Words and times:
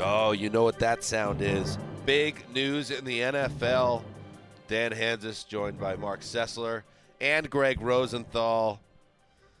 Oh, 0.00 0.30
you 0.30 0.48
know 0.48 0.62
what 0.62 0.78
that 0.78 1.02
sound 1.02 1.42
is. 1.42 1.76
Big 2.06 2.44
news 2.54 2.92
in 2.92 3.04
the 3.04 3.20
NFL. 3.20 4.02
Dan 4.68 4.92
Hanzus 4.92 5.46
joined 5.46 5.80
by 5.80 5.96
Marc 5.96 6.20
Sessler 6.20 6.82
and 7.20 7.50
Gregg 7.50 7.80
Rosenthal. 7.80 8.80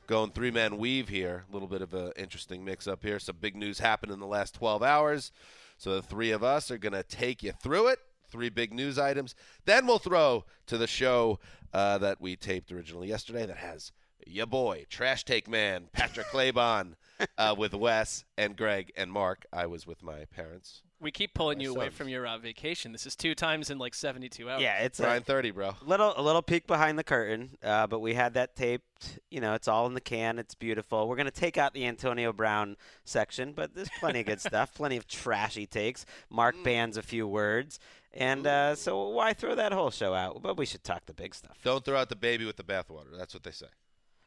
Going 0.06 0.30
three 0.30 0.52
man 0.52 0.78
weave 0.78 1.08
here. 1.08 1.44
A 1.50 1.52
little 1.52 1.66
bit 1.66 1.82
of 1.82 1.92
an 1.92 2.12
interesting 2.16 2.64
mix 2.64 2.86
up 2.86 3.02
here. 3.02 3.18
Some 3.18 3.36
big 3.40 3.56
news 3.56 3.80
happened 3.80 4.12
in 4.12 4.20
the 4.20 4.26
last 4.26 4.54
12 4.54 4.80
hours. 4.80 5.32
So 5.76 5.94
the 5.96 6.02
three 6.02 6.30
of 6.30 6.44
us 6.44 6.70
are 6.70 6.78
going 6.78 6.92
to 6.92 7.02
take 7.02 7.42
you 7.42 7.50
through 7.52 7.88
it. 7.88 7.98
Three 8.30 8.48
big 8.48 8.72
news 8.72 8.96
items. 8.96 9.34
Then 9.64 9.88
we'll 9.88 9.98
throw 9.98 10.44
to 10.66 10.78
the 10.78 10.86
show 10.86 11.40
uh, 11.72 11.98
that 11.98 12.20
we 12.20 12.36
taped 12.36 12.70
originally 12.70 13.08
yesterday 13.08 13.44
that 13.44 13.56
has 13.56 13.90
your 14.28 14.46
boy, 14.46 14.84
Trash 14.90 15.24
Take 15.24 15.48
Man, 15.48 15.88
Patrick 15.92 16.26
Claybon, 16.32 16.94
uh, 17.36 17.54
with 17.56 17.74
Wes 17.74 18.24
and 18.36 18.56
Gregg 18.56 18.92
and 18.96 19.10
Marc. 19.10 19.44
I 19.52 19.66
was 19.66 19.86
with 19.86 20.02
my 20.02 20.24
parents. 20.26 20.82
We 21.00 21.12
keep 21.12 21.32
pulling 21.32 21.58
My 21.58 21.62
you 21.64 21.74
away 21.76 21.90
from 21.90 22.08
your 22.08 22.26
uh, 22.26 22.38
vacation. 22.38 22.90
This 22.90 23.06
is 23.06 23.14
two 23.14 23.36
times 23.36 23.70
in 23.70 23.78
like 23.78 23.94
72 23.94 24.50
hours. 24.50 24.60
Yeah, 24.60 24.78
it's 24.78 24.98
Nine 24.98 25.22
thirty, 25.22 25.52
bro. 25.52 25.76
little 25.86 26.12
a 26.16 26.22
little 26.22 26.42
peek 26.42 26.66
behind 26.66 26.98
the 26.98 27.04
curtain, 27.04 27.50
uh, 27.62 27.86
but 27.86 28.00
we 28.00 28.14
had 28.14 28.34
that 28.34 28.56
taped. 28.56 29.20
You 29.30 29.40
know, 29.40 29.54
it's 29.54 29.68
all 29.68 29.86
in 29.86 29.94
the 29.94 30.00
can. 30.00 30.40
It's 30.40 30.56
beautiful. 30.56 31.08
We're 31.08 31.14
gonna 31.14 31.30
take 31.30 31.56
out 31.56 31.72
the 31.72 31.86
Antonio 31.86 32.32
Brown 32.32 32.76
section, 33.04 33.52
but 33.52 33.76
there's 33.76 33.90
plenty 34.00 34.20
of 34.20 34.26
good 34.26 34.40
stuff. 34.48 34.74
Plenty 34.74 34.96
of 34.96 35.06
trashy 35.06 35.66
takes. 35.66 36.04
Marc 36.30 36.56
bans 36.64 36.96
a 36.96 37.02
few 37.02 37.28
words, 37.28 37.78
and 38.12 38.44
uh, 38.44 38.74
so 38.74 39.10
why 39.10 39.34
throw 39.34 39.54
that 39.54 39.72
whole 39.72 39.92
show 39.92 40.14
out? 40.14 40.42
But 40.42 40.56
we 40.56 40.66
should 40.66 40.82
talk 40.82 41.06
the 41.06 41.14
big 41.14 41.32
stuff. 41.32 41.58
Don't 41.62 41.84
throw 41.84 41.96
out 41.96 42.08
the 42.08 42.16
baby 42.16 42.44
with 42.44 42.56
the 42.56 42.64
bathwater. 42.64 43.16
That's 43.16 43.34
what 43.34 43.44
they 43.44 43.52
say. 43.52 43.66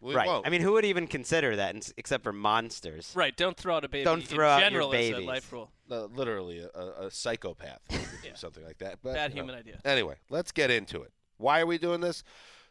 We 0.01 0.16
right. 0.16 0.25
won't. 0.28 0.47
I 0.47 0.50
mean, 0.50 0.62
who 0.62 0.72
would 0.73 0.85
even 0.85 1.06
consider 1.06 1.56
that, 1.57 1.75
ins- 1.75 1.94
except 1.95 2.23
for 2.23 2.34
monsters? 2.34 3.13
Right. 3.16 3.35
Don't 3.38 3.56
throw 3.56 3.75
out 3.75 3.85
a 3.85 3.89
baby. 3.89 4.03
Don't 4.03 4.23
throw 4.25 4.47
in 4.47 4.51
out 4.53 4.59
your 4.62 4.69
general 4.69 4.94
as 4.94 5.00
a 5.09 5.12
babies. 5.13 5.28
life 5.28 5.51
rule. 5.53 5.72
Uh, 5.89 6.06
literally 6.06 6.59
a, 6.59 6.69
a, 6.79 7.06
a 7.07 7.12
psychopath 7.12 7.81
would 7.91 8.00
Yeah. 8.25 8.34
something 8.35 8.63
like 8.63 8.79
that. 8.79 8.97
But, 9.03 9.13
Bad 9.13 9.31
you 9.31 9.35
know. 9.38 9.41
human 9.44 9.56
idea. 9.56 9.79
Anyway, 9.85 10.16
let's 10.29 10.51
get 10.51 10.72
into 10.72 11.01
it. 11.03 11.12
Why 11.38 11.62
are 11.62 11.66
we 11.67 11.78
doing 11.78 12.01
this? 12.01 12.23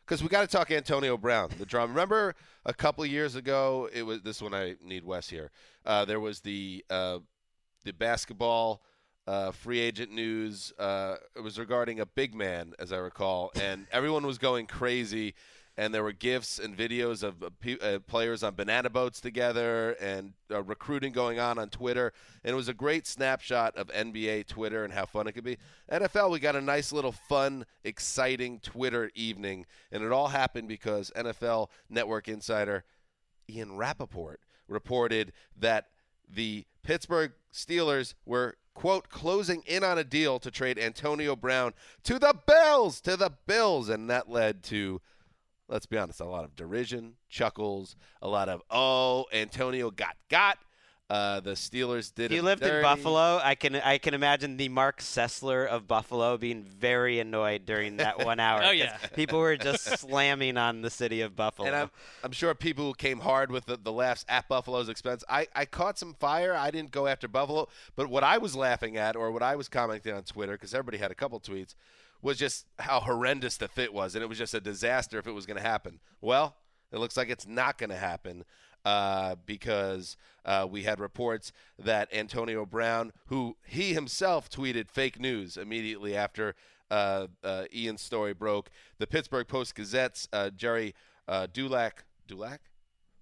Because 0.04 0.22
we 0.24 0.28
got 0.28 0.40
to 0.40 0.48
talk 0.48 0.72
Antonio 0.72 1.16
Brown, 1.16 1.50
the 1.58 1.66
drama. 1.66 1.88
Remember 1.92 2.34
a 2.66 2.74
couple 2.74 3.06
years 3.06 3.36
ago? 3.36 3.88
It 3.92 4.02
was 4.02 4.22
this 4.22 4.42
one. 4.42 4.52
I 4.52 4.74
need 4.82 5.04
Wes 5.04 5.28
here. 5.28 5.52
Uh, 5.86 6.04
there 6.04 6.18
was 6.18 6.40
the 6.40 6.84
uh, 6.90 7.18
the 7.84 7.92
basketball 7.92 8.82
uh, 9.28 9.52
free 9.52 9.78
agent 9.78 10.10
news. 10.10 10.72
Uh, 10.80 11.14
it 11.36 11.40
was 11.40 11.60
regarding 11.60 12.00
a 12.00 12.06
big 12.06 12.34
man, 12.34 12.72
as 12.80 12.92
I 12.92 12.96
recall, 12.96 13.52
and 13.60 13.86
everyone 13.92 14.26
was 14.26 14.38
going 14.38 14.66
crazy. 14.66 15.34
And 15.80 15.94
there 15.94 16.02
were 16.02 16.12
gifs 16.12 16.58
and 16.58 16.76
videos 16.76 17.22
of 17.22 17.42
uh, 17.42 18.00
players 18.00 18.42
on 18.42 18.54
banana 18.54 18.90
boats 18.90 19.18
together 19.18 19.92
and 19.92 20.34
uh, 20.50 20.62
recruiting 20.62 21.10
going 21.10 21.40
on 21.40 21.58
on 21.58 21.70
Twitter. 21.70 22.12
And 22.44 22.52
it 22.52 22.54
was 22.54 22.68
a 22.68 22.74
great 22.74 23.06
snapshot 23.06 23.76
of 23.76 23.88
NBA 23.88 24.46
Twitter 24.46 24.84
and 24.84 24.92
how 24.92 25.06
fun 25.06 25.26
it 25.26 25.32
could 25.32 25.42
be. 25.42 25.56
NFL, 25.90 26.32
we 26.32 26.38
got 26.38 26.54
a 26.54 26.60
nice 26.60 26.92
little 26.92 27.12
fun, 27.12 27.64
exciting 27.82 28.60
Twitter 28.60 29.10
evening. 29.14 29.64
And 29.90 30.04
it 30.04 30.12
all 30.12 30.28
happened 30.28 30.68
because 30.68 31.10
NFL 31.16 31.68
Network 31.88 32.28
insider 32.28 32.84
Ian 33.48 33.74
Rapoport 33.74 34.40
reported 34.68 35.32
that 35.58 35.86
the 36.28 36.66
Pittsburgh 36.82 37.32
Steelers 37.54 38.12
were 38.26 38.56
quote 38.74 39.08
closing 39.08 39.62
in 39.64 39.82
on 39.82 39.96
a 39.96 40.04
deal 40.04 40.38
to 40.40 40.50
trade 40.50 40.78
Antonio 40.78 41.34
Brown 41.34 41.72
to 42.04 42.18
the 42.18 42.36
Bills 42.46 43.00
to 43.00 43.16
the 43.16 43.32
Bills 43.46 43.88
and 43.88 44.10
that 44.10 44.28
led 44.28 44.62
to 44.64 45.00
let's 45.70 45.86
be 45.86 45.96
honest 45.96 46.20
a 46.20 46.24
lot 46.26 46.44
of 46.44 46.54
derision 46.56 47.14
chuckles 47.30 47.96
a 48.20 48.28
lot 48.28 48.48
of 48.48 48.60
oh 48.70 49.24
Antonio 49.32 49.90
got 49.90 50.16
got 50.28 50.58
uh, 51.08 51.40
the 51.40 51.52
Steelers 51.54 52.14
did 52.14 52.26
If 52.26 52.32
you 52.36 52.38
it 52.38 52.44
lived 52.44 52.62
in. 52.62 52.82
Buffalo, 52.82 53.40
I 53.42 53.56
can 53.56 53.74
I 53.74 53.98
can 53.98 54.14
imagine 54.14 54.56
the 54.56 54.68
Marc 54.68 55.00
Sessler 55.00 55.66
of 55.66 55.88
Buffalo 55.88 56.36
being 56.36 56.62
very 56.62 57.18
annoyed 57.18 57.66
during 57.66 57.96
that 57.96 58.18
one 58.24 58.38
hour. 58.38 58.60
Oh, 58.62 58.66
'cause 58.66 58.76
yeah. 58.76 58.96
people 59.16 59.40
were 59.40 59.56
just 59.56 59.82
slamming 59.98 60.56
on 60.56 60.82
the 60.82 60.88
city 60.90 61.20
of 61.22 61.34
Buffalo. 61.34 61.66
And 61.66 61.74
I'm, 61.76 61.90
I'm 62.22 62.30
sure 62.30 62.54
people 62.54 62.94
came 62.94 63.18
hard 63.18 63.50
with 63.50 63.66
the, 63.66 63.76
the 63.76 63.90
laughs 63.90 64.24
at 64.28 64.46
Buffalo's 64.46 64.88
expense. 64.88 65.24
I, 65.28 65.48
I 65.52 65.64
caught 65.64 65.98
some 65.98 66.14
fire. 66.14 66.54
I 66.54 66.70
didn't 66.70 66.92
go 66.92 67.08
after 67.08 67.26
Buffalo. 67.26 67.66
But 67.96 68.06
what 68.08 68.22
I 68.22 68.38
was 68.38 68.54
laughing 68.54 68.96
at, 68.96 69.16
or 69.16 69.32
what 69.32 69.42
I 69.42 69.56
was 69.56 69.68
commenting 69.68 70.14
on 70.14 70.22
Twitter, 70.22 70.52
because 70.52 70.74
everybody 70.74 70.98
had 70.98 71.10
a 71.10 71.16
couple 71.16 71.40
tweets, 71.40 71.74
was 72.22 72.38
just 72.38 72.66
how 72.78 73.00
horrendous 73.00 73.56
the 73.56 73.68
fit 73.68 73.92
was. 73.92 74.14
And 74.14 74.22
it 74.22 74.28
was 74.28 74.38
just 74.38 74.54
a 74.54 74.60
disaster 74.60 75.18
if 75.18 75.26
it 75.26 75.32
was 75.32 75.46
going 75.46 75.56
to 75.56 75.62
happen. 75.62 76.00
Well, 76.20 76.56
it 76.92 76.98
looks 76.98 77.16
like 77.16 77.30
it's 77.30 77.46
not 77.46 77.78
going 77.78 77.90
to 77.90 77.96
happen 77.96 78.44
uh, 78.84 79.36
because 79.46 80.16
uh, 80.44 80.66
we 80.70 80.82
had 80.82 81.00
reports 81.00 81.52
that 81.78 82.12
Antonio 82.12 82.64
Brown, 82.66 83.12
who 83.26 83.56
he 83.64 83.94
himself 83.94 84.50
tweeted 84.50 84.88
fake 84.88 85.20
news 85.20 85.56
immediately 85.56 86.16
after 86.16 86.54
uh, 86.90 87.28
uh, 87.44 87.64
Ian's 87.74 88.02
story 88.02 88.32
broke, 88.32 88.70
the 88.98 89.06
Pittsburgh 89.06 89.46
Post 89.46 89.74
Gazette's 89.74 90.28
uh, 90.32 90.50
Gerry 90.50 90.94
uh, 91.28 91.46
Dulac 91.52 92.04
Dulac 92.26 92.60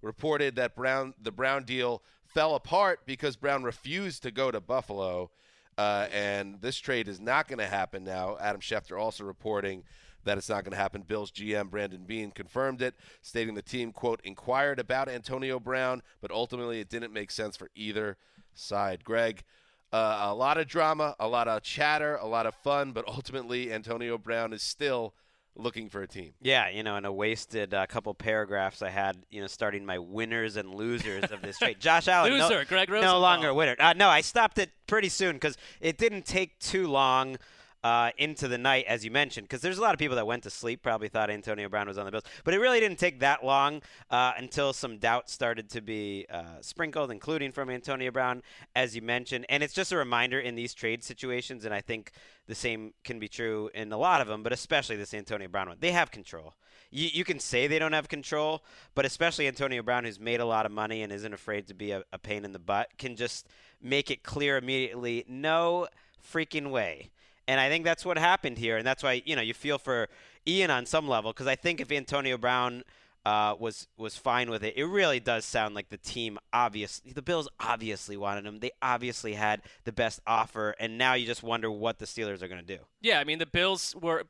reported 0.01 0.55
that 0.55 0.75
Brown 0.75 1.13
the 1.21 1.31
Brown 1.31 1.63
deal 1.63 2.01
fell 2.25 2.55
apart 2.55 3.01
because 3.05 3.35
Brown 3.35 3.63
refused 3.63 4.23
to 4.23 4.31
go 4.31 4.51
to 4.51 4.61
Buffalo. 4.61 5.31
Uh, 5.79 6.09
and 6.11 6.59
this 6.59 6.77
trade 6.77 7.07
is 7.07 7.21
not 7.21 7.47
going 7.47 7.57
to 7.57 7.65
happen 7.65 8.03
now. 8.03 8.35
Adam 8.41 8.59
Schefter 8.59 8.99
also 8.99 9.23
reporting 9.23 9.85
that 10.25 10.37
it's 10.37 10.49
not 10.49 10.65
going 10.65 10.73
to 10.73 10.77
happen. 10.77 11.03
Bills 11.03 11.31
GM 11.31 11.69
Brandon 11.69 12.03
Beane 12.03 12.31
confirmed 12.31 12.81
it, 12.81 12.95
stating 13.21 13.55
the 13.55 13.61
team, 13.61 13.93
quote, 13.93 14.19
inquired 14.25 14.77
about 14.77 15.07
Antonio 15.07 15.57
Brown, 15.57 16.01
but 16.19 16.31
ultimately 16.31 16.81
it 16.81 16.89
didn't 16.89 17.13
make 17.13 17.31
sense 17.31 17.55
for 17.55 17.69
either 17.75 18.17
side. 18.53 19.05
Gregg, 19.05 19.45
uh, 19.93 20.17
a 20.23 20.35
lot 20.35 20.57
of 20.57 20.67
drama, 20.67 21.15
a 21.17 21.29
lot 21.29 21.47
of 21.47 21.63
chatter, 21.63 22.17
a 22.17 22.27
lot 22.27 22.45
of 22.45 22.55
fun, 22.55 22.91
but 22.91 23.07
ultimately 23.07 23.71
Antonio 23.71 24.17
Brown 24.17 24.51
is 24.51 24.61
still 24.61 25.13
looking 25.59 25.89
for 25.89 26.01
a 26.01 26.07
team. 26.07 26.33
Yeah, 26.41 26.69
you 26.69 26.83
know, 26.83 26.95
in 26.95 27.05
a 27.05 27.11
wasted 27.11 27.73
uh, 27.73 27.85
couple 27.85 28.13
paragraphs 28.13 28.81
I 28.81 28.89
had, 28.89 29.17
you 29.29 29.41
know, 29.41 29.47
starting 29.47 29.85
my 29.85 29.99
winners 29.99 30.55
and 30.55 30.73
losers 30.73 31.25
of 31.31 31.41
this 31.41 31.57
trade. 31.57 31.77
Josh 31.79 32.07
Allen, 32.07 32.37
no- 32.37 32.47
Loser, 32.47 32.65
Gregg 32.65 32.89
no 32.89 33.19
longer 33.19 33.49
a 33.49 33.53
winner. 33.53 33.75
Uh, 33.79 33.93
no, 33.93 34.09
I 34.09 34.21
stopped 34.21 34.57
it 34.57 34.71
pretty 34.87 35.09
soon 35.09 35.33
because 35.33 35.57
it 35.81 35.97
didn't 35.97 36.25
take 36.25 36.57
too 36.59 36.87
long 36.87 37.37
uh, 37.83 38.11
into 38.17 38.47
the 38.47 38.57
night, 38.57 38.85
as 38.87 39.05
you 39.05 39.11
mentioned, 39.11 39.47
because 39.47 39.61
there's 39.61 39.77
a 39.77 39.81
lot 39.81 39.93
of 39.93 39.99
people 39.99 40.15
that 40.15 40.27
went 40.27 40.43
to 40.43 40.49
sleep, 40.49 40.81
probably 40.81 41.07
thought 41.07 41.29
Antonio 41.29 41.69
Brown 41.69 41.87
was 41.87 41.97
on 41.97 42.05
the 42.05 42.11
Bills, 42.11 42.25
but 42.43 42.53
it 42.53 42.59
really 42.59 42.79
didn't 42.79 42.99
take 42.99 43.19
that 43.19 43.43
long 43.43 43.81
uh, 44.09 44.33
until 44.37 44.73
some 44.73 44.97
doubt 44.97 45.29
started 45.29 45.69
to 45.69 45.81
be 45.81 46.25
uh, 46.29 46.59
sprinkled, 46.61 47.11
including 47.11 47.51
from 47.51 47.69
Antonio 47.69 48.11
Brown, 48.11 48.41
as 48.75 48.95
you 48.95 49.01
mentioned. 49.01 49.45
And 49.49 49.63
it's 49.63 49.73
just 49.73 49.91
a 49.91 49.97
reminder 49.97 50.39
in 50.39 50.55
these 50.55 50.73
trade 50.73 51.03
situations, 51.03 51.65
and 51.65 51.73
I 51.73 51.81
think 51.81 52.11
the 52.47 52.55
same 52.55 52.93
can 53.03 53.19
be 53.19 53.27
true 53.27 53.69
in 53.73 53.91
a 53.93 53.97
lot 53.97 54.21
of 54.21 54.27
them, 54.27 54.43
but 54.43 54.51
especially 54.51 54.95
this 54.95 55.13
Antonio 55.13 55.47
Brown 55.47 55.69
one. 55.69 55.77
They 55.79 55.91
have 55.91 56.11
control. 56.11 56.55
You, 56.91 57.09
you 57.13 57.23
can 57.23 57.39
say 57.39 57.67
they 57.67 57.79
don't 57.79 57.93
have 57.93 58.09
control, 58.09 58.63
but 58.95 59.05
especially 59.05 59.47
Antonio 59.47 59.83
Brown, 59.83 60.03
who's 60.03 60.19
made 60.19 60.39
a 60.39 60.45
lot 60.45 60.65
of 60.65 60.71
money 60.71 61.03
and 61.03 61.13
isn't 61.13 61.33
afraid 61.33 61.67
to 61.67 61.73
be 61.73 61.91
a, 61.91 62.03
a 62.11 62.17
pain 62.17 62.43
in 62.43 62.51
the 62.51 62.59
butt, 62.59 62.89
can 62.97 63.15
just 63.15 63.47
make 63.81 64.09
it 64.09 64.23
clear 64.23 64.57
immediately 64.57 65.23
no 65.27 65.87
freaking 66.33 66.71
way. 66.71 67.11
And 67.49 67.59
I 67.59 67.67
think 67.67 67.83
that's 67.83 68.05
what 68.05 68.19
happened 68.19 68.59
here, 68.59 68.77
and 68.77 68.85
that's 68.85 69.01
why 69.01 69.23
you 69.25 69.35
know 69.35 69.41
you 69.41 69.55
feel 69.55 69.79
for 69.79 70.07
Ian 70.47 70.69
on 70.69 70.85
some 70.85 71.07
level 71.07 71.33
because 71.33 71.47
I 71.47 71.55
think 71.55 71.81
if 71.81 71.91
Antonio 71.91 72.37
Brown 72.37 72.83
uh, 73.25 73.55
was 73.59 73.87
was 73.97 74.15
fine 74.15 74.51
with 74.51 74.63
it, 74.63 74.75
it 74.77 74.85
really 74.85 75.19
does 75.19 75.45
sound 75.45 75.73
like 75.73 75.89
the 75.89 75.97
team 75.97 76.37
obviously 76.53 77.11
the 77.11 77.23
Bills 77.23 77.49
obviously 77.59 78.17
wanted 78.17 78.45
him. 78.45 78.59
They 78.59 78.69
obviously 78.83 79.33
had 79.33 79.63
the 79.83 79.91
best 79.91 80.19
offer, 80.27 80.75
and 80.79 80.99
now 80.99 81.15
you 81.15 81.25
just 81.25 81.41
wonder 81.41 81.71
what 81.71 81.97
the 81.97 82.05
Steelers 82.05 82.43
are 82.43 82.47
going 82.47 82.63
to 82.63 82.77
do. 82.77 82.83
Yeah, 83.01 83.19
I 83.19 83.23
mean 83.23 83.39
the 83.39 83.47
Bills 83.47 83.95
were. 83.99 84.25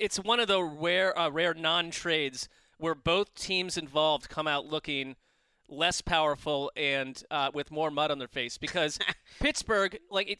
It's 0.00 0.16
one 0.18 0.40
of 0.40 0.48
the 0.48 0.62
rare, 0.62 1.16
uh, 1.18 1.28
rare 1.28 1.52
non-trades 1.52 2.48
where 2.78 2.94
both 2.94 3.34
teams 3.34 3.76
involved 3.76 4.30
come 4.30 4.48
out 4.48 4.64
looking 4.64 5.16
less 5.68 6.00
powerful 6.00 6.72
and 6.74 7.22
uh, 7.30 7.50
with 7.52 7.70
more 7.70 7.90
mud 7.90 8.10
on 8.10 8.18
their 8.18 8.28
face 8.28 8.56
because 8.56 8.98
Pittsburgh, 9.40 9.98
like 10.10 10.30
it, 10.30 10.38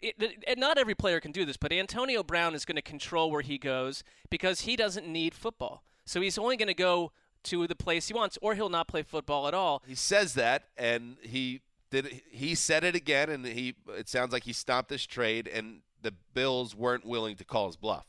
it, 0.00 0.14
it, 0.18 0.44
and 0.46 0.58
not 0.58 0.78
every 0.78 0.94
player 0.94 1.20
can 1.20 1.32
do 1.32 1.44
this, 1.44 1.56
but 1.56 1.72
Antonio 1.72 2.22
Brown 2.22 2.54
is 2.54 2.64
going 2.64 2.76
to 2.76 2.82
control 2.82 3.30
where 3.30 3.42
he 3.42 3.58
goes 3.58 4.04
because 4.30 4.62
he 4.62 4.76
doesn't 4.76 5.06
need 5.06 5.34
football, 5.34 5.84
so 6.04 6.20
he's 6.20 6.38
only 6.38 6.56
going 6.56 6.68
to 6.68 6.74
go 6.74 7.12
to 7.44 7.66
the 7.66 7.76
place 7.76 8.08
he 8.08 8.14
wants, 8.14 8.38
or 8.40 8.54
he'll 8.54 8.68
not 8.68 8.88
play 8.88 9.02
football 9.02 9.46
at 9.46 9.54
all. 9.54 9.82
He 9.86 9.94
says 9.94 10.34
that, 10.34 10.64
and 10.76 11.16
he 11.20 11.60
did. 11.90 12.22
He 12.30 12.54
said 12.54 12.84
it 12.84 12.94
again, 12.94 13.28
and 13.28 13.46
he. 13.46 13.74
It 13.88 14.08
sounds 14.08 14.32
like 14.32 14.44
he 14.44 14.52
stopped 14.52 14.88
this 14.88 15.04
trade, 15.04 15.48
and 15.48 15.80
the 16.02 16.14
Bills 16.32 16.74
weren't 16.74 17.04
willing 17.04 17.36
to 17.36 17.44
call 17.44 17.66
his 17.66 17.76
bluff. 17.76 18.06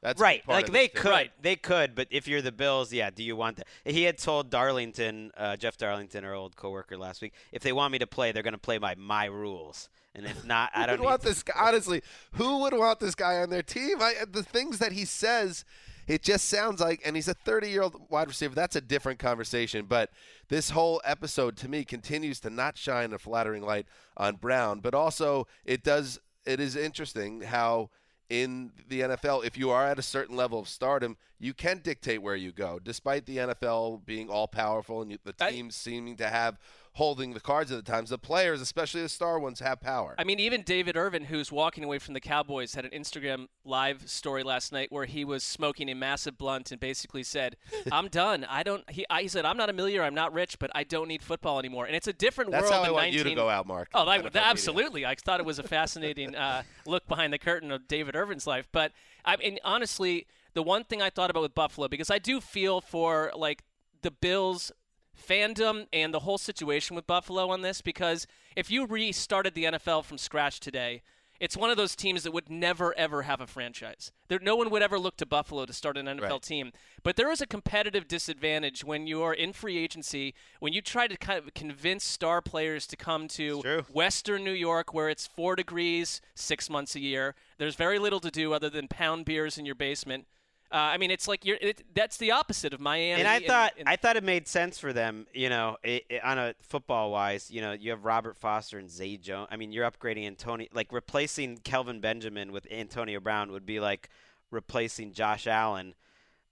That's 0.00 0.20
right. 0.20 0.42
Like 0.46 0.66
they 0.66 0.86
this, 0.86 1.02
too. 1.02 1.08
could, 1.08 1.30
they 1.42 1.56
could, 1.56 1.94
but 1.96 2.06
if 2.10 2.28
you're 2.28 2.42
the 2.42 2.52
Bills, 2.52 2.92
yeah, 2.92 3.10
do 3.10 3.24
you 3.24 3.34
want 3.34 3.56
that? 3.56 3.66
He 3.84 4.04
had 4.04 4.16
told 4.16 4.48
Darlington, 4.48 5.32
uh, 5.36 5.56
Jeff 5.56 5.76
Darlington, 5.76 6.24
our 6.24 6.34
old 6.34 6.54
coworker 6.54 6.96
last 6.96 7.20
week, 7.20 7.34
if 7.50 7.62
they 7.62 7.72
want 7.72 7.90
me 7.92 7.98
to 7.98 8.06
play, 8.06 8.30
they're 8.30 8.44
going 8.44 8.52
to 8.52 8.58
play 8.58 8.78
by 8.78 8.94
my 8.96 9.24
rules, 9.24 9.88
and 10.14 10.26
if 10.26 10.44
not, 10.44 10.70
I 10.74 10.86
don't 10.86 11.02
want 11.02 11.22
this 11.22 11.42
guy? 11.42 11.54
Honestly, 11.56 12.02
who 12.32 12.60
would 12.60 12.72
want 12.72 13.00
this 13.00 13.14
guy 13.14 13.36
on 13.38 13.50
their 13.50 13.62
team? 13.62 13.96
I, 14.00 14.14
the 14.30 14.42
things 14.42 14.78
that 14.78 14.92
he 14.92 15.04
says, 15.04 15.64
it 16.06 16.22
just 16.22 16.46
sounds 16.46 16.80
like, 16.80 17.00
and 17.04 17.14
he's 17.14 17.28
a 17.28 17.34
30 17.34 17.70
year 17.70 17.82
old 17.82 18.00
wide 18.08 18.28
receiver. 18.28 18.54
That's 18.54 18.76
a 18.76 18.80
different 18.80 19.18
conversation. 19.18 19.86
But 19.86 20.10
this 20.48 20.70
whole 20.70 21.00
episode 21.04 21.56
to 21.58 21.68
me 21.68 21.84
continues 21.84 22.40
to 22.40 22.50
not 22.50 22.78
shine 22.78 23.12
a 23.12 23.18
flattering 23.18 23.62
light 23.62 23.86
on 24.16 24.36
Brown. 24.36 24.80
But 24.80 24.94
also, 24.94 25.46
it 25.64 25.84
does. 25.84 26.18
It 26.46 26.60
is 26.60 26.76
interesting 26.76 27.42
how 27.42 27.90
in 28.30 28.72
the 28.88 29.00
NFL, 29.00 29.44
if 29.44 29.56
you 29.56 29.70
are 29.70 29.86
at 29.86 29.98
a 29.98 30.02
certain 30.02 30.36
level 30.36 30.58
of 30.58 30.68
stardom, 30.68 31.16
you 31.38 31.54
can 31.54 31.78
dictate 31.78 32.22
where 32.22 32.36
you 32.36 32.52
go, 32.52 32.78
despite 32.82 33.26
the 33.26 33.38
NFL 33.38 34.04
being 34.04 34.28
all 34.28 34.48
powerful 34.48 35.02
and 35.02 35.12
you, 35.12 35.18
the 35.24 35.34
I- 35.40 35.50
teams 35.50 35.76
seeming 35.76 36.16
to 36.16 36.28
have 36.28 36.58
holding 36.98 37.32
the 37.32 37.40
cards 37.40 37.70
at 37.70 37.76
the 37.76 37.90
times. 37.90 38.10
The 38.10 38.18
players, 38.18 38.60
especially 38.60 39.02
the 39.02 39.08
star 39.08 39.38
ones, 39.38 39.60
have 39.60 39.80
power. 39.80 40.16
I 40.18 40.24
mean, 40.24 40.40
even 40.40 40.62
David 40.62 40.96
Irving, 40.96 41.26
who's 41.26 41.52
walking 41.52 41.84
away 41.84 42.00
from 42.00 42.12
the 42.12 42.20
Cowboys, 42.20 42.74
had 42.74 42.84
an 42.84 42.90
Instagram 42.90 43.46
live 43.64 44.10
story 44.10 44.42
last 44.42 44.72
night 44.72 44.90
where 44.90 45.04
he 45.04 45.24
was 45.24 45.44
smoking 45.44 45.88
a 45.88 45.94
massive 45.94 46.36
blunt 46.36 46.72
and 46.72 46.80
basically 46.80 47.22
said, 47.22 47.56
"I'm 47.92 48.08
done. 48.08 48.44
I 48.44 48.64
don't." 48.64 48.88
He, 48.90 49.06
I, 49.08 49.22
he 49.22 49.28
said, 49.28 49.44
"I'm 49.44 49.56
not 49.56 49.70
a 49.70 49.72
millionaire. 49.72 50.04
I'm 50.04 50.14
not 50.14 50.32
rich, 50.32 50.58
but 50.58 50.72
I 50.74 50.82
don't 50.82 51.06
need 51.06 51.22
football 51.22 51.60
anymore." 51.60 51.86
And 51.86 51.94
it's 51.94 52.08
a 52.08 52.12
different 52.12 52.50
That's 52.50 52.64
world 52.64 52.74
how 52.74 52.82
I 52.82 52.90
want 52.90 53.04
19. 53.12 53.18
you 53.18 53.24
to 53.24 53.34
go 53.36 53.48
out, 53.48 53.66
Marc. 53.66 53.90
Oh, 53.94 54.04
I, 54.08 54.20
absolutely. 54.34 55.06
I 55.06 55.14
thought 55.14 55.38
it 55.38 55.46
was 55.46 55.60
a 55.60 55.62
fascinating 55.62 56.34
uh, 56.34 56.64
look 56.84 57.06
behind 57.06 57.32
the 57.32 57.38
curtain 57.38 57.70
of 57.70 57.86
David 57.86 58.16
Irving's 58.16 58.46
life. 58.46 58.66
But 58.72 58.90
I 59.24 59.36
mean, 59.36 59.60
honestly, 59.62 60.26
the 60.54 60.64
one 60.64 60.82
thing 60.82 61.00
I 61.00 61.10
thought 61.10 61.30
about 61.30 61.42
with 61.42 61.54
Buffalo 61.54 61.86
because 61.86 62.10
I 62.10 62.18
do 62.18 62.40
feel 62.40 62.80
for 62.80 63.30
like 63.36 63.62
the 64.02 64.10
Bills 64.10 64.72
fandom 65.18 65.86
and 65.92 66.12
the 66.14 66.20
whole 66.20 66.38
situation 66.38 66.96
with 66.96 67.06
Buffalo 67.06 67.50
on 67.50 67.62
this 67.62 67.80
because 67.80 68.26
if 68.56 68.70
you 68.70 68.86
restarted 68.86 69.54
the 69.54 69.64
NFL 69.64 70.04
from 70.04 70.18
scratch 70.18 70.60
today, 70.60 71.02
it's 71.40 71.56
one 71.56 71.70
of 71.70 71.76
those 71.76 71.94
teams 71.94 72.24
that 72.24 72.32
would 72.32 72.50
never 72.50 72.92
ever 72.98 73.22
have 73.22 73.40
a 73.40 73.46
franchise. 73.46 74.10
There, 74.26 74.40
no 74.40 74.56
one 74.56 74.70
would 74.70 74.82
ever 74.82 74.98
look 74.98 75.16
to 75.18 75.26
Buffalo 75.26 75.66
to 75.66 75.72
start 75.72 75.96
an 75.96 76.06
NFL 76.06 76.30
Right. 76.30 76.42
team. 76.42 76.72
But 77.04 77.14
there 77.14 77.30
is 77.30 77.40
a 77.40 77.46
competitive 77.46 78.08
disadvantage 78.08 78.82
when 78.82 79.06
you 79.06 79.22
are 79.22 79.32
in 79.34 79.52
free 79.52 79.78
agency, 79.78 80.34
when 80.58 80.72
you 80.72 80.82
try 80.82 81.06
to 81.06 81.16
kind 81.16 81.38
of 81.38 81.54
convince 81.54 82.02
star 82.04 82.42
players 82.42 82.88
to 82.88 82.96
come 82.96 83.28
to. 83.28 83.84
Western 83.92 84.42
New 84.42 84.50
York, 84.52 84.92
where 84.92 85.08
it's 85.08 85.28
four 85.28 85.54
degrees 85.54 86.20
six 86.34 86.68
months 86.68 86.96
a 86.96 87.00
year. 87.00 87.36
There's 87.56 87.76
very 87.76 88.00
little 88.00 88.20
to 88.20 88.32
do 88.32 88.52
other 88.52 88.68
than 88.68 88.88
pound 88.88 89.24
beers 89.24 89.56
in 89.58 89.64
your 89.64 89.76
basement. 89.76 90.26
Uh, 90.70 90.76
I 90.76 90.98
mean, 90.98 91.10
it's 91.10 91.26
like 91.26 91.46
you're. 91.46 91.56
It, 91.60 91.82
that's 91.94 92.18
the 92.18 92.32
opposite 92.32 92.74
of 92.74 92.80
Miami. 92.80 93.20
and 93.20 93.26
I 93.26 93.40
thought 93.40 93.72
and- 93.78 93.88
I 93.88 93.96
thought 93.96 94.16
it 94.16 94.24
made 94.24 94.46
sense 94.46 94.78
for 94.78 94.92
them, 94.92 95.26
you 95.32 95.48
know, 95.48 95.78
i 95.84 96.02
i 96.10 96.20
on 96.22 96.38
a 96.38 96.54
football 96.60 97.10
wise. 97.10 97.50
You 97.50 97.62
know, 97.62 97.72
you 97.72 97.90
have 97.90 98.04
Robert 98.04 98.36
Foster 98.36 98.78
and 98.78 98.90
Zay 98.90 99.16
Jones. 99.16 99.48
I 99.50 99.56
mean, 99.56 99.72
you're 99.72 99.90
upgrading 99.90 100.26
Antonio, 100.26 100.68
like 100.74 100.92
replacing 100.92 101.58
Kelvin 101.58 102.00
Benjamin 102.00 102.52
with 102.52 102.66
Antonio 102.70 103.18
Brown 103.18 103.50
would 103.52 103.64
be 103.64 103.80
like 103.80 104.10
replacing 104.50 105.12
Josh 105.12 105.46
Allen 105.46 105.94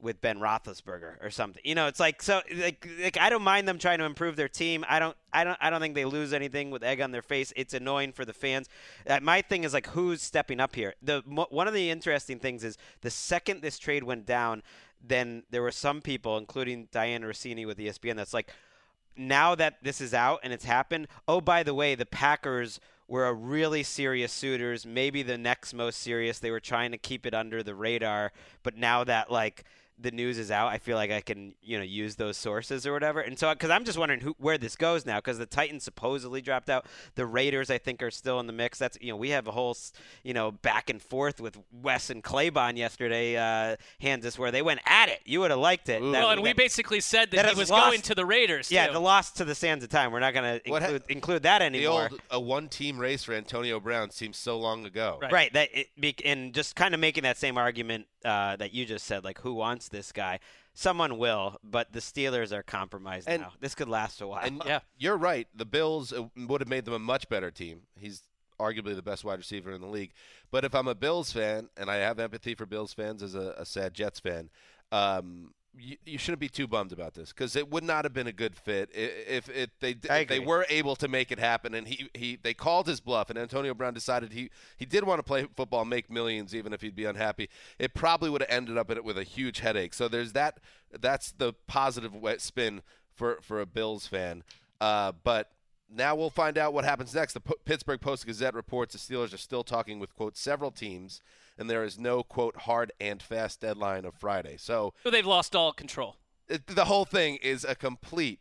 with 0.01 0.21
Ben 0.21 0.39
Roethlisberger 0.39 1.25
or 1.25 1.31
something. 1.31 1.63
You 1.65 1.75
know, 1.75 1.87
it's 1.87 2.01
like 2.01 2.23
so. 2.23 2.41
Like, 2.55 2.87
like 3.03 3.19
I 3.19 3.31
don't 3.31 3.43
mind 3.43 3.67
them 3.67 3.79
trying 3.79 3.99
to 3.99 4.05
improve 4.05 4.37
their 4.37 4.49
team. 4.49 4.85
I 4.89 4.99
don't. 4.99 5.17
I 5.33 5.45
don't. 5.45 5.59
I 5.61 5.71
don't 5.71 5.81
think 5.81 5.95
they 5.95 6.05
lose 6.05 6.33
anything 6.33 6.71
with 6.71 6.83
egg 6.83 7.01
on 7.01 7.11
their 7.11 7.23
face. 7.23 7.53
It's 7.57 7.75
annoying 7.75 8.13
for 8.13 8.25
the 8.25 8.33
fans. 8.35 8.69
Uh, 9.09 9.21
my 9.23 9.43
thing 9.43 9.65
is 9.65 9.73
like 9.73 9.89
who's 9.89 10.23
stepping 10.23 10.61
up 10.61 10.75
here. 10.75 10.95
The 11.03 11.23
one 11.27 11.67
of 11.67 11.75
the 11.75 11.91
interesting 11.91 12.39
things 12.39 12.63
is 12.63 12.77
the 13.01 13.11
second 13.11 13.63
this 13.63 13.79
trade 13.79 14.05
went 14.05 14.27
down, 14.27 14.63
then 15.03 15.45
there 15.51 15.63
were 15.63 15.71
some 15.71 16.01
people, 16.01 16.39
including 16.39 16.89
Diane 16.91 17.23
Russini 17.23 17.67
with 17.67 17.79
ESPN, 17.79 18.17
that's 18.17 18.35
like, 18.35 18.53
now 19.17 19.55
that 19.55 19.83
this 19.83 20.01
is 20.01 20.13
out 20.13 20.41
and 20.43 20.53
it's 20.53 20.65
happened. 20.65 21.09
Oh, 21.27 21.41
by 21.41 21.63
the 21.63 21.75
way, 21.75 21.95
the 21.95 22.07
Packers 22.07 22.81
were 23.09 23.27
a 23.27 23.33
really 23.33 23.83
serious 23.83 24.33
suitors, 24.33 24.85
maybe 24.85 25.23
the 25.23 25.39
next 25.39 25.73
most 25.73 26.01
serious. 26.01 26.39
They 26.39 26.51
were 26.51 26.61
trying 26.61 26.91
to 26.91 26.99
keep 26.99 27.25
it 27.25 27.35
under 27.35 27.63
the 27.63 27.75
radar, 27.75 28.33
but 28.63 28.77
now 28.77 29.05
that 29.05 29.31
like 29.31 29.65
the 29.99 30.11
news 30.11 30.39
is 30.39 30.51
out, 30.51 30.69
I 30.69 30.79
feel 30.79 30.97
like 30.97 31.11
I 31.11 31.21
can 31.21 31.55
you 31.63 31.79
know 31.79 31.85
use 31.85 32.17
those 32.17 32.37
sources 32.37 32.87
or 32.87 32.93
whatever. 32.93 33.21
And 33.21 33.39
so 33.39 33.51
because 33.53 33.71
I'm 33.71 33.85
just 33.85 33.99
wondering 33.99 34.21
who 34.21 34.35
where 34.39 34.59
this 34.59 34.77
goes 34.77 35.07
now 35.07 35.17
because 35.19 35.39
the 35.39 35.47
Titans 35.47 35.85
supposedly 35.85 36.41
dropped 36.43 36.69
out, 36.69 36.87
the 37.15 37.27
Raiders 37.27 37.71
I 37.71 37.79
think 37.79 38.03
are 38.03 38.11
still 38.11 38.39
in 38.41 38.47
the 38.47 38.53
mix. 38.53 38.79
That's 38.79 38.99
you 39.01 39.11
know 39.11 39.17
we 39.17 39.31
have 39.31 39.47
a 39.47 39.53
whole 39.53 39.77
you 40.23 40.35
know 40.35 40.53
back 40.53 40.91
and 40.91 41.01
forth 41.01 41.41
with 41.41 41.59
Wes 41.73 42.11
and 42.11 42.23
Claybon 42.23 42.77
yesterday, 42.77 43.37
uh, 43.37 43.77
Kansas, 44.01 44.39
where 44.39 44.51
they 44.51 44.63
went 44.63 44.81
at 44.87 45.09
it. 45.09 45.21
You 45.25 45.41
would 45.41 45.51
have 45.51 45.61
liked 45.61 45.89
it. 45.89 46.03
Ooh. 46.03 46.13
That- 46.13 46.21
well, 46.21 46.31
and 46.31 46.43
we 46.43 46.53
basically 46.53 47.01
said 47.01 47.31
that, 47.31 47.45
that 47.45 47.55
he 47.55 47.59
was 47.59 47.71
lost- 47.71 47.87
going 47.91 48.03
to 48.03 48.15
the 48.15 48.27
Raiders. 48.27 48.71
yeah, 48.71 48.87
too. 48.89 48.93
the 48.93 49.01
loss 49.01 49.31
to 49.33 49.45
the 49.45 49.55
Sands 49.55 49.83
of 49.85 49.91
Time. 49.91 50.13
We're 50.13 50.21
not 50.21 50.35
going 50.35 50.61
to 50.61 50.71
What 50.71 50.83
ha- 50.83 50.89
include, 50.89 51.11
include 51.11 51.43
that 51.45 51.73
The 51.73 51.87
old 51.87 52.21
a 52.31 52.41
one-team 52.41 52.99
race 52.99 53.25
for 53.25 53.33
Antonio 53.33 53.81
Brown 53.81 54.11
seems 54.11 54.37
so 54.37 54.59
long 54.59 54.85
ago. 54.85 55.19
Right. 55.21 55.33
Right. 55.33 55.53
That 55.53 55.69
it, 55.73 55.89
be, 55.99 56.15
and 56.25 56.53
just 56.55 56.77
kind 56.77 56.95
of 56.95 57.01
making 57.01 57.23
that 57.25 57.37
same 57.37 57.57
argument 57.59 58.07
uh, 58.27 58.57
that 58.57 58.75
you 58.75 58.85
just 58.85 59.07
said, 59.07 59.25
like 59.25 59.41
who 59.41 59.55
wants 59.55 59.89
this 59.89 60.13
guy? 60.13 60.41
Someone 60.75 61.17
will, 61.17 61.59
but 61.65 61.93
the 61.93 62.01
Steelers 62.01 62.53
are 62.53 62.63
compromised 62.63 63.29
And- 63.29 63.41
now. 63.43 63.53
This 63.61 63.75
could 63.75 63.89
last 63.89 64.21
a 64.21 64.27
while. 64.27 64.45
And 64.45 64.61
Yeah. 64.67 64.81
you're 64.99 65.17
right. 65.17 65.49
The 65.55 65.65
Bills 65.65 66.13
uh, 66.13 66.25
would 66.37 66.61
have 66.61 66.69
made 66.69 66.85
them 66.85 66.93
a 66.95 66.99
much 66.99 67.29
better 67.31 67.51
team. 67.51 67.83
He's 67.99 68.23
arguably 68.61 68.95
the 68.95 69.03
best 69.03 69.25
wide 69.25 69.39
receiver 69.39 69.71
in 69.73 69.81
the 69.81 69.87
league. 69.87 70.13
But 70.51 70.65
if 70.65 70.75
I'm 70.75 70.89
a 70.89 70.95
Bills 70.95 71.33
fan, 71.33 71.69
and 71.79 71.91
I 71.91 71.97
have 71.97 72.19
empathy 72.19 72.55
for 72.55 72.67
Bills 72.67 72.93
fans 72.93 73.23
as 73.23 73.35
a, 73.35 73.55
a 73.59 73.65
sad 73.65 73.95
Jets 73.95 74.21
fan, 74.21 74.51
um, 74.93 75.53
you, 75.79 75.97
you 76.05 76.19
shouldn't 76.19 76.41
be 76.41 76.49
too 76.49 76.67
bummed 76.67 76.93
about 76.93 77.15
this 77.15 77.31
because 77.31 77.57
it 77.57 77.71
would 77.71 77.85
not 77.85 78.05
have 78.05 78.13
been 78.13 78.27
a 78.27 78.33
good 78.33 78.57
fit 78.57 78.91
if, 78.95 79.49
if 79.49 79.71
they 79.81 79.97
if 80.03 80.29
they 80.29 80.39
were 80.39 80.67
able 80.69 80.97
to 80.97 81.09
make 81.09 81.31
it 81.31 81.39
happen. 81.39 81.75
And 81.75 81.87
he, 81.87 82.09
he 82.15 82.37
they 82.37 82.55
called 82.55 82.87
his 82.87 83.01
bluff, 83.01 83.31
and 83.31 83.39
Antonio 83.39 83.75
Brown 83.75 83.95
decided 83.95 84.33
he 84.33 84.51
he 84.77 84.85
did 84.85 85.05
want 85.05 85.19
to 85.19 85.23
play 85.23 85.47
football, 85.57 85.85
make 85.85 86.11
millions, 86.11 86.55
even 86.55 86.73
if 86.73 86.81
he'd 86.81 86.97
be 86.97 87.05
unhappy. 87.05 87.49
It 87.79 87.95
probably 87.95 88.31
would 88.31 88.41
have 88.43 88.51
ended 88.51 88.77
up 88.79 88.91
in 88.91 88.97
it 88.97 89.05
with 89.05 89.19
a 89.19 89.25
huge 89.25 89.61
headache. 89.61 89.95
So 89.95 90.09
there's 90.09 90.33
that. 90.33 90.61
That's 90.99 91.33
the 91.33 91.53
positive 91.67 92.13
spin 92.39 92.83
for 93.15 93.39
for 93.43 93.61
a 93.61 93.67
Bills 93.67 94.07
fan. 94.07 94.43
Uh, 94.81 95.13
but 95.25 95.53
now 95.91 96.15
we'll 96.15 96.31
find 96.31 96.59
out 96.59 96.73
what 96.73 96.85
happens 96.85 97.15
next. 97.15 97.35
The 97.35 97.41
P- 97.41 97.55
Pittsburgh 97.65 98.01
Post 98.01 98.27
Gazette 98.27 98.55
reports 98.55 98.93
the 98.93 98.99
Steelers 98.99 99.33
are 99.33 99.39
still 99.39 99.65
talking 99.65 99.99
with 99.99 100.15
quote 100.15 100.37
several 100.37 100.71
teams, 100.71 101.21
and 101.59 101.69
there 101.71 101.85
is 101.85 101.99
no 101.99 102.23
quote 102.23 102.57
hard 102.63 102.93
and 103.01 103.23
fast 103.23 103.61
deadline 103.61 104.05
of 104.05 104.15
Friday. 104.15 104.57
So 104.59 104.95
So 105.03 105.11
they've 105.11 105.27
lost 105.27 105.55
all 105.57 105.73
control. 105.73 106.17
it, 106.49 106.67
the 106.67 106.85
whole 106.87 107.05
thing 107.05 107.37
is 107.37 107.65
a 107.65 107.75
complete. 107.75 108.41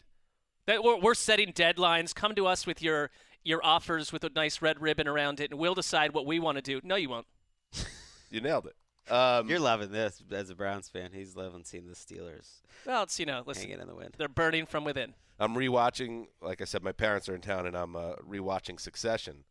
That 0.68 0.84
we're, 0.84 0.98
we're 1.00 1.14
setting 1.14 1.54
deadlines. 1.54 2.14
Come 2.16 2.34
to 2.36 2.48
us 2.48 2.66
with 2.68 2.82
your 2.82 3.12
your 3.44 3.64
offers 3.64 4.12
with 4.12 4.24
a 4.24 4.30
nice 4.36 4.62
red 4.62 4.82
ribbon 4.82 5.08
around 5.08 5.40
it, 5.40 5.52
and 5.52 5.60
we'll 5.60 5.76
decide 5.76 6.14
what 6.14 6.26
we 6.26 6.40
want 6.40 6.58
to 6.58 6.62
do. 6.64 6.82
No, 6.84 6.96
you 6.96 7.10
won't. 7.10 7.28
You 8.32 8.42
nailed 8.42 8.66
it. 8.66 8.76
Um, 9.14 9.48
You're 9.48 9.60
loving 9.60 9.92
this 9.92 10.22
as 10.32 10.50
a 10.50 10.56
Browns 10.56 10.90
fan. 10.90 11.12
He's 11.14 11.36
loving 11.36 11.64
seeing 11.64 11.88
the 11.88 11.94
Steelers 11.94 12.62
Well, 12.86 13.04
it's 13.04 13.20
you 13.20 13.26
know, 13.28 13.44
listen, 13.46 13.66
hanging 13.70 13.82
in 13.82 13.88
the 13.88 13.96
wind. 13.96 14.16
they're 14.18 14.28
burning 14.28 14.66
from 14.66 14.84
within. 14.84 15.14
I'm 15.40 15.54
rewatching. 15.54 16.26
Like 16.42 16.60
I 16.60 16.66
said, 16.66 16.84
my 16.84 16.92
parents 16.92 17.30
are 17.30 17.36
in 17.36 17.42
town, 17.42 17.68
and 17.68 17.78
I'm 17.78 17.96
uh, 17.96 18.16
rewatching 18.28 18.80
Succession, 18.80 19.44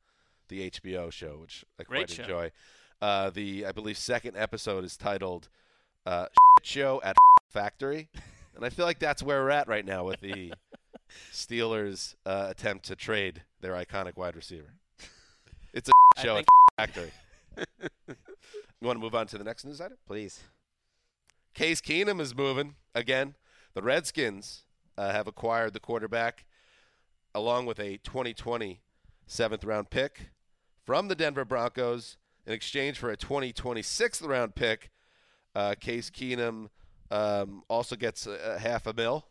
the 0.49 0.71
HBO 0.71 1.11
show, 1.13 1.39
which 1.41 1.65
I 1.79 1.85
Great 1.85 2.09
quite 2.09 2.11
show. 2.11 2.23
enjoy. 2.25 2.51
Uh, 3.03 3.31
the 3.31 3.67
I 3.67 3.73
believe 3.73 3.99
second 3.99 4.37
episode 4.37 4.85
is 4.85 4.97
titled 4.97 5.49
uh, 6.07 6.27
"Show 6.63 7.01
at 7.05 7.17
Factory," 7.49 8.09
and 8.57 8.65
I 8.65 8.71
feel 8.71 8.87
like 8.87 8.99
that's 8.99 9.23
where 9.23 9.43
we're 9.43 9.51
at 9.51 9.69
right 9.69 9.85
now 9.85 10.05
with 10.05 10.21
the 10.21 10.55
Steelers' 11.33 12.15
uh, 12.25 12.47
attempt 12.51 12.87
to 12.87 12.97
trade 12.97 13.43
their 13.61 13.73
iconic 13.73 14.17
wide 14.17 14.37
receiver. 14.37 14.75
It's 15.73 15.89
a 15.89 15.93
show 16.23 16.37
think- 16.37 16.47
at 16.79 16.91
Factory. 16.95 17.13
you 18.09 18.17
want 18.83 18.97
to 18.97 19.03
move 19.03 19.15
on 19.15 19.27
to 19.29 19.39
the 19.39 19.45
next 19.45 19.65
news 19.65 19.81
item? 19.81 19.99
Please. 20.07 20.41
Case 21.55 21.81
Keenum 21.81 22.21
is 22.21 22.35
moving 22.35 22.75
again. 22.95 23.35
The 23.75 23.83
Redskins 23.83 24.63
uh, 24.99 25.13
have 25.13 25.27
acquired 25.29 25.73
the 25.73 25.81
quarterback 25.81 26.45
along 27.35 27.67
with 27.67 27.79
a 27.79 27.99
2020 27.99 28.81
seventh 29.27 29.65
round 29.65 29.91
pick 29.91 30.31
from 30.85 31.09
the 31.09 31.15
Denver 31.15 31.45
Broncos 31.45 32.17
in 32.47 32.53
exchange 32.53 32.99
for 32.99 33.11
a 33.11 33.17
2020 33.17 33.83
sixth 33.83 34.23
round 34.23 34.55
pick. 34.55 34.91
Uh, 35.55 35.75
Case 35.79 36.11
Keenum 36.11 36.69
um, 37.11 37.63
also 37.69 37.95
gets 37.97 38.27
a, 38.27 38.55
a 38.57 38.59
half 38.59 38.87
a 38.87 38.93
mil, 38.93 39.27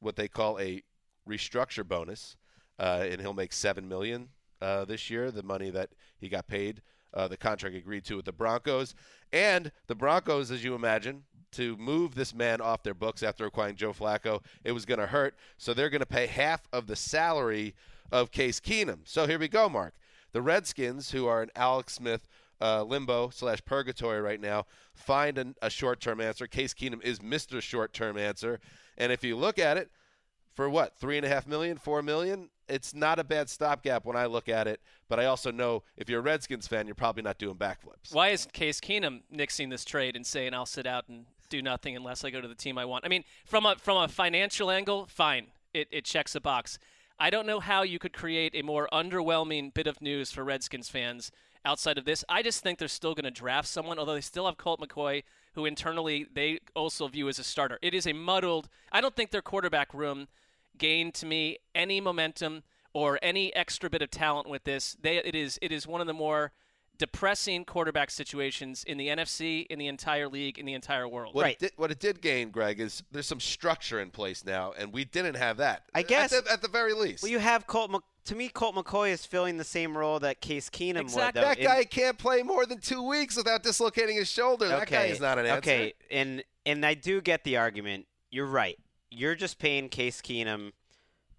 what 0.00 0.16
they 0.16 0.28
call 0.28 0.58
a 0.58 0.82
restructure 1.28 1.86
bonus, 1.86 2.36
uh, 2.78 3.06
and 3.08 3.20
he'll 3.20 3.32
make 3.32 3.52
seven 3.52 3.88
million 3.88 4.28
uh, 4.60 4.84
this 4.84 5.08
year. 5.08 5.30
The 5.30 5.42
money 5.42 5.70
that 5.70 5.90
he 6.18 6.28
got 6.28 6.46
paid, 6.46 6.82
uh, 7.14 7.28
the 7.28 7.36
contract 7.36 7.76
agreed 7.76 8.04
to 8.04 8.16
with 8.16 8.26
the 8.26 8.32
Broncos, 8.32 8.94
and 9.32 9.72
the 9.86 9.94
Broncos, 9.94 10.50
as 10.50 10.62
you 10.62 10.74
imagine, 10.74 11.24
to 11.52 11.76
move 11.78 12.14
this 12.14 12.34
man 12.34 12.60
off 12.60 12.82
their 12.82 12.94
books 12.94 13.22
after 13.22 13.46
acquiring 13.46 13.76
Joe 13.76 13.92
Flacco, 13.92 14.42
it 14.64 14.72
was 14.72 14.84
going 14.84 15.00
to 15.00 15.06
hurt. 15.06 15.34
So 15.56 15.72
they're 15.72 15.90
going 15.90 16.00
to 16.00 16.06
pay 16.06 16.26
half 16.26 16.68
of 16.72 16.86
the 16.86 16.96
salary 16.96 17.74
of 18.12 18.30
Case 18.30 18.60
Keenum. 18.60 19.00
So 19.04 19.26
here 19.26 19.38
we 19.38 19.48
go, 19.48 19.68
Marc. 19.68 19.94
The 20.32 20.42
Redskins, 20.42 21.10
who 21.10 21.26
are 21.26 21.42
in 21.42 21.50
Alex 21.56 21.94
Smith 21.94 22.26
uh, 22.60 22.82
limbo 22.82 23.30
slash 23.30 23.64
purgatory 23.64 24.20
right 24.20 24.40
now, 24.40 24.66
find 24.94 25.38
an, 25.38 25.54
a 25.62 25.70
short 25.70 26.00
term 26.00 26.20
answer. 26.20 26.46
Case 26.46 26.74
Keenum 26.74 27.02
is 27.02 27.20
Mr. 27.20 27.60
Short 27.60 27.92
term 27.92 28.18
answer. 28.18 28.60
And 28.96 29.12
if 29.12 29.22
you 29.22 29.36
look 29.36 29.58
at 29.58 29.76
it, 29.76 29.90
for 30.58 30.68
what 30.68 30.96
three 30.96 31.16
and 31.16 31.24
a 31.24 31.28
half 31.28 31.46
million, 31.46 31.76
four 31.76 32.02
million. 32.02 32.50
It's 32.68 32.92
not 32.92 33.20
a 33.20 33.24
bad 33.24 33.48
stopgap 33.48 34.04
when 34.04 34.16
I 34.16 34.26
look 34.26 34.48
at 34.48 34.66
it, 34.66 34.80
but 35.08 35.20
I 35.20 35.26
also 35.26 35.52
know 35.52 35.84
if 35.96 36.08
you're 36.08 36.18
a 36.18 36.22
Redskins 36.22 36.66
fan, 36.66 36.86
you're 36.86 36.96
probably 36.96 37.22
not 37.22 37.38
doing 37.38 37.54
backflips. 37.54 38.12
Why 38.12 38.30
is 38.30 38.44
Case 38.52 38.80
Keenum 38.80 39.20
nixing 39.32 39.70
this 39.70 39.84
trade 39.84 40.16
and 40.16 40.26
saying 40.26 40.54
I'll 40.54 40.66
sit 40.66 40.84
out 40.84 41.04
and 41.08 41.26
do 41.48 41.62
nothing 41.62 41.94
unless 41.94 42.24
I 42.24 42.30
go 42.30 42.40
to 42.40 42.48
the 42.48 42.56
team 42.56 42.76
I 42.76 42.86
want? 42.86 43.04
I 43.04 43.08
mean, 43.08 43.22
from 43.46 43.66
a 43.66 43.76
from 43.76 43.98
a 43.98 44.08
financial 44.08 44.68
angle, 44.68 45.06
fine, 45.06 45.46
it, 45.72 45.86
it 45.92 46.04
checks 46.04 46.34
a 46.34 46.40
box. 46.40 46.80
I 47.20 47.30
don't 47.30 47.46
know 47.46 47.58
how 47.58 47.82
you 47.82 47.98
could 47.98 48.12
create 48.12 48.54
a 48.54 48.62
more 48.62 48.88
underwhelming 48.92 49.74
bit 49.74 49.88
of 49.88 50.00
news 50.00 50.30
for 50.30 50.44
Redskins 50.44 50.88
fans 50.88 51.32
outside 51.64 51.98
of 51.98 52.04
this. 52.04 52.24
I 52.28 52.42
just 52.42 52.62
think 52.62 52.78
they're 52.78 52.86
still 52.86 53.14
going 53.14 53.24
to 53.24 53.30
draft 53.30 53.66
someone, 53.66 53.98
although 53.98 54.14
they 54.14 54.20
still 54.20 54.46
have 54.46 54.56
Colt 54.56 54.80
McCoy, 54.80 55.24
who 55.54 55.66
internally 55.66 56.26
they 56.32 56.60
also 56.76 57.08
view 57.08 57.28
as 57.28 57.40
a 57.40 57.44
starter. 57.44 57.78
It 57.82 57.92
is 57.92 58.06
a 58.06 58.12
muddled. 58.12 58.68
I 58.92 59.00
don't 59.00 59.16
think 59.16 59.32
their 59.32 59.42
quarterback 59.42 59.92
room 59.92 60.28
gained 60.78 61.14
to 61.14 61.26
me 61.26 61.58
any 61.74 62.00
momentum 62.00 62.62
or 62.92 63.18
any 63.20 63.54
extra 63.54 63.90
bit 63.90 64.02
of 64.02 64.10
talent 64.10 64.48
with 64.48 64.62
this. 64.62 64.96
They 65.00 65.16
it 65.16 65.34
is 65.34 65.58
it 65.60 65.72
is 65.72 65.86
one 65.86 66.00
of 66.00 66.06
the 66.06 66.14
more 66.14 66.52
depressing 66.98 67.64
quarterback 67.64 68.10
situations 68.10 68.82
in 68.84 68.98
the 68.98 69.08
NFC, 69.08 69.66
in 69.70 69.78
the 69.78 69.86
entire 69.86 70.28
league, 70.28 70.58
in 70.58 70.66
the 70.66 70.74
entire 70.74 71.06
world. 71.08 71.34
What, 71.34 71.42
Right. 71.44 71.54
it 71.54 71.58
did, 71.60 71.72
what 71.76 71.90
it 71.90 72.00
did 72.00 72.20
gain, 72.20 72.50
Gregg, 72.50 72.80
is 72.80 73.02
there's 73.12 73.26
some 73.26 73.40
structure 73.40 74.00
in 74.00 74.10
place 74.10 74.44
now, 74.44 74.72
and 74.76 74.92
we 74.92 75.04
didn't 75.04 75.36
have 75.36 75.58
that. 75.58 75.84
I 75.94 76.02
guess- 76.02 76.32
at 76.32 76.44
the, 76.44 76.52
at 76.52 76.62
the 76.62 76.68
very 76.68 76.92
least. 76.92 77.22
Well, 77.22 77.30
you 77.32 77.38
have 77.38 77.66
Colt. 77.66 77.90
Mc- 77.90 78.02
to 78.24 78.34
me, 78.34 78.48
Colt 78.50 78.74
McCoy 78.74 79.10
is 79.10 79.24
filling 79.24 79.56
the 79.56 79.64
same 79.64 79.96
role 79.96 80.18
that 80.20 80.40
Case 80.42 80.68
Keenum 80.68 81.00
Exactly. 81.00 81.40
would. 81.40 81.46
though, 81.46 81.48
that 81.48 81.58
in- 81.58 81.64
guy 81.64 81.84
can't 81.84 82.18
play 82.18 82.42
more 82.42 82.66
than 82.66 82.78
two 82.80 83.02
weeks 83.02 83.36
without 83.36 83.62
dislocating 83.62 84.16
his 84.16 84.28
shoulder. 84.30 84.68
That 84.68 84.90
guy 84.90 85.04
is 85.04 85.20
not 85.20 85.38
an 85.38 85.46
answer. 85.46 85.58
Okay, 85.58 85.94
and 86.10 86.44
and 86.66 86.84
I 86.84 86.94
do 86.94 87.20
get 87.22 87.44
the 87.44 87.56
argument. 87.56 88.06
You're 88.30 88.44
right. 88.46 88.78
You're 89.10 89.34
just 89.34 89.58
paying 89.58 89.88
Case 89.88 90.20
Keenum 90.20 90.72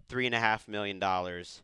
three 0.08 0.26
and 0.26 0.34
a 0.34 0.40
half 0.40 0.66
million 0.66 0.98
dollars, 0.98 1.62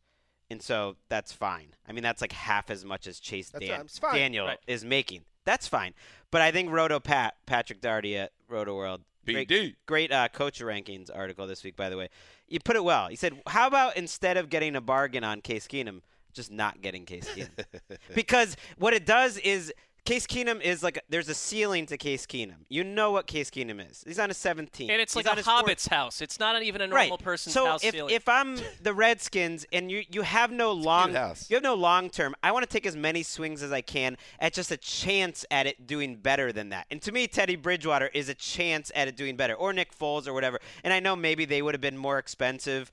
and 0.50 0.62
so 0.62 0.96
that's 1.08 1.32
fine. 1.32 1.68
I 1.88 1.92
mean, 1.92 2.02
that's 2.02 2.20
like 2.20 2.32
half 2.32 2.70
as 2.70 2.84
much 2.84 3.06
as 3.06 3.18
Chase 3.20 3.50
Dan- 3.50 3.68
right, 3.70 3.80
it's 3.80 3.98
fine. 3.98 4.14
Daniel 4.14 4.46
Right. 4.46 4.58
is 4.66 4.84
making. 4.84 5.22
That's 5.44 5.66
fine. 5.68 5.94
But 6.30 6.40
I 6.42 6.50
think 6.50 6.70
Roto 6.70 6.98
Pat 7.00 7.34
Patrick 7.46 7.80
Daugherty 7.80 8.16
at 8.16 8.32
Roto 8.48 8.74
World. 8.74 9.02
Great, 9.24 9.48
great 9.86 10.12
uh, 10.12 10.28
coach 10.28 10.60
rankings 10.60 11.10
article 11.12 11.48
this 11.48 11.64
week, 11.64 11.74
by 11.76 11.88
the 11.90 11.96
way. 11.96 12.08
You 12.46 12.60
put 12.60 12.76
it 12.76 12.84
well. 12.84 13.08
He 13.08 13.16
said, 13.16 13.40
"How 13.48 13.66
about 13.66 13.96
instead 13.96 14.36
of 14.36 14.48
getting 14.50 14.76
a 14.76 14.80
bargain 14.80 15.24
on 15.24 15.40
Case 15.40 15.66
Keenum, 15.66 16.02
just 16.32 16.52
not 16.52 16.80
getting 16.80 17.04
Case 17.04 17.28
Keenum?" 17.34 17.64
because 18.14 18.56
what 18.78 18.94
it 18.94 19.04
does 19.04 19.36
is 19.38 19.72
Case 20.06 20.26
Keenum 20.26 20.60
is 20.62 20.82
like 20.84 21.00
there's 21.08 21.28
a 21.28 21.34
ceiling 21.34 21.84
to 21.86 21.96
Case 21.98 22.26
Keenum. 22.26 22.54
You 22.68 22.84
know 22.84 23.10
what 23.10 23.26
Case 23.26 23.50
Keenum 23.50 23.90
is. 23.90 24.04
He's 24.06 24.20
on 24.20 24.28
his 24.30 24.38
17th. 24.38 24.88
and 24.88 25.02
it's 25.02 25.12
He's 25.12 25.16
like 25.16 25.26
on 25.26 25.32
a 25.32 25.36
his 25.36 25.44
fourth- 25.44 25.56
hobbit's 25.56 25.88
house. 25.88 26.22
It's 26.22 26.38
not 26.38 26.62
even 26.62 26.80
a 26.80 26.86
normal 26.86 27.16
right. 27.16 27.18
person's 27.22 27.54
so 27.54 27.66
house 27.66 27.84
if, 27.84 27.92
ceiling. 27.92 28.14
if 28.14 28.28
I'm 28.28 28.56
the 28.80 28.94
Redskins 28.94 29.66
and 29.72 29.90
you 29.90 30.04
you 30.08 30.22
have 30.22 30.52
no 30.52 30.70
long 30.72 31.12
house. 31.12 31.50
you 31.50 31.56
have 31.56 31.64
no 31.64 31.74
long 31.74 32.08
term, 32.08 32.36
I 32.42 32.52
want 32.52 32.62
to 32.64 32.68
take 32.72 32.86
as 32.86 32.94
many 32.96 33.24
swings 33.24 33.62
as 33.64 33.72
I 33.72 33.80
can 33.80 34.16
at 34.38 34.52
just 34.52 34.70
a 34.70 34.76
chance 34.76 35.44
at 35.50 35.66
it 35.66 35.86
doing 35.88 36.14
better 36.16 36.52
than 36.52 36.68
that. 36.68 36.86
And 36.90 37.02
to 37.02 37.10
me, 37.10 37.26
Teddy 37.26 37.56
Bridgewater 37.56 38.08
is 38.14 38.28
a 38.28 38.34
chance 38.34 38.92
at 38.94 39.08
it 39.08 39.16
doing 39.16 39.36
better, 39.36 39.54
or 39.54 39.72
Nick 39.72 39.92
Foles 39.98 40.28
or 40.28 40.32
whatever. 40.32 40.60
And 40.84 40.92
I 40.94 41.00
know 41.00 41.16
maybe 41.16 41.44
they 41.44 41.62
would 41.62 41.74
have 41.74 41.80
been 41.82 41.98
more 41.98 42.18
expensive, 42.18 42.92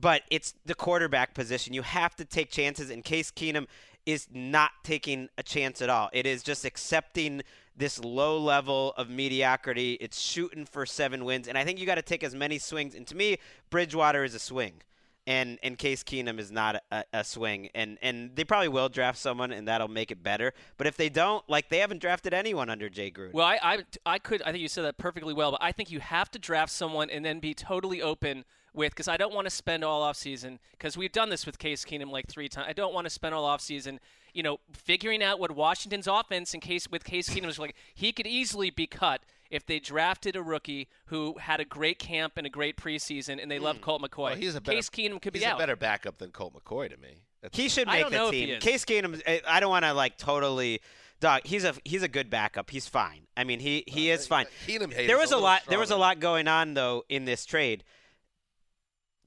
but 0.00 0.22
it's 0.30 0.54
the 0.64 0.74
quarterback 0.74 1.34
position. 1.34 1.74
You 1.74 1.82
have 1.82 2.16
to 2.16 2.24
take 2.24 2.50
chances. 2.50 2.88
In 2.88 3.02
case 3.02 3.30
Keenum 3.30 3.66
is 4.06 4.28
not 4.32 4.70
taking 4.84 5.28
a 5.36 5.42
chance 5.42 5.82
at 5.82 5.90
all. 5.90 6.08
It 6.12 6.26
is 6.26 6.42
just 6.42 6.64
accepting 6.64 7.42
this 7.76 7.98
low 7.98 8.38
level 8.38 8.94
of 8.96 9.10
mediocrity. 9.10 9.98
It's 10.00 10.20
shooting 10.20 10.64
for 10.64 10.86
seven 10.86 11.24
wins, 11.24 11.48
and 11.48 11.58
I 11.58 11.64
think 11.64 11.78
you 11.78 11.84
got 11.86 11.96
to 11.96 12.02
take 12.02 12.24
as 12.24 12.34
many 12.34 12.58
swings. 12.58 12.94
And 12.94 13.06
to 13.08 13.16
me, 13.16 13.38
Bridgewater 13.68 14.24
is 14.24 14.34
a 14.34 14.38
swing, 14.38 14.74
and 15.26 15.58
and 15.62 15.76
Case 15.76 16.02
Keenum 16.02 16.38
is 16.38 16.50
not 16.50 16.82
a, 16.90 17.04
a 17.12 17.24
swing. 17.24 17.68
And 17.74 17.98
and 18.00 18.34
they 18.34 18.44
probably 18.44 18.68
will 18.68 18.88
draft 18.88 19.18
someone, 19.18 19.52
and 19.52 19.68
that'll 19.68 19.88
make 19.88 20.10
it 20.10 20.22
better. 20.22 20.54
But 20.78 20.86
if 20.86 20.96
they 20.96 21.08
don't, 21.08 21.46
like 21.48 21.68
they 21.68 21.78
haven't 21.78 22.00
drafted 22.00 22.32
anyone 22.32 22.70
under 22.70 22.88
Jay 22.88 23.10
Gruden. 23.10 23.34
Well, 23.34 23.46
I, 23.46 23.58
I, 23.62 23.78
I 24.06 24.18
could. 24.18 24.40
I 24.42 24.52
think 24.52 24.62
you 24.62 24.68
said 24.68 24.84
that 24.84 24.96
perfectly 24.96 25.34
well. 25.34 25.50
But 25.50 25.62
I 25.62 25.72
think 25.72 25.90
you 25.90 26.00
have 26.00 26.30
to 26.30 26.38
draft 26.38 26.72
someone 26.72 27.10
and 27.10 27.24
then 27.24 27.40
be 27.40 27.52
totally 27.52 28.00
open 28.00 28.44
with 28.76 28.92
because 28.92 29.08
I 29.08 29.16
don't 29.16 29.34
want 29.34 29.46
to 29.46 29.50
spend 29.50 29.82
all 29.82 30.02
off 30.02 30.16
season 30.16 30.58
because 30.72 30.96
we've 30.96 31.12
done 31.12 31.30
this 31.30 31.46
with 31.46 31.58
Case 31.58 31.84
Keenum 31.84 32.10
like 32.10 32.28
three 32.28 32.48
times. 32.48 32.66
I 32.68 32.72
don't 32.72 32.94
want 32.94 33.06
to 33.06 33.10
spend 33.10 33.34
all 33.34 33.44
off 33.44 33.60
season, 33.60 33.98
you 34.32 34.42
know, 34.42 34.58
figuring 34.72 35.22
out 35.22 35.40
what 35.40 35.50
Washington's 35.50 36.06
offense 36.06 36.54
in 36.54 36.60
case 36.60 36.88
with 36.90 37.02
Case 37.04 37.28
Keenum 37.30 37.48
is 37.48 37.58
like. 37.58 37.74
He 37.94 38.12
could 38.12 38.26
easily 38.26 38.70
be 38.70 38.86
cut 38.86 39.22
if 39.50 39.64
they 39.64 39.78
drafted 39.78 40.36
a 40.36 40.42
rookie 40.42 40.88
who 41.06 41.36
had 41.38 41.60
a 41.60 41.64
great 41.64 41.98
camp 41.98 42.34
and 42.36 42.46
a 42.46 42.50
great 42.50 42.76
preseason 42.76 43.40
and 43.42 43.50
they 43.50 43.58
love 43.58 43.80
Colt 43.80 44.02
McCoy. 44.02 44.08
Hmm. 44.10 44.20
Well, 44.22 44.34
he's 44.36 44.54
a 44.54 44.60
better, 44.60 44.76
Case 44.76 44.90
Keenum 44.90 45.20
could 45.22 45.32
be 45.32 45.38
he's 45.38 45.48
out. 45.48 45.56
a 45.56 45.58
better 45.58 45.76
backup 45.76 46.18
than 46.18 46.30
Colt 46.30 46.54
McCoy 46.54 46.90
to 46.90 46.96
me. 46.96 47.22
That's- 47.42 47.56
He 47.60 47.68
should 47.68 47.88
I 47.88 47.92
make 47.94 48.02
don't 48.02 48.10
the 48.12 48.16
know 48.18 48.30
team. 48.30 48.60
Case 48.60 48.84
Keenum, 48.84 49.22
I- 49.26 49.42
I 49.46 49.60
don't 49.60 49.70
want 49.70 49.84
to 49.84 49.92
like 49.94 50.18
totally. 50.18 50.80
Dog, 51.18 51.42
he's 51.46 51.64
a 51.64 51.74
he's 51.84 52.02
a 52.02 52.08
good 52.08 52.28
backup. 52.28 52.68
He's 52.68 52.86
fine. 52.86 53.26
I 53.38 53.44
mean, 53.44 53.58
he 53.58 53.84
he 53.86 54.10
is 54.10 54.26
fine. 54.26 54.44
Keenum 54.66 54.92
haters 54.92 55.06
There 55.06 55.16
was 55.16 55.30
a 55.32 55.34
a 55.34 55.36
little 55.36 55.42
lot. 55.44 55.62
There 55.66 55.78
was 55.78 55.90
a 55.90 55.96
lot 55.96 56.20
going 56.20 56.46
on 56.46 56.74
though 56.74 57.04
in 57.08 57.24
this 57.24 57.46
trade. 57.46 57.84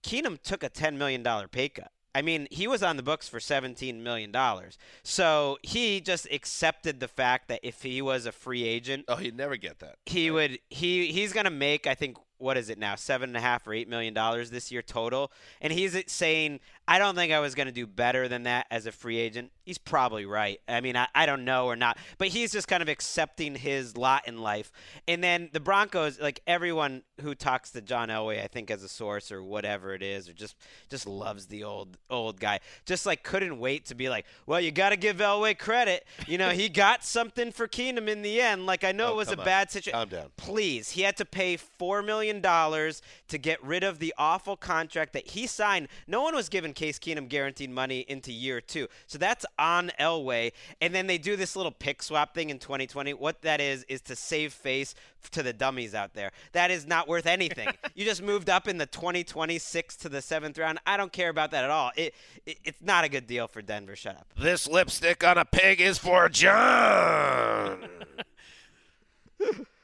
Keenum 0.03 0.41
took 0.41 0.63
a 0.63 0.70
ten 0.70 0.98
million 0.98 1.24
dollar 1.24 1.48
pay 1.48 1.70
cut. 1.70 1.91
I 2.15 2.22
mean, 2.24 2.48
he 2.50 2.68
was 2.68 2.82
on 2.82 2.98
the 2.98 3.03
books 3.03 3.29
for 3.29 3.39
seventeen 3.39 4.01
million 4.03 4.32
dollars. 4.32 4.77
So 5.03 5.58
he 5.62 6.01
just 6.01 6.27
accepted 6.32 7.00
the 7.00 7.08
fact 7.08 7.48
that 7.50 7.60
if 7.63 7.84
he 7.84 8.01
was 8.01 8.25
a 8.25 8.32
free 8.32 8.63
agent, 8.63 9.06
Oh, 9.08 9.15
he'd 9.18 9.36
never 9.38 9.58
get 9.58 9.79
that. 9.79 9.96
he 10.06 10.32
would 10.32 10.60
he 10.70 11.12
he's 11.12 11.34
gonna 11.34 11.50
make 11.51 11.86
I 11.88 11.94
think 11.96 12.18
what 12.39 12.58
is 12.58 12.69
it 12.69 12.77
now, 12.79 12.96
seven 12.96 13.29
and 13.29 13.38
a 13.38 13.41
half 13.41 13.67
or 13.67 13.74
eight 13.74 13.88
million 13.88 14.13
dollars 14.13 14.50
this 14.50 14.72
year 14.72 14.81
total. 14.81 15.31
And 15.62 15.72
he's 15.72 15.96
saying, 16.08 16.60
I 16.88 16.98
don't 16.98 17.13
think 17.15 17.31
I 17.31 17.39
was 17.39 17.53
going 17.53 17.67
to 17.67 17.72
do 17.74 17.86
better 17.86 18.27
than 18.27 18.43
that 18.43 18.65
as 18.72 18.86
a 18.88 18.91
free 18.91 19.17
agent. 19.17 19.51
He's 19.63 19.77
probably 19.77 20.25
right. 20.25 20.60
I 20.67 20.81
mean, 20.81 20.96
I, 20.96 21.08
I 21.13 21.27
don't 21.27 21.46
know 21.46 21.67
or 21.67 21.75
not, 21.75 21.98
but 22.17 22.29
he's 22.29 22.51
just 22.51 22.67
kind 22.67 22.81
of 22.81 22.89
accepting 22.89 23.53
his 23.55 23.96
lot 23.96 24.27
in 24.27 24.39
life. 24.41 24.72
And 25.08 25.24
then 25.24 25.50
the 25.53 25.60
Broncos, 25.60 26.19
like 26.19 26.41
everyone 26.48 27.03
who 27.22 27.36
talks 27.36 27.69
to 27.72 27.81
John 27.81 28.10
Elway, 28.10 28.43
I 28.43 28.48
think 28.48 28.72
as 28.72 28.81
a 28.84 28.89
source 28.89 29.31
or 29.31 29.43
whatever 29.43 29.93
it 29.93 30.01
is, 30.01 30.27
or 30.27 30.34
just 30.34 30.55
just 30.89 31.05
loves 31.05 31.46
the 31.48 31.63
old 31.63 31.98
old 32.10 32.39
guy. 32.39 32.60
Just 32.86 33.05
like 33.05 33.22
couldn't 33.22 33.60
wait 33.60 33.86
to 33.86 33.96
be 33.96 34.10
like, 34.10 34.25
well, 34.48 34.60
you 34.60 34.72
got 34.72 34.89
to 34.89 34.98
give 34.98 35.17
Elway 35.17 35.58
credit. 35.58 36.05
You 36.25 36.38
know, 36.39 36.50
he 36.50 36.69
got 36.69 37.03
something 37.03 37.51
for 37.51 37.67
Keenum 37.67 38.08
in 38.08 38.22
the 38.24 38.41
end. 38.41 38.65
Like 38.65 38.84
I 38.84 38.91
know 38.93 39.10
Oh, 39.10 39.13
it 39.13 39.15
was 39.17 39.29
a 39.31 39.38
on. 39.39 39.46
bad 39.46 39.69
situation. 39.72 40.00
Calm 40.00 40.10
down. 40.10 40.29
Please, 40.38 40.91
he 40.91 41.01
had 41.03 41.17
to 41.17 41.25
pay 41.25 41.58
four 41.58 42.01
million 42.01 42.28
dollars 42.41 43.01
to 43.27 43.38
get 43.38 43.63
rid 43.63 43.83
of 43.83 44.00
the 44.00 44.13
awful 44.17 44.55
contract 44.55 45.13
that 45.13 45.27
he 45.27 45.48
signed. 45.48 45.88
No 46.07 46.21
one 46.21 46.36
was 46.36 46.50
giving 46.50 46.74
Case 46.74 47.00
Keenum 47.00 47.27
guaranteed 47.27 47.69
money 47.69 48.05
into 48.07 48.31
year 48.31 48.62
two, 48.62 48.88
so 49.07 49.17
that's 49.17 49.45
on 49.57 49.91
Elway. 50.00 50.51
And 50.81 50.93
then 50.93 51.07
they 51.07 51.17
do 51.17 51.36
this 51.36 51.55
little 51.55 51.71
pick 51.71 52.03
swap 52.03 52.33
thing 52.36 52.50
in 52.50 52.59
2020. 52.59 53.13
What 53.15 53.41
that 53.41 53.59
is 53.59 53.83
is 53.89 54.01
to 54.01 54.15
save 54.15 54.53
face 54.53 54.93
to 55.31 55.43
the 55.43 55.51
dummies 55.51 55.93
out 55.95 56.13
there. 56.13 56.31
That 56.53 56.71
is 56.71 56.88
not 56.88 57.07
worth 57.07 57.25
anything. 57.25 57.69
you 57.95 58.05
just 58.05 58.21
moved 58.21 58.50
up 58.50 58.67
in 58.67 58.77
the 58.77 58.86
2026 58.86 59.95
to 59.98 60.09
the 60.09 60.21
seventh 60.21 60.57
round. 60.57 60.79
I 60.86 60.95
don't 60.98 61.12
care 61.12 61.29
about 61.29 61.51
that 61.51 61.63
at 61.63 61.71
all. 61.71 61.91
It, 61.95 62.13
it 62.45 62.57
it's 62.63 62.81
not 62.81 63.03
a 63.03 63.09
good 63.09 63.27
deal 63.27 63.48
for 63.48 63.62
Denver. 63.62 63.95
Shut 63.95 64.15
up. 64.15 64.27
This 64.38 64.67
lipstick 64.67 65.24
on 65.24 65.38
a 65.38 65.45
pig 65.45 65.81
is 65.81 65.98
for 65.98 66.29
John. 66.29 67.89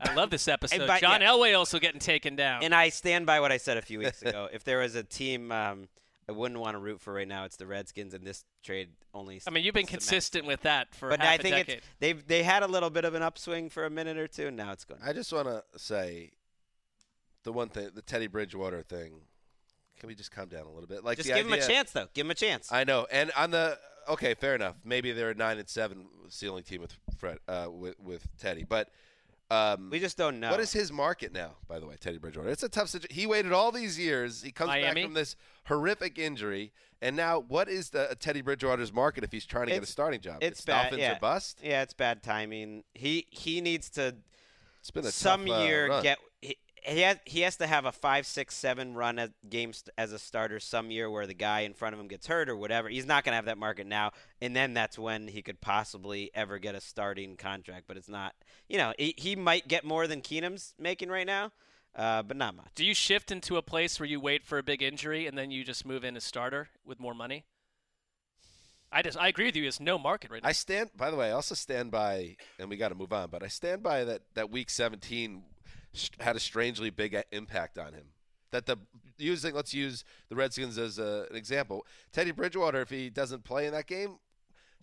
I 0.00 0.14
love 0.14 0.30
this 0.30 0.48
episode. 0.48 0.86
by- 0.86 1.00
John 1.00 1.20
yeah. 1.20 1.30
Elway 1.30 1.56
also 1.56 1.78
getting 1.78 2.00
taken 2.00 2.36
down. 2.36 2.62
And 2.62 2.74
I 2.74 2.88
stand 2.88 3.26
by 3.26 3.40
what 3.40 3.52
I 3.52 3.56
said 3.56 3.76
a 3.76 3.82
few 3.82 3.98
weeks 3.98 4.22
ago. 4.22 4.48
if 4.52 4.64
there 4.64 4.78
was 4.78 4.94
a 4.94 5.02
team 5.02 5.52
um, 5.52 5.88
I 6.28 6.32
wouldn't 6.32 6.60
want 6.60 6.74
to 6.74 6.78
root 6.78 7.00
for 7.00 7.14
right 7.14 7.26
now, 7.26 7.44
it's 7.44 7.56
the 7.56 7.66
Redskins, 7.66 8.12
and 8.12 8.24
this 8.26 8.44
trade 8.62 8.90
only. 9.14 9.40
I 9.46 9.50
mean, 9.50 9.64
you've 9.64 9.74
been 9.74 9.86
consistent 9.86 10.46
with 10.46 10.60
that 10.62 10.94
for 10.94 11.08
a 11.08 11.12
year. 11.12 11.18
But 11.18 11.24
half 11.24 11.30
I 11.30 11.34
a 11.34 11.38
think 11.38 11.56
decade. 11.56 11.78
it's 11.78 11.86
they've 12.00 12.26
they 12.26 12.42
had 12.42 12.62
a 12.62 12.66
little 12.66 12.90
bit 12.90 13.06
of 13.06 13.14
an 13.14 13.22
upswing 13.22 13.70
for 13.70 13.86
a 13.86 13.90
minute 13.90 14.18
or 14.18 14.28
two, 14.28 14.48
and 14.48 14.56
now 14.56 14.72
it's 14.72 14.84
going. 14.84 15.00
I 15.02 15.14
just 15.14 15.32
want 15.32 15.48
to 15.48 15.62
say 15.78 16.32
the 17.44 17.52
one 17.52 17.70
thing, 17.70 17.90
the 17.94 18.02
Teddy 18.02 18.26
Bridgewater 18.26 18.82
thing. 18.82 19.22
Can 19.98 20.06
we 20.06 20.14
just 20.14 20.30
calm 20.30 20.48
down 20.48 20.66
a 20.66 20.70
little 20.70 20.86
bit? 20.86 21.02
Like 21.02 21.16
Just 21.16 21.28
the 21.28 21.34
give 21.34 21.46
him 21.46 21.52
a 21.54 21.66
chance, 21.66 21.90
though. 21.90 22.06
Give 22.14 22.26
him 22.26 22.30
a 22.30 22.34
chance. 22.34 22.70
I 22.70 22.84
know, 22.84 23.06
and 23.10 23.32
on 23.36 23.50
the 23.50 23.78
okay, 24.10 24.34
fair 24.34 24.54
enough. 24.54 24.76
Maybe 24.84 25.12
they're 25.12 25.30
a 25.30 25.34
nine 25.34 25.58
and 25.58 25.68
seven 25.68 26.06
ceiling 26.28 26.62
team 26.62 26.82
with 26.82 26.94
Fred 27.16 27.38
uh, 27.48 27.68
with 27.70 27.98
with 27.98 28.28
Teddy, 28.38 28.64
but 28.68 28.90
um, 29.50 29.88
we 29.90 29.98
just 29.98 30.16
don't 30.16 30.40
know. 30.40 30.50
what 30.50 30.60
is 30.60 30.72
his 30.72 30.92
market 30.92 31.32
now? 31.32 31.52
By 31.68 31.78
the 31.78 31.86
way, 31.86 31.96
Teddy 32.00 32.18
Bridgewater. 32.18 32.50
It's 32.50 32.62
a 32.62 32.68
tough 32.68 32.88
situation. 32.88 33.14
He 33.14 33.26
waited 33.26 33.52
all 33.52 33.72
these 33.72 33.98
years. 33.98 34.42
He 34.42 34.50
comes 34.52 34.70
back 34.70 34.98
from 34.98 35.14
this 35.14 35.36
horrific 35.64 36.18
injury, 36.18 36.72
and 37.00 37.16
now 37.16 37.40
what 37.40 37.68
is 37.68 37.90
the 37.90 38.16
Teddy 38.20 38.42
Bridgewater's 38.42 38.92
market 38.92 39.24
if 39.24 39.32
he's 39.32 39.46
trying 39.46 39.66
to 39.68 39.72
get 39.72 39.82
a 39.82 39.86
starting 39.86 40.20
job? 40.20 40.38
it's 40.42 40.58
It's 40.58 40.66
bad, 40.66 40.82
Dolphins 40.82 41.00
yeah. 41.00 41.18
bust. 41.18 41.60
Yeah, 41.62 41.82
it's 41.82 41.94
bad 41.94 42.22
timing. 42.22 42.84
He 42.94 43.26
he 43.30 43.60
needs 43.60 43.88
to 43.90 44.14
It's 44.80 44.90
been 44.90 45.06
a 45.06 45.10
some 45.10 45.46
tough, 45.46 45.56
uh, 45.58 45.62
year 45.62 45.88
run. 45.88 46.02
get. 46.02 46.18
He, 46.88 46.94
he 46.94 47.00
has 47.00 47.18
he 47.24 47.40
has 47.42 47.56
to 47.56 47.66
have 47.66 47.84
a 47.84 47.92
five, 47.92 48.26
six, 48.26 48.54
seven 48.54 48.94
run 48.94 49.18
at 49.18 49.30
games 49.48 49.84
as 49.96 50.12
a 50.12 50.18
starter 50.18 50.60
some 50.60 50.90
year 50.90 51.10
where 51.10 51.26
the 51.26 51.34
guy 51.34 51.60
in 51.60 51.74
front 51.74 51.94
of 51.94 52.00
him 52.00 52.08
gets 52.08 52.26
hurt 52.26 52.48
or 52.48 52.56
whatever. 52.56 52.88
He's 52.88 53.06
not 53.06 53.24
going 53.24 53.32
to 53.32 53.36
have 53.36 53.46
that 53.46 53.58
market 53.58 53.86
now, 53.86 54.12
and 54.40 54.54
then 54.54 54.74
that's 54.74 54.98
when 54.98 55.28
he 55.28 55.42
could 55.42 55.60
possibly 55.60 56.30
ever 56.34 56.58
get 56.58 56.74
a 56.74 56.80
starting 56.80 57.36
contract. 57.36 57.84
But 57.86 57.96
it's 57.96 58.08
not. 58.08 58.34
You 58.68 58.78
know, 58.78 58.92
he, 58.98 59.14
he 59.16 59.36
might 59.36 59.68
get 59.68 59.84
more 59.84 60.06
than 60.06 60.20
Keenum's 60.20 60.74
making 60.78 61.08
right 61.08 61.26
now, 61.26 61.52
uh, 61.94 62.22
but 62.22 62.36
not 62.36 62.54
much. 62.56 62.68
Do 62.74 62.84
you 62.84 62.94
shift 62.94 63.30
into 63.30 63.56
a 63.56 63.62
place 63.62 63.98
where 63.98 64.08
you 64.08 64.20
wait 64.20 64.44
for 64.44 64.58
a 64.58 64.62
big 64.62 64.82
injury 64.82 65.26
and 65.26 65.36
then 65.36 65.50
you 65.50 65.64
just 65.64 65.86
move 65.86 66.04
in 66.04 66.16
as 66.16 66.24
starter 66.24 66.68
with 66.84 67.00
more 67.00 67.14
money? 67.14 67.44
I 68.90 69.02
just 69.02 69.18
I 69.18 69.28
agree 69.28 69.46
with 69.46 69.56
you. 69.56 69.62
There's 69.62 69.80
no 69.80 69.98
market 69.98 70.30
right 70.30 70.42
now. 70.42 70.48
I 70.48 70.52
stand. 70.52 70.90
By 70.96 71.10
the 71.10 71.16
way, 71.16 71.28
I 71.28 71.32
also 71.32 71.54
stand 71.54 71.90
by, 71.90 72.36
and 72.58 72.70
we 72.70 72.76
got 72.76 72.88
to 72.88 72.94
move 72.94 73.12
on. 73.12 73.28
But 73.30 73.42
I 73.42 73.48
stand 73.48 73.82
by 73.82 74.04
that. 74.04 74.22
That 74.34 74.50
week 74.50 74.70
17 74.70 75.42
sh- 75.57 75.57
had 76.20 76.36
a 76.36 76.40
strangely 76.40 76.90
big 76.90 77.16
impact 77.32 77.78
on 77.78 77.94
him. 77.94 78.04
That 78.50 78.66
the 78.66 78.76
using 79.18 79.54
let's 79.54 79.74
use 79.74 80.04
the 80.28 80.36
Redskins 80.36 80.78
as 80.78 80.98
a, 80.98 81.26
an 81.30 81.36
example. 81.36 81.86
Teddy 82.12 82.30
Bridgewater, 82.30 82.80
if 82.80 82.90
he 82.90 83.10
doesn't 83.10 83.44
play 83.44 83.66
in 83.66 83.72
that 83.72 83.86
game, 83.86 84.18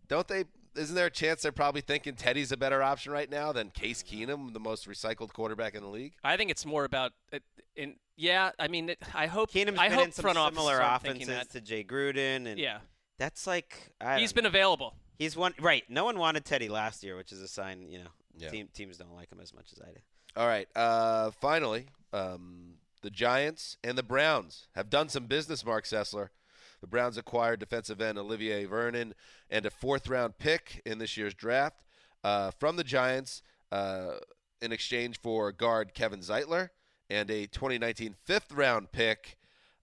don't 0.07 0.27
they? 0.27 0.45
Isn't 0.75 0.95
there 0.95 1.05
a 1.05 1.11
chance 1.11 1.41
they're 1.41 1.53
probably 1.53 1.79
thinking 1.81 2.15
Teddy's 2.15 2.51
a 2.51 2.57
better 2.57 2.83
option 2.83 3.13
right 3.13 3.29
now 3.29 3.53
than 3.53 3.69
Case 3.69 4.03
Keenum, 4.03 4.51
the 4.53 4.59
most 4.59 4.89
recycled 4.89 5.31
quarterback 5.31 5.73
in 5.73 5.81
the 5.81 5.87
league? 5.87 6.13
I 6.23 6.35
think 6.35 6.51
it's 6.51 6.65
more 6.65 6.83
about 6.83 7.13
it, 7.31 7.43
in 7.77 7.95
yeah. 8.17 8.51
I 8.59 8.67
mean, 8.67 8.89
it, 8.89 8.99
I 9.13 9.27
hope 9.27 9.51
Keenum's 9.51 9.79
I 9.79 9.87
been 9.87 9.97
hope 9.97 10.05
in 10.07 10.11
some 10.11 10.23
front 10.23 10.37
offices 10.37 10.65
similar 10.67 10.81
offenses 10.81 11.47
to 11.47 11.61
Jay 11.61 11.83
Gruden, 11.83 12.45
and 12.45 12.59
Yeah, 12.59 12.79
that's 13.17 13.47
like 13.47 13.93
I 14.01 14.19
he's 14.19 14.31
don't 14.31 14.43
been 14.43 14.45
available. 14.47 14.95
He's 15.17 15.37
one 15.37 15.53
right. 15.61 15.83
No 15.89 16.03
one 16.03 16.19
wanted 16.19 16.43
Teddy 16.43 16.67
last 16.67 17.03
year, 17.03 17.15
which 17.15 17.31
is 17.31 17.41
a 17.41 17.47
sign. 17.47 17.87
You 17.89 17.99
know, 17.99 18.09
Yeah. 18.37 18.49
team, 18.49 18.67
teams 18.73 18.97
don't 18.97 19.15
like 19.15 19.31
him 19.31 19.39
as 19.39 19.53
much 19.53 19.71
as 19.71 19.79
I 19.81 19.91
do. 19.91 19.99
All 20.37 20.47
right. 20.47 20.67
Uh, 20.75 21.31
finally, 21.31 21.85
um, 22.11 22.73
the 23.01 23.09
Giants 23.09 23.77
and 23.85 23.97
the 23.97 24.03
Browns 24.03 24.67
have 24.75 24.89
done 24.89 25.07
some 25.07 25.27
business, 25.27 25.65
Marc 25.65 25.85
Sessler. 25.85 26.29
The 26.81 26.87
Browns 26.87 27.17
acquired 27.17 27.61
defensive 27.61 28.01
end 28.01 28.17
Olivier 28.17 28.65
Vernon 28.65 29.13
and 29.49 29.65
a 29.65 29.69
fourth 29.69 30.09
round 30.09 30.37
pick 30.37 30.81
in 30.85 30.97
this 30.97 31.15
year's 31.15 31.33
draft 31.33 31.83
uh, 32.23 32.51
from 32.51 32.75
the 32.75 32.83
Giants 32.83 33.43
uh, 33.71 34.15
in 34.61 34.73
exchange 34.73 35.19
for 35.21 35.53
guard 35.53 35.93
Kevin 35.93 36.19
Zeitler 36.19 36.69
and 37.09 37.31
a 37.31 37.47
2019 37.47 38.13
fifth 38.25 38.51
round 38.51 38.91
pick. 38.91 39.37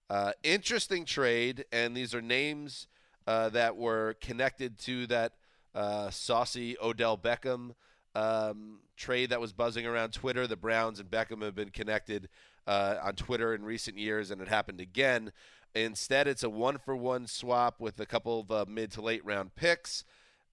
Uh, 0.07 0.33
interesting 0.43 1.03
trade, 1.03 1.65
and 1.71 1.97
these 1.97 2.13
are 2.13 2.21
names 2.21 2.87
uh, 3.25 3.49
that 3.49 3.75
were 3.75 4.15
connected 4.21 4.77
to 4.77 5.07
that 5.07 5.33
uh, 5.73 6.11
saucy 6.11 6.77
Odell 6.79 7.17
Beckham 7.17 7.71
um, 8.15 8.79
trade 8.95 9.29
that 9.29 9.41
was 9.41 9.53
buzzing 9.53 9.85
around 9.85 10.13
Twitter. 10.13 10.47
The 10.47 10.55
Browns 10.55 10.99
and 10.99 11.09
Beckham 11.09 11.41
have 11.41 11.55
been 11.55 11.69
connected 11.69 12.29
uh, 12.67 12.95
on 13.03 13.15
Twitter 13.15 13.53
in 13.53 13.63
recent 13.63 13.97
years, 13.97 14.31
and 14.31 14.41
it 14.41 14.47
happened 14.47 14.79
again. 14.79 15.31
Instead, 15.75 16.27
it's 16.27 16.43
a 16.43 16.49
one 16.49 16.77
for 16.77 16.95
one 16.95 17.25
swap 17.25 17.79
with 17.79 17.99
a 17.99 18.05
couple 18.05 18.41
of 18.41 18.51
uh, 18.51 18.65
mid 18.67 18.91
to 18.91 19.01
late 19.01 19.25
round 19.25 19.55
picks 19.55 20.03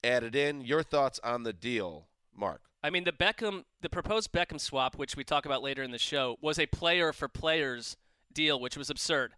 added 0.03 0.35
in. 0.35 0.63
Your 0.63 0.83
thoughts 0.83 1.21
on 1.23 1.43
the 1.43 1.53
deal, 1.53 2.07
Marc? 2.35 2.63
I 2.83 2.89
mean, 2.89 3.05
the 3.05 3.13
Beckham, 3.13 3.65
the 3.83 3.91
proposed 3.91 4.33
Beckham 4.33 4.59
swap, 4.59 4.97
which 4.97 5.17
we 5.17 5.25
talk 5.25 5.45
about 5.45 5.63
later 5.63 5.83
in 5.83 5.91
the 5.91 5.99
show, 5.99 6.39
was 6.41 6.59
a 6.59 6.67
player 6.67 7.13
for 7.13 7.29
players 7.29 7.97
deal, 8.33 8.59
which 8.59 8.77
was 8.77 8.89
absurd. 8.89 9.35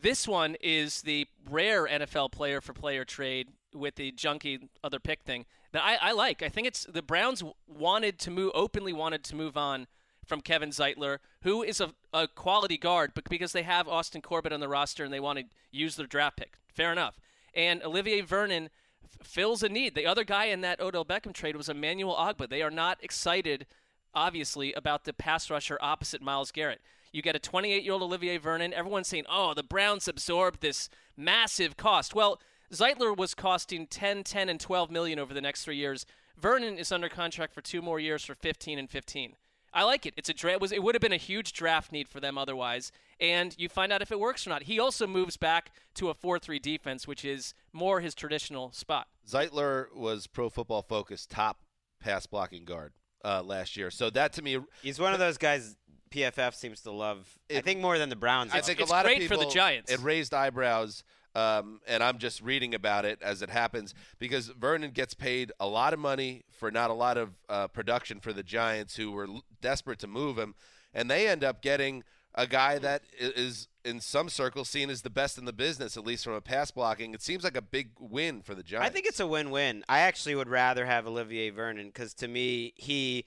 This 0.00 0.28
one 0.28 0.56
is 0.60 1.02
the 1.02 1.26
rare 1.50 1.86
NFL 1.86 2.30
player 2.30 2.60
for 2.60 2.72
player 2.72 3.04
trade 3.04 3.48
with 3.74 3.96
the 3.96 4.12
junky 4.12 4.68
other 4.84 5.00
pick 5.00 5.22
thing 5.22 5.46
that 5.76 5.84
I, 5.84 5.96
I 6.00 6.12
like. 6.12 6.42
I 6.42 6.48
think 6.48 6.66
it's 6.66 6.84
the 6.84 7.02
Browns 7.02 7.42
wanted 7.68 8.18
to 8.20 8.30
move, 8.30 8.50
openly 8.54 8.94
wanted 8.94 9.22
to 9.24 9.36
move 9.36 9.58
on 9.58 9.86
from 10.24 10.40
Kevin 10.40 10.70
Zeitler, 10.70 11.18
who 11.42 11.62
is 11.62 11.82
a, 11.82 11.92
a 12.14 12.26
quality 12.26 12.78
guard, 12.78 13.12
but 13.14 13.28
because 13.28 13.52
they 13.52 13.62
have 13.62 13.86
Austin 13.86 14.22
Corbett 14.22 14.54
on 14.54 14.60
the 14.60 14.68
roster 14.68 15.04
and 15.04 15.12
they 15.12 15.20
want 15.20 15.38
to 15.38 15.44
use 15.70 15.96
their 15.96 16.06
draft 16.06 16.38
pick. 16.38 16.54
Fair 16.72 16.92
enough. 16.92 17.20
And 17.54 17.82
Olivier 17.82 18.22
Vernon 18.22 18.70
f- 19.04 19.26
fills 19.26 19.62
a 19.62 19.68
need. 19.68 19.94
The 19.94 20.06
other 20.06 20.24
guy 20.24 20.46
in 20.46 20.62
that 20.62 20.80
Odell 20.80 21.04
Beckham 21.04 21.34
trade 21.34 21.56
was 21.56 21.68
Emmanuel 21.68 22.16
Ogbah. 22.16 22.48
They 22.48 22.62
are 22.62 22.70
not 22.70 22.96
excited, 23.02 23.66
obviously, 24.14 24.72
about 24.72 25.04
the 25.04 25.12
pass 25.12 25.50
rusher 25.50 25.76
opposite 25.82 26.22
Myles 26.22 26.52
Garrett. 26.52 26.80
You 27.12 27.20
get 27.20 27.36
a 27.36 27.38
28 27.38 27.84
year 27.84 27.92
old 27.92 28.02
Olivier 28.02 28.38
Vernon. 28.38 28.72
Everyone's 28.72 29.08
saying, 29.08 29.26
oh, 29.28 29.52
the 29.52 29.62
Browns 29.62 30.08
absorbed 30.08 30.62
this 30.62 30.88
massive 31.18 31.76
cost. 31.76 32.14
Well, 32.14 32.40
Zeitler 32.72 33.16
was 33.16 33.34
costing 33.34 33.86
10, 33.86 34.24
10, 34.24 34.48
and 34.48 34.60
12 34.60 34.90
million 34.90 35.18
over 35.18 35.32
the 35.32 35.40
next 35.40 35.64
three 35.64 35.76
years. 35.76 36.06
Vernon 36.36 36.78
is 36.78 36.92
under 36.92 37.08
contract 37.08 37.54
for 37.54 37.60
two 37.60 37.80
more 37.80 37.98
years 37.98 38.24
for 38.24 38.34
15 38.34 38.78
and 38.78 38.90
15. 38.90 39.34
I 39.72 39.82
like 39.82 40.06
it. 40.06 40.14
It's 40.16 40.28
a 40.28 40.34
dra- 40.34 40.52
it 40.52 40.60
was 40.60 40.72
it 40.72 40.82
would 40.82 40.94
have 40.94 41.02
been 41.02 41.12
a 41.12 41.18
huge 41.18 41.52
draft 41.52 41.92
need 41.92 42.08
for 42.08 42.18
them 42.18 42.38
otherwise, 42.38 42.92
and 43.20 43.54
you 43.58 43.68
find 43.68 43.92
out 43.92 44.00
if 44.00 44.10
it 44.10 44.18
works 44.18 44.46
or 44.46 44.50
not. 44.50 44.62
He 44.62 44.78
also 44.78 45.06
moves 45.06 45.36
back 45.36 45.70
to 45.96 46.08
a 46.08 46.14
4-3 46.14 46.60
defense, 46.62 47.06
which 47.06 47.26
is 47.26 47.52
more 47.74 48.00
his 48.00 48.14
traditional 48.14 48.72
spot. 48.72 49.08
Zeitler 49.28 49.94
was 49.94 50.26
Pro 50.26 50.48
Football 50.48 50.80
Focus 50.80 51.26
top 51.26 51.60
pass 52.00 52.24
blocking 52.24 52.64
guard 52.64 52.94
uh, 53.22 53.42
last 53.42 53.76
year. 53.76 53.90
So 53.90 54.08
that 54.10 54.32
to 54.34 54.42
me, 54.42 54.58
He's 54.82 54.98
one 54.98 55.12
of 55.12 55.18
those 55.18 55.36
guys 55.36 55.76
PFF 56.10 56.54
seems 56.54 56.80
to 56.82 56.90
love. 56.90 57.38
I 57.54 57.60
think 57.60 57.80
more 57.80 57.98
than 57.98 58.08
the 58.08 58.16
Browns. 58.16 58.52
I 58.54 58.60
think 58.60 58.80
it's 58.80 58.90
a 58.90 58.92
lot 58.92 59.04
great 59.04 59.22
of 59.22 59.28
for 59.28 59.36
the 59.36 59.50
Giants. 59.50 59.90
It 59.90 60.00
raised 60.00 60.32
eyebrows, 60.32 61.04
um, 61.36 61.80
and 61.86 62.02
I'm 62.02 62.16
just 62.16 62.40
reading 62.40 62.74
about 62.74 63.04
it 63.04 63.20
as 63.20 63.42
it 63.42 63.50
happens 63.50 63.92
because 64.18 64.48
Vernon 64.48 64.90
gets 64.90 65.12
paid 65.12 65.52
a 65.60 65.66
lot 65.66 65.92
of 65.92 65.98
money 65.98 66.44
for 66.50 66.70
not 66.70 66.88
a 66.88 66.94
lot 66.94 67.18
of 67.18 67.34
uh, 67.50 67.68
production 67.68 68.20
for 68.20 68.32
the 68.32 68.42
Giants, 68.42 68.96
who 68.96 69.12
were 69.12 69.26
l- 69.26 69.44
desperate 69.60 69.98
to 69.98 70.06
move 70.06 70.38
him, 70.38 70.54
and 70.94 71.10
they 71.10 71.28
end 71.28 71.44
up 71.44 71.60
getting 71.60 72.04
a 72.34 72.46
guy 72.46 72.78
that 72.78 73.02
is 73.18 73.68
in 73.84 74.00
some 74.00 74.30
circles 74.30 74.70
seen 74.70 74.88
as 74.88 75.02
the 75.02 75.10
best 75.10 75.36
in 75.36 75.44
the 75.44 75.52
business, 75.52 75.98
at 75.98 76.06
least 76.06 76.24
from 76.24 76.32
a 76.32 76.40
pass 76.40 76.70
blocking. 76.70 77.12
It 77.12 77.20
seems 77.20 77.44
like 77.44 77.56
a 77.56 77.62
big 77.62 77.90
win 78.00 78.40
for 78.40 78.54
the 78.54 78.62
Giants. 78.62 78.88
I 78.88 78.92
think 78.92 79.04
it's 79.04 79.20
a 79.20 79.26
win-win. 79.26 79.84
I 79.90 80.00
actually 80.00 80.36
would 80.36 80.48
rather 80.48 80.86
have 80.86 81.06
Olivier 81.06 81.50
Vernon 81.50 81.88
because 81.88 82.14
to 82.14 82.28
me, 82.28 82.72
he 82.76 83.26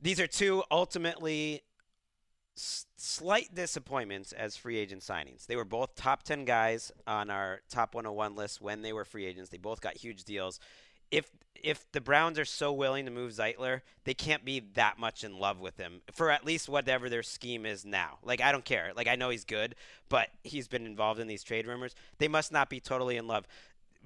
these 0.00 0.18
are 0.18 0.26
two 0.26 0.62
ultimately 0.70 1.62
slight 2.54 3.54
disappointments 3.54 4.32
as 4.32 4.56
free 4.56 4.76
agent 4.76 5.02
signings. 5.02 5.46
They 5.46 5.56
were 5.56 5.64
both 5.64 5.94
top 5.94 6.22
10 6.22 6.44
guys 6.44 6.92
on 7.06 7.30
our 7.30 7.60
top 7.68 7.94
101 7.94 8.36
list 8.36 8.60
when 8.60 8.82
they 8.82 8.92
were 8.92 9.04
free 9.04 9.26
agents. 9.26 9.50
They 9.50 9.58
both 9.58 9.80
got 9.80 9.96
huge 9.96 10.24
deals. 10.24 10.60
If 11.10 11.30
if 11.62 11.90
the 11.92 12.00
Browns 12.00 12.38
are 12.38 12.44
so 12.44 12.72
willing 12.72 13.06
to 13.06 13.10
move 13.10 13.32
Zeitler, 13.32 13.80
they 14.04 14.12
can't 14.12 14.44
be 14.44 14.60
that 14.74 14.98
much 14.98 15.24
in 15.24 15.38
love 15.38 15.60
with 15.60 15.78
him 15.78 16.02
for 16.12 16.30
at 16.30 16.44
least 16.44 16.68
whatever 16.68 17.08
their 17.08 17.22
scheme 17.22 17.64
is 17.64 17.86
now. 17.86 18.18
Like 18.22 18.40
I 18.40 18.52
don't 18.52 18.64
care. 18.64 18.92
Like 18.94 19.08
I 19.08 19.16
know 19.16 19.30
he's 19.30 19.44
good, 19.44 19.74
but 20.08 20.28
he's 20.42 20.68
been 20.68 20.84
involved 20.84 21.20
in 21.20 21.26
these 21.26 21.42
trade 21.42 21.66
rumors. 21.66 21.94
They 22.18 22.28
must 22.28 22.52
not 22.52 22.68
be 22.68 22.80
totally 22.80 23.16
in 23.16 23.26
love. 23.26 23.46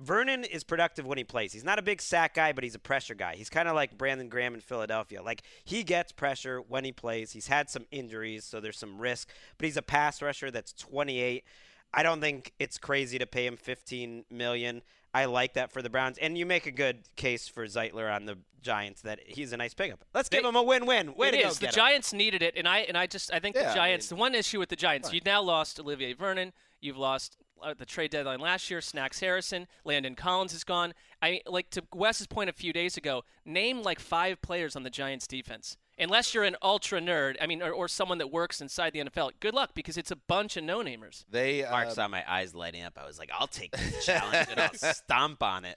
Vernon 0.00 0.44
is 0.44 0.62
productive 0.64 1.06
when 1.06 1.18
he 1.18 1.24
plays. 1.24 1.52
He's 1.52 1.64
not 1.64 1.78
a 1.78 1.82
big 1.82 2.00
sack 2.00 2.34
guy, 2.34 2.52
but 2.52 2.62
he's 2.64 2.74
a 2.74 2.78
pressure 2.78 3.14
guy. 3.14 3.34
He's 3.36 3.50
kind 3.50 3.68
of 3.68 3.74
like 3.74 3.98
Brandon 3.98 4.28
Graham 4.28 4.54
in 4.54 4.60
Philadelphia. 4.60 5.22
Like 5.22 5.42
he 5.64 5.82
gets 5.82 6.12
pressure 6.12 6.60
when 6.60 6.84
he 6.84 6.92
plays. 6.92 7.32
He's 7.32 7.48
had 7.48 7.68
some 7.68 7.84
injuries, 7.90 8.44
so 8.44 8.60
there's 8.60 8.78
some 8.78 8.98
risk, 8.98 9.28
but 9.58 9.64
he's 9.64 9.76
a 9.76 9.82
pass 9.82 10.22
rusher 10.22 10.50
that's 10.50 10.72
28. 10.72 11.44
I 11.92 12.02
don't 12.02 12.20
think 12.20 12.52
it's 12.58 12.78
crazy 12.78 13.18
to 13.18 13.26
pay 13.26 13.46
him 13.46 13.56
15 13.56 14.26
million. 14.30 14.82
I 15.14 15.24
like 15.24 15.54
that 15.54 15.72
for 15.72 15.80
the 15.80 15.88
Browns, 15.88 16.18
and 16.18 16.36
you 16.36 16.44
make 16.44 16.66
a 16.66 16.70
good 16.70 16.98
case 17.16 17.48
for 17.48 17.64
Zeitler 17.66 18.14
on 18.14 18.26
the 18.26 18.36
Giants 18.60 19.00
that 19.02 19.20
he's 19.24 19.52
a 19.52 19.56
nice 19.56 19.72
pickup. 19.72 20.04
Let's 20.14 20.28
give 20.28 20.44
him 20.44 20.54
a 20.54 20.62
win-win. 20.62 21.14
Way 21.14 21.28
It 21.28 21.30
to 21.32 21.42
go. 21.44 21.50
The 21.50 21.60
get 21.60 21.68
him. 21.70 21.74
Giants 21.76 22.12
needed 22.12 22.42
it, 22.42 22.54
and 22.56 22.68
I 22.68 22.80
and 22.80 22.96
I 22.96 23.06
just 23.06 23.32
I 23.32 23.40
think 23.40 23.56
Yeah, 23.56 23.62
the 23.64 23.70
I 23.70 23.74
Giants. 23.74 24.10
mean- 24.10 24.16
the 24.18 24.20
one 24.20 24.34
issue 24.34 24.58
with 24.58 24.68
the 24.68 24.76
Giants, 24.76 25.12
you've 25.12 25.24
now 25.24 25.40
lost 25.40 25.80
Olivier 25.80 26.12
Vernon. 26.12 26.52
You've 26.80 26.98
lost 26.98 27.36
uh, 27.62 27.74
the 27.76 27.86
trade 27.86 28.10
deadline 28.10 28.40
last 28.40 28.70
year. 28.70 28.80
Snacks 28.80 29.20
Harrison, 29.20 29.66
Landon 29.84 30.14
Collins 30.14 30.52
is 30.52 30.64
gone. 30.64 30.94
I 31.22 31.40
like 31.46 31.70
to 31.70 31.82
Wes's 31.94 32.26
point 32.26 32.50
a 32.50 32.52
few 32.52 32.72
days 32.72 32.96
ago. 32.96 33.24
Name 33.44 33.82
like 33.82 34.00
five 34.00 34.40
players 34.42 34.76
on 34.76 34.82
the 34.82 34.90
Giants 34.90 35.26
defense. 35.26 35.76
Unless 36.00 36.32
you're 36.32 36.44
an 36.44 36.56
ultra 36.62 37.00
nerd, 37.00 37.34
I 37.40 37.48
mean, 37.48 37.60
or, 37.60 37.72
or 37.72 37.88
someone 37.88 38.18
that 38.18 38.30
works 38.30 38.60
inside 38.60 38.92
the 38.92 39.00
NFL. 39.00 39.32
Good 39.40 39.52
luck 39.52 39.70
because 39.74 39.96
it's 39.96 40.12
a 40.12 40.16
bunch 40.16 40.56
of 40.56 40.62
no-namers. 40.62 41.24
They 41.28 41.66
Marc 41.68 41.88
uh, 41.88 41.90
saw 41.90 42.08
my 42.08 42.22
eyes 42.28 42.54
lighting 42.54 42.84
up. 42.84 42.96
I 43.02 43.04
was 43.04 43.18
like, 43.18 43.30
I'll 43.36 43.48
take 43.48 43.72
this 43.72 44.06
challenge 44.06 44.46
and 44.50 44.60
I'll 44.60 44.74
stomp 44.94 45.42
on 45.42 45.64
it. 45.64 45.76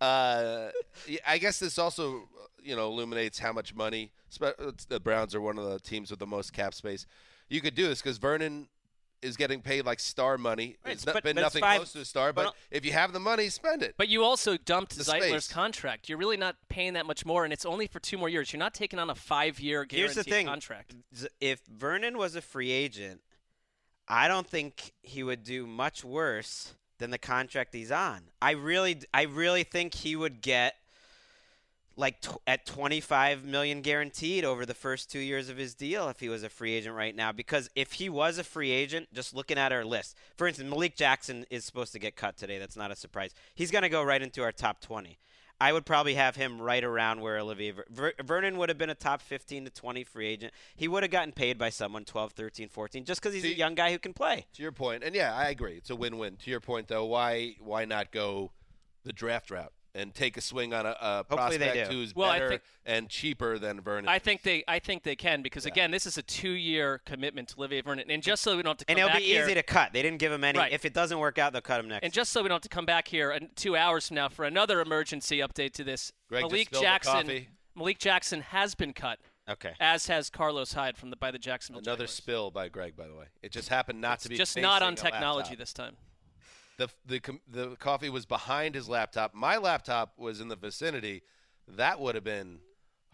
Uh, 0.00 0.70
I 1.24 1.38
guess 1.38 1.60
this 1.60 1.78
also, 1.78 2.16
uh, 2.16 2.46
you 2.60 2.74
know, 2.74 2.88
illuminates 2.88 3.38
how 3.38 3.52
much 3.52 3.74
money 3.74 4.10
uh, 4.40 4.50
the 4.88 4.98
Browns 4.98 5.36
are 5.36 5.40
one 5.40 5.56
of 5.56 5.64
the 5.64 5.78
teams 5.78 6.10
with 6.10 6.18
the 6.18 6.26
most 6.26 6.52
cap 6.52 6.74
space. 6.74 7.06
You 7.48 7.60
could 7.60 7.74
do 7.74 7.86
this 7.86 8.02
because 8.02 8.18
Vernon 8.18 8.68
is 9.22 9.36
getting 9.36 9.60
paid 9.60 9.84
like 9.84 10.00
star 10.00 10.38
money. 10.38 10.76
Right, 10.84 10.92
It's 10.92 11.04
not 11.04 11.12
but- 11.14 11.22
been 11.24 11.36
but 11.36 11.40
it's 11.44 11.54
nothing 11.54 11.60
five- 11.62 11.76
close 11.78 11.92
to 11.92 12.00
a 12.00 12.04
star, 12.04 12.32
but 12.32 12.46
but 12.46 12.54
if 12.70 12.84
you 12.84 12.92
have 12.92 13.12
the 13.12 13.20
money, 13.20 13.48
spend 13.50 13.82
it. 13.82 13.94
But 13.98 14.08
you 14.08 14.24
also 14.24 14.56
dumped 14.56 14.96
The 14.96 15.04
Zeitler's 15.04 15.44
space. 15.44 15.48
contract. 15.48 16.08
You're 16.08 16.18
really 16.18 16.36
not 16.36 16.56
paying 16.68 16.94
that 16.94 17.06
much 17.06 17.26
more, 17.26 17.44
and 17.44 17.52
it's 17.52 17.66
only 17.66 17.86
for 17.86 18.00
two 18.00 18.16
more 18.18 18.28
years. 18.28 18.52
You're 18.52 18.58
not 18.58 18.72
taking 18.74 18.98
on 18.98 19.10
a 19.10 19.14
five-year 19.14 19.84
guaranteed 19.84 19.98
Here's 19.98 20.14
the 20.14 20.24
thing. 20.24 20.46
contract. 20.46 20.94
If 21.40 21.60
Vernon 21.66 22.16
was 22.18 22.34
a 22.36 22.40
free 22.42 22.70
agent, 22.70 23.20
I 24.08 24.26
don't 24.26 24.46
think 24.48 24.92
he 25.02 25.22
would 25.22 25.44
do 25.44 25.66
much 25.66 26.02
worse 26.02 26.74
than 26.98 27.10
the 27.10 27.18
contract 27.18 27.74
he's 27.74 27.92
on. 27.92 28.30
I 28.42 28.52
really, 28.52 29.00
I 29.14 29.22
really 29.22 29.64
think 29.64 29.94
he 29.94 30.16
would 30.16 30.40
get 30.40 30.76
like 31.96 32.20
tw- 32.20 32.38
at 32.46 32.66
25 32.66 33.44
million 33.44 33.82
guaranteed 33.82 34.44
over 34.44 34.64
the 34.64 34.74
first 34.74 35.10
two 35.10 35.18
years 35.18 35.48
of 35.48 35.56
his 35.56 35.74
deal 35.74 36.08
if 36.08 36.20
he 36.20 36.28
was 36.28 36.42
a 36.42 36.48
free 36.48 36.72
agent 36.74 36.94
right 36.94 37.14
now. 37.14 37.32
Because 37.32 37.68
if 37.74 37.92
he 37.92 38.08
was 38.08 38.38
a 38.38 38.44
free 38.44 38.70
agent, 38.70 39.08
just 39.12 39.34
looking 39.34 39.58
at 39.58 39.72
our 39.72 39.84
list, 39.84 40.16
for 40.36 40.46
instance, 40.46 40.68
Malik 40.70 40.96
Jackson 40.96 41.44
is 41.50 41.64
supposed 41.64 41.92
to 41.92 41.98
get 41.98 42.16
cut 42.16 42.36
today. 42.36 42.58
That's 42.58 42.76
not 42.76 42.90
a 42.90 42.96
surprise. 42.96 43.34
He's 43.54 43.70
going 43.70 43.82
to 43.82 43.88
go 43.88 44.02
right 44.02 44.22
into 44.22 44.42
our 44.42 44.52
top 44.52 44.80
20. 44.80 45.18
I 45.62 45.74
would 45.74 45.84
probably 45.84 46.14
have 46.14 46.36
him 46.36 46.58
right 46.62 46.82
around 46.82 47.20
where 47.20 47.38
Olivier 47.38 47.72
Ver- 47.72 47.84
Ver- 47.90 48.12
Vernon 48.24 48.56
would 48.56 48.70
have 48.70 48.78
been 48.78 48.88
a 48.88 48.94
top 48.94 49.20
15 49.20 49.66
to 49.66 49.70
20 49.70 50.04
free 50.04 50.26
agent. 50.26 50.54
He 50.74 50.88
would 50.88 51.02
have 51.02 51.12
gotten 51.12 51.32
paid 51.32 51.58
by 51.58 51.68
someone 51.68 52.06
12, 52.06 52.32
13, 52.32 52.68
14 52.70 53.04
just 53.04 53.20
because 53.20 53.34
he's 53.34 53.44
a 53.44 53.54
young 53.54 53.74
guy 53.74 53.92
who 53.92 53.98
can 53.98 54.14
play. 54.14 54.46
to 54.54 54.62
your 54.62 54.72
point, 54.72 55.04
and 55.04 55.14
yeah, 55.14 55.34
I 55.36 55.50
agree. 55.50 55.74
It's 55.74 55.90
a 55.90 55.96
win-win. 55.96 56.36
To 56.36 56.50
your 56.50 56.60
point, 56.60 56.88
though, 56.88 57.04
why 57.04 57.56
why 57.60 57.84
not 57.84 58.10
go 58.10 58.52
the 59.04 59.12
draft 59.12 59.50
route 59.50 59.72
and 59.94 60.14
take 60.14 60.36
a 60.36 60.40
swing 60.40 60.72
on 60.72 60.86
a, 60.86 60.96
a 61.00 61.24
prospect 61.24 61.92
who's 61.92 62.14
Well, 62.14 62.32
better 62.32 62.48
think- 62.50 62.62
and 62.86 63.08
cheaper 63.08 63.58
than 63.58 63.80
Vernon? 63.80 64.08
I 64.08 64.18
think 64.18 64.42
they, 64.42 64.62
I 64.68 64.78
think 64.78 65.02
they 65.02 65.16
can 65.16 65.42
because 65.42 65.64
Yeah. 65.64 65.72
again, 65.72 65.90
this 65.90 66.06
is 66.06 66.16
a 66.18 66.22
two-year 66.22 67.00
commitment 67.04 67.48
to 67.48 67.56
Olivier 67.58 67.80
Vernon, 67.82 68.10
and 68.10 68.22
just 68.22 68.42
so 68.42 68.56
we 68.56 68.62
don't 68.62 68.70
have 68.72 68.78
to 68.78 68.84
come 68.84 68.92
And 68.92 68.98
it'll 68.98 69.08
back 69.10 69.18
be 69.18 69.24
here, 69.24 69.44
easy 69.44 69.54
to 69.54 69.62
cut. 69.62 69.92
They 69.92 70.02
didn't 70.02 70.18
give 70.18 70.32
him 70.32 70.44
any. 70.44 70.58
Right. 70.58 70.72
If 70.72 70.84
it 70.84 70.94
doesn't 70.94 71.18
work 71.18 71.38
out, 71.38 71.52
they'll 71.52 71.62
cut 71.62 71.80
him 71.80 71.88
next. 71.88 72.04
and 72.04 72.12
just 72.12 72.32
so 72.32 72.42
we 72.42 72.48
don't 72.48 72.56
have 72.56 72.62
to 72.62 72.68
come 72.68 72.86
back 72.86 73.08
here 73.08 73.30
in 73.32 73.50
two 73.56 73.76
hours 73.76 74.08
from 74.08 74.14
now 74.16 74.28
for 74.28 74.44
another 74.44 74.80
emergency 74.80 75.38
update 75.38 75.72
to 75.74 75.84
this, 75.84 76.12
Gregg 76.28 76.42
Malik 76.42 76.68
spilled 76.68 76.82
the 76.82 76.86
Jackson, 76.86 77.12
coffee. 77.12 77.48
Malik 77.74 77.98
Jackson 77.98 78.40
has 78.42 78.74
been 78.74 78.92
cut, 78.92 79.18
okay. 79.48 79.72
as 79.80 80.06
has 80.06 80.30
Carlos 80.30 80.72
Hyde 80.72 80.96
from 80.96 81.10
the 81.10 81.16
by 81.16 81.30
the 81.30 81.38
Jacksonville. 81.38 81.80
Another 81.82 82.04
Jaguars. 82.04 82.10
spill 82.12 82.50
by 82.50 82.68
Gregg, 82.68 82.96
by 82.96 83.06
the 83.06 83.14
way. 83.14 83.26
It 83.42 83.52
just 83.52 83.68
happened 83.68 84.00
not 84.00 84.14
It's 84.14 84.22
to 84.24 84.28
be 84.28 84.36
just 84.36 84.56
not 84.56 84.82
on 84.82 84.94
technology 84.96 85.54
this 85.56 85.72
time. 85.72 85.96
The 86.80 86.88
the 87.04 87.20
the 87.46 87.76
coffee 87.76 88.08
was 88.08 88.24
behind 88.24 88.74
his 88.74 88.88
laptop. 88.88 89.34
My 89.34 89.58
laptop 89.58 90.14
was 90.16 90.40
in 90.40 90.48
the 90.48 90.56
vicinity. 90.56 91.22
That 91.68 92.00
would 92.00 92.14
have 92.14 92.24
been 92.24 92.60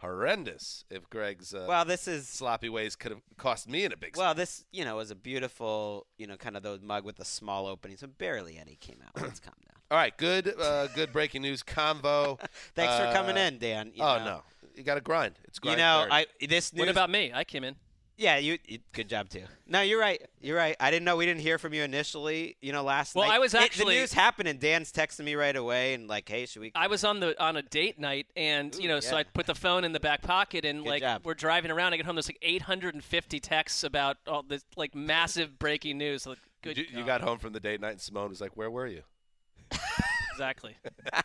horrendous 0.00 0.84
if 0.88 1.08
Gregg's 1.10 1.52
uh, 1.52 1.66
Well, 1.68 1.84
this 1.84 2.06
is 2.06 2.28
sloppy 2.28 2.68
ways 2.68 2.94
could 2.94 3.10
have 3.10 3.22
cost 3.36 3.68
me 3.68 3.84
in 3.84 3.92
a 3.92 3.96
big. 3.96 4.16
Well, 4.16 4.34
this, 4.34 4.64
you 4.72 4.84
know, 4.84 4.96
was 4.96 5.10
a 5.10 5.16
beautiful, 5.16 6.06
you 6.16 6.26
know, 6.28 6.36
kind 6.36 6.56
of 6.56 6.62
those 6.62 6.80
mug 6.80 7.04
with 7.04 7.16
the 7.16 7.24
small 7.24 7.66
opening. 7.66 7.96
So 7.96 8.06
barely 8.06 8.56
any 8.56 8.76
came 8.76 8.98
out. 9.04 9.20
Let's 9.20 9.40
calm 9.40 9.54
down. 9.66 9.76
All 9.90 9.98
right, 9.98 10.16
good 10.16 10.54
uh, 10.60 10.86
good 10.94 11.12
breaking 11.12 11.42
news 11.42 11.62
convo. 11.64 12.38
Thanks 12.76 12.96
for 12.96 13.12
coming 13.12 13.36
Uh, 13.36 13.40
in, 13.40 13.58
Dan. 13.58 13.90
You 13.94 14.02
oh 14.04 14.18
know. 14.18 14.24
no, 14.24 14.42
you 14.76 14.84
got 14.84 14.94
to 14.96 15.00
grind. 15.00 15.34
It's 15.44 15.58
You 15.64 15.76
know, 15.76 16.06
hard. 16.08 16.10
I 16.12 16.26
this 16.46 16.72
news. 16.72 16.80
What 16.80 16.88
about 16.88 17.10
me? 17.10 17.32
I 17.34 17.42
came 17.44 17.64
in. 17.64 17.74
Yeah, 18.18 18.38
you, 18.38 18.56
you. 18.66 18.78
Good 18.92 19.08
job 19.10 19.28
too. 19.28 19.42
No, 19.66 19.82
you're 19.82 20.00
right. 20.00 20.22
You're 20.40 20.56
right. 20.56 20.74
I 20.80 20.90
didn't 20.90 21.04
know 21.04 21.16
we 21.16 21.26
didn't 21.26 21.42
hear 21.42 21.58
from 21.58 21.74
you 21.74 21.82
initially. 21.82 22.56
You 22.62 22.72
know, 22.72 22.82
last 22.82 23.14
Well, 23.14 23.28
night. 23.28 23.34
I 23.34 23.38
was 23.38 23.52
It- 23.52 23.60
actually- 23.60 23.94
the 23.96 24.00
news 24.00 24.14
happened, 24.14 24.48
and 24.48 24.58
Dan's 24.58 24.90
texting 24.90 25.24
me 25.26 25.34
right 25.34 25.54
away, 25.54 25.92
and 25.92 26.08
like, 26.08 26.26
hey, 26.28 26.46
should 26.46 26.62
we? 26.62 26.72
I 26.74 26.86
was 26.86 27.04
on 27.04 27.20
the 27.20 27.38
on 27.42 27.56
a 27.58 27.62
date 27.62 27.98
night, 27.98 28.26
and 28.34 28.74
you 28.76 28.84
Ooh, 28.84 28.88
know, 28.88 29.00
so. 29.00 29.16
I 29.16 29.24
put 29.24 29.44
the 29.46 29.54
phone 29.54 29.84
in 29.84 29.92
the 29.92 30.00
back 30.00 30.22
pocket, 30.22 30.64
and 30.64 30.82
Good 30.82 30.88
like 30.88 31.02
job. 31.02 31.22
we're 31.26 31.34
driving 31.34 31.70
around. 31.70 31.92
I 31.92 31.98
get 31.98 32.06
home, 32.06 32.14
there's 32.16 32.28
like 32.28 32.38
850 32.40 33.38
texts 33.40 33.84
about 33.84 34.16
all 34.26 34.42
this 34.42 34.64
like 34.76 34.94
massive 34.94 35.58
breaking 35.58 35.98
news. 35.98 36.26
Like, 36.26 36.38
good. 36.62 36.78
you, 36.78 36.86
you 36.90 37.04
got 37.04 37.20
home 37.20 37.38
from 37.38 37.52
the 37.52 37.60
date 37.60 37.82
night, 37.82 37.90
and 37.92 38.00
Simone 38.00 38.30
was 38.30 38.40
like, 38.40 38.56
"Where 38.56 38.70
were 38.70 38.86
you?" 38.86 39.02
exactly. 40.32 40.76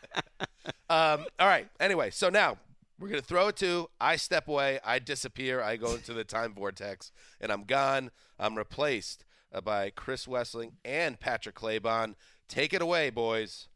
Um, 0.90 1.26
all 1.40 1.48
right. 1.48 1.70
Anyway, 1.80 2.10
so 2.10 2.30
now 2.30 2.58
we're 3.02 3.08
gonna 3.08 3.22
throw 3.22 3.48
it 3.48 3.56
to. 3.58 3.90
I 4.00 4.16
step 4.16 4.48
away. 4.48 4.80
I 4.86 5.00
disappear. 5.00 5.60
I 5.60 5.76
go 5.76 5.96
into 5.96 6.14
the 6.14 6.24
time 6.24 6.54
vortex, 6.54 7.12
and 7.42 7.52
I'm 7.52 7.64
gone. 7.64 8.12
I'm 8.40 8.56
replaced 8.56 9.26
uh, 9.52 9.60
by 9.60 9.90
Chris 9.90 10.28
Wesseling 10.28 10.74
and 10.86 11.20
Patrick 11.20 11.56
Claybon. 11.56 12.14
Take 12.48 12.74
it 12.74 12.82
away, 12.82 13.10
boys. 13.10 13.70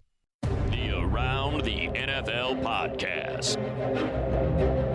The 0.43 0.91
Around 0.95 1.63
the 1.63 1.87
NFL 1.87 2.61
podcast. 2.61 3.55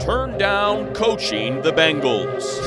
Turn 0.01 0.39
down 0.39 0.95
coaching 0.95 1.61
the 1.63 1.73
Bengals. 1.73 2.61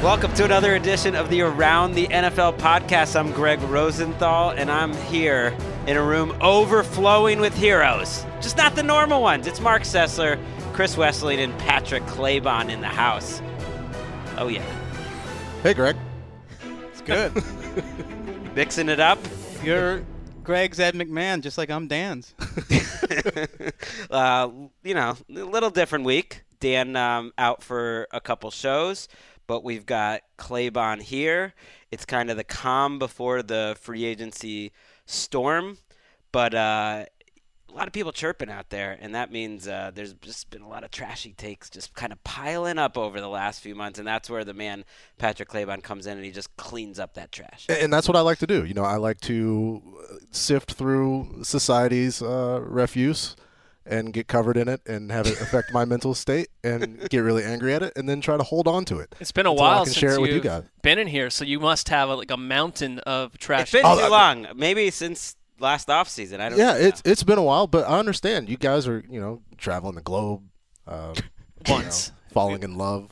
Welcome 0.02 0.34
to 0.34 0.44
another 0.44 0.74
edition 0.74 1.14
of 1.14 1.30
the 1.30 1.42
Around 1.42 1.94
the 1.94 2.08
NFL 2.08 2.58
podcast. 2.58 3.18
I'm 3.18 3.30
Gregg 3.30 3.60
Rosenthal, 3.62 4.50
and 4.50 4.72
I'm 4.72 4.92
here 5.04 5.56
in 5.86 5.96
a 5.96 6.02
room 6.02 6.36
overflowing 6.40 7.38
with 7.40 7.54
heroes. 7.54 8.24
Just 8.40 8.56
not 8.56 8.74
the 8.74 8.82
normal 8.82 9.22
ones. 9.22 9.46
It's 9.46 9.60
Marc 9.60 9.82
Sessler, 9.82 10.38
Chris 10.72 10.96
Wesseling, 10.96 11.38
and 11.38 11.56
Patrick 11.60 12.02
Claybon 12.04 12.70
in 12.70 12.80
the 12.80 12.88
house. 12.88 13.40
Oh, 14.36 14.48
yeah. 14.48 14.64
Hey, 15.62 15.74
Gregg. 15.74 15.96
It's 16.90 17.00
good. 17.02 17.32
Mixing 18.56 18.88
it 18.88 18.98
up. 18.98 19.18
You're 19.62 20.04
Gregg's 20.42 20.80
Ed 20.80 20.94
McMahon, 20.94 21.40
just 21.40 21.56
like 21.56 21.70
I'm 21.70 21.86
Dan's. 21.86 22.34
uh, 24.10 24.48
you 24.82 24.94
know, 24.94 25.16
a 25.28 25.44
little 25.44 25.70
different 25.70 26.04
week. 26.04 26.42
Dan 26.58 26.96
um, 26.96 27.32
out 27.36 27.62
for 27.62 28.08
a 28.12 28.20
couple 28.20 28.50
shows, 28.50 29.08
but 29.46 29.62
we've 29.62 29.86
got 29.86 30.22
Claybon 30.38 31.02
here. 31.02 31.52
It's 31.92 32.04
kind 32.04 32.30
of 32.30 32.36
the 32.36 32.44
calm 32.44 32.98
before 32.98 33.42
the 33.42 33.76
free 33.80 34.04
agency 34.04 34.72
storm, 35.06 35.78
but 36.32 36.54
uh, 36.54 37.06
a 37.68 37.74
lot 37.76 37.86
of 37.86 37.92
people 37.92 38.12
chirping 38.12 38.50
out 38.50 38.70
there, 38.70 38.96
and 39.00 39.14
that 39.14 39.30
means 39.30 39.68
uh, 39.68 39.90
there's 39.94 40.14
just 40.14 40.50
been 40.50 40.62
a 40.62 40.68
lot 40.68 40.84
of 40.84 40.90
trashy 40.90 41.32
takes 41.32 41.68
just 41.68 41.94
kind 41.94 42.12
of 42.12 42.22
piling 42.24 42.78
up 42.78 42.96
over 42.96 43.20
the 43.20 43.28
last 43.28 43.60
few 43.60 43.74
months, 43.74 43.98
and 43.98 44.06
that's 44.08 44.30
where 44.30 44.44
the 44.44 44.54
man 44.54 44.84
Patrick 45.18 45.48
Claybon 45.48 45.82
comes 45.82 46.06
in 46.06 46.16
and 46.16 46.24
he 46.24 46.30
just 46.30 46.56
cleans 46.56 46.98
up 46.98 47.14
that 47.14 47.32
trash. 47.32 47.66
and 47.68 47.92
that's 47.92 48.08
what 48.08 48.16
I 48.16 48.20
like 48.20 48.38
to 48.38 48.46
do. 48.46 48.64
You 48.64 48.74
know, 48.74 48.84
I 48.84 48.96
like 48.96 49.20
to 49.22 49.82
uh, 49.98 50.16
sift 50.30 50.72
through 50.72 51.40
society's 51.42 52.22
uh, 52.22 52.60
refuse 52.62 53.36
and 53.88 54.12
get 54.12 54.26
covered 54.26 54.56
in 54.56 54.68
it 54.68 54.80
and 54.86 55.10
have 55.12 55.26
it 55.26 55.40
affect 55.40 55.72
my 55.72 55.84
mental 55.84 56.14
state 56.14 56.48
and 56.64 57.08
get 57.08 57.18
really 57.20 57.44
angry 57.44 57.72
at 57.74 57.82
it 57.82 57.92
and 57.96 58.08
then 58.08 58.20
try 58.20 58.36
to 58.36 58.42
hold 58.42 58.66
on 58.68 58.84
to 58.86 58.98
it. 58.98 59.14
It's 59.20 59.32
been 59.32 59.46
a 59.46 59.50
until 59.50 59.64
I 59.64 59.68
while 59.68 59.84
can 59.84 59.92
since 59.92 59.96
share 59.98 60.14
it 60.14 60.20
with 60.20 60.30
you 60.30 60.36
you've 60.36 60.44
guys. 60.44 60.64
been 60.82 60.98
in 60.98 61.06
here, 61.06 61.30
so 61.30 61.44
you 61.44 61.60
must 61.60 61.88
have 61.88 62.08
a, 62.08 62.14
like 62.16 62.30
a 62.30 62.36
mountain 62.36 62.98
of 63.00 63.38
trash. 63.38 63.62
It's 63.62 63.72
been 63.72 63.82
Oh, 63.84 63.98
too 64.04 64.10
long. 64.10 64.46
Maybe 64.56 64.90
since 64.90 65.36
last 65.60 65.88
off 65.88 66.08
season. 66.08 66.40
I 66.40 66.48
don't. 66.48 66.58
Yeah, 66.58 66.72
know. 66.72 66.78
it's 66.80 67.02
it's 67.04 67.22
been 67.22 67.38
a 67.38 67.42
while, 67.42 67.66
but 67.66 67.88
I 67.88 67.98
understand. 67.98 68.48
You 68.48 68.56
guys 68.56 68.86
are 68.88 69.04
you 69.08 69.20
know 69.20 69.42
traveling 69.56 69.94
the 69.94 70.02
globe, 70.02 70.42
uh, 70.86 71.14
you 71.66 71.72
Once. 71.72 72.10
know, 72.10 72.14
falling 72.32 72.62
in 72.62 72.76
love. 72.76 73.10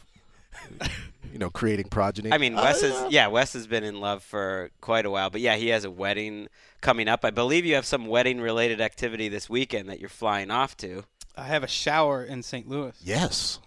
you 1.34 1.40
know, 1.40 1.50
creating 1.50 1.88
progeny. 1.88 2.32
I 2.32 2.38
mean, 2.38 2.54
Wes 2.54 2.84
is 2.84 2.94
yeah, 3.12 3.26
Wes 3.26 3.54
has 3.54 3.66
been 3.66 3.82
in 3.82 3.98
love 4.00 4.22
for 4.22 4.70
quite 4.80 5.04
a 5.04 5.10
while, 5.10 5.30
but 5.30 5.40
yeah, 5.40 5.56
he 5.56 5.68
has 5.70 5.84
a 5.84 5.90
wedding 5.90 6.46
coming 6.80 7.08
up. 7.08 7.24
I 7.24 7.30
believe 7.30 7.66
you 7.66 7.74
have 7.74 7.84
some 7.84 8.06
wedding 8.06 8.40
related 8.40 8.80
activity 8.80 9.28
this 9.28 9.50
weekend 9.50 9.88
that 9.88 9.98
you're 9.98 10.08
flying 10.08 10.52
off 10.52 10.76
to. 10.76 11.02
I 11.36 11.42
have 11.46 11.64
a 11.64 11.66
shower 11.68 12.22
in 12.22 12.44
St. 12.44 12.68
Louis. 12.68 12.94
Yes. 13.02 13.58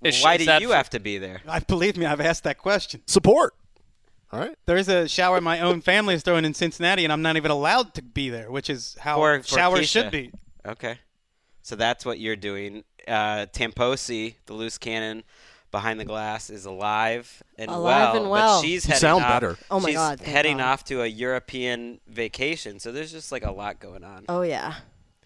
Is- 0.00 0.22
Why 0.22 0.36
do 0.36 0.44
you 0.44 0.68
for- 0.68 0.74
have 0.76 0.90
to 0.90 1.00
be 1.00 1.18
there? 1.18 1.42
I 1.48 1.58
believe 1.58 1.96
me, 1.96 2.06
I've 2.06 2.20
asked 2.20 2.44
that 2.44 2.56
question. 2.58 3.02
Support. 3.06 3.54
All 4.30 4.38
right. 4.38 4.56
There 4.66 4.76
is 4.76 4.88
a 4.88 5.08
shower 5.08 5.40
my 5.40 5.58
own 5.60 5.80
family 5.80 6.14
is 6.14 6.22
throwing 6.22 6.44
in 6.44 6.54
Cincinnati, 6.54 7.02
and 7.02 7.12
I'm 7.12 7.22
not 7.22 7.36
even 7.36 7.50
allowed 7.50 7.94
to 7.94 8.02
be 8.02 8.30
there, 8.30 8.48
which 8.52 8.70
is 8.70 8.96
how 9.00 9.16
For- 9.16 9.42
for 9.42 9.48
showers 9.48 9.80
Keisha. 9.80 9.90
should 9.90 10.10
be. 10.12 10.30
Okay. 10.64 10.98
So 11.62 11.74
that's 11.74 12.04
what 12.06 12.20
you're 12.20 12.36
doing. 12.36 12.84
Uh, 13.08 13.46
Tamposi, 13.52 14.36
the 14.46 14.52
loose 14.52 14.78
cannon 14.78 15.24
behind 15.70 16.00
the 16.00 16.04
glass, 16.04 16.50
is 16.50 16.64
alive 16.64 17.42
and 17.56 17.70
Alive 17.70 18.14
well. 18.14 18.22
and 18.22 18.30
well. 18.30 18.60
But 18.60 18.66
she's 18.66 18.84
You 18.86 18.88
heading 18.92 19.00
sound 19.00 19.24
off, 19.24 19.30
better. 19.30 19.58
Oh 19.70 19.80
my 19.80 19.88
she's 19.90 19.96
God, 19.96 20.18
thank 20.18 20.30
heading 20.30 20.56
God. 20.58 20.64
off 20.64 20.84
to 20.84 21.02
a 21.02 21.06
European 21.06 22.00
vacation. 22.06 22.78
So 22.80 22.92
there's 22.92 23.12
just 23.12 23.32
like 23.32 23.44
a 23.44 23.50
lot 23.52 23.80
going 23.80 24.04
on. 24.04 24.24
Oh 24.28 24.42
yeah. 24.42 24.74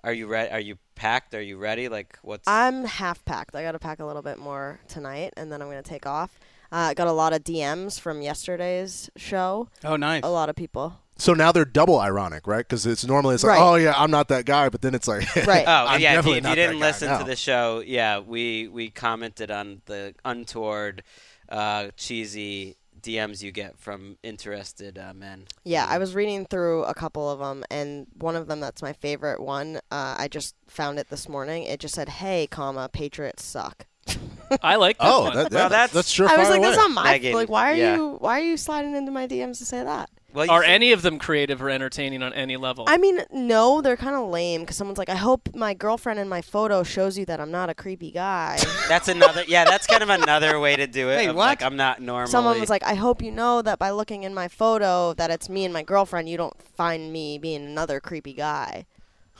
Are 0.05 0.13
you 0.13 0.27
ready? 0.27 0.51
Are 0.51 0.61
you 0.61 0.77
packed? 0.97 1.33
Are 1.35 1.41
you 1.43 1.57
ready? 1.59 1.89
Like 1.89 2.19
what's? 2.23 2.49
I'm 2.49 2.85
half 2.85 3.25
packed. 3.25 3.55
I 3.55 3.63
got 3.63 3.73
to 3.73 3.79
pack 3.79 4.01
a 4.01 4.05
little 4.05 4.23
bit 4.23 4.39
more 4.39 4.81
tonight, 4.89 5.33
and 5.37 5.51
then 5.53 5.63
I'm 5.63 5.69
gonna 5.69 5.83
take 5.83 6.07
off. 6.07 6.39
Uh, 6.73 6.77
I 6.91 6.95
got 6.95 7.07
a 7.07 7.13
lot 7.13 7.33
of 7.35 7.45
DMs 7.45 8.01
from 8.01 8.23
yesterday's 8.23 9.11
show. 9.17 9.69
Oh, 9.85 9.97
nice. 9.97 10.23
A 10.25 10.31
lot 10.31 10.49
of 10.49 10.57
people. 10.57 10.99
So 11.17 11.35
now 11.35 11.53
they're 11.53 11.65
double 11.65 12.01
ironic, 12.01 12.47
right? 12.47 12.67
Because 12.67 12.85
it's 12.87 13.05
normally 13.07 13.35
it's 13.35 13.45
like, 13.45 13.59
Right. 13.59 13.63
oh 13.63 13.75
yeah, 13.77 13.95
I'm 13.97 14.11
not 14.11 14.29
that 14.29 14.45
guy, 14.45 14.69
but 14.69 14.83
then 14.83 14.95
it's 14.95 15.07
like, 15.07 15.25
Right. 15.47 15.65
Oh 15.67 15.87
I'm 15.89 16.01
yeah, 16.01 16.19
if 16.19 16.27
you, 16.27 16.33
if 16.33 16.45
you 16.47 16.55
didn't 16.55 16.81
that 16.81 16.85
guy 16.85 16.87
listen 16.87 17.09
now. 17.09 17.19
to 17.19 17.25
the 17.25 17.37
show, 17.37 17.83
yeah, 17.87 18.19
we 18.19 18.69
we 18.69 18.91
commented 18.91 19.51
on 19.51 19.83
the 19.87 20.15
untoward, 20.25 21.03
uh, 21.49 21.89
cheesy 21.97 22.77
DMs 23.01 23.43
you 23.43 23.53
get 23.53 23.77
from 23.79 24.17
interested 24.23 24.97
uh, 24.99 25.13
men. 25.13 25.45
Yeah, 25.65 25.87
I 25.89 25.99
was 25.99 26.15
reading 26.15 26.47
through 26.47 26.85
a 26.85 26.95
couple 26.95 27.29
of 27.31 27.41
them, 27.41 27.65
and 27.71 28.07
one 28.19 28.35
of 28.37 28.47
them 28.49 28.61
that's 28.61 28.81
my 28.83 28.93
favorite 28.93 29.41
one. 29.41 29.77
Uh, 29.91 30.17
I 30.19 30.29
just 30.29 30.55
found 30.67 30.99
it 30.99 31.09
this 31.11 31.29
morning. 31.29 31.65
It 31.65 31.79
just 31.81 31.95
said, 31.95 32.09
"Hey, 32.09 32.47
comma 32.51 32.89
Patriots 32.93 33.45
suck." 33.45 33.87
I 34.63 34.77
like 34.77 34.99
that 34.99 35.07
Oh, 35.09 35.23
one. 35.25 35.35
that, 35.37 35.53
Well, 35.53 35.69
that's- 35.69 35.93
that's 35.93 36.09
sure. 36.11 36.29
I 36.29 36.37
was 36.37 36.49
like, 36.49 36.59
away. 36.59 36.69
"That's 36.69 36.77
not 36.79 36.91
my 36.91 37.05
Megan, 37.13 37.33
like. 37.35 37.49
Why 37.49 37.73
are 37.73 37.77
yeah. 37.77 37.97
you 37.97 38.17
Why 38.19 38.41
are 38.41 38.45
you 38.45 38.57
sliding 38.57 38.95
into 38.97 39.11
my 39.13 39.27
DMs 39.27 39.59
to 39.59 39.65
say 39.65 39.83
that?" 39.85 40.09
Well, 40.33 40.51
Are 40.51 40.63
should- 40.63 40.71
any 40.71 40.93
of 40.93 41.03
them 41.03 41.19
creative 41.19 41.61
or 41.61 41.69
entertaining 41.69 42.23
on 42.23 42.33
any 42.33 42.57
level? 42.57 42.85
I 42.89 42.97
mean, 42.97 43.21
no, 43.31 43.83
they're 43.83 43.97
kind 43.97 44.17
of 44.17 44.29
lame 44.29 44.63
because 44.63 44.77
someone's 44.77 44.99
like, 44.99 45.11
"I 45.11 45.15
hope 45.17 45.55
my 45.55 45.75
girlfriend 45.75 46.19
in 46.19 46.29
my 46.29 46.41
photo 46.41 46.83
shows 46.83 47.19
you 47.19 47.27
that 47.27 47.39
I'm 47.41 47.51
not 47.51 47.69
a 47.69 47.75
creepy 47.75 48.11
guy." 48.11 48.59
That's 48.89 49.09
another. 49.09 49.45
Yeah, 49.47 49.65
that's 49.65 49.87
kind 49.87 50.03
of 50.03 50.09
another 50.09 50.59
way 50.59 50.77
to 50.77 50.87
do 50.87 51.11
it. 51.11 51.19
Hey, 51.19 51.27
of, 51.27 51.37
what? 51.37 51.47
Like, 51.47 51.63
I'm 51.63 51.77
not 51.77 52.01
normal. 52.01 52.29
Someone 52.29 52.59
was 52.61 52.71
like, 52.71 52.85
"I 52.85 52.95
hope 52.95 53.23
you 53.23 53.31
know 53.31 53.63
that 53.63 53.79
by 53.79 53.91
looking 53.91 54.23
in 54.23 54.33
my 54.35 54.49
photo 54.49 55.13
that 55.15 55.31
it's 55.31 55.49
me 55.49 55.65
and 55.65 55.73
my 55.73 55.83
girlfriend, 55.83 56.29
you 56.29 56.37
don't 56.37 56.61
find 56.63 57.13
me 57.13 57.39
being 57.39 57.65
another 57.65 58.01
creepy 58.01 58.33
guy." 58.33 58.87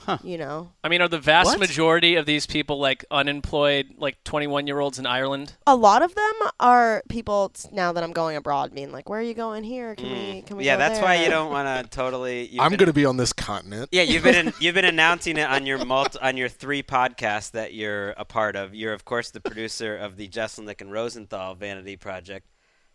Huh. 0.05 0.17
You 0.23 0.37
know, 0.37 0.71
I 0.83 0.89
mean, 0.89 1.01
are 1.01 1.07
the 1.07 1.19
vast 1.19 1.47
What? 1.47 1.59
majority 1.59 2.15
of 2.15 2.25
these 2.25 2.45
people 2.45 2.77
like 2.79 3.05
unemployed, 3.09 3.93
like 3.97 4.23
21 4.23 4.67
year 4.67 4.79
olds 4.79 4.99
in 4.99 5.05
Ireland? 5.05 5.53
a 5.65 5.75
lot 5.75 6.01
of 6.01 6.13
them 6.15 6.33
are 6.59 7.03
people 7.09 7.51
now 7.71 7.93
that 7.93 8.03
I'm 8.03 8.11
going 8.11 8.35
abroad, 8.35 8.73
being 8.75 8.91
like, 8.91 9.09
"Where 9.09 9.19
are 9.19 9.23
you 9.23 9.33
going 9.33 9.63
here? 9.63 9.95
Can 9.95 10.11
we? 10.11 10.41
Can 10.41 10.57
we?" 10.57 10.63
Mm. 10.63 10.65
yeah, 10.65 10.75
go 10.75 10.79
that's 10.79 10.99
why 10.99 11.23
you 11.23 11.29
don't 11.29 11.51
want 11.51 11.67
to 11.67 11.89
totally. 11.95 12.57
I'm 12.59 12.75
going 12.75 12.87
to 12.87 12.93
be 12.93 13.05
on 13.05 13.17
this 13.17 13.33
continent. 13.33 13.89
Yeah, 13.91 14.03
you've 14.03 14.23
been 14.23 14.47
in, 14.47 14.53
you've 14.59 14.75
been 14.75 14.85
announcing 14.85 15.37
it 15.37 15.47
on 15.47 15.65
your 15.65 15.83
multi, 15.85 16.19
on 16.19 16.37
your 16.37 16.49
three 16.49 16.83
podcasts 16.83 17.51
that 17.51 17.73
you're 17.73 18.09
a 18.11 18.25
part 18.25 18.55
of. 18.55 18.75
You're 18.75 18.93
of 18.93 19.05
course 19.05 19.31
the 19.31 19.41
producer 19.41 19.95
of 19.95 20.17
the 20.17 20.27
Jeselnik 20.27 20.81
and 20.81 20.91
Rosenthal 20.91 21.55
Vanity 21.55 21.95
Project, 21.95 22.47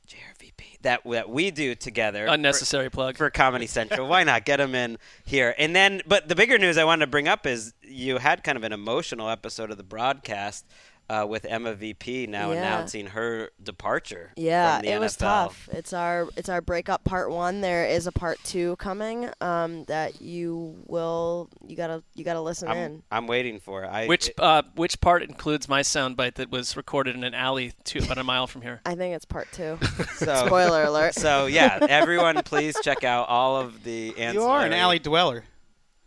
JRVP. 0.08 0.80
That 0.82 1.02
that 1.04 1.28
we 1.28 1.50
do 1.50 1.74
together. 1.74 2.26
for- 2.26 2.32
Unnecessary 2.34 2.90
plug. 2.90 3.16
for 3.16 3.30
Comedy 3.30 3.66
Central. 3.66 4.08
Why 4.08 4.24
not 4.24 4.44
get 4.44 4.56
them 4.58 4.74
in 4.74 4.98
here? 5.24 5.54
And 5.58 5.74
then, 5.76 6.02
but 6.06 6.28
the 6.28 6.34
bigger 6.34 6.56
news 6.58 6.78
I 6.78 6.84
wanted 6.84 7.06
to 7.06 7.10
bring 7.10 7.28
up 7.28 7.46
is 7.46 7.74
you 7.82 8.18
had 8.18 8.42
kind 8.44 8.56
of 8.56 8.64
an 8.64 8.72
emotional 8.72 9.28
episode 9.28 9.70
of 9.70 9.76
the 9.76 9.82
broadcast 9.82 10.64
uh, 11.10 11.26
with 11.28 11.44
Emma 11.44 11.74
VP 11.74 12.26
now 12.26 12.52
Yeah. 12.52 12.58
announcing 12.58 13.06
her 13.08 13.50
departure. 13.62 14.32
Yeah, 14.36 14.76
from 14.78 14.86
the 14.86 14.92
it 14.92 15.00
was 15.00 15.16
tough. 15.16 15.68
It's 15.72 15.92
our 15.92 16.28
it's 16.36 16.48
our 16.48 16.60
breakup 16.60 17.04
part 17.04 17.30
one. 17.30 17.60
There 17.60 17.86
is 17.86 18.06
a 18.06 18.12
part 18.12 18.38
two 18.44 18.76
coming. 18.76 19.30
Um, 19.40 19.84
that 19.84 20.20
you 20.20 20.82
will 20.86 21.48
you 21.66 21.76
gotta 21.76 22.02
you 22.14 22.24
gotta 22.24 22.40
listen 22.40 22.68
I'm, 22.68 22.76
in. 22.76 23.02
I'm 23.10 23.26
waiting 23.26 23.60
for 23.60 23.84
it. 23.84 23.88
I, 23.88 24.06
Which 24.06 24.28
it- 24.28 24.34
uh, 24.38 24.62
which 24.74 25.00
part 25.00 25.22
includes 25.22 25.68
my 25.68 25.80
soundbite 25.82 26.34
that 26.34 26.50
was 26.50 26.76
recorded 26.76 27.14
in 27.16 27.24
an 27.24 27.34
alley 27.34 27.72
two, 27.84 28.00
about 28.00 28.18
a 28.18 28.24
mile 28.24 28.46
from 28.46 28.62
here? 28.62 28.80
I 28.84 28.94
think 28.94 29.14
it's 29.14 29.24
part 29.24 29.48
two. 29.52 29.78
so, 30.16 30.46
Spoiler 30.46 30.84
alert. 30.84 31.14
So 31.14 31.46
yeah, 31.46 31.78
everyone, 31.88 32.42
please 32.44 32.76
check 32.82 33.04
out 33.04 33.28
all 33.28 33.56
of 33.56 33.84
the. 33.84 34.14
Answers. 34.18 34.34
You 34.42 34.42
are 34.48 34.64
an 34.64 34.72
alley 34.72 34.98
dweller. 34.98 35.44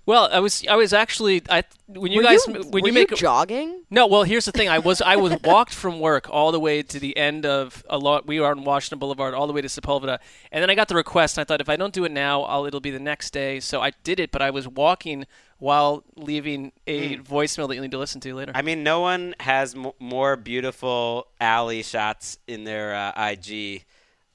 Well, 0.06 0.30
I 0.32 0.40
was 0.40 0.66
I 0.68 0.76
was 0.76 0.94
actually 0.94 1.44
I 1.50 1.64
when 1.88 2.12
you 2.12 2.18
Were 2.18 2.24
guys 2.24 2.46
you, 2.48 2.54
when 2.54 2.72
were 2.72 2.88
you 2.88 2.94
make 2.94 3.12
you 3.12 3.18
jogging? 3.18 3.84
No, 3.92 4.08
well, 4.08 4.24
here's 4.24 4.46
the 4.46 4.52
thing. 4.52 4.68
I 4.68 4.80
was 4.80 5.02
I 5.02 5.16
was 5.16 5.38
walked 5.44 5.74
from 5.74 6.00
work 6.00 6.28
all 6.30 6.52
the 6.52 6.60
way 6.60 6.82
to 6.82 7.00
the 7.00 7.16
end 7.16 7.46
of 7.46 7.84
a 7.90 7.98
lot. 7.98 8.26
We 8.26 8.40
are 8.40 8.52
on 8.52 8.64
Washington 8.64 8.98
Boulevard, 8.98 9.34
all 9.34 9.46
the 9.46 9.54
way 9.54 9.62
to 9.62 9.68
Sepulveda, 9.68 10.18
and 10.52 10.62
then 10.62 10.70
I 10.70 10.76
got 10.76 10.88
the 10.88 10.96
request. 10.96 11.38
And 11.38 11.42
I 11.42 11.46
thought 11.46 11.62
if 11.62 11.70
I 11.70 11.76
don't 11.76 11.94
do 11.94 12.04
it 12.04 12.12
now, 12.12 12.42
I'll 12.44 12.66
it'll 12.66 12.80
be 12.80 12.92
the 12.92 13.00
next 13.00 13.32
day. 13.32 13.60
So 13.60 13.82
I 13.82 13.92
did 14.04 14.20
it, 14.20 14.32
but 14.32 14.42
I 14.42 14.50
was 14.50 14.68
walking 14.68 15.26
while 15.60 16.04
leaving 16.16 16.72
a 16.88 17.18
voicemail 17.18 17.68
that 17.68 17.76
you 17.76 17.82
need 17.82 17.92
to 17.92 18.00
listen 18.00 18.20
to 18.22 18.34
later. 18.34 18.52
I 18.56 18.64
mean, 18.64 18.84
no 18.84 19.02
one 19.02 19.36
has 19.40 19.76
m- 19.76 19.92
more 20.00 20.36
beautiful 20.36 21.28
alley 21.40 21.84
shots 21.84 22.40
in 22.48 22.64
their 22.64 22.96
uh, 22.96 23.30
IG 23.32 23.86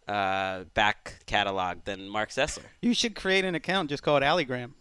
uh, 0.07 0.65
back 0.75 1.25
catalog 1.27 1.79
than 1.85 2.09
Marc 2.09 2.31
Sessler. 2.31 2.63
You 2.81 2.95
should 2.95 3.17
create 3.17 3.45
an 3.45 3.57
account 3.57 3.91
just 3.91 4.05
called 4.05 4.23
Alleygram. 4.23 4.75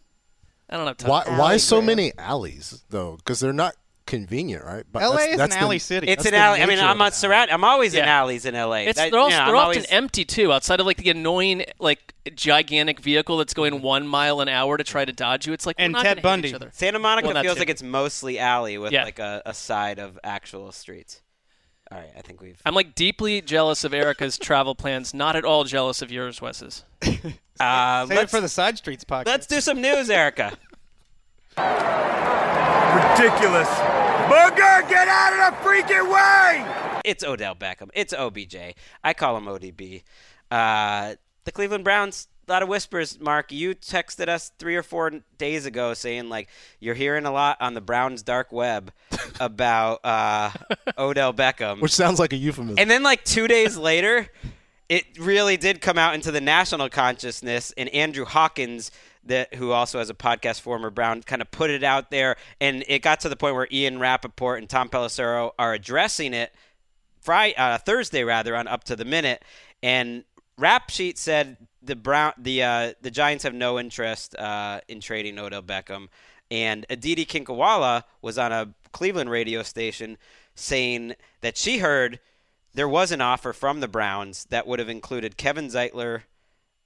I 0.69 0.77
don't 0.77 0.87
have 0.87 0.97
time. 0.97 1.09
Why? 1.09 1.23
Why 1.37 1.57
so 1.57 1.77
Alley 1.77 1.85
many 1.85 2.11
alleys 2.17 2.83
though? 2.89 3.17
Because 3.17 3.39
they're 3.39 3.53
not 3.53 3.75
convenient, 4.07 4.63
right? 4.63 4.83
But 4.91 5.01
LA 5.01 5.09
that's- 5.11 5.31
is 5.31 5.37
that's 5.37 5.55
an 5.55 5.59
the- 5.59 5.65
alley 5.65 5.79
city. 5.79 6.07
It's 6.07 6.23
That's 6.23 6.35
an 6.35 6.39
alley. 6.39 6.61
I 6.61 6.65
mean, 6.67 6.79
I'm 6.79 7.01
of 7.01 7.07
a 7.07 7.11
surround. 7.11 7.49
I'm 7.49 7.63
always 7.63 7.93
in 7.95 8.05
alleys 8.05 8.45
in 8.45 8.53
LA. 8.55 8.81
It's 8.87 8.97
That- 8.99 9.09
they're, 9.11 9.19
all, 9.19 9.29
you 9.31 9.35
know, 9.37 9.45
they're 9.47 9.55
often 9.55 9.77
always- 9.79 9.85
empty 9.91 10.25
too, 10.25 10.53
outside 10.53 10.79
of 10.79 10.85
like 10.85 10.97
the 10.97 11.09
annoying 11.09 11.65
like 11.79 12.13
gigantic 12.35 12.99
vehicle 12.99 13.37
that's 13.37 13.53
going 13.55 13.81
one 13.81 14.07
mile 14.07 14.41
an 14.41 14.47
hour 14.49 14.77
to 14.77 14.83
try 14.83 15.05
to 15.05 15.11
dodge 15.11 15.47
you. 15.47 15.53
It's 15.53 15.65
like 15.65 15.75
And 15.79 15.93
we're 15.93 15.97
not 15.99 16.03
Ted 16.03 16.21
gonna 16.21 16.37
each 16.37 16.43
Bundy. 16.43 16.55
other. 16.55 16.69
Santa 16.73 16.99
Monica 16.99 17.27
Well, 17.29 17.41
feels 17.41 17.55
too. 17.55 17.59
like 17.59 17.69
it's 17.69 17.83
mostly 17.83 18.37
alley 18.39 18.77
with 18.77 18.91
Yeah. 18.91 19.03
like 19.05 19.19
a, 19.19 19.41
a 19.45 19.53
side 19.55 19.97
of 19.99 20.19
actual 20.23 20.71
streets. 20.71 21.21
All 21.91 21.99
right, 21.99 22.09
I 22.17 22.21
think 22.21 22.41
we've. 22.41 22.59
I'm 22.65 22.73
like 22.73 22.95
deeply 22.95 23.41
jealous 23.41 23.83
of 23.83 23.93
Erica's 23.93 24.37
travel 24.37 24.73
plans. 24.73 25.13
Not 25.13 25.35
at 25.35 25.45
all 25.45 25.63
jealous 25.63 26.01
of 26.01 26.11
yours, 26.11 26.41
Wes's. 26.41 26.83
Uh, 27.01 27.07
Save 28.07 28.11
it 28.11 28.15
let's, 28.15 28.31
for 28.31 28.41
the 28.41 28.49
Side 28.49 28.77
Streets 28.77 29.03
podcast. 29.03 29.27
let's 29.27 29.47
do 29.47 29.61
some 29.61 29.81
news, 29.81 30.09
Erica. 30.09 30.57
Ridiculous. 31.57 33.69
Booger, 34.25 34.89
get 34.89 35.07
out 35.07 35.53
of 35.53 35.53
the 35.53 35.69
freaking 35.69 36.11
way! 36.11 37.01
It's 37.05 37.23
Odell 37.23 37.55
Beckham. 37.55 37.89
It's 37.93 38.13
OBJ. 38.13 38.55
I 39.03 39.13
call 39.13 39.37
him 39.37 39.45
ODB. 39.45 40.01
Uh, 40.49 41.15
the 41.43 41.51
Cleveland 41.51 41.83
Browns. 41.83 42.27
A 42.47 42.51
lot 42.51 42.61
of 42.63 42.69
whispers, 42.69 43.19
Marc. 43.19 43.51
You 43.51 43.73
texted 43.73 44.27
us 44.27 44.51
three 44.59 44.75
or 44.75 44.83
four 44.83 45.11
days 45.37 45.65
ago 45.65 45.93
saying 45.95 46.29
like 46.29 46.47
you're 46.79 46.93
hearing 46.95 47.25
a 47.25 47.31
lot 47.31 47.57
on 47.59 47.73
the 47.73 47.81
Browns 47.81 48.21
dark 48.21 48.51
web 48.51 48.91
about 49.39 50.01
uh, 50.05 50.51
Odell 50.97 51.33
Beckham, 51.33 51.81
Which 51.81 51.91
sounds 51.93 52.19
like 52.19 52.33
a 52.33 52.35
euphemism. 52.35 52.77
and 52.77 52.89
then 52.89 53.01
like 53.01 53.23
two 53.23 53.47
days 53.47 53.77
later, 53.77 54.27
it 54.89 55.05
really 55.17 55.57
did 55.57 55.81
come 55.81 55.97
out 55.97 56.13
into 56.13 56.31
the 56.31 56.41
national 56.41 56.89
consciousness, 56.89 57.73
and 57.77 57.89
Andrew 57.89 58.25
Hawkins. 58.25 58.91
That, 59.27 59.55
who 59.55 59.71
also 59.71 59.97
has 59.97 60.11
a 60.11 60.13
podcast, 60.13 60.61
former 60.61 60.91
Brown, 60.91 61.23
kind 61.23 61.41
of 61.41 61.49
put 61.49 61.71
it 61.71 61.83
out 61.83 62.11
there, 62.11 62.35
and 62.61 62.83
it 62.87 63.01
got 63.01 63.21
to 63.21 63.29
the 63.29 63.35
point 63.35 63.55
where 63.55 63.67
Ian 63.71 63.97
Rapoport 63.97 64.59
and 64.59 64.69
Tom 64.69 64.87
Pelissero 64.87 65.49
are 65.57 65.73
addressing 65.73 66.35
it 66.35 66.53
Friday, 67.21 67.55
uh, 67.55 67.79
Thursday 67.79 68.23
rather, 68.23 68.55
on 68.55 68.67
Up 68.67 68.83
to 68.83 68.95
the 68.95 69.03
Minute, 69.03 69.43
and 69.81 70.25
Rap 70.59 70.91
Sheet 70.91 71.17
said 71.17 71.57
the 71.85 71.95
Brown, 71.95 72.33
the 72.37 72.63
uh, 72.63 72.93
the 73.01 73.11
Giants 73.11 73.43
have 73.43 73.53
no 73.53 73.79
interest 73.79 74.35
uh, 74.35 74.81
in 74.87 74.99
trading 74.99 75.37
Odell 75.39 75.61
Beckham, 75.61 76.07
and 76.51 76.85
Aditi 76.89 77.25
Kinkhabwala 77.25 78.03
was 78.21 78.37
on 78.37 78.51
a 78.51 78.73
Cleveland 78.91 79.29
radio 79.29 79.63
station 79.63 80.17
saying 80.55 81.15
that 81.41 81.57
she 81.57 81.79
heard 81.79 82.19
there 82.73 82.89
was 82.89 83.11
an 83.11 83.21
offer 83.21 83.53
from 83.53 83.79
the 83.79 83.87
Browns 83.87 84.45
that 84.45 84.67
would 84.67 84.79
have 84.79 84.89
included 84.89 85.37
Kevin 85.37 85.67
Zeitler, 85.67 86.23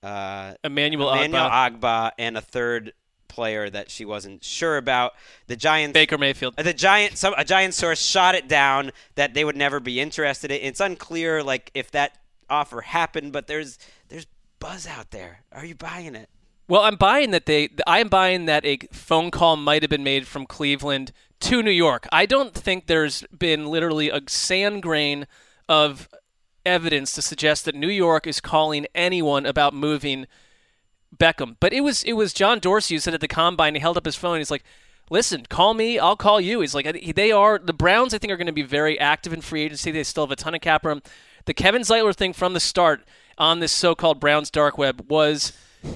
uh, 0.03 0.53
Emmanuel 0.63 1.11
Emmanuel 1.11 1.49
Ogbah. 1.49 1.79
Ogbah, 1.79 2.11
and 2.17 2.37
a 2.37 2.41
third 2.41 2.93
player 3.27 3.69
that 3.69 3.89
she 3.91 4.05
wasn't 4.05 4.43
sure 4.43 4.77
about. 4.77 5.13
The 5.47 5.55
Giants 5.55 5.93
Baker 5.93 6.17
Mayfield. 6.17 6.55
the 6.57 6.73
giant 6.73 7.17
some 7.17 7.33
a 7.37 7.45
giant 7.45 7.73
source 7.73 8.03
shot 8.03 8.35
it 8.35 8.47
down 8.47 8.91
that 9.15 9.33
they 9.33 9.45
would 9.45 9.55
never 9.55 9.79
be 9.79 9.99
interested 9.99 10.51
in. 10.51 10.61
It's 10.61 10.79
unclear 10.79 11.43
like 11.43 11.71
if 11.73 11.91
that 11.91 12.17
offer 12.49 12.81
happened, 12.81 13.31
but 13.31 13.47
there's 13.47 13.77
there's 14.09 14.25
buzz 14.59 14.87
out 14.87 15.11
there. 15.11 15.43
Are 15.51 15.65
you 15.65 15.75
buying 15.75 16.15
it? 16.15 16.29
Well, 16.67 16.81
I'm 16.81 16.97
buying 16.97 17.31
that 17.31 17.45
they. 17.45 17.69
I 17.87 17.99
am 17.99 18.09
buying 18.09 18.45
that 18.45 18.65
a 18.65 18.77
phone 18.91 19.31
call 19.31 19.55
might 19.55 19.81
have 19.81 19.89
been 19.89 20.03
made 20.03 20.27
from 20.27 20.45
Cleveland 20.45 21.11
to 21.41 21.63
New 21.63 21.71
York. 21.71 22.07
I 22.11 22.25
don't 22.25 22.53
think 22.53 22.85
there's 22.85 23.23
been 23.35 23.65
literally 23.67 24.09
a 24.09 24.21
sand 24.27 24.83
grain 24.83 25.25
of 25.67 26.07
evidence 26.65 27.13
to 27.13 27.21
suggest 27.21 27.65
that 27.65 27.73
New 27.75 27.89
York 27.89 28.27
is 28.27 28.39
calling 28.39 28.85
anyone 28.93 29.45
about 29.45 29.73
moving 29.73 30.27
Beckham. 31.17 31.55
But 31.59 31.73
it 31.73 31.81
was 31.81 32.03
it 32.03 32.13
was 32.13 32.33
John 32.33 32.59
Dorsey 32.59 32.95
who 32.95 32.99
said 32.99 33.13
at 33.13 33.21
the 33.21 33.27
combine. 33.27 33.75
He 33.75 33.81
held 33.81 33.97
up 33.97 34.05
his 34.05 34.15
phone. 34.15 34.37
He's 34.37 34.51
like, 34.51 34.63
"Listen, 35.09 35.45
call 35.49 35.73
me. 35.73 35.97
I'll 35.97 36.15
call 36.15 36.39
you." 36.39 36.61
He's 36.61 36.75
like, 36.75 37.15
"They 37.15 37.31
are 37.31 37.57
the 37.57 37.73
Browns. 37.73 38.13
I 38.13 38.19
think 38.19 38.31
are 38.31 38.37
going 38.37 38.47
to 38.47 38.53
be 38.53 38.61
very 38.61 38.99
active 38.99 39.33
in 39.33 39.41
free 39.41 39.63
agency. 39.63 39.91
They 39.91 40.03
still 40.03 40.25
have 40.25 40.31
a 40.31 40.35
ton 40.35 40.53
of 40.53 40.61
cap 40.61 40.85
room. 40.85 41.01
The 41.45 41.53
Kevin 41.53 41.81
Zeitler 41.81 42.15
thing 42.15 42.33
from 42.33 42.53
the 42.53 42.59
start 42.59 43.07
on 43.39 43.59
this 43.59 43.71
so-called 43.71 44.19
Browns 44.19 44.49
dark 44.51 44.77
web 44.77 45.05
was." 45.09 45.53
it 45.81 45.91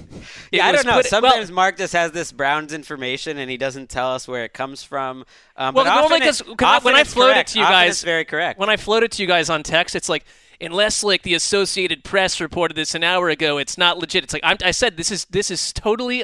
Yeah, 0.54 0.66
I 0.68 0.72
don't 0.72 0.86
know. 0.86 0.94
put- 1.02 1.12
well, 1.12 1.22
Sometimes 1.22 1.52
Marc 1.52 1.78
just 1.78 1.92
has 1.94 2.12
this 2.14 2.32
Browns 2.32 2.72
information 2.72 3.38
and 3.38 3.52
he 3.52 3.58
doesn't 3.58 3.90
tell 3.90 4.14
us 4.14 4.28
where 4.30 4.46
it 4.46 4.54
comes 4.54 4.82
from. 4.82 5.26
Um, 5.58 5.74
Well, 5.76 5.84
but 5.84 5.88
often, 5.88 6.22
it- 6.22 6.42
often 6.64 6.86
when 6.86 6.96
I 6.96 7.02
it's 7.02 7.14
floated 7.14 7.34
correct. 7.34 7.52
to 7.54 7.60
you 7.60 7.66
Often 7.66 7.74
guys, 7.76 8.02
very 8.04 8.24
correct. 8.24 8.60
When 8.60 8.70
I 8.70 8.78
floated 8.78 9.12
to 9.12 9.22
you 9.22 9.28
guys 9.28 9.50
on 9.50 9.62
text, 9.62 9.94
it's 9.96 10.08
like 10.08 10.24
unless 10.62 11.04
like 11.04 11.24
the 11.24 11.34
Associated 11.34 12.06
Press 12.06 12.40
reported 12.40 12.76
this 12.76 12.96
an 12.96 13.04
hour 13.04 13.28
ago, 13.30 13.58
it's 13.58 13.78
not 13.78 13.98
legit. 13.98 14.24
It's 14.24 14.32
like 14.34 14.44
I'm, 14.46 14.56
I 14.64 14.72
said, 14.72 14.96
this 14.96 15.12
is 15.12 15.26
this 15.26 15.52
is 15.52 15.74
totally 15.74 16.24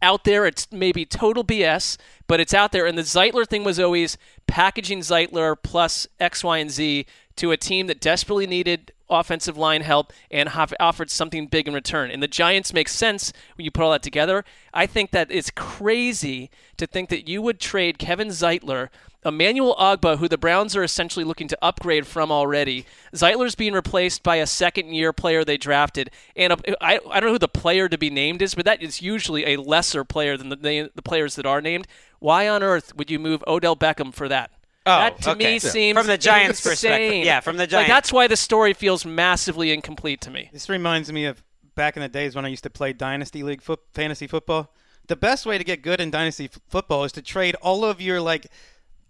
out 0.00 0.22
there. 0.22 0.46
It's 0.46 0.68
maybe 0.70 1.04
total 1.04 1.42
BS, 1.42 1.96
but 2.28 2.38
it's 2.38 2.54
out 2.54 2.70
there. 2.70 2.86
And 2.86 2.96
the 2.96 3.02
Zeitler 3.02 3.44
thing 3.44 3.64
was 3.64 3.80
always 3.80 4.16
packaging 4.46 5.00
Zeitler 5.00 5.56
plus 5.60 6.06
X, 6.20 6.44
Y, 6.44 6.58
and 6.58 6.70
Z 6.70 7.06
to 7.36 7.50
a 7.50 7.56
team 7.56 7.88
that 7.88 8.00
desperately 8.00 8.46
needed 8.46 8.92
offensive 9.10 9.56
line 9.56 9.82
help 9.82 10.12
and 10.30 10.48
offered 10.80 11.10
something 11.10 11.46
big 11.46 11.68
in 11.68 11.74
return. 11.74 12.10
And 12.10 12.22
the 12.22 12.28
Giants 12.28 12.72
make 12.72 12.88
sense 12.88 13.32
when 13.56 13.64
you 13.64 13.70
put 13.70 13.84
all 13.84 13.92
that 13.92 14.02
together. 14.02 14.44
I 14.72 14.86
think 14.86 15.10
that 15.10 15.30
it's 15.30 15.50
crazy 15.50 16.50
to 16.76 16.86
think 16.86 17.08
that 17.10 17.28
you 17.28 17.42
would 17.42 17.60
trade 17.60 17.98
Kevin 17.98 18.28
Zeitler. 18.28 18.88
Emmanuel 19.26 19.74
Ogbah, 19.76 20.18
who 20.18 20.28
the 20.28 20.36
Browns 20.36 20.76
are 20.76 20.82
essentially 20.82 21.24
looking 21.24 21.48
to 21.48 21.58
upgrade 21.62 22.06
from 22.06 22.30
already. 22.30 22.84
Zeitler's 23.14 23.54
being 23.54 23.72
replaced 23.72 24.22
by 24.22 24.36
a 24.36 24.46
second 24.46 24.92
year 24.92 25.14
player 25.14 25.44
they 25.44 25.56
drafted. 25.56 26.10
And 26.36 26.52
a, 26.52 26.84
I, 26.84 27.00
I 27.10 27.20
don't 27.20 27.28
know 27.28 27.32
who 27.32 27.38
the 27.38 27.48
player 27.48 27.88
to 27.88 27.96
be 27.96 28.10
named 28.10 28.42
is, 28.42 28.54
but 28.54 28.66
that 28.66 28.82
is 28.82 29.00
usually 29.00 29.54
a 29.54 29.60
lesser 29.60 30.04
player 30.04 30.36
than 30.36 30.50
the, 30.50 30.90
the 30.94 31.02
players 31.02 31.36
that 31.36 31.46
are 31.46 31.62
named. 31.62 31.86
Why 32.18 32.48
on 32.48 32.62
earth 32.62 32.94
would 32.96 33.10
you 33.10 33.18
move 33.18 33.42
Odell 33.46 33.76
Beckham 33.76 34.12
for 34.12 34.28
that? 34.28 34.50
Oh, 34.86 34.98
that 34.98 35.22
to 35.22 35.30
okay. 35.30 35.44
me 35.44 35.52
Yeah. 35.54 35.58
seems 35.58 35.98
From 35.98 36.06
the 36.06 36.18
Giants' 36.18 36.60
perspective. 36.60 37.24
Yeah, 37.24 37.40
from 37.40 37.56
the 37.56 37.62
Like 37.62 37.70
Giants. 37.70 37.88
that's 37.88 38.12
why 38.12 38.26
the 38.26 38.36
story 38.36 38.74
feels 38.74 39.06
massively 39.06 39.72
incomplete 39.72 40.20
to 40.22 40.30
me. 40.30 40.50
This 40.52 40.68
reminds 40.68 41.10
me 41.12 41.24
of 41.24 41.42
back 41.74 41.96
in 41.96 42.02
the 42.02 42.08
days 42.08 42.34
when 42.36 42.44
I 42.44 42.48
used 42.48 42.64
to 42.64 42.70
play 42.70 42.92
Dynasty 42.92 43.42
League 43.42 43.62
foot, 43.62 43.80
fantasy 43.94 44.26
football. 44.26 44.72
The 45.06 45.16
best 45.16 45.46
way 45.46 45.58
to 45.58 45.64
get 45.64 45.82
good 45.82 46.00
in 46.00 46.10
Dynasty 46.10 46.46
f- 46.52 46.60
football 46.68 47.04
is 47.04 47.12
to 47.12 47.22
trade 47.22 47.54
all 47.62 47.84
of 47.84 48.00
your 48.00 48.20
like 48.20 48.46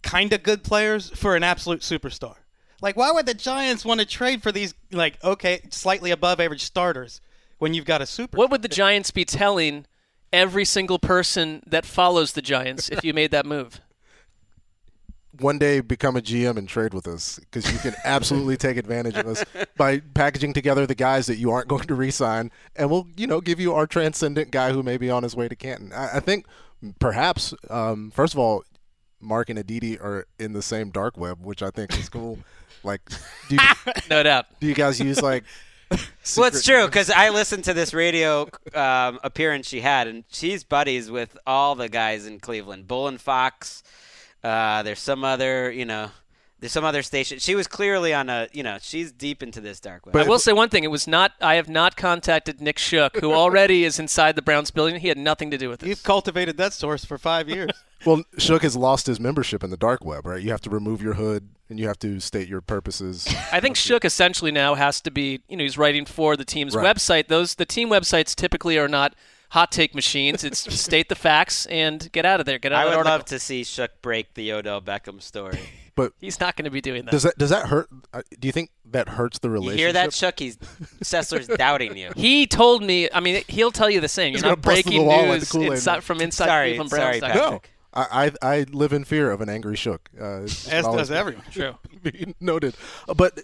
kind 0.02 0.32
of 0.32 0.42
good 0.42 0.62
players 0.62 1.10
for 1.10 1.34
an 1.36 1.42
absolute 1.42 1.80
superstar. 1.80 2.34
Like, 2.80 2.96
why 2.96 3.10
would 3.12 3.26
the 3.26 3.34
Giants 3.34 3.84
want 3.84 4.00
to 4.00 4.06
trade 4.06 4.42
for 4.42 4.52
these 4.52 4.74
like 4.92 5.22
okay, 5.24 5.60
slightly 5.70 6.10
above 6.10 6.40
average 6.40 6.62
starters 6.62 7.20
when 7.58 7.74
you've 7.74 7.84
got 7.84 8.00
a 8.02 8.06
super? 8.06 8.36
What 8.36 8.50
would 8.50 8.62
the 8.62 8.68
Giants 8.82 9.10
be 9.10 9.24
telling 9.24 9.86
every 10.32 10.64
single 10.64 10.98
person 10.98 11.62
that 11.66 11.84
follows 11.84 12.32
the 12.32 12.42
Giants 12.42 12.88
if 12.90 13.04
you 13.04 13.12
made 13.14 13.30
that 13.32 13.46
move? 13.46 13.80
One 15.40 15.58
day 15.58 15.80
become 15.80 16.16
a 16.16 16.20
GM 16.20 16.56
and 16.56 16.68
trade 16.68 16.94
with 16.94 17.06
us 17.06 17.38
because 17.38 17.70
you 17.72 17.78
can 17.78 17.94
absolutely 18.04 18.56
take 18.56 18.76
advantage 18.76 19.16
of 19.16 19.26
us 19.26 19.44
by 19.76 20.00
packaging 20.00 20.52
together 20.52 20.86
the 20.86 20.94
guys 20.94 21.26
that 21.26 21.36
you 21.36 21.50
aren't 21.50 21.68
going 21.68 21.86
to 21.86 21.94
re-sign, 21.94 22.50
and 22.76 22.90
we'll 22.90 23.08
you 23.16 23.26
know 23.26 23.40
give 23.40 23.60
you 23.60 23.74
our 23.74 23.86
transcendent 23.86 24.50
guy 24.50 24.72
who 24.72 24.82
may 24.82 24.96
be 24.96 25.10
on 25.10 25.22
his 25.22 25.34
way 25.34 25.48
to 25.48 25.56
Canton. 25.56 25.92
I, 25.92 26.16
I 26.16 26.20
think 26.20 26.46
perhaps 26.98 27.54
um, 27.70 28.10
first 28.10 28.34
of 28.34 28.38
all, 28.38 28.64
Marc 29.20 29.50
and 29.50 29.58
Aditi 29.58 29.98
are 29.98 30.26
in 30.38 30.52
the 30.52 30.62
same 30.62 30.90
dark 30.90 31.16
web, 31.16 31.44
which 31.44 31.62
I 31.62 31.70
think 31.70 31.98
is 31.98 32.08
cool. 32.08 32.38
like, 32.84 33.00
do 33.48 33.56
you, 33.56 33.92
no 34.10 34.22
doubt. 34.22 34.46
Do 34.60 34.66
you 34.66 34.74
guys 34.74 35.00
use 35.00 35.22
like? 35.22 35.44
well, 36.36 36.46
it's 36.46 36.64
true 36.64 36.86
because 36.86 37.10
I 37.10 37.30
listened 37.30 37.64
to 37.64 37.74
this 37.74 37.94
radio 37.94 38.48
um, 38.74 39.18
appearance 39.22 39.68
she 39.68 39.80
had, 39.80 40.08
and 40.08 40.24
she's 40.30 40.64
buddies 40.64 41.10
with 41.10 41.36
all 41.46 41.74
the 41.74 41.88
guys 41.88 42.26
in 42.26 42.40
Cleveland. 42.40 42.86
Bull 42.86 43.08
and 43.08 43.20
Fox. 43.20 43.82
Uh, 44.44 44.82
there's 44.82 45.00
some 45.00 45.24
other, 45.24 45.70
you 45.72 45.84
know, 45.86 46.10
there's 46.60 46.72
some 46.72 46.84
other 46.84 47.02
station. 47.02 47.38
She 47.38 47.54
was 47.54 47.66
clearly 47.66 48.14
on 48.14 48.28
a, 48.28 48.48
you 48.52 48.62
know, 48.62 48.78
she's 48.80 49.10
deep 49.12 49.42
into 49.42 49.60
this 49.60 49.80
dark 49.80 50.06
web. 50.06 50.12
But 50.12 50.24
I 50.26 50.28
will 50.28 50.38
say 50.38 50.52
one 50.52 50.68
thing: 50.68 50.84
it 50.84 50.90
was 50.90 51.06
not. 51.06 51.32
I 51.40 51.54
have 51.54 51.68
not 51.68 51.96
contacted 51.96 52.60
Nick 52.60 52.78
Shook, 52.78 53.16
who 53.20 53.32
already 53.32 53.84
is 53.84 53.98
inside 53.98 54.36
the 54.36 54.42
Browns 54.42 54.70
building. 54.70 55.00
He 55.00 55.08
had 55.08 55.18
nothing 55.18 55.50
to 55.50 55.58
do 55.58 55.68
with 55.68 55.80
this. 55.80 55.88
You've 55.88 56.02
cultivated 56.02 56.56
that 56.58 56.72
source 56.72 57.04
for 57.04 57.18
five 57.18 57.48
years. 57.48 57.70
Well, 58.06 58.22
Shook 58.36 58.64
has 58.64 58.76
lost 58.76 59.06
his 59.06 59.18
membership 59.18 59.64
in 59.64 59.70
the 59.70 59.78
dark 59.78 60.04
web, 60.04 60.26
right? 60.26 60.42
You 60.42 60.50
have 60.50 60.60
to 60.62 60.68
remove 60.68 61.00
your 61.00 61.14
hood 61.14 61.48
and 61.70 61.80
you 61.80 61.86
have 61.88 61.98
to 62.00 62.20
state 62.20 62.48
your 62.48 62.60
purposes. 62.60 63.26
I 63.50 63.60
think 63.60 63.76
Shook 63.76 64.04
essentially 64.04 64.52
now 64.52 64.74
has 64.74 65.00
to 65.00 65.10
be, 65.10 65.40
you 65.48 65.56
know, 65.56 65.62
he's 65.64 65.78
writing 65.78 66.04
for 66.04 66.36
the 66.36 66.44
team's 66.44 66.76
Right. 66.76 66.84
website. 66.84 67.28
Those 67.28 67.54
the 67.54 67.64
team 67.64 67.88
websites 67.88 68.34
typically 68.34 68.76
are 68.76 68.88
not 68.88 69.14
hot 69.54 69.70
take 69.72 69.94
machines. 69.94 70.44
It's 70.44 70.60
state 70.80 71.08
the 71.08 71.14
facts 71.14 71.66
and 71.66 72.10
get 72.12 72.26
out 72.26 72.40
of 72.40 72.46
there. 72.46 72.58
Get 72.58 72.72
out 72.72 72.78
I 72.78 72.82
of 72.82 72.86
would 72.88 72.92
that 72.92 72.98
article. 72.98 73.12
love 73.12 73.24
to 73.26 73.38
see 73.38 73.64
Shook 73.64 74.02
break 74.02 74.34
the 74.34 74.52
Odell 74.52 74.80
Beckham 74.82 75.22
story. 75.22 75.58
But 75.96 76.12
he's 76.20 76.40
not 76.40 76.56
going 76.56 76.64
to 76.64 76.72
be 76.72 76.80
doing 76.80 77.04
that. 77.04 77.12
does 77.12 77.22
that 77.22 77.38
does 77.38 77.50
that 77.50 77.66
hurt? 77.68 77.88
uh, 78.12 78.22
Do 78.40 78.48
you 78.48 78.52
think 78.52 78.70
that 78.86 79.10
hurts 79.10 79.38
the 79.38 79.48
relationship? 79.48 79.78
You 79.78 79.86
relationship? 79.86 79.86
hear 79.86 79.92
that, 79.92 80.12
Shook? 80.12 80.38
He's 80.40 80.56
Sessler's 81.04 81.46
doubting 81.56 81.96
you. 81.96 82.10
He 82.16 82.48
told 82.48 82.82
me. 82.82 83.08
I 83.14 83.20
mean, 83.20 83.44
he'll 83.46 83.70
tell 83.70 83.88
you 83.88 84.00
the 84.00 84.08
same. 84.08 84.32
You're 84.32 84.42
gonna 84.42 84.56
not 84.56 84.62
bust 84.62 84.78
the 84.78 84.90
breaking 84.90 85.06
wall 85.06 85.28
like 85.28 85.42
the 85.42 85.58
news 85.60 85.70
inside, 85.74 86.02
from 86.02 86.20
inside 86.20 86.46
Sorry, 86.46 86.68
Cleveland 86.70 86.90
sorry, 86.90 87.20
Browns. 87.20 87.34
No, 87.36 87.60
I, 87.94 88.32
I 88.42 88.54
I 88.56 88.64
live 88.72 88.92
in 88.92 89.04
fear 89.04 89.30
of 89.30 89.40
an 89.40 89.48
angry 89.48 89.76
Shook. 89.76 90.10
Uh, 90.20 90.40
As 90.42 90.64
does 90.66 91.12
everyone. 91.12 91.44
True. 91.52 91.76
noted. 92.40 92.74
Uh, 93.08 93.14
But 93.14 93.38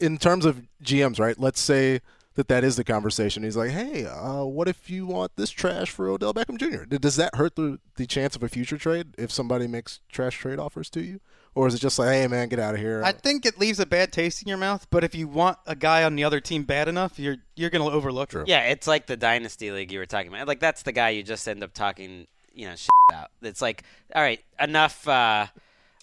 in 0.00 0.18
terms 0.18 0.44
of 0.44 0.60
GMs, 0.82 1.20
right? 1.20 1.38
Let's 1.38 1.60
say 1.60 2.00
that 2.34 2.48
that 2.48 2.64
is 2.64 2.76
the 2.76 2.84
conversation. 2.84 3.42
He's 3.42 3.56
like, 3.56 3.70
"Hey, 3.70 4.06
uh, 4.06 4.44
what 4.44 4.68
if 4.68 4.88
you 4.88 5.06
want 5.06 5.32
this 5.36 5.50
trash 5.50 5.90
for 5.90 6.08
Odell 6.08 6.32
Beckham 6.34 6.58
Jr.? 6.58 6.84
Does 6.84 7.16
that 7.16 7.34
hurt 7.34 7.56
the 7.56 7.78
the 7.96 8.06
chance 8.06 8.36
of 8.36 8.42
a 8.42 8.48
future 8.48 8.78
trade 8.78 9.08
if 9.18 9.30
somebody 9.30 9.66
makes 9.66 10.00
trash 10.10 10.38
trade 10.38 10.58
offers 10.58 10.88
to 10.90 11.02
you, 11.02 11.20
or 11.54 11.66
is 11.66 11.74
it 11.74 11.80
just 11.80 11.98
like, 11.98 12.08
hey, 12.08 12.26
man, 12.26 12.48
get 12.48 12.58
out 12.58 12.74
of 12.74 12.80
here? 12.80 13.02
I 13.04 13.12
think 13.12 13.44
it 13.44 13.58
leaves 13.58 13.78
a 13.78 13.86
bad 13.86 14.12
taste 14.12 14.42
in 14.42 14.48
your 14.48 14.58
mouth. 14.58 14.86
But 14.90 15.04
if 15.04 15.14
you 15.14 15.28
want 15.28 15.58
a 15.66 15.76
guy 15.76 16.02
on 16.04 16.16
the 16.16 16.24
other 16.24 16.40
team 16.40 16.62
bad 16.62 16.88
enough, 16.88 17.18
you're 17.18 17.36
you're 17.56 17.70
gonna 17.70 17.88
overlook 17.88 18.32
it. 18.34 18.48
Yeah, 18.48 18.62
it's 18.68 18.86
like 18.86 19.06
the 19.06 19.16
dynasty 19.16 19.70
league 19.70 19.92
you 19.92 19.98
were 19.98 20.06
talking 20.06 20.32
about. 20.32 20.48
Like 20.48 20.60
that's 20.60 20.82
the 20.82 20.92
guy 20.92 21.10
you 21.10 21.22
just 21.22 21.46
end 21.46 21.62
up 21.62 21.74
talking, 21.74 22.26
you 22.54 22.66
know, 22.68 22.76
shit 22.76 22.88
about. 23.10 23.30
It's 23.42 23.60
like, 23.60 23.84
all 24.14 24.22
right, 24.22 24.40
enough, 24.58 25.06
uh, 25.06 25.46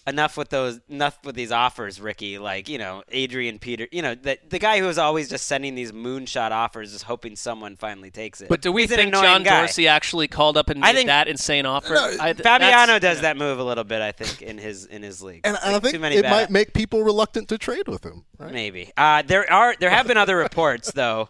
enough 0.06 0.36
with 0.36 0.48
those, 0.48 0.80
enough 0.88 1.18
with 1.24 1.34
these 1.34 1.52
offers, 1.52 2.00
Ricky. 2.00 2.38
Like, 2.38 2.68
you 2.68 2.78
know, 2.78 3.02
Adrian 3.10 3.58
Peter, 3.58 3.86
you 3.92 4.02
know, 4.02 4.14
the 4.14 4.38
the 4.48 4.58
guy 4.58 4.78
who 4.80 4.88
is 4.88 4.98
always 4.98 5.28
just 5.28 5.46
sending 5.46 5.74
these 5.74 5.92
moonshot 5.92 6.50
offers, 6.50 6.92
just 6.92 7.04
hoping 7.04 7.36
someone 7.36 7.76
finally 7.76 8.10
takes 8.10 8.40
it. 8.40 8.48
But 8.48 8.60
do 8.62 8.72
we 8.72 8.82
He's 8.82 8.90
think 8.90 9.12
John 9.14 9.42
guy. 9.42 9.60
Dorsey 9.60 9.86
actually 9.88 10.28
called 10.28 10.56
up 10.56 10.70
and 10.70 10.82
I 10.84 10.88
made 10.92 10.96
think- 10.96 11.06
that 11.08 11.28
insane 11.28 11.66
offer? 11.66 11.94
I, 11.96 12.32
Fabiano 12.34 12.94
that's- 12.94 13.00
does 13.00 13.20
that 13.22 13.36
move 13.36 13.58
a 13.58 13.64
little 13.64 13.84
bit, 13.84 14.00
I 14.02 14.12
think, 14.12 14.42
in 14.42 14.58
his 14.58 14.86
in 14.86 15.02
his 15.02 15.22
league. 15.22 15.42
and 15.44 15.54
Like, 15.54 15.64
I 15.64 15.78
think 15.80 15.94
too 15.94 16.00
many 16.00 16.16
it 16.16 16.22
bad- 16.22 16.30
might 16.30 16.50
make 16.50 16.72
people 16.72 17.02
reluctant 17.02 17.48
to 17.50 17.58
trade 17.58 17.86
with 17.88 18.04
him. 18.04 18.24
Right? 18.38 18.52
Maybe. 18.52 18.90
Uh, 18.96 19.22
there 19.22 19.50
are 19.52 19.74
there 19.78 19.90
have 19.90 20.06
been 20.06 20.16
other 20.16 20.36
reports 20.48 20.92
though 20.92 21.28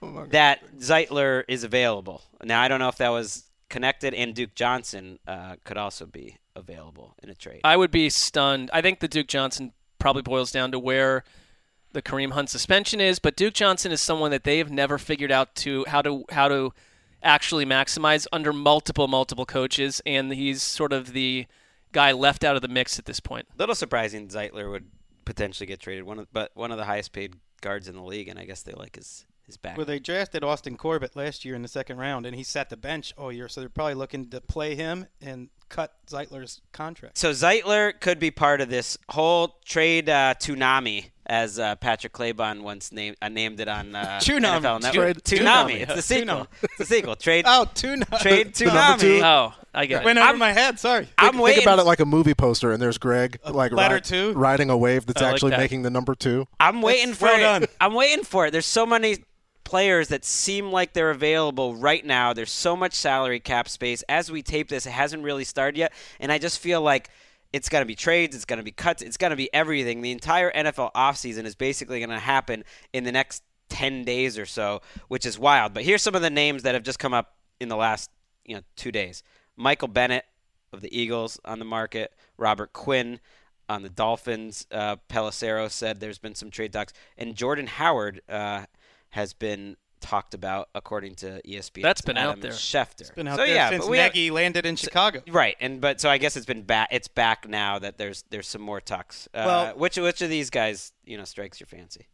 Oh 0.00 0.26
that 0.30 0.60
Zeitler 0.78 1.44
is 1.48 1.64
available. 1.64 2.22
Now 2.44 2.62
I 2.62 2.68
don't 2.68 2.78
know 2.78 2.88
if 2.88 2.98
that 2.98 3.08
was 3.08 3.44
connected, 3.68 4.14
and 4.14 4.34
Duke 4.34 4.54
Johnson 4.54 5.18
uh, 5.26 5.56
could 5.64 5.76
also 5.76 6.06
be 6.06 6.36
available 6.58 7.14
in 7.22 7.30
a 7.30 7.34
trade. 7.34 7.60
I 7.64 7.76
would 7.76 7.90
be 7.90 8.10
stunned. 8.10 8.70
I 8.72 8.82
think 8.82 9.00
the 9.00 9.08
Duke 9.08 9.28
Johnson 9.28 9.72
probably 9.98 10.22
boils 10.22 10.52
down 10.52 10.72
to 10.72 10.78
where 10.78 11.24
the 11.92 12.02
Kareem 12.02 12.32
Hunt 12.32 12.50
suspension 12.50 13.00
is, 13.00 13.18
but 13.18 13.36
Duke 13.36 13.54
Johnson 13.54 13.92
is 13.92 14.00
someone 14.00 14.30
that 14.30 14.44
they 14.44 14.58
have 14.58 14.70
never 14.70 14.98
figured 14.98 15.32
out 15.32 15.54
to 15.56 15.84
how 15.88 16.02
to 16.02 16.24
how 16.30 16.48
to 16.48 16.72
actually 17.22 17.64
maximize 17.64 18.26
under 18.32 18.52
multiple 18.52 19.08
multiple 19.08 19.46
coaches, 19.46 20.02
and 20.04 20.32
he's 20.32 20.62
sort 20.62 20.92
of 20.92 21.12
the 21.12 21.46
guy 21.92 22.12
left 22.12 22.44
out 22.44 22.56
of 22.56 22.62
the 22.62 22.68
mix 22.68 22.98
at 22.98 23.06
this 23.06 23.20
point. 23.20 23.46
Little 23.56 23.74
surprising 23.74 24.28
Zeitler 24.28 24.70
would 24.70 24.86
potentially 25.24 25.66
get 25.66 25.80
traded. 25.80 26.04
One 26.04 26.18
of 26.18 26.32
but 26.32 26.50
one 26.54 26.70
of 26.70 26.78
the 26.78 26.84
highest 26.84 27.12
paid 27.12 27.36
guards 27.60 27.88
in 27.88 27.96
the 27.96 28.02
league, 28.02 28.28
and 28.28 28.38
I 28.38 28.44
guess 28.44 28.62
they 28.62 28.72
like 28.72 28.96
his 28.96 29.24
his 29.44 29.56
back. 29.56 29.76
Well, 29.76 29.86
they 29.86 29.98
drafted 29.98 30.44
Austin 30.44 30.76
Corbett 30.76 31.16
last 31.16 31.44
year 31.44 31.54
in 31.54 31.62
the 31.62 31.68
second 31.68 31.96
round, 31.96 32.26
and 32.26 32.36
he 32.36 32.44
sat 32.44 32.68
the 32.68 32.76
bench 32.76 33.14
all 33.16 33.32
year. 33.32 33.48
So 33.48 33.60
they're 33.60 33.68
probably 33.68 33.94
looking 33.94 34.28
to 34.30 34.40
play 34.40 34.74
him 34.74 35.06
and 35.20 35.48
cut 35.68 35.92
Zeitler's 36.08 36.60
contract. 36.72 37.18
So 37.18 37.30
Zeitler 37.32 37.98
could 38.00 38.18
be 38.18 38.30
part 38.30 38.60
of 38.60 38.68
this 38.70 38.96
whole 39.10 39.56
trade 39.64 40.08
uh, 40.08 40.34
tsunami, 40.38 41.10
as 41.26 41.58
uh, 41.58 41.76
Patrick 41.76 42.12
Claybon 42.14 42.62
once 42.62 42.90
named 42.90 43.16
uh, 43.20 43.28
named 43.28 43.60
it 43.60 43.68
on 43.68 43.94
uh, 43.94 44.18
Tsunami. 44.22 44.60
NFL 44.62 44.80
Network. 44.82 44.92
Trade- 45.24 45.40
Tsunami. 45.40 45.70
Tsunami. 45.70 45.80
It's 45.82 45.94
the 45.94 46.02
sequel. 46.02 46.46
It's 46.62 46.78
the 46.78 46.84
sequel. 46.86 47.16
Trade. 47.16 47.44
Oh, 47.46 47.66
tsunami. 47.74 48.18
Trade 48.20 48.54
The 48.54 48.64
number 48.66 49.00
two. 49.00 49.18
tsunami. 49.18 49.22
Oh, 49.22 49.54
I 49.74 49.84
get 49.86 50.02
it. 50.02 50.04
Went 50.06 50.18
over 50.18 50.36
my 50.38 50.52
head. 50.52 50.78
Sorry. 50.80 51.06
I'm 51.18 51.32
think, 51.32 51.42
waiting. 51.42 51.56
think 51.58 51.66
about 51.66 51.78
it 51.78 51.84
like 51.84 52.00
a 52.00 52.06
movie 52.06 52.32
poster, 52.34 52.72
and 52.72 52.80
there's 52.80 52.96
Gregg 52.98 53.38
like 53.48 53.72
letter 53.72 53.96
ri- 53.96 54.00
two? 54.00 54.32
riding 54.32 54.70
a 54.70 54.76
wave 54.76 55.04
that's 55.06 55.20
I 55.20 55.26
like 55.26 55.34
actually 55.34 55.50
that. 55.50 55.60
making 55.60 55.82
the 55.82 55.90
number 55.90 56.14
two. 56.14 56.48
I'm 56.58 56.80
waiting 56.80 57.08
That's 57.08 57.18
for 57.18 57.24
well 57.26 57.36
it. 57.36 57.60
done. 57.60 57.66
I'm 57.80 57.92
waiting 57.94 58.24
for 58.24 58.46
it. 58.46 58.50
There's 58.52 58.64
so 58.66 58.86
many 58.86 59.18
players 59.68 60.08
that 60.08 60.24
seem 60.24 60.72
like 60.72 60.94
they're 60.94 61.10
available 61.10 61.76
right 61.76 62.02
now. 62.02 62.32
There's 62.32 62.50
so 62.50 62.74
much 62.74 62.94
salary 62.94 63.38
cap 63.38 63.68
space. 63.68 64.02
As 64.08 64.32
we 64.32 64.42
tape 64.42 64.70
this, 64.70 64.86
it 64.86 64.92
hasn't 64.92 65.22
really 65.22 65.44
started 65.44 65.76
yet, 65.76 65.92
and 66.18 66.32
I 66.32 66.38
just 66.38 66.58
feel 66.58 66.80
like 66.80 67.10
it's 67.52 67.68
going 67.68 67.82
to 67.82 67.86
be 67.86 67.94
trades, 67.94 68.34
it's 68.34 68.46
going 68.46 68.56
to 68.56 68.62
be 68.62 68.70
cuts, 68.70 69.02
it's 69.02 69.18
going 69.18 69.28
to 69.30 69.36
be 69.36 69.52
everything. 69.52 70.00
The 70.00 70.10
entire 70.10 70.50
NFL 70.50 70.92
offseason 70.94 71.44
is 71.44 71.54
basically 71.54 71.98
going 71.98 72.08
to 72.08 72.18
happen 72.18 72.64
in 72.94 73.04
the 73.04 73.12
next 73.12 73.42
10 73.68 74.04
days 74.04 74.38
or 74.38 74.46
so, 74.46 74.80
which 75.08 75.26
is 75.26 75.38
wild. 75.38 75.74
But 75.74 75.82
here's 75.82 76.00
some 76.00 76.14
of 76.14 76.22
the 76.22 76.30
names 76.30 76.62
that 76.62 76.74
have 76.74 76.82
just 76.82 76.98
come 76.98 77.12
up 77.12 77.34
in 77.60 77.68
the 77.68 77.76
last, 77.76 78.10
you 78.46 78.54
know, 78.54 78.62
2 78.76 78.90
days. 78.90 79.22
Michael 79.54 79.88
Bennett 79.88 80.24
of 80.72 80.80
the 80.80 80.98
Eagles 80.98 81.38
on 81.44 81.58
the 81.58 81.66
market, 81.66 82.14
Robert 82.38 82.72
Quinn 82.72 83.20
on 83.68 83.82
the 83.82 83.90
Dolphins. 83.90 84.66
Uh, 84.72 84.96
Pelissero 85.10 85.70
said 85.70 86.00
there's 86.00 86.18
been 86.18 86.34
some 86.34 86.50
trade 86.50 86.72
talks, 86.72 86.94
and 87.18 87.36
Jordan 87.36 87.66
Howard 87.66 88.22
uh, 88.30 88.64
has 89.10 89.32
been 89.32 89.76
talked 90.00 90.32
about 90.32 90.68
according 90.74 91.14
to 91.16 91.40
ESPN. 91.42 91.82
That's 91.82 92.00
been 92.00 92.16
out 92.16 92.40
there. 92.40 92.52
Schefter. 92.52 93.00
It's 93.00 93.10
been 93.10 93.26
out 93.26 93.36
so, 93.36 93.44
there 93.44 93.54
yeah, 93.54 93.70
since 93.70 93.84
but 93.84 93.90
we 93.90 93.98
have- 93.98 94.14
landed 94.32 94.64
in 94.64 94.76
Chicago. 94.76 95.22
Right, 95.28 95.56
and 95.60 95.80
but 95.80 96.00
so 96.00 96.08
I 96.08 96.18
guess 96.18 96.36
it's 96.36 96.46
been 96.46 96.62
back. 96.62 96.88
It's 96.92 97.08
back 97.08 97.48
now 97.48 97.78
that 97.78 97.98
there's 97.98 98.24
there's 98.30 98.46
some 98.48 98.62
more 98.62 98.80
talks. 98.80 99.28
Uh, 99.34 99.42
Well- 99.46 99.76
which 99.76 99.96
which 99.96 100.22
of 100.22 100.30
these 100.30 100.50
guys 100.50 100.92
you 101.04 101.16
know 101.18 101.24
strikes 101.24 101.60
your 101.60 101.66
fancy? 101.66 102.06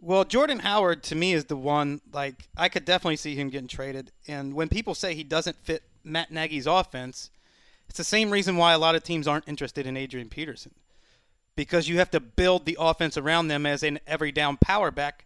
Well, 0.00 0.24
Jordan 0.24 0.58
Howard 0.60 1.02
to 1.04 1.14
me 1.14 1.32
is 1.32 1.46
the 1.46 1.56
one. 1.56 2.00
Like 2.12 2.48
I 2.56 2.68
could 2.68 2.84
definitely 2.84 3.16
see 3.16 3.34
him 3.34 3.50
getting 3.50 3.68
traded. 3.68 4.12
And 4.28 4.54
when 4.54 4.68
people 4.68 4.94
say 4.94 5.14
he 5.14 5.24
doesn't 5.24 5.56
fit 5.64 5.82
Matt 6.04 6.30
Nagy's 6.30 6.66
offense, 6.66 7.30
it's 7.88 7.98
the 7.98 8.04
same 8.04 8.30
reason 8.30 8.56
why 8.56 8.72
a 8.72 8.78
lot 8.78 8.94
of 8.94 9.02
teams 9.02 9.26
aren't 9.26 9.48
interested 9.48 9.86
in 9.86 9.96
Adrian 9.96 10.28
Peterson, 10.28 10.74
because 11.56 11.88
you 11.88 11.98
have 11.98 12.10
to 12.10 12.20
build 12.20 12.66
the 12.66 12.76
offense 12.78 13.16
around 13.16 13.48
them 13.48 13.66
as 13.66 13.82
an 13.82 13.98
every 14.06 14.30
down 14.32 14.56
power 14.58 14.90
back. 14.90 15.24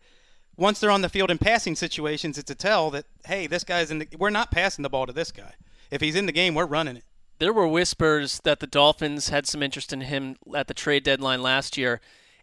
Once 0.58 0.80
they're 0.80 0.90
on 0.90 1.02
the 1.02 1.08
field 1.08 1.30
in 1.30 1.38
passing 1.38 1.76
situations, 1.76 2.36
it's 2.36 2.50
a 2.50 2.54
tell 2.54 2.90
that 2.90 3.06
hey, 3.26 3.46
this 3.46 3.64
guy's 3.64 3.90
in. 3.90 4.00
The, 4.00 4.08
we're 4.18 4.28
not 4.28 4.50
passing 4.50 4.82
the 4.82 4.90
ball 4.90 5.06
to 5.06 5.12
this 5.12 5.30
guy. 5.30 5.54
If 5.90 6.00
he's 6.00 6.16
in 6.16 6.26
the 6.26 6.32
game, 6.32 6.54
we're 6.54 6.66
running 6.66 6.96
it. 6.96 7.04
There 7.38 7.52
were 7.52 7.68
whispers 7.68 8.40
that 8.42 8.58
the 8.58 8.66
Dolphins 8.66 9.28
had 9.28 9.46
some 9.46 9.62
interest 9.62 9.92
in 9.92 10.02
him 10.02 10.36
at 10.54 10.66
the 10.66 10.74
trade 10.74 11.04
deadline 11.04 11.40
last 11.40 11.78
year, 11.78 12.00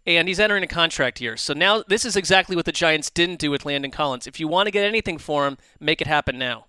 and 0.07 0.29
he's 0.29 0.39
entering 0.39 0.63
a 0.63 0.67
contract 0.67 1.19
year. 1.19 1.35
So 1.35 1.53
now 1.53 1.83
this 1.85 2.05
is 2.05 2.15
exactly 2.15 2.55
what 2.55 2.63
the 2.63 2.71
Giants 2.71 3.09
didn't 3.09 3.39
do 3.39 3.51
with 3.51 3.65
Landon 3.65 3.91
Collins. 3.91 4.25
If 4.25 4.39
you 4.39 4.47
want 4.47 4.67
to 4.67 4.71
get 4.71 4.87
anything 4.87 5.17
for 5.17 5.45
him, 5.45 5.57
make 5.81 5.99
it 5.99 6.07
happen 6.07 6.39
now. 6.39 6.67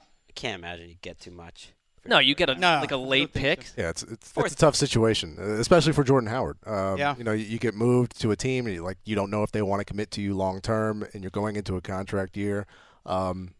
I 0.00 0.32
can't 0.34 0.58
imagine 0.58 0.88
you 0.88 0.96
get 1.00 1.20
too 1.20 1.30
much. 1.30 1.72
No, 2.06 2.18
you 2.18 2.34
get 2.34 2.48
a 2.48 2.54
like 2.54 2.92
a 2.92 2.96
late 2.96 3.32
pick. 3.32 3.66
Yeah, 3.76 3.90
it's 3.90 4.02
it's, 4.02 4.32
it's 4.36 4.52
a 4.54 4.56
tough 4.56 4.74
situation, 4.74 5.36
uh, 5.38 5.42
especially 5.60 5.92
for 5.92 6.02
Jordan 6.02 6.30
Howard. 6.30 6.56
Um, 6.66 6.98
Yeah. 6.98 7.14
you 7.16 7.24
know, 7.24 7.32
you, 7.32 7.44
you 7.44 7.58
get 7.58 7.74
moved 7.74 8.18
to 8.20 8.30
a 8.30 8.36
team, 8.36 8.66
and 8.66 8.74
you, 8.74 8.82
like 8.82 8.98
you 9.04 9.14
don't 9.14 9.30
know 9.30 9.42
if 9.42 9.52
they 9.52 9.62
want 9.62 9.80
to 9.80 9.84
commit 9.84 10.10
to 10.12 10.22
you 10.22 10.34
long 10.34 10.60
term, 10.60 11.06
and 11.12 11.22
you're 11.22 11.30
going 11.30 11.56
into 11.56 11.76
a 11.76 11.80
contract 11.80 12.36
year. 12.36 12.66
Um, 13.04 13.54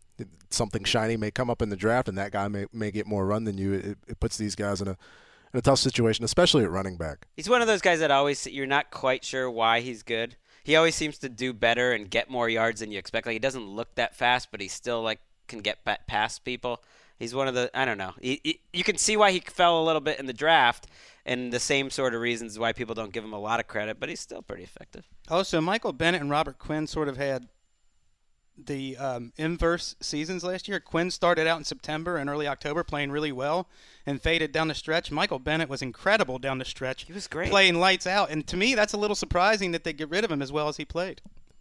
something 0.50 0.84
shiny 0.84 1.16
may 1.16 1.30
come 1.30 1.50
up 1.50 1.62
in 1.62 1.68
the 1.68 1.76
draft, 1.76 2.08
and 2.08 2.16
that 2.18 2.32
guy 2.32 2.48
may 2.48 2.66
may 2.72 2.90
get 2.90 3.06
more 3.06 3.26
run 3.26 3.44
than 3.44 3.58
you. 3.58 3.72
It, 3.74 3.98
it 4.08 4.20
puts 4.20 4.36
these 4.36 4.54
guys 4.54 4.80
in 4.80 4.88
a 4.88 4.96
in 5.52 5.58
a 5.58 5.62
tough 5.62 5.78
situation, 5.78 6.24
especially 6.24 6.64
at 6.64 6.70
running 6.70 6.96
back. 6.96 7.26
He's 7.36 7.48
one 7.48 7.60
of 7.60 7.66
those 7.66 7.80
guys 7.82 8.00
that 8.00 8.10
always 8.10 8.46
you're 8.46 8.66
not 8.66 8.90
quite 8.90 9.24
sure 9.24 9.50
why 9.50 9.80
he's 9.80 10.02
good. 10.02 10.36
He 10.62 10.76
always 10.76 10.94
seems 10.94 11.18
to 11.18 11.28
do 11.28 11.52
better 11.52 11.92
and 11.92 12.08
get 12.10 12.30
more 12.30 12.48
yards 12.48 12.80
than 12.80 12.90
you 12.90 12.98
expect. 12.98 13.26
Like 13.26 13.32
he 13.34 13.38
doesn't 13.38 13.66
look 13.66 13.94
that 13.96 14.14
fast, 14.14 14.50
but 14.50 14.60
he 14.60 14.68
still 14.68 15.02
like 15.02 15.20
can 15.48 15.60
get 15.60 15.78
past 16.06 16.44
people. 16.44 16.82
He's 17.20 17.34
one 17.34 17.46
of 17.46 17.54
the 17.54 17.70
I 17.74 17.84
don't 17.84 17.98
know. 17.98 18.14
He, 18.20 18.40
he, 18.42 18.60
you 18.72 18.82
can 18.82 18.96
see 18.96 19.16
why 19.16 19.30
he 19.30 19.40
fell 19.40 19.80
a 19.80 19.84
little 19.84 20.00
bit 20.00 20.18
in 20.18 20.24
the 20.24 20.32
draft, 20.32 20.86
and 21.26 21.52
the 21.52 21.60
same 21.60 21.90
sort 21.90 22.14
of 22.14 22.20
reasons 22.22 22.58
why 22.58 22.72
people 22.72 22.94
don't 22.94 23.12
give 23.12 23.22
him 23.22 23.34
a 23.34 23.38
lot 23.38 23.60
of 23.60 23.68
credit. 23.68 24.00
But 24.00 24.08
he's 24.08 24.20
still 24.20 24.40
pretty 24.40 24.64
effective. 24.64 25.06
Also, 25.28 25.60
Michael 25.60 25.92
Bennett 25.92 26.22
and 26.22 26.30
Robert 26.30 26.58
Quinn 26.58 26.86
sort 26.86 27.08
of 27.08 27.18
had 27.18 27.46
the 28.56 28.96
um, 28.96 29.32
inverse 29.36 29.96
seasons 30.00 30.42
last 30.42 30.66
year. 30.66 30.80
Quinn 30.80 31.10
started 31.10 31.46
out 31.46 31.58
in 31.58 31.64
September 31.64 32.16
and 32.16 32.30
early 32.30 32.48
October 32.48 32.82
playing 32.82 33.10
really 33.10 33.32
well 33.32 33.68
and 34.06 34.20
faded 34.20 34.50
down 34.50 34.68
the 34.68 34.74
stretch. 34.74 35.10
Michael 35.10 35.38
Bennett 35.38 35.68
was 35.68 35.82
incredible 35.82 36.38
down 36.38 36.56
the 36.56 36.64
stretch. 36.64 37.04
He 37.04 37.12
was 37.12 37.26
great. 37.26 37.50
Playing 37.50 37.78
lights 37.78 38.06
out. 38.06 38.30
And 38.30 38.46
to 38.46 38.56
me, 38.56 38.74
that's 38.74 38.94
a 38.94 38.98
little 38.98 39.14
surprising 39.14 39.72
that 39.72 39.84
they 39.84 39.92
get 39.92 40.08
rid 40.08 40.24
of 40.24 40.30
him 40.30 40.40
as 40.40 40.52
well 40.52 40.68
as 40.68 40.78
he 40.78 40.86
played. 40.86 41.20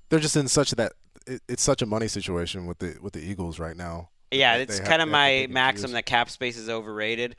They're 0.09 0.19
just 0.19 0.37
in 0.37 0.47
such 0.47 0.71
that 0.71 0.93
it, 1.27 1.41
it's 1.49 1.63
such 1.63 1.81
a 1.81 1.85
money 1.85 2.07
situation 2.07 2.65
with 2.65 2.79
the 2.79 2.97
with 3.01 3.13
the 3.13 3.21
Eagles 3.21 3.59
right 3.59 3.75
now. 3.75 4.09
Yeah, 4.31 4.55
it's 4.55 4.79
kind 4.79 5.01
of 5.01 5.09
my 5.09 5.47
maxim 5.49 5.91
that 5.93 6.05
cap 6.05 6.29
space 6.29 6.57
is 6.57 6.69
overrated. 6.69 7.35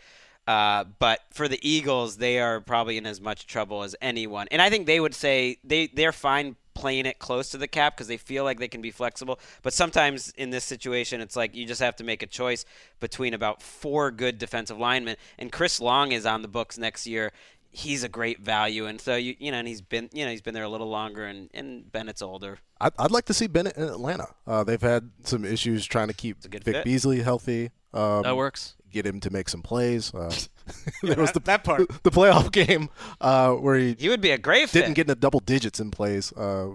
Uh, 0.46 0.84
but 0.98 1.20
for 1.32 1.46
the 1.46 1.60
Eagles, 1.62 2.16
they 2.16 2.40
are 2.40 2.60
probably 2.60 2.96
in 2.96 3.06
as 3.06 3.20
much 3.20 3.46
trouble 3.46 3.82
as 3.82 3.94
anyone, 4.00 4.48
and 4.50 4.60
I 4.60 4.70
think 4.70 4.86
they 4.86 4.98
would 4.98 5.14
say 5.14 5.58
they 5.62 5.86
they're 5.86 6.12
fine 6.12 6.56
playing 6.74 7.04
it 7.04 7.18
close 7.18 7.50
to 7.50 7.58
the 7.58 7.68
cap 7.68 7.94
because 7.94 8.08
they 8.08 8.16
feel 8.16 8.42
like 8.42 8.58
they 8.58 8.68
can 8.68 8.80
be 8.80 8.90
flexible. 8.90 9.38
But 9.62 9.74
sometimes 9.74 10.30
in 10.30 10.50
this 10.50 10.64
situation, 10.64 11.20
it's 11.20 11.36
like 11.36 11.54
you 11.54 11.66
just 11.66 11.80
have 11.80 11.94
to 11.96 12.04
make 12.04 12.22
a 12.22 12.26
choice 12.26 12.64
between 13.00 13.34
about 13.34 13.62
four 13.62 14.10
good 14.10 14.38
defensive 14.38 14.78
linemen, 14.78 15.16
and 15.38 15.52
Chris 15.52 15.78
Long 15.78 16.10
is 16.12 16.26
on 16.26 16.42
the 16.42 16.48
books 16.48 16.78
next 16.78 17.06
year. 17.06 17.32
He's 17.72 18.02
a 18.02 18.08
great 18.08 18.40
value, 18.40 18.86
and 18.86 19.00
so 19.00 19.14
you 19.14 19.36
you 19.38 19.52
know, 19.52 19.58
and 19.58 19.68
he's 19.68 19.80
been 19.80 20.08
you 20.12 20.24
know 20.24 20.30
he's 20.32 20.42
been 20.42 20.54
there 20.54 20.64
a 20.64 20.68
little 20.68 20.88
longer, 20.88 21.24
and 21.24 21.48
and 21.54 21.90
Bennett's 21.92 22.20
older. 22.22 22.58
I'd, 22.80 22.92
I'd 22.98 23.10
like 23.12 23.26
to 23.26 23.34
see 23.34 23.46
Bennett 23.46 23.76
in 23.76 23.84
Atlanta. 23.84 24.26
Uh, 24.46 24.64
they've 24.64 24.80
had 24.80 25.10
some 25.22 25.44
issues 25.44 25.86
trying 25.86 26.08
to 26.08 26.14
keep 26.14 26.42
Vic 26.42 26.64
fit. 26.64 26.84
Beasley 26.84 27.20
healthy. 27.22 27.70
Um, 27.94 28.22
That 28.22 28.36
works. 28.36 28.74
Get 28.90 29.06
him 29.06 29.20
to 29.20 29.30
make 29.30 29.48
some 29.48 29.62
plays. 29.62 30.12
Uh, 30.12 30.32
Yeah, 31.02 31.14
there 31.14 31.22
was 31.22 31.32
the, 31.32 31.40
that 31.40 31.62
part. 31.64 31.88
the 32.02 32.10
playoff 32.10 32.50
game 32.52 32.88
uh, 33.20 33.52
where 33.54 33.76
he 33.76 33.96
He 33.98 34.08
would 34.08 34.20
be 34.20 34.30
a 34.30 34.38
great 34.38 34.70
didn't 34.70 34.88
fit. 34.90 34.94
get 34.94 35.02
into 35.10 35.14
double 35.20 35.40
digits 35.40 35.78
in 35.80 35.90
plays. 35.90 36.32
Uh, 36.32 36.70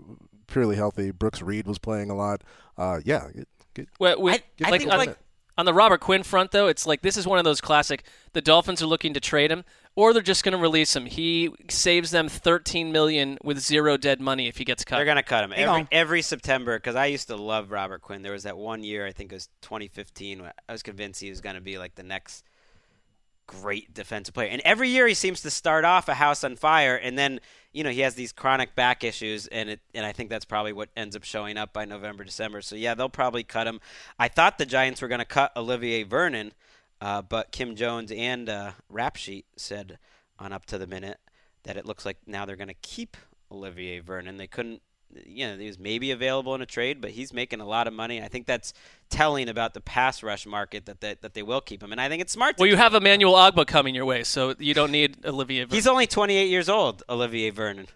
purely 0.47 0.75
healthy. 0.75 1.11
Brooks 1.11 1.41
Reed 1.41 1.67
was 1.67 1.77
playing 1.79 2.09
a 2.09 2.15
lot. 2.15 2.41
Uh, 2.77 2.99
yeah, 3.05 3.27
get, 3.35 3.47
get, 3.73 3.87
Well, 3.99 4.21
with, 4.21 4.41
I 4.63 4.69
like, 4.69 4.81
think 4.81 4.91
on, 4.93 4.97
like- 4.99 5.17
on 5.57 5.65
the 5.65 5.73
Robert 5.73 6.01
Quinn 6.01 6.23
front, 6.23 6.51
though, 6.51 6.67
it's 6.67 6.85
like 6.85 7.01
this 7.01 7.15
is 7.15 7.25
one 7.25 7.37
of 7.39 7.45
those 7.45 7.61
classic. 7.61 8.03
The 8.33 8.41
Dolphins 8.41 8.81
are 8.81 8.85
looking 8.87 9.13
to 9.13 9.21
trade 9.21 9.49
him, 9.51 9.63
or 9.95 10.13
they're 10.13 10.21
just 10.21 10.43
going 10.43 10.51
to 10.53 10.57
release 10.61 10.95
him. 10.95 11.05
He 11.05 11.51
saves 11.69 12.11
them 12.11 12.27
13 12.29 12.91
million 12.91 13.37
with 13.43 13.59
zero 13.59 13.97
dead 13.97 14.19
money 14.21 14.47
if 14.47 14.57
he 14.57 14.65
gets 14.65 14.83
cut. 14.83 14.97
They're 14.97 15.05
gonna 15.05 15.23
cut 15.23 15.43
him 15.43 15.51
Hang 15.51 15.63
every, 15.63 15.81
on. 15.81 15.87
every 15.91 16.21
September 16.21 16.77
because 16.77 16.95
I 16.95 17.05
used 17.07 17.27
to 17.27 17.35
love 17.35 17.71
Robert 17.71 18.01
Quinn. 18.01 18.21
There 18.21 18.31
was 18.33 18.43
that 18.43 18.57
one 18.57 18.83
year, 18.83 19.05
I 19.05 19.11
think 19.11 19.31
it 19.31 19.35
was 19.35 19.47
2015. 19.61 20.41
where 20.41 20.53
I 20.67 20.71
was 20.71 20.83
convinced 20.83 21.21
he 21.21 21.29
was 21.29 21.41
gonna 21.41 21.61
be 21.61 21.77
like 21.77 21.95
the 21.95 22.03
next 22.03 22.43
great 23.47 23.93
defensive 23.93 24.33
player. 24.33 24.49
And 24.49 24.61
every 24.65 24.89
year 24.89 25.07
he 25.07 25.13
seems 25.13 25.41
to 25.43 25.51
start 25.51 25.85
off 25.85 26.09
a 26.09 26.15
house 26.15 26.43
on 26.43 26.55
fire, 26.55 26.95
and 26.95 27.17
then 27.17 27.39
you 27.71 27.83
know 27.83 27.89
he 27.91 28.01
has 28.01 28.15
these 28.15 28.31
chronic 28.31 28.75
back 28.75 29.03
issues, 29.03 29.47
and 29.47 29.69
it 29.69 29.79
and 29.93 30.05
I 30.05 30.11
think 30.11 30.29
that's 30.29 30.45
probably 30.45 30.73
what 30.73 30.89
ends 30.97 31.15
up 31.15 31.23
showing 31.23 31.57
up 31.57 31.71
by 31.71 31.85
November, 31.85 32.23
December. 32.23 32.61
So 32.61 32.75
yeah, 32.75 32.95
they'll 32.95 33.09
probably 33.09 33.43
cut 33.43 33.67
him. 33.67 33.79
I 34.19 34.27
thought 34.27 34.57
the 34.57 34.65
Giants 34.65 35.01
were 35.01 35.07
gonna 35.07 35.25
cut 35.25 35.51
Olivier 35.55 36.03
Vernon, 36.03 36.53
uh, 37.01 37.21
but 37.21 37.51
Kim 37.51 37.75
Jones 37.75 38.11
and 38.11 38.49
uh, 38.49 38.71
Rap 38.89 39.15
Sheet 39.15 39.45
said 39.57 39.97
on 40.39 40.51
Up 40.51 40.65
to 40.67 40.77
the 40.77 40.87
Minute 40.87 41.19
that 41.63 41.77
it 41.77 41.85
looks 41.85 42.05
like 42.05 42.17
now 42.25 42.45
they're 42.45 42.55
gonna 42.55 42.73
keep 42.81 43.17
Olivier 43.51 43.99
Vernon. 43.99 44.37
They 44.37 44.47
couldn't. 44.47 44.81
You 45.25 45.47
know, 45.47 45.57
he 45.57 45.67
was 45.67 45.79
maybe 45.79 46.11
available 46.11 46.55
in 46.55 46.61
a 46.61 46.65
trade, 46.65 46.99
but 46.99 47.11
he's 47.11 47.31
making 47.31 47.61
a 47.61 47.65
lot 47.65 47.87
of 47.87 47.93
money. 47.93 48.21
I 48.21 48.27
think 48.27 48.47
that's 48.47 48.73
telling 49.09 49.47
about 49.47 49.73
the 49.73 49.79
pass 49.79 50.21
rush 50.23 50.45
market 50.45 50.87
that 50.87 50.99
they, 50.99 51.15
that 51.21 51.33
they 51.33 51.43
will 51.43 51.61
keep 51.61 51.81
him, 51.81 51.91
and 51.93 52.01
I 52.01 52.09
think 52.09 52.21
it's 52.21 52.33
smart. 52.33 52.57
To 52.57 52.61
Well, 52.61 52.69
you 52.69 52.75
have 52.75 52.93
Emmanuel 52.95 53.33
Ogbah 53.33 53.65
coming 53.65 53.95
your 53.95 54.03
way, 54.03 54.23
so 54.23 54.55
you 54.59 54.73
don't 54.73 54.91
need 54.91 55.25
Olivier. 55.25 55.63
Vernon. 55.63 55.75
He's 55.75 55.87
only 55.87 56.05
28 56.07 56.49
years 56.49 56.67
old, 56.67 57.03
Olivier 57.07 57.51
Vernon. 57.51 57.87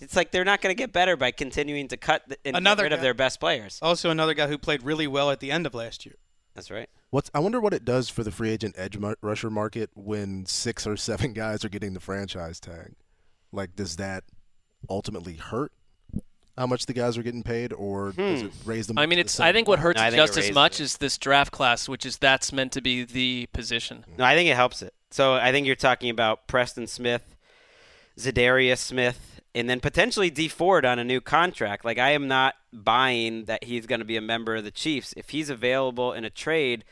It's 0.00 0.16
like 0.16 0.30
they're 0.30 0.44
not 0.44 0.62
going 0.62 0.74
to 0.74 0.78
get 0.78 0.92
better 0.92 1.16
by 1.16 1.30
continuing 1.30 1.88
to 1.88 1.96
cut 1.96 2.26
the, 2.26 2.38
and 2.44 2.56
Another 2.56 2.84
get 2.84 2.84
rid 2.84 2.92
of 2.94 3.02
their 3.02 3.14
best 3.14 3.38
players. 3.38 3.78
Also, 3.82 4.10
another 4.10 4.34
guy 4.34 4.48
who 4.48 4.56
played 4.56 4.82
really 4.82 5.06
well 5.06 5.30
at 5.30 5.40
the 5.40 5.50
end 5.50 5.66
of 5.66 5.74
last 5.74 6.06
year. 6.06 6.16
That's 6.54 6.70
right. 6.70 6.88
What's 7.10 7.30
I 7.34 7.40
wonder 7.40 7.60
what 7.60 7.74
it 7.74 7.84
does 7.84 8.08
for 8.08 8.22
the 8.22 8.30
free 8.30 8.50
agent 8.50 8.74
edge 8.78 8.96
mu- 8.96 9.14
rusher 9.20 9.50
market 9.50 9.90
when 9.94 10.46
six 10.46 10.86
or 10.86 10.96
seven 10.96 11.32
guys 11.34 11.64
are 11.64 11.68
getting 11.68 11.94
the 11.94 12.00
franchise 12.00 12.60
tag. 12.60 12.94
Like, 13.52 13.74
does 13.74 13.96
that 13.96 14.24
ultimately 14.88 15.34
hurt 15.34 15.72
how 16.56 16.66
much 16.66 16.86
the 16.86 16.92
guys 16.92 17.16
are 17.18 17.22
getting 17.22 17.42
paid, 17.42 17.72
or 17.72 18.12
does 18.12 18.40
Hmm. 18.42 18.46
it 18.46 18.52
raise 18.64 18.86
them? 18.86 18.98
I 18.98 19.06
mean, 19.06 19.18
it's. 19.18 19.40
I 19.40 19.52
think 19.52 19.66
what 19.66 19.78
hurts 19.78 19.98
No, 20.00 20.04
think 20.10 20.16
just 20.16 20.36
as 20.38 20.52
much 20.52 20.78
is 20.80 20.98
this 20.98 21.16
draft 21.18 21.50
class, 21.52 21.88
which 21.88 22.04
is 22.06 22.18
that's 22.18 22.52
meant 22.52 22.72
to 22.72 22.80
be 22.80 23.02
the 23.04 23.48
position. 23.52 24.04
No, 24.18 24.24
I 24.24 24.34
think 24.36 24.48
it 24.50 24.56
helps 24.56 24.82
it. 24.82 24.94
So 25.10 25.34
I 25.34 25.50
think 25.52 25.66
you're 25.66 25.74
talking 25.76 26.10
about 26.10 26.46
Preston 26.46 26.86
Smith, 26.86 27.34
Za'Darius 28.18 28.78
Smith, 28.78 29.40
and 29.54 29.68
then 29.68 29.80
potentially 29.80 30.30
Dee 30.30 30.48
Ford 30.48 30.84
on 30.84 30.98
a 30.98 31.04
new 31.04 31.20
contract. 31.20 31.84
Like 31.84 31.98
I 31.98 32.10
am 32.10 32.28
not 32.28 32.54
buying 32.72 33.44
that 33.46 33.64
he's 33.64 33.86
going 33.86 33.98
to 34.00 34.04
be 34.04 34.16
a 34.16 34.20
member 34.20 34.54
of 34.56 34.64
the 34.64 34.70
Chiefs. 34.70 35.12
If 35.16 35.30
he's 35.30 35.50
available 35.50 36.12
in 36.12 36.24
a 36.24 36.30
trade, 36.30 36.84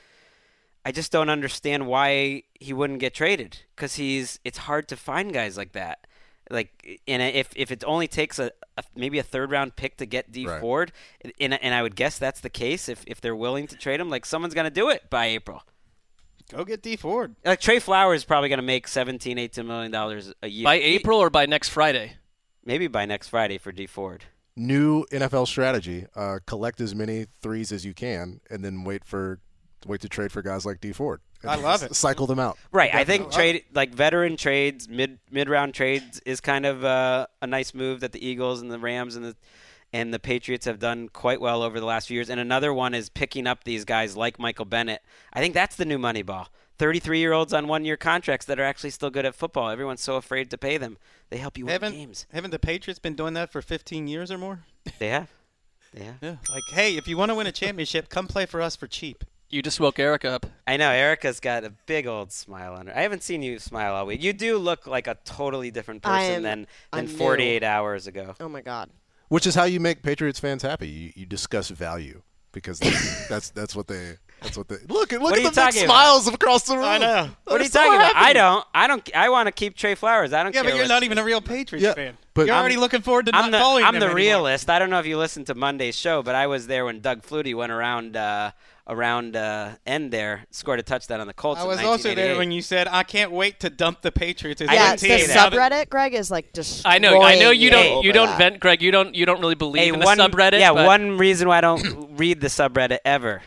I 0.89 0.93
just 0.93 1.13
don't 1.13 1.29
understand 1.29 1.87
why 1.87 2.45
he 2.55 2.73
wouldn't 2.73 3.01
get 3.01 3.13
traded. 3.15 3.59
Because 3.77 3.97
he's 3.97 4.41
it's 4.45 4.59
hard 4.59 4.89
to 4.89 4.97
find 4.97 5.33
guys 5.33 5.57
like 5.57 5.73
that. 5.73 6.07
Like 6.51 7.01
and 7.07 7.21
if 7.23 7.51
if 7.55 7.71
it 7.71 7.85
only 7.87 8.09
takes 8.09 8.39
a, 8.39 8.51
a 8.79 8.83
maybe 8.97 9.19
a 9.19 9.23
third 9.23 9.51
round 9.51 9.77
pick 9.77 9.99
to 9.99 10.07
get 10.07 10.33
D 10.33 10.47
Right. 10.47 10.61
Ford, 10.61 10.93
and 11.41 11.53
and 11.63 11.75
I 11.75 11.83
would 11.83 11.95
guess 11.95 12.19
that's 12.19 12.41
the 12.41 12.49
case 12.51 12.89
if 12.89 13.05
if 13.07 13.21
they're 13.21 13.37
willing 13.37 13.67
to 13.67 13.77
trade 13.77 14.01
him. 14.01 14.09
Like 14.09 14.25
someone's 14.25 14.55
going 14.55 14.65
to 14.65 14.71
do 14.71 14.89
it 14.89 15.11
by 15.11 15.27
April. 15.27 15.63
Go 16.51 16.65
get 16.65 16.83
Dee 16.83 16.97
Ford. 16.97 17.37
Like 17.45 17.61
Trey 17.61 17.79
Flowers 17.81 18.21
is 18.21 18.25
probably 18.25 18.49
going 18.49 18.59
to 18.61 18.63
make 18.65 18.89
17, 18.89 19.37
18 19.37 19.67
million 19.67 19.93
dollars 19.93 20.33
a 20.43 20.49
year 20.49 20.65
By 20.65 20.77
April 20.77 21.19
or 21.19 21.29
by 21.29 21.45
next 21.45 21.69
Friday? 21.69 22.15
maybe 22.65 22.87
by 22.87 23.05
next 23.05 23.29
Friday 23.29 23.59
for 23.59 23.71
Dee 23.73 23.87
Ford. 23.87 24.25
New 24.57 25.05
NFL 25.13 25.47
strategy: 25.47 26.07
uh, 26.17 26.39
collect 26.47 26.81
as 26.81 26.95
many 26.95 27.27
threes 27.43 27.71
as 27.73 27.85
you 27.85 27.93
can, 27.93 28.41
and 28.51 28.65
then 28.65 28.85
wait 28.85 29.05
for 29.05 29.41
wait 29.89 30.01
to 30.03 30.09
trade 30.09 30.31
for 30.33 30.43
guys 30.43 30.65
like 30.67 30.81
Dee 30.81 30.93
Ford. 30.93 31.21
I 31.45 31.57
love 31.57 31.83
it. 31.83 31.95
Cycle 31.95 32.27
them 32.27 32.39
out. 32.39 32.59
Right. 32.73 32.93
I 32.95 33.05
think 33.05 33.31
trade 33.31 33.65
like 33.73 33.95
veteran 33.95 34.37
trades, 34.37 34.89
mid 34.89 35.19
mid 35.31 35.49
round 35.49 35.75
trades 35.75 36.21
is 36.27 36.41
kind 36.41 36.67
of 36.67 36.85
uh, 36.85 37.27
a 37.41 37.47
nice 37.47 37.75
move 37.75 38.01
that 38.01 38.13
the 38.13 38.25
Eagles 38.27 38.61
and 38.61 38.71
the 38.71 38.79
Rams 38.79 39.17
and 39.17 39.25
the 39.25 39.37
and 39.93 40.13
the 40.13 40.19
Patriots 40.19 40.67
have 40.67 40.79
done 40.79 41.09
quite 41.09 41.41
well 41.41 41.63
over 41.63 41.81
the 41.81 41.87
last 41.87 42.09
few 42.09 42.17
years. 42.17 42.29
And 42.29 42.39
another 42.41 42.75
one 42.75 42.93
is 42.95 43.09
picking 43.09 43.47
up 43.47 43.65
these 43.65 43.85
guys 43.85 44.17
like 44.17 44.39
Michael 44.39 44.65
Bennett. 44.67 45.03
I 45.33 45.41
think 45.41 45.55
that's 45.55 45.77
the 45.77 45.85
new 45.85 45.99
money 45.99 46.23
ball. 46.23 46.49
33 46.79 47.19
year 47.19 47.33
olds 47.33 47.53
on 47.53 47.67
one 47.69 47.85
year 47.85 47.97
contracts 47.97 48.47
that 48.47 48.61
are 48.61 48.65
actually 48.65 48.91
still 48.91 49.11
good 49.11 49.25
at 49.25 49.35
football. 49.35 49.71
Everyone's 49.71 50.03
so 50.03 50.17
afraid 50.17 50.51
to 50.51 50.59
pay 50.59 50.77
them. 50.77 50.99
They 51.31 51.39
help 51.39 51.57
you 51.59 51.67
win 51.67 51.73
Haven't 51.73 51.93
games. 51.93 52.27
haven't 52.33 52.51
the 52.51 52.59
Patriots 52.59 52.99
been 52.99 53.15
doing 53.15 53.35
that 53.35 53.51
for 53.51 53.63
15 53.63 54.07
years 54.09 54.31
or 54.31 54.39
more? 54.39 54.61
They 54.99 55.09
have. 55.09 55.31
Yeah. 55.93 56.15
Yeah. 56.21 56.37
Like, 56.51 56.63
hey, 56.73 56.97
if 56.97 57.09
you 57.09 57.17
want 57.17 57.31
to 57.31 57.35
win 57.35 57.47
a 57.47 57.53
championship, 57.53 58.09
come 58.09 58.27
play 58.27 58.47
for 58.47 58.61
us 58.61 58.77
for 58.77 58.87
cheap. 58.87 59.25
You 59.51 59.63
just 59.63 59.81
woke 59.81 59.99
Erica 59.99 60.31
up. 60.31 60.47
I 60.67 60.77
know 60.77 60.91
Erica's 60.91 61.41
got 61.41 61.65
a 61.65 61.71
big 61.87 62.07
old 62.07 62.33
smile 62.33 62.75
on 62.75 62.87
her. 62.87 62.97
I 62.97 63.01
haven't 63.01 63.23
seen 63.23 63.43
you 63.43 63.59
smile 63.59 63.95
all 63.95 64.05
week. 64.05 64.23
You 64.23 64.35
do 64.35 64.59
look 64.59 64.87
like 64.87 65.07
a 65.07 65.17
totally 65.25 65.71
different 65.71 66.05
I 66.05 66.19
person 66.21 66.35
am- 66.37 66.43
than 66.43 66.67
I'm 66.93 67.07
than 67.07 67.13
new. 67.15 67.19
48 67.19 67.63
hours 67.65 68.07
ago. 68.07 68.35
Oh 68.41 68.49
my 68.49 68.61
God. 68.61 68.91
Which 69.29 69.47
is 69.47 69.55
how 69.55 69.65
you 69.65 69.81
make 69.81 70.03
Patriots 70.03 70.39
fans 70.39 70.63
happy. 70.63 70.89
You, 70.89 71.13
you 71.17 71.27
discuss 71.27 71.71
value 71.71 72.23
because 72.53 72.79
that's 72.79 73.29
that's, 73.29 73.51
that's 73.51 73.75
what 73.77 73.87
they 73.87 74.17
that's 74.43 74.57
what 74.57 74.69
they 74.69 74.77
look 74.89 75.13
at. 75.15 75.21
Look 75.21 75.23
What 75.23 75.33
at 75.33 75.39
are 75.39 75.43
you 75.43 75.49
the 75.49 75.51
big 75.51 75.55
talking 75.55 75.85
about? 75.85 75.93
smiles 75.95 76.29
across 76.29 76.63
the 76.65 76.77
room. 76.77 76.85
I 76.85 76.99
know. 76.99 77.31
What 77.45 77.55
are 77.55 77.59
They're 77.59 77.63
you 77.65 77.69
so 77.71 77.79
talking 77.81 77.95
about? 77.95 78.13
I 78.17 78.33
don't. 78.35 78.65
I 78.73 78.87
don't. 78.87 79.17
I 79.17 79.29
want 79.31 79.47
to 79.49 79.53
keep 79.53 79.77
Trey 79.77 79.95
Flowers. 79.97 80.33
I 80.33 80.43
don't 80.45 80.55
Yeah, 80.55 80.61
care. 80.63 80.71
but 80.71 80.77
you're 80.77 80.85
what- 80.85 80.89
not 80.91 81.03
even 81.03 81.19
a 81.19 81.25
real 81.25 81.41
Patriots 81.41 81.83
Yeah, 81.85 81.95
fan. 81.95 82.17
but- 82.35 82.47
you're 82.47 82.55
I'm- 82.55 82.61
already 82.61 82.77
looking 82.77 83.01
forward 83.03 83.27
to 83.27 83.35
I'm 83.35 83.51
not 83.51 83.59
the, 83.59 83.59
following 83.65 83.85
I'm 83.85 83.95
them 83.95 84.01
the 84.01 84.07
anymore. 84.07 84.17
realist. 84.17 84.71
I 84.71 84.79
don't 84.79 84.91
know 84.91 85.01
if 85.01 85.07
you 85.07 85.19
listened 85.19 85.47
to 85.49 85.55
Monday's 85.57 85.97
show, 85.97 86.23
but 86.23 86.35
I 86.37 86.47
was 86.47 86.69
there 86.69 86.85
when 86.85 87.01
Doug 87.01 87.23
Flutie 87.23 87.55
went 87.55 87.73
around 87.73 88.17
uh, 88.17 88.53
around 88.89 89.37
uh, 89.37 89.73
end 89.87 90.11
there, 90.13 90.47
scored 90.51 90.81
a 90.81 90.83
touchdown 90.83 91.21
on 91.21 91.27
the 91.27 91.35
Colts. 91.35 91.61
I 91.61 91.65
in 91.65 91.69
was 91.69 91.81
also 91.81 92.15
there 92.15 92.37
when 92.37 92.51
you 92.51 92.63
said, 92.63 92.89
"I 92.89 93.03
can't 93.03 93.31
wait 93.31 93.61
to 93.61 93.71
dump 93.71 94.03
the 94.03 94.11
Patriots." 94.13 94.61
as 94.61 94.71
yeah, 94.71 94.93
the 94.93 94.99
say 94.99 95.19
team." 95.19 95.29
that. 95.29 95.53
subreddit, 95.53 95.89
Gregg, 95.89 96.15
is 96.15 96.31
like 96.31 96.53
just. 96.53 96.87
I 96.87 96.99
know. 96.99 97.23
I 97.23 97.39
know 97.39 97.51
you 97.51 97.71
don't. 97.71 98.03
You 98.05 98.13
don't 98.13 98.29
that. 98.29 98.39
vent, 98.39 98.61
Gregg. 98.61 98.83
You 98.83 98.91
don't. 98.91 99.15
You 99.15 99.27
don't 99.27 99.41
really 99.41 99.55
believe 99.55 99.83
Hey, 99.83 99.89
in 99.89 99.99
the 99.99 100.05
one, 100.05 100.19
subreddit. 100.19 100.61
Yeah, 100.61 100.73
but, 100.73 100.87
one 100.87 101.19
reason 101.19 101.49
why 101.49 101.59
I 101.59 101.61
don't 101.61 102.17
read 102.19 102.41
the 102.41 102.49
subreddit 102.49 102.99
ever. 103.05 103.43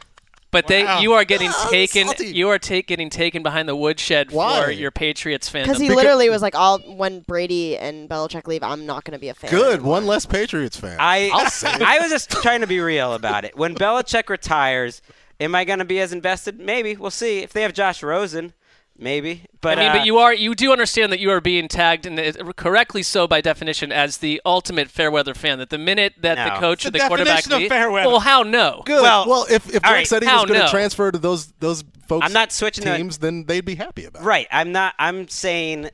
But 0.52 0.68
they, 0.68 0.84
Wow. 0.84 1.00
you 1.00 1.14
are 1.14 1.24
getting 1.24 1.50
taken. 1.70 2.08
salty. 2.08 2.28
You 2.28 2.50
are 2.50 2.60
take, 2.60 2.86
getting 2.86 3.10
taken 3.10 3.42
behind 3.42 3.70
the 3.70 3.76
woodshed 3.76 4.32
Why? 4.32 4.62
for 4.66 4.70
your 4.72 4.92
Patriots 4.92 5.50
fandom. 5.50 5.64
Because 5.64 5.80
he 5.80 5.90
literally 5.90 6.30
was 6.30 6.42
like, 6.42 6.56
"All 6.56 6.80
when 6.80 7.22
Brady 7.22 7.78
and 7.78 8.10
Belichick 8.10 8.48
leave, 8.48 8.62
I'm 8.62 8.86
not 8.86 9.06
going 9.06 9.14
to 9.14 9.20
be 9.20 9.30
a 9.30 9.34
fan." 9.34 9.50
Good. 9.50 9.76
anymore." 9.76 9.92
One 9.94 10.08
less 10.08 10.26
Patriots 10.26 10.76
fan. 10.76 10.98
I 11.00 11.30
I'll 11.34 11.50
say. 11.50 11.70
I 11.72 12.00
was 12.00 12.10
just 12.12 12.30
trying 12.30 12.60
to 12.62 12.68
be 12.68 12.82
real 12.82 13.14
about 13.14 13.46
it. 13.46 13.58
When 13.58 13.76
Belichick 13.76 14.28
retires, 14.28 15.02
am 15.42 15.56
I 15.56 15.66
going 15.66 15.80
to 15.80 15.86
be 15.86 16.00
as 16.00 16.14
invested? 16.14 16.60
Maybe. 16.60 16.96
We'll 16.96 17.12
see. 17.12 17.40
If 17.40 17.52
they 17.52 17.64
have 17.64 17.74
Josh 17.74 18.02
Rosen, 18.02 18.54
maybe. 18.98 19.46
But 19.60 19.78
I 19.78 19.82
mean, 19.82 19.90
uh, 19.90 19.94
but 19.98 20.06
you 20.06 20.18
are. 20.20 20.34
You 20.34 20.56
do 20.56 20.72
understand 20.72 21.12
that 21.12 21.20
you 21.20 21.30
are 21.32 21.42
being 21.42 21.68
tagged, 21.68 22.06
and 22.06 22.56
correctly 22.56 23.04
so 23.04 23.28
by 23.28 23.42
definition, 23.42 23.92
as 23.92 24.18
the 24.18 24.42
ultimate 24.46 24.90
fair 24.90 25.12
weather 25.12 25.34
fan. 25.34 25.58
That 25.60 25.70
the 25.70 25.78
minute 25.78 26.14
that 26.22 26.36
the 26.54 26.60
coach 26.60 26.80
It's 26.80 26.86
or 26.88 26.92
the 26.92 27.00
the 27.00 27.08
quarterback 27.08 27.44
definition 27.44 27.54
of 27.54 27.60
leave- 27.60 27.70
fair 27.70 27.92
well, 27.92 28.20
how 28.20 28.44
no? 28.44 28.84
Good. 28.86 29.02
Well, 29.02 29.28
Well, 29.28 29.46
if 29.50 29.68
if 29.70 29.76
all 29.76 29.80
Gregg 29.82 29.92
right, 29.92 30.08
said 30.08 30.24
he 30.24 30.28
was 30.30 30.46
going 30.46 30.60
to 30.60 30.66
no? 30.66 30.70
transfer 30.72 31.12
to 31.12 31.18
those 31.18 31.48
those 31.60 31.84
folks, 32.08 32.26
I'm 32.26 32.34
not 32.34 32.52
switching 32.52 32.84
to- 32.86 32.96
teams, 32.98 33.18
then 33.18 33.46
they'd 33.46 33.66
be 33.66 33.76
happy 33.76 34.06
about. 34.06 34.22
it. 34.24 34.26
right. 34.26 34.48
I'm 34.52 34.72
not. 34.72 34.94
I'm 35.00 35.28
saying 35.28 35.90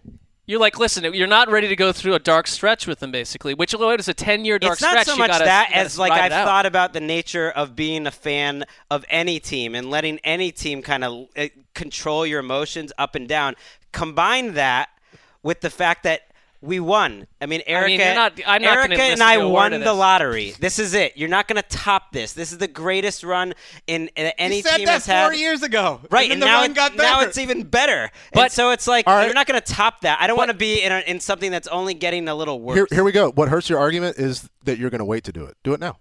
You're 0.47 0.61
like, 0.61 0.79
listen, 0.79 1.13
you're 1.13 1.27
not 1.27 1.51
ready 1.51 1.67
to 1.67 1.75
go 1.75 1.91
through 1.91 2.13
a 2.13 2.19
dark 2.19 2.47
stretch 2.47 2.87
with 2.87 2.99
them, 2.99 3.11
basically. 3.11 3.53
Which 3.53 3.73
is 3.73 4.07
a 4.07 4.13
ten-year 4.13 4.59
dark 4.59 4.77
stretch. 4.77 4.91
it's 4.93 4.95
not 4.95 5.03
stretch? 5.03 5.15
so 5.15 5.19
much 5.19 5.31
gotta, 5.31 5.43
that 5.43 5.71
as 5.73 5.99
like 5.99 6.13
I've 6.13 6.31
thought 6.31 6.65
about 6.65 6.93
the 6.93 7.01
nature 7.01 7.51
of 7.51 7.75
being 7.75 8.07
a 8.07 8.11
fan 8.11 8.63
of 8.89 9.03
any 9.09 9.41
team 9.41 9.75
and 9.75 9.89
letting 9.89 10.19
any 10.23 10.53
team 10.53 10.81
kind 10.81 11.03
of 11.03 11.27
uh, 11.35 11.47
control 11.75 12.25
your 12.25 12.39
emotions 12.39 12.93
up 12.97 13.13
and 13.13 13.27
down. 13.27 13.55
Combine 13.91 14.53
that 14.53 14.87
with 15.43 15.59
the 15.59 15.69
fact 15.69 16.03
that 16.03 16.26
we 16.61 16.79
won. 16.79 17.27
I 17.39 17.45
mean, 17.45 17.61
Erica, 17.67 17.87
mean, 17.87 17.99
you're 17.99 18.15
not- 18.15 18.39
I'm 18.47 18.61
not 18.61 18.75
gonna 18.75 18.95
Erica 18.95 19.01
and 19.03 19.21
I 19.23 19.35
to 19.35 19.41
a 19.41 19.45
word 19.47 19.53
won 19.53 19.79
the 19.81 19.93
lottery. 19.93 20.55
This 20.59 20.79
is 20.79 20.93
it. 20.95 21.15
You're 21.15 21.29
not 21.29 21.47
going 21.47 21.61
to 21.61 21.67
top 21.69 22.11
this. 22.11 22.33
This 22.33 22.51
is 22.51 22.57
the 22.57 22.67
greatest 22.67 23.23
run 23.23 23.53
in, 23.85 24.07
in 24.15 24.27
any 24.37 24.57
you 24.57 24.61
said 24.63 24.77
team 24.77 24.85
that 24.87 24.91
has 24.93 25.05
four 25.05 25.31
had. 25.31 25.35
years 25.35 25.61
ago. 25.61 26.01
Right, 26.09 26.23
and, 26.31 26.33
and, 26.33 26.39
now, 26.41 26.61
run 26.61 26.71
it- 26.71 26.75
got 26.75 26.95
now 26.95 27.21
it's 27.21 27.37
even 27.37 27.63
better. 27.63 28.09
But- 28.33 28.43
and 28.43 28.51
so 28.51 28.71
it's 28.71 28.87
like 28.87 29.05
All 29.07 29.15
right. 29.15 29.25
you're 29.25 29.35
not 29.35 29.45
going 29.47 29.61
to 29.61 29.73
top 29.73 30.01
that. 30.01 30.17
I 30.19 30.25
don't 30.27 30.37
want 30.37 30.49
to 30.49 30.57
be 30.57 30.81
in, 30.81 30.91
a, 30.91 30.99
in 31.01 31.19
something 31.19 31.51
that's 31.51 31.67
only 31.67 31.93
getting 31.93 32.27
a 32.27 32.33
little 32.35 32.59
worse. 32.59 32.75
Here, 32.75 32.87
here 32.91 33.03
we 33.03 33.11
go. 33.11 33.29
What 33.31 33.49
hurts 33.49 33.69
your 33.69 33.79
argument 33.79 34.17
is 34.17 34.49
that 34.63 34.77
you're 34.79 34.89
going 34.89 34.99
to 34.99 35.05
wait 35.05 35.23
to 35.25 35.31
do 35.31 35.45
it. 35.45 35.57
Do 35.63 35.73
it 35.73 35.79
now. 35.79 35.97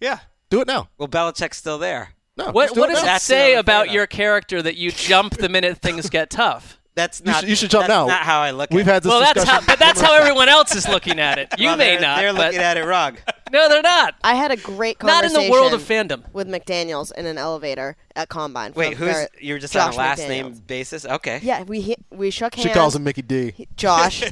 yeah. 0.00 0.18
Do 0.50 0.60
it 0.60 0.68
now. 0.68 0.88
Well, 0.96 1.08
Belichick's 1.08 1.56
still 1.56 1.78
there. 1.78 2.10
No. 2.36 2.50
What, 2.52 2.76
what 2.76 2.88
does 2.88 3.02
now. 3.02 3.16
it 3.16 3.20
say 3.22 3.54
about 3.54 3.90
your 3.90 4.06
character 4.06 4.60
that 4.62 4.76
you 4.76 4.92
jump 4.92 5.38
the 5.38 5.48
minute 5.48 5.78
things 5.78 6.08
get 6.10 6.30
tough? 6.30 6.78
That's 6.96 7.20
You 7.20 7.26
not. 7.26 7.40
should- 7.40 7.48
you 7.50 7.54
should 7.56 7.70
jump 7.70 7.82
that's 7.82 7.90
now. 7.90 8.06
Not 8.06 8.22
how 8.22 8.40
I 8.40 8.50
look. 8.50 8.70
We've 8.70 8.88
at 8.88 8.94
had 8.94 9.02
this 9.04 9.10
well, 9.10 9.20
that's 9.20 9.44
how, 9.44 9.60
but 9.64 9.78
that's 9.78 10.00
how 10.00 10.14
everyone 10.18 10.48
else 10.48 10.74
is 10.74 10.88
looking 10.88 11.20
at 11.20 11.38
it. 11.38 11.48
it. 11.52 11.58
You 11.60 11.66
Well, 11.68 11.76
may 11.76 11.98
not. 11.98 12.16
They're 12.18 12.32
looking 12.32 12.58
at 12.58 12.76
it 12.78 12.84
wrong. 12.86 13.18
no, 13.52 13.68
they're 13.68 13.82
not. 13.82 14.14
I 14.24 14.34
had 14.34 14.50
a 14.50 14.56
great 14.56 14.98
conversation. 14.98 15.06
Not 15.06 15.24
in 15.24 15.30
conversation 15.30 15.46
the 15.46 15.52
world 15.52 15.72
of 15.74 15.82
fandom. 15.82 16.32
with 16.32 16.48
McDaniels 16.48 17.12
in 17.12 17.26
an 17.26 17.36
elevator 17.38 17.96
at 18.16 18.28
Combine. 18.30 18.72
Wait, 18.74 18.94
who's 18.96 19.08
Barrett- 19.12 19.30
you're 19.40 19.58
just 19.58 19.74
Josh 19.74 19.88
on 19.88 19.94
a 19.94 19.96
last 19.98 20.20
McDaniels. 20.22 20.28
name 20.28 20.52
basis? 20.66 21.04
Okay. 21.04 21.38
Yeah, 21.42 21.62
we 21.64 21.80
he- 21.82 21.96
we 22.10 22.30
shook 22.30 22.54
hands. 22.54 22.66
She 22.66 22.72
calls 22.72 22.96
him 22.96 23.04
Mickey 23.04 23.22
D. 23.22 23.68
Josh. 23.76 24.24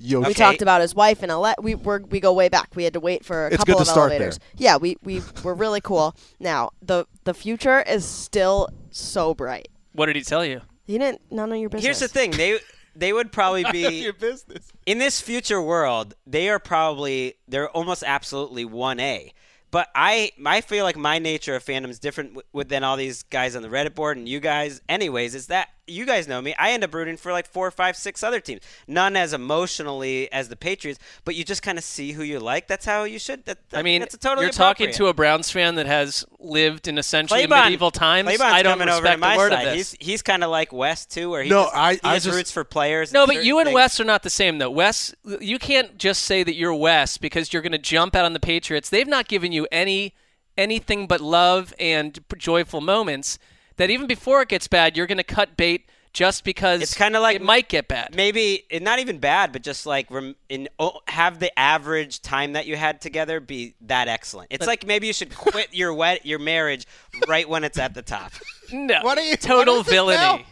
Yo, 0.00 0.20
We 0.20 0.32
talked 0.32 0.62
about 0.62 0.80
his 0.80 0.94
wife 0.94 1.22
and 1.24 1.30
ele- 1.32 1.54
we 1.60 1.74
we're, 1.74 1.98
we 1.98 2.20
go 2.20 2.32
way 2.32 2.48
back. 2.48 2.70
We 2.76 2.84
had 2.84 2.92
to 2.94 3.00
wait 3.00 3.24
for 3.24 3.44
a 3.44 3.48
It's 3.48 3.56
couple 3.58 3.74
good 3.74 3.80
of 3.82 3.86
to 3.86 3.90
start 3.92 4.12
elevators. 4.12 4.38
Yeah, 4.56 4.76
we 4.76 4.96
we 5.02 5.20
were 5.42 5.54
really 5.54 5.80
cool. 5.80 6.14
Now 6.40 6.70
the 6.80 7.04
the 7.24 7.34
future 7.34 7.82
is 7.82 8.04
still 8.06 8.68
so 8.92 9.34
bright. 9.34 9.68
What 9.92 10.06
did 10.06 10.14
he 10.16 10.22
tell 10.22 10.44
you? 10.44 10.60
He 10.88 10.98
didn't 10.98 11.20
none 11.30 11.52
of 11.52 11.58
your 11.58 11.68
business. 11.68 11.84
Here's 11.84 12.00
the 12.00 12.08
thing. 12.08 12.32
They 12.32 12.58
they 12.96 13.12
would 13.12 13.30
probably 13.30 13.62
None 13.62 13.76
of 13.76 13.90
be 13.92 14.02
your 14.02 14.12
business. 14.14 14.72
in 14.86 14.98
this 14.98 15.20
future 15.20 15.62
world. 15.62 16.14
They 16.26 16.48
are 16.48 16.58
probably 16.58 17.34
they're 17.46 17.68
almost 17.70 18.02
absolutely 18.04 18.64
one 18.64 18.98
A. 18.98 19.32
But 19.70 19.88
I 19.94 20.32
I 20.44 20.62
feel 20.62 20.84
like 20.84 20.96
my 20.96 21.18
nature 21.18 21.54
of 21.54 21.62
fandom 21.64 21.90
is 21.90 21.98
different 21.98 22.30
w- 22.30 22.46
with 22.52 22.70
than 22.70 22.82
all 22.82 22.96
these 22.96 23.22
guys 23.22 23.54
on 23.54 23.62
the 23.62 23.68
Reddit 23.68 23.94
board 23.94 24.16
and 24.16 24.26
you 24.28 24.40
guys. 24.40 24.80
Anyways, 24.88 25.34
is 25.34 25.46
that 25.48 25.68
you 25.88 26.04
guys 26.06 26.28
know 26.28 26.40
me. 26.42 26.54
I 26.58 26.70
end 26.72 26.84
up 26.84 26.94
rooting 26.94 27.16
for 27.16 27.32
like 27.32 27.46
four, 27.46 27.70
five, 27.70 27.96
six 27.96 28.22
other 28.22 28.40
teams. 28.40 28.60
None 28.86 29.16
as 29.16 29.32
emotionally 29.32 30.30
as 30.32 30.48
the 30.48 30.56
Patriots, 30.56 30.98
but 31.24 31.34
you 31.34 31.44
just 31.44 31.62
kind 31.62 31.78
of 31.78 31.84
see 31.84 32.12
who 32.12 32.22
you 32.22 32.38
like. 32.40 32.68
That's 32.68 32.84
how 32.86 33.04
you 33.04 33.18
should. 33.18 33.44
That, 33.46 33.58
I 33.72 33.82
mean, 33.82 34.00
that's 34.00 34.14
a 34.14 34.18
totally 34.18 34.46
you're 34.46 34.52
talking 34.52 34.92
to 34.92 35.06
a 35.06 35.14
Browns 35.14 35.50
fan 35.50 35.74
that 35.76 35.86
has 35.86 36.24
lived 36.38 36.88
in 36.88 36.98
essentially 36.98 37.46
Claybon- 37.46 37.64
medieval 37.64 37.90
times. 37.90 38.26
Claybon's 38.26 38.52
I 38.52 38.62
don't 38.62 38.78
coming 38.78 38.88
over 38.88 39.02
respect 39.02 39.16
to 39.16 39.20
my 39.20 39.34
a 39.34 39.36
word 39.36 39.52
side. 39.52 39.66
of 39.68 39.74
this. 39.76 39.92
He's 39.92 40.06
he's 40.06 40.22
kind 40.22 40.44
of 40.44 40.50
like 40.50 40.72
Wes 40.72 41.06
too, 41.06 41.30
where 41.30 41.42
he 41.42 41.50
No, 41.50 41.64
just, 41.64 41.74
I- 41.76 41.92
he 41.94 42.00
I 42.04 42.14
just 42.14 42.26
just- 42.26 42.36
roots 42.36 42.52
for 42.52 42.64
players. 42.64 43.12
No, 43.12 43.26
but 43.26 43.44
you 43.44 43.58
and 43.58 43.66
things. 43.66 43.74
Wes 43.74 44.00
are 44.00 44.04
not 44.04 44.22
the 44.22 44.30
same, 44.30 44.58
though. 44.58 44.70
Wes, 44.70 45.14
you 45.40 45.58
can't 45.58 45.98
just 45.98 46.24
say 46.24 46.42
that 46.42 46.54
you're 46.54 46.74
Wes 46.74 47.18
because 47.18 47.52
you're 47.52 47.62
going 47.62 47.72
to 47.72 47.78
jump 47.78 48.14
out 48.16 48.24
on 48.24 48.32
the 48.32 48.40
Patriots. 48.40 48.88
They've 48.90 49.06
not 49.08 49.28
given 49.28 49.52
you 49.52 49.66
any 49.72 50.14
anything 50.56 51.06
but 51.06 51.20
love 51.20 51.72
and 51.78 52.18
joyful 52.36 52.80
moments. 52.80 53.38
That 53.78 53.90
even 53.90 54.06
before 54.06 54.42
it 54.42 54.48
gets 54.48 54.68
bad, 54.68 54.96
you're 54.96 55.06
going 55.06 55.18
to 55.18 55.24
cut 55.24 55.56
bait 55.56 55.88
just 56.12 56.42
because 56.42 56.80
It's 56.82 56.94
kind 56.94 57.14
of 57.16 57.22
like 57.22 57.36
it 57.36 57.42
might 57.42 57.68
get 57.68 57.86
bad. 57.86 58.14
Maybe 58.14 58.64
not 58.80 58.98
even 58.98 59.18
bad, 59.18 59.52
but 59.52 59.62
just 59.62 59.86
like 59.86 60.10
rem, 60.10 60.34
in 60.48 60.68
oh, 60.78 61.00
have 61.06 61.38
the 61.38 61.56
average 61.58 62.20
time 62.22 62.54
that 62.54 62.66
you 62.66 62.76
had 62.76 63.00
together 63.00 63.40
be 63.40 63.74
that 63.82 64.08
excellent. 64.08 64.48
It's 64.50 64.66
like 64.66 64.86
maybe 64.86 65.06
you 65.06 65.12
should 65.12 65.34
quit 65.34 65.68
your 65.74 65.94
wet 65.94 66.26
your 66.26 66.38
marriage 66.38 66.86
right 67.28 67.48
when 67.48 67.62
it's 67.62 67.78
at 67.78 67.94
the 67.94 68.02
top. 68.02 68.32
No, 68.72 69.00
What 69.02 69.16
are 69.16 69.22
you- 69.24 69.36
total 69.36 69.76
what 69.78 69.86
is 69.86 69.92
villainy. 69.92 70.44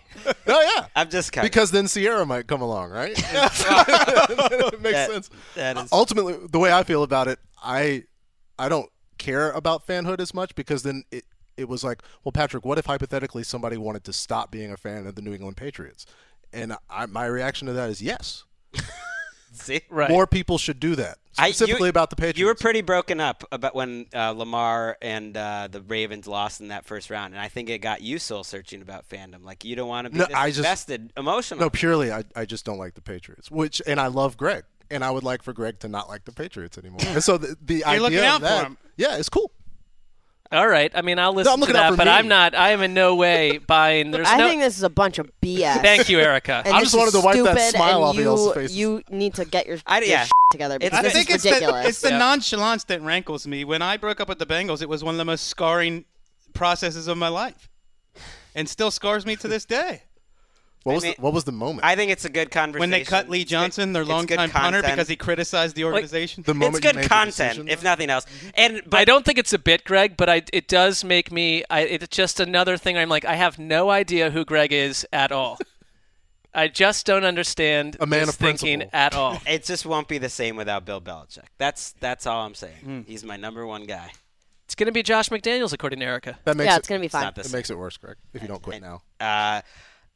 Oh 0.47 0.73
yeah. 0.77 0.87
I'm 0.95 1.11
just 1.11 1.33
kind 1.33 1.45
Because 1.45 1.71
then 1.71 1.89
Sierra 1.89 2.25
might 2.25 2.47
come 2.47 2.63
along, 2.63 2.91
right? 2.91 3.13
it 3.19 4.81
makes 4.81 4.95
That- 4.95 5.11
sense. 5.11 5.31
that 5.55 5.77
is- 5.77 5.93
Ultimately, 5.93 6.37
the 6.51 6.59
way 6.59 6.73
I 6.73 6.83
feel 6.85 7.03
about 7.03 7.29
it, 7.29 7.39
I 7.63 8.05
I 8.59 8.69
don't 8.69 8.89
care 9.19 9.51
about 9.51 9.87
fanhood 9.87 10.21
as 10.21 10.33
much 10.33 10.55
because 10.55 10.83
then 10.83 11.05
it 11.11 11.25
it 11.57 11.69
was 11.69 11.83
like, 11.85 12.03
well, 12.25 12.33
Patrick, 12.33 12.65
what 12.65 12.79
if 12.79 12.87
hypothetically 12.87 13.43
somebody 13.43 13.77
wanted 13.77 14.05
to 14.05 14.13
stop 14.13 14.51
being 14.51 14.71
a 14.73 14.77
fan 14.77 15.07
of 15.07 15.15
the 15.15 15.23
New 15.23 15.33
England 15.35 15.57
Patriots? 15.57 16.07
And 16.53 16.75
I, 16.91 17.07
my 17.07 17.27
reaction 17.27 17.67
to 17.67 17.73
that 17.75 17.91
is 17.91 18.01
yes. 18.03 18.45
see 19.53 19.81
Right. 19.91 20.11
More 20.11 20.27
people 20.27 20.59
should 20.59 20.81
do 20.81 20.95
that. 20.97 21.19
I- 21.39 21.49
you- 21.49 21.53
Specifically 21.53 21.89
about 21.89 22.11
the 22.11 22.17
Patriots. 22.17 22.39
You 22.39 22.47
were 22.47 22.55
pretty 22.55 22.81
broken 22.83 23.21
up 23.21 23.45
about 23.53 23.75
when 23.75 24.07
uh, 24.15 24.31
Lamar 24.31 24.97
and 25.03 25.37
uh, 25.37 25.69
the 25.71 25.83
Ravens 25.83 26.27
lost 26.27 26.61
in 26.61 26.69
that 26.69 26.85
first 26.87 27.11
round, 27.11 27.35
and 27.35 27.41
I 27.41 27.49
think 27.49 27.69
it 27.69 27.79
got 27.79 28.01
you 28.03 28.19
soul 28.19 28.43
searching 28.45 28.81
about 28.83 29.09
fandom. 29.09 29.45
Like 29.45 29.65
you 29.65 29.77
don't 29.77 29.89
want 29.89 30.07
to 30.07 30.11
be 30.11 30.19
No, 30.19 30.27
this 30.27 30.35
I 30.35 30.49
just- 30.49 30.59
invested 30.59 31.13
emotionally. 31.17 31.63
No, 31.65 31.71
purely, 31.71 32.13
I, 32.13 32.25
I 32.35 32.45
just 32.47 32.65
don't 32.65 32.79
like 32.79 32.95
the 32.95 33.03
Patriots. 33.03 33.51
Which, 33.51 33.83
and 33.87 34.01
I 34.01 34.07
love 34.07 34.37
Gregg, 34.37 34.65
and 34.91 35.05
I 35.05 35.11
would 35.11 35.25
like 35.25 35.43
for 35.43 35.53
Gregg 35.53 35.79
to 35.81 35.89
not 35.89 36.09
like 36.09 36.25
the 36.25 36.33
Patriots 36.33 36.79
anymore. 36.79 37.01
and 37.07 37.23
so 37.23 37.37
the, 37.39 37.57
the 37.63 37.75
You're 37.79 37.87
idea 37.89 38.01
looking 38.01 38.19
of 38.19 38.25
out 38.25 38.37
for 38.41 38.47
that, 38.47 38.67
him. 38.67 38.79
yeah, 38.97 39.17
it's 39.19 39.29
cool. 39.29 39.51
All 40.53 40.69
right. 40.69 40.91
I 40.95 41.03
mean, 41.03 41.19
I'll 41.19 41.33
listen 41.35 41.53
I'm 41.53 41.61
to 41.67 41.73
that, 41.73 41.97
but 41.97 42.07
me. 42.07 42.11
I'm 42.13 42.29
not. 42.29 42.55
I 42.55 42.71
am 42.71 42.81
in 42.83 42.95
no 42.95 43.15
way 43.17 43.59
buying. 43.67 44.11
There's 44.13 44.29
I 44.29 44.37
no. 44.39 44.49
think 44.49 44.63
this 44.63 44.77
is 44.77 44.83
a 44.85 44.89
bunch 44.91 45.19
of 45.19 45.31
BS. 45.43 45.83
Thank 45.83 46.09
you, 46.09 46.21
Erica. 46.21 46.63
I 46.65 46.81
just 46.81 46.95
wanted 46.97 47.13
to 47.13 47.21
wipe 47.21 47.43
that 47.43 47.75
smile 47.75 47.97
and 47.97 48.05
off 48.05 48.15
of 48.15 48.19
you, 48.21 48.25
y'all's 48.25 48.55
faces. 48.55 48.77
You 48.77 49.03
need 49.11 49.35
to 49.35 49.45
get 49.45 49.67
your, 49.67 49.79
I- 49.87 49.99
your 49.99 50.09
yeah. 50.09 50.23
shit 50.25 50.31
together 50.53 50.77
It's- 50.77 50.91
because 50.91 50.99
I 51.01 51.03
this 51.03 51.13
think 51.15 51.31
is 51.31 51.35
it's 51.37 51.45
the, 51.45 51.51
ridiculous. 51.51 51.87
it's 51.89 52.01
the 52.01 52.11
Yeah. 52.11 52.19
nonchalance 52.19 52.85
that 52.85 53.03
rankles 53.03 53.47
me. 53.47 53.65
When 53.65 53.83
I 53.83 53.97
broke 53.97 54.21
up 54.21 54.29
with 54.29 54.39
the 54.39 54.47
Bengals, 54.47 54.83
it 54.83 54.89
was 54.89 55.03
one 55.03 55.15
of 55.15 55.19
the 55.19 55.25
most 55.25 55.47
scarring 55.49 56.05
processes 56.55 57.09
of 57.09 57.17
my 57.19 57.29
life. 57.29 57.69
and 58.55 58.67
still 58.69 58.91
scars 58.91 59.27
me 59.27 59.37
to 59.37 59.49
this 59.49 59.67
day. 59.67 60.03
What 60.87 60.93
I 60.93 60.95
was 60.95 61.03
mean- 61.05 61.15
the, 61.17 61.23
what 61.23 61.33
was 61.33 61.43
the 61.43 61.53
moment? 61.53 61.85
I 61.85 61.97
think 61.97 62.13
it's 62.13 62.25
a 62.25 62.29
good 62.29 62.53
conversation. 62.53 62.79
When 62.81 62.91
they 62.91 63.03
cut 63.03 63.29
Lee 63.29 63.45
Johnson, 63.45 63.93
their 63.93 64.03
it's 64.03 64.09
good 64.09 64.37
longtime 64.39 64.51
punter, 64.51 64.83
because 64.83 65.09
he 65.09 65.17
criticized 65.17 65.75
the 65.75 65.83
organization. 65.83 66.45
the 66.47 66.55
moment 66.55 66.85
it's 66.85 66.93
good 66.93 67.05
content, 67.09 67.35
decision, 67.35 67.69
if 67.69 67.83
nothing 67.83 68.09
else. 68.09 68.25
And 68.55 68.83
but 68.87 68.99
I 68.99 69.05
don't 69.05 69.25
think 69.25 69.37
it's 69.37 69.53
a 69.53 69.59
bit, 69.59 69.83
Gregg, 69.83 70.17
but 70.17 70.29
I, 70.29 70.43
it 70.53 70.69
does 70.69 71.03
make 71.03 71.33
me. 71.33 71.65
I, 71.69 71.81
it's 71.81 72.07
just 72.09 72.39
another 72.39 72.77
thing. 72.77 72.97
I'm 72.97 73.09
like, 73.09 73.25
I 73.25 73.35
have 73.35 73.59
no 73.59 73.91
idea 73.91 74.31
who 74.31 74.45
Gregg 74.45 74.73
is 74.73 75.05
at 75.13 75.33
all. 75.33 75.59
I 76.55 76.69
just 76.69 77.05
don't 77.05 77.25
understand 77.25 77.97
A 77.99 78.07
man 78.07 78.29
of 78.29 78.37
thinking 78.37 78.79
principle. 78.79 78.99
at 78.99 79.15
all. 79.15 79.39
it 79.47 79.65
just 79.65 79.85
won't 79.87 80.07
be 80.07 80.19
the 80.19 80.29
same 80.29 80.55
without 80.55 80.85
Bill 80.87 81.01
Belichick. 81.01 81.47
That's 81.59 81.93
that's 81.99 82.27
all 82.29 82.47
I'm 82.47 82.55
saying. 82.55 82.77
Hmm. 82.83 83.01
He's 83.03 83.25
my 83.25 83.37
number 83.37 83.67
one 83.67 83.85
guy. 83.87 84.13
It's 84.65 84.75
going 84.75 84.87
to 84.87 84.93
be 84.93 85.03
Josh 85.03 85.29
McDaniels, 85.29 85.73
according 85.73 86.01
to 86.01 86.07
Erica. 86.07 86.39
That 86.45 86.57
makes 86.57 86.67
Yeah, 86.67 86.75
it, 86.77 86.79
it's 86.79 86.89
gonna 86.89 87.01
be 87.01 87.09
fine. 87.09 87.23
not 87.23 87.35
the 87.37 87.43
It 87.43 87.53
makes 87.53 87.71
it 87.71 87.79
worse, 87.79 87.97
Gregg. 87.99 88.17
If 88.35 88.43
you 88.43 88.49
don't 88.49 88.63
quit 88.63 88.83
now. 88.83 89.03
Uh, 89.21 89.61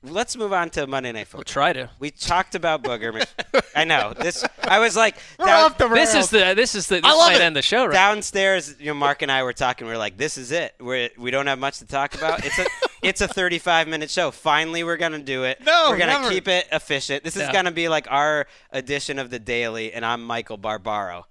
let's 0.02 0.36
move 0.36 0.52
on 0.52 0.70
to 0.70 0.86
Monday 0.86 1.12
Night 1.12 1.26
Football. 1.26 1.38
We'll 1.40 1.44
try 1.44 1.72
to. 1.72 1.90
We 1.98 2.10
talked 2.10 2.54
about 2.54 2.82
Booger. 2.82 3.12
Mc- 3.14 3.64
I 3.76 3.84
know 3.84 4.12
this. 4.18 4.44
I 4.62 4.78
was 4.78 4.96
like, 4.96 5.16
We're 5.38 5.46
down- 5.46 5.64
off 5.64 5.78
the 5.78 5.88
This 5.88 6.14
is 6.14 6.30
the. 6.30 6.54
This 6.56 6.74
is 6.74 6.86
the. 6.88 6.96
This 6.96 7.04
I 7.04 7.10
love 7.12 7.28
might 7.32 7.36
it. 7.36 7.42
end 7.42 7.56
the 7.56 7.62
show, 7.62 7.86
right? 7.86 7.92
downstairs. 7.92 8.76
You 8.78 8.86
know, 8.86 8.94
Marc 8.94 9.22
and 9.22 9.30
I 9.30 9.42
were 9.42 9.52
talking. 9.52 9.86
We 9.86 9.92
are 9.92 9.98
like, 9.98 10.16
this 10.16 10.36
is 10.38 10.52
it. 10.52 10.74
We 10.80 11.10
we 11.18 11.30
don't 11.30 11.46
have 11.46 11.58
much 11.58 11.78
to 11.78 11.86
talk 11.86 12.14
about. 12.14 12.44
It's 12.44 12.58
a 12.58 12.66
it's 13.02 13.20
a 13.20 13.28
35 13.28 13.88
minute 13.88 14.10
show. 14.10 14.30
Finally, 14.30 14.84
we're 14.84 14.96
gonna 14.96 15.18
do 15.18 15.44
it. 15.44 15.64
No, 15.64 15.86
we're 15.90 15.98
gonna 15.98 16.12
never. 16.20 16.30
keep 16.30 16.48
it 16.48 16.66
efficient. 16.72 17.24
This 17.24 17.36
is 17.36 17.42
Yeah. 17.42 17.52
gonna 17.52 17.70
be 17.72 17.88
like 17.88 18.06
our 18.10 18.46
edition 18.72 19.18
of 19.18 19.30
the 19.30 19.38
Daily, 19.38 19.92
and 19.92 20.04
I'm 20.04 20.24
Michael 20.24 20.56
Barbaro, 20.56 21.26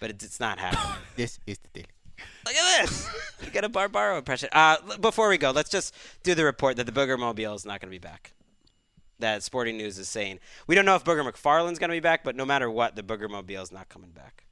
but 0.00 0.10
it's, 0.10 0.24
it's 0.24 0.40
not 0.40 0.58
happening. 0.58 0.96
This 1.16 1.38
is 1.46 1.58
the 1.58 1.68
daily. 1.72 1.86
Look 2.46 2.54
at 2.54 2.82
this. 2.82 3.08
You 3.42 3.50
get 3.52 3.64
a 3.64 3.68
Barbaro 3.68 4.18
impression. 4.18 4.48
Uh, 4.52 4.76
before 4.98 5.28
we 5.28 5.38
go, 5.38 5.50
let's 5.50 5.70
just 5.70 5.94
do 6.22 6.34
the 6.34 6.44
report 6.44 6.76
that 6.76 6.86
the 6.86 6.92
Booger 6.92 7.18
Mobile 7.18 7.54
is 7.54 7.64
not 7.64 7.80
going 7.80 7.88
to 7.90 7.94
be 7.94 7.98
back. 7.98 8.32
That 9.18 9.42
Sporting 9.42 9.76
News 9.76 9.98
is 9.98 10.08
saying. 10.08 10.40
We 10.66 10.74
don't 10.74 10.84
know 10.84 10.96
if 10.96 11.04
Booger 11.04 11.28
McFarland's 11.28 11.78
going 11.78 11.90
to 11.90 11.96
be 11.96 12.00
back, 12.00 12.24
but 12.24 12.36
no 12.36 12.44
matter 12.44 12.70
what, 12.70 12.96
the 12.96 13.02
Booger 13.02 13.30
Mobile 13.30 13.62
is 13.62 13.72
not 13.72 13.88
coming 13.88 14.10
back. 14.10 14.44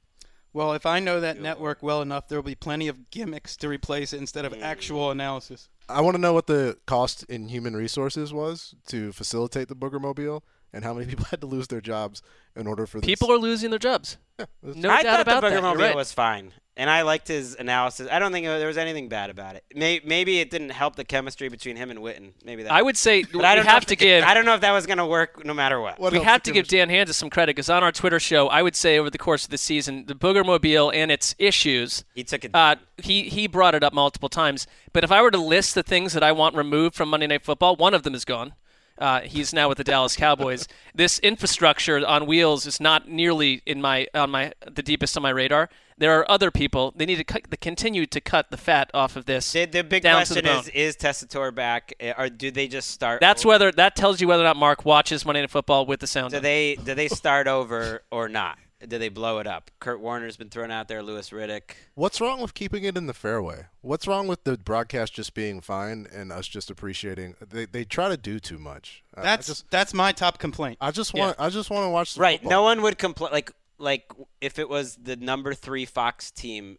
Well, 0.53 0.73
if 0.73 0.85
I 0.85 0.99
know 0.99 1.19
that 1.19 1.41
network 1.41 1.81
well 1.81 2.01
enough, 2.01 2.27
there 2.27 2.37
will 2.37 2.43
be 2.43 2.55
plenty 2.55 2.87
of 2.87 3.09
gimmicks 3.09 3.57
to 3.57 3.67
replace 3.67 4.13
it 4.13 4.19
instead 4.19 4.45
of 4.45 4.53
actual 4.61 5.09
analysis. 5.09 5.67
I 5.89 6.01
want 6.01 6.15
to 6.15 6.21
know 6.21 6.33
what 6.33 6.47
the 6.47 6.77
cost 6.85 7.23
in 7.23 7.49
human 7.49 7.75
resources 7.75 8.31
was 8.31 8.75
to 8.87 9.11
facilitate 9.11 9.67
the 9.67 9.75
Booger 9.75 9.99
Mobile, 9.99 10.43
and 10.71 10.83
how 10.83 10.93
many 10.93 11.05
people 11.09 11.25
had 11.25 11.41
to 11.41 11.47
lose 11.47 11.67
their 11.67 11.81
jobs 11.81 12.21
in 12.55 12.67
order 12.67 12.85
for 12.85 12.99
this. 12.99 13.05
People 13.05 13.31
are 13.31 13.37
losing 13.37 13.69
their 13.69 13.79
jobs. 13.79 14.17
No 14.61 14.89
I 14.89 15.03
doubt 15.03 15.03
thought 15.03 15.19
about 15.21 15.41
the 15.41 15.47
Booger 15.47 15.49
that. 15.49 15.53
You're 15.53 15.61
Mobile 15.61 15.83
right. 15.83 15.95
was 15.95 16.11
fine, 16.11 16.53
and 16.75 16.89
I 16.89 17.03
liked 17.03 17.27
his 17.27 17.55
analysis. 17.55 18.07
I 18.11 18.19
don't 18.19 18.31
think 18.31 18.45
there 18.45 18.67
was 18.67 18.77
anything 18.77 19.07
bad 19.07 19.29
about 19.29 19.55
it. 19.55 19.63
May, 19.75 20.01
maybe 20.03 20.39
it 20.39 20.49
didn't 20.49 20.69
help 20.69 20.95
the 20.95 21.03
chemistry 21.03 21.47
between 21.49 21.75
him 21.75 21.91
and 21.91 21.99
Witten. 21.99 22.31
Maybe 22.43 22.63
that. 22.63 22.71
I 22.71 22.81
would 22.81 22.97
say 22.97 23.23
but 23.33 23.45
I 23.45 23.55
don't 23.55 23.67
have 23.67 23.85
to 23.87 23.95
give. 23.95 24.23
I 24.23 24.33
don't 24.33 24.45
know 24.45 24.55
if 24.55 24.61
that 24.61 24.71
was 24.71 24.85
going 24.85 24.97
to 24.97 25.05
work 25.05 25.45
no 25.45 25.53
matter 25.53 25.79
what. 25.79 25.99
we 25.99 26.19
have 26.19 26.41
to 26.43 26.51
give 26.51 26.67
Dan 26.67 26.89
Hanzus 26.89 27.13
some 27.13 27.29
credit 27.29 27.55
because 27.55 27.69
on 27.69 27.83
our 27.83 27.91
Twitter 27.91 28.19
show, 28.19 28.47
I 28.47 28.61
would 28.61 28.75
say 28.75 28.97
over 28.97 29.09
the 29.09 29.17
course 29.17 29.43
of 29.43 29.51
the 29.51 29.57
season, 29.57 30.05
the 30.07 30.15
Booger 30.15 30.45
Mobile 30.45 30.91
and 30.91 31.11
its 31.11 31.35
issues. 31.37 32.03
He 32.15 32.23
took 32.23 32.43
it. 32.45 32.51
Uh, 32.53 32.75
he 32.97 33.23
he 33.23 33.47
brought 33.47 33.75
it 33.75 33.83
up 33.83 33.93
multiple 33.93 34.29
times. 34.29 34.65
But 34.91 35.03
if 35.03 35.11
I 35.11 35.21
were 35.21 35.31
to 35.31 35.37
list 35.37 35.75
the 35.75 35.83
things 35.83 36.13
that 36.13 36.23
I 36.23 36.31
want 36.31 36.55
removed 36.55 36.95
from 36.95 37.09
Monday 37.09 37.27
Night 37.27 37.43
Football, 37.43 37.75
one 37.75 37.93
of 37.93 38.03
them 38.03 38.15
is 38.15 38.25
gone. 38.25 38.53
Uh, 38.97 39.21
he's 39.21 39.53
now 39.53 39.67
with 39.67 39.77
the 39.77 39.83
Dallas 39.83 40.15
Cowboys. 40.15 40.67
this 40.93 41.19
infrastructure 41.19 42.05
on 42.05 42.25
wheels 42.25 42.65
is 42.65 42.79
not 42.79 43.07
nearly 43.09 43.61
in 43.65 43.81
my 43.81 44.07
on 44.13 44.29
my 44.29 44.53
the 44.69 44.83
deepest 44.83 45.17
on 45.17 45.23
my 45.23 45.31
radar. 45.31 45.69
There 45.97 46.17
are 46.19 46.29
other 46.29 46.51
people. 46.51 46.93
They 46.95 47.05
need 47.05 47.17
to 47.17 47.23
cut, 47.23 47.59
continue 47.61 48.05
to 48.07 48.19
cut 48.19 48.49
the 48.49 48.57
fat 48.57 48.89
off 48.93 49.15
of 49.15 49.25
this. 49.25 49.51
The, 49.51 49.65
the 49.65 49.83
big 49.83 50.03
the 50.03 50.09
question 50.09 50.43
bone. 50.43 50.59
is: 50.59 50.69
Is 50.69 50.95
Tessitore 50.95 51.53
back, 51.53 51.93
eh, 51.99 52.13
or 52.17 52.29
do 52.29 52.51
they 52.51 52.67
just 52.67 52.91
start? 52.91 53.19
That's 53.21 53.45
whether 53.45 53.71
that 53.71 53.95
tells 53.95 54.19
you 54.19 54.27
whether 54.27 54.43
or 54.43 54.45
not 54.45 54.57
Marc 54.57 54.85
watches 54.85 55.25
Monday 55.25 55.41
Night 55.41 55.51
Football 55.51 55.85
with 55.85 55.99
the 55.99 56.07
sound. 56.07 56.33
Do 56.33 56.39
they 56.39 56.75
do 56.75 56.95
they 56.95 57.07
start 57.07 57.47
over 57.47 58.03
or 58.11 58.27
not? 58.27 58.57
Do 58.87 58.97
they 58.97 59.09
blow 59.09 59.39
it 59.39 59.47
up? 59.47 59.71
Kurt 59.79 59.99
Warner's 60.01 60.35
been 60.37 60.49
thrown 60.49 60.69
out 60.71 60.87
there. 60.87 61.01
Louis 61.01 61.29
Riddick. 61.29 61.71
What's 61.95 62.19
wrong 62.19 62.41
with 62.41 62.53
keeping 62.53 62.83
it 62.83 62.97
in 62.97 63.07
the 63.07 63.13
fairway? 63.13 63.67
What's 63.81 64.07
wrong 64.07 64.27
with 64.27 64.43
the 64.43 64.57
broadcast 64.57 65.13
just 65.13 65.33
being 65.33 65.61
fine 65.61 66.07
and 66.13 66.31
us 66.31 66.47
just 66.47 66.69
appreciating? 66.69 67.35
They, 67.47 67.65
they 67.65 67.85
try 67.85 68.09
to 68.09 68.17
do 68.17 68.39
too 68.39 68.57
much. 68.57 69.03
I- 69.15 69.21
I 69.21 69.23
That's 69.23 69.47
just, 69.47 69.71
that's 69.71 69.93
my 69.93 70.11
top 70.11 70.37
complaint. 70.39 70.77
I 70.81 70.91
just 70.91 71.13
want 71.13 71.35
I 71.39 71.49
just 71.49 71.69
want 71.69 71.85
to 71.85 71.89
watch 71.89 72.15
the 72.15 72.21
Right. 72.21 72.39
football. 72.39 72.49
No 72.51 72.61
one 72.63 72.81
would 72.81 72.97
complain. 72.97 73.31
Like 73.31 73.51
like 73.77 74.11
if 74.41 74.59
it 74.59 74.67
was 74.69 74.97
the 75.01 75.15
number 75.15 75.53
three 75.53 75.85
Fox 75.85 76.29
team, 76.31 76.77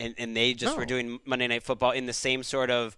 and 0.00 0.14
and 0.18 0.36
they 0.36 0.54
just 0.54 0.76
were 0.76 0.86
doing 0.86 1.18
Monday 1.26 1.46
Night 1.48 1.62
Football 1.62 1.90
in 1.92 2.06
the 2.06 2.12
same 2.12 2.42
sort 2.42 2.70
of. 2.70 2.96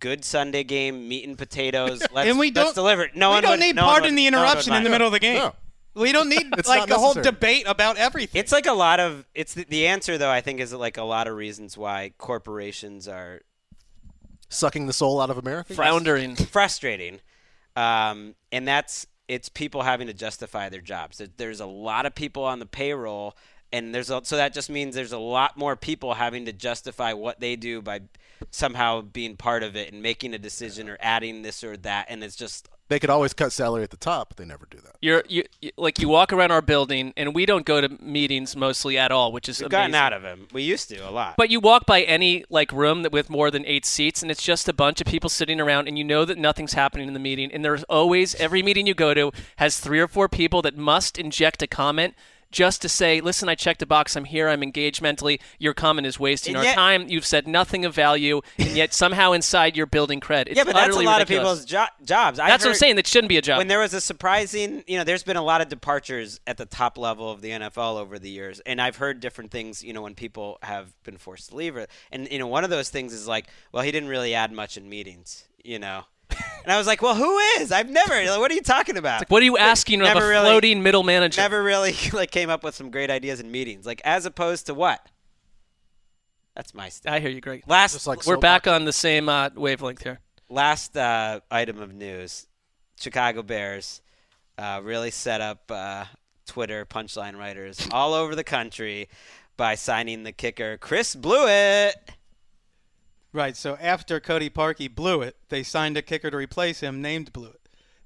Good 0.00 0.24
Sunday 0.24 0.64
game, 0.64 1.06
meat 1.08 1.24
and 1.28 1.38
potatoes. 1.38 2.02
Let's, 2.12 2.28
and 2.28 2.36
we 2.36 2.50
let's 2.50 2.54
don't 2.54 2.74
deliver. 2.74 3.04
it. 3.04 3.14
No 3.14 3.28
we 3.28 3.34
one 3.34 3.42
don't 3.42 3.50
would, 3.52 3.60
need 3.60 3.76
no 3.76 3.84
one 3.84 3.92
pardon 3.92 4.14
would- 4.14 4.18
the 4.18 4.28
no 4.30 4.38
interruption 4.38 4.74
in 4.74 4.82
the 4.82 4.90
middle 4.90 5.06
of 5.06 5.12
the 5.12 5.20
game. 5.20 5.36
No. 5.36 5.54
We 5.94 6.12
don't 6.12 6.28
need 6.28 6.52
It's 6.58 6.68
like 6.68 6.88
not 6.88 6.96
a 6.96 7.00
whole 7.00 7.14
debate 7.14 7.64
about 7.66 7.96
everything. 7.96 8.40
It's 8.40 8.52
like 8.52 8.66
a 8.66 8.72
lot 8.72 9.00
of 9.00 9.26
it's 9.34 9.54
the, 9.54 9.64
the 9.64 9.86
answer 9.86 10.18
though. 10.18 10.30
I 10.30 10.40
think 10.40 10.60
is 10.60 10.72
like 10.72 10.96
a 10.96 11.04
lot 11.04 11.28
of 11.28 11.36
reasons 11.36 11.78
why 11.78 12.12
corporations 12.18 13.06
are 13.06 13.42
sucking 14.48 14.86
the 14.86 14.92
soul 14.92 15.20
out 15.20 15.30
of 15.30 15.38
America. 15.38 15.74
Floundering. 15.74 16.36
frustrating, 16.36 17.20
um, 17.76 18.34
and 18.50 18.66
that's 18.66 19.06
it's 19.28 19.48
people 19.48 19.82
having 19.82 20.08
to 20.08 20.14
justify 20.14 20.68
their 20.68 20.80
jobs. 20.80 21.22
There's 21.36 21.60
a 21.60 21.66
lot 21.66 22.06
of 22.06 22.14
people 22.14 22.44
on 22.44 22.58
the 22.58 22.66
payroll, 22.66 23.36
and 23.72 23.94
there's 23.94 24.10
a, 24.10 24.20
so 24.24 24.36
that 24.36 24.52
just 24.52 24.68
means 24.68 24.94
there's 24.94 25.12
a 25.12 25.18
lot 25.18 25.56
more 25.56 25.76
people 25.76 26.14
having 26.14 26.44
to 26.46 26.52
justify 26.52 27.12
what 27.12 27.40
they 27.40 27.56
do 27.56 27.80
by 27.80 28.00
somehow 28.50 29.00
being 29.00 29.36
part 29.36 29.62
of 29.62 29.76
it 29.76 29.92
and 29.92 30.02
making 30.02 30.34
a 30.34 30.38
decision 30.38 30.88
or 30.88 30.98
adding 31.00 31.42
this 31.42 31.64
or 31.64 31.76
that, 31.78 32.06
and 32.08 32.22
it's 32.22 32.36
just 32.36 32.68
They 32.88 32.98
could 32.98 33.08
always 33.08 33.32
cut 33.32 33.50
salary 33.52 33.82
at 33.82 33.90
the 33.90 33.96
top, 33.96 34.28
but 34.28 34.36
they 34.36 34.44
never 34.44 34.66
do 34.70 34.78
that. 34.78 34.96
You're 35.00 35.24
you, 35.26 35.44
you 35.62 35.70
like 35.76 35.98
you 35.98 36.08
walk 36.08 36.32
around 36.32 36.50
our 36.50 36.60
building, 36.60 37.14
and 37.16 37.34
we 37.34 37.46
don't 37.46 37.64
go 37.64 37.80
to 37.80 37.88
meetings 38.02 38.54
mostly 38.54 38.98
at 38.98 39.10
all, 39.10 39.32
which 39.32 39.48
is 39.48 39.60
we've 39.60 39.66
amazing. 39.66 39.92
gotten 39.92 39.94
out 39.94 40.12
of 40.12 40.22
them. 40.22 40.48
We 40.52 40.62
used 40.62 40.90
to 40.90 40.98
a 40.98 41.10
lot. 41.10 41.34
But 41.38 41.50
you 41.50 41.60
walk 41.60 41.86
by 41.86 42.02
any 42.02 42.44
like 42.50 42.72
room 42.72 43.02
that 43.02 43.12
with 43.12 43.30
more 43.30 43.50
than 43.50 43.64
eight 43.64 43.86
seats, 43.86 44.20
and 44.20 44.30
it's 44.30 44.42
just 44.42 44.68
a 44.68 44.74
bunch 44.74 45.00
of 45.00 45.06
people 45.06 45.30
sitting 45.30 45.60
around, 45.60 45.88
and 45.88 45.96
you 45.96 46.04
know 46.04 46.26
that 46.26 46.36
nothing's 46.36 46.74
happening 46.74 47.08
in 47.08 47.14
the 47.14 47.20
meeting. 47.20 47.50
And 47.52 47.64
there's 47.64 47.84
always 47.84 48.34
every 48.34 48.62
meeting 48.62 48.86
you 48.86 48.94
go 48.94 49.14
to 49.14 49.32
has 49.56 49.78
three 49.78 50.00
or 50.00 50.08
four 50.08 50.28
people 50.28 50.60
that 50.62 50.76
must 50.76 51.18
inject 51.18 51.62
a 51.62 51.66
comment 51.66 52.14
just 52.54 52.80
to 52.82 52.88
say, 52.88 53.20
"Listen, 53.20 53.48
I 53.48 53.56
checked 53.56 53.82
a 53.82 53.86
box. 53.86 54.16
I'm 54.16 54.24
here. 54.24 54.48
I'm 54.48 54.62
engaged 54.62 55.02
mentally. 55.02 55.40
Your 55.58 55.74
comment 55.74 56.06
is 56.06 56.18
wasting 56.18 56.54
And 56.54 56.64
our 56.66 56.72
time. 56.72 57.08
You've 57.08 57.26
said 57.26 57.48
nothing 57.48 57.84
of 57.84 57.94
value, 57.94 58.40
and 58.58 58.70
yet 58.70 58.94
somehow 58.94 59.32
inside 59.32 59.76
you're 59.76 59.86
building 59.86 60.20
cred. 60.20 60.46
It's 60.46 60.56
yeah, 60.56 60.64
but 60.64 60.74
that's 60.74 60.96
a 60.96 61.00
lot 61.00 61.18
ridiculous. 61.18 61.20
of 61.20 61.28
people's 61.28 61.64
jo- 61.64 62.04
jobs. 62.04 62.38
I 62.38 62.48
That's 62.48 62.64
what 62.64 62.70
I'm 62.70 62.76
saying. 62.76 62.96
That 62.96 63.06
shouldn't 63.06 63.28
be 63.28 63.36
a 63.36 63.42
job. 63.42 63.58
When 63.58 63.68
there 63.68 63.80
was 63.80 63.92
a 63.92 64.00
surprising, 64.00 64.84
you 64.86 64.96
know, 64.96 65.04
there's 65.04 65.24
been 65.24 65.36
a 65.36 65.42
lot 65.42 65.60
of 65.60 65.68
departures 65.68 66.40
at 66.46 66.56
the 66.56 66.66
top 66.66 66.96
level 66.96 67.30
of 67.30 67.40
the 67.40 67.50
NFL 67.50 67.98
over 67.98 68.18
the 68.18 68.30
years, 68.30 68.60
and 68.60 68.80
I've 68.80 68.96
heard 68.96 69.20
different 69.20 69.50
things. 69.50 69.82
You 69.82 69.92
know, 69.92 70.02
when 70.02 70.14
people 70.14 70.58
have 70.62 70.94
been 71.02 71.18
forced 71.18 71.50
to 71.50 71.56
leave, 71.56 71.76
and 72.12 72.30
you 72.30 72.38
know, 72.38 72.46
one 72.46 72.62
of 72.62 72.70
those 72.70 72.88
things 72.88 73.12
is 73.12 73.26
like, 73.26 73.46
well, 73.72 73.82
he 73.82 73.90
didn't 73.90 74.08
really 74.08 74.34
add 74.34 74.52
much 74.52 74.76
in 74.76 74.88
meetings. 74.88 75.44
You 75.64 75.78
know, 75.78 76.04
and 76.62 76.72
I 76.72 76.78
was 76.78 76.86
like, 76.86 77.02
well, 77.02 77.14
who 77.14 77.38
is? 77.58 77.72
I've 77.72 77.90
never. 77.90 78.14
Like, 78.14 78.38
what 78.38 78.50
are 78.50 78.54
you 78.54 78.62
talking 78.62 78.96
about? 78.96 79.20
Like, 79.22 79.30
what 79.30 79.42
are 79.42 79.46
you 79.46 79.56
asking 79.58 80.00
of 80.00 80.06
a 80.08 80.14
Never 80.14 80.28
really- 80.28 80.44
floating 80.44 80.82
middle 80.82 81.02
manager? 81.02 81.40
Never 81.40 81.62
really 81.62 81.94
like 82.12 82.30
came 82.30 82.50
up 82.50 82.62
with 82.64 82.74
some 82.74 82.90
great 82.90 83.10
ideas 83.10 83.40
in 83.40 83.50
meetings, 83.50 83.86
like 83.86 84.00
as 84.04 84.26
opposed 84.26 84.66
to 84.66 84.74
what? 84.74 85.06
That's 86.54 86.72
my. 86.74 86.88
St- 86.88 87.12
I 87.12 87.18
hear 87.20 87.30
you, 87.30 87.40
Gregg. 87.40 87.64
Last, 87.66 88.06
We're 88.26 88.36
back 88.36 88.66
on 88.68 88.84
the 88.84 88.92
same 88.92 89.28
uh, 89.28 89.50
wavelength 89.56 90.02
here. 90.02 90.20
last 90.48 90.96
uh, 90.96 91.40
item 91.50 91.80
of 91.80 91.92
news 91.92 92.46
Chicago 92.98 93.42
Bears 93.42 94.00
uh, 94.56 94.80
really 94.84 95.10
set 95.10 95.40
up 95.40 95.68
uh, 95.70 96.04
Twitter 96.46 96.86
punchline 96.86 97.36
writers 97.36 97.88
all 97.90 98.14
over 98.14 98.36
the 98.36 98.44
country 98.44 99.08
by 99.56 99.74
signing 99.74 100.22
the 100.22 100.30
kicker 100.32 100.76
Chris 100.76 101.16
Blewitt. 101.16 101.94
Right. 103.34 103.56
So 103.56 103.76
after 103.80 104.20
Cody 104.20 104.48
Parkey 104.48 104.92
blew 104.94 105.20
it, 105.20 105.36
they 105.48 105.64
signed 105.64 105.96
a 105.96 106.02
kicker 106.02 106.30
to 106.30 106.36
replace 106.36 106.80
him 106.80 107.02
named 107.02 107.32
Blewitt. 107.32 107.56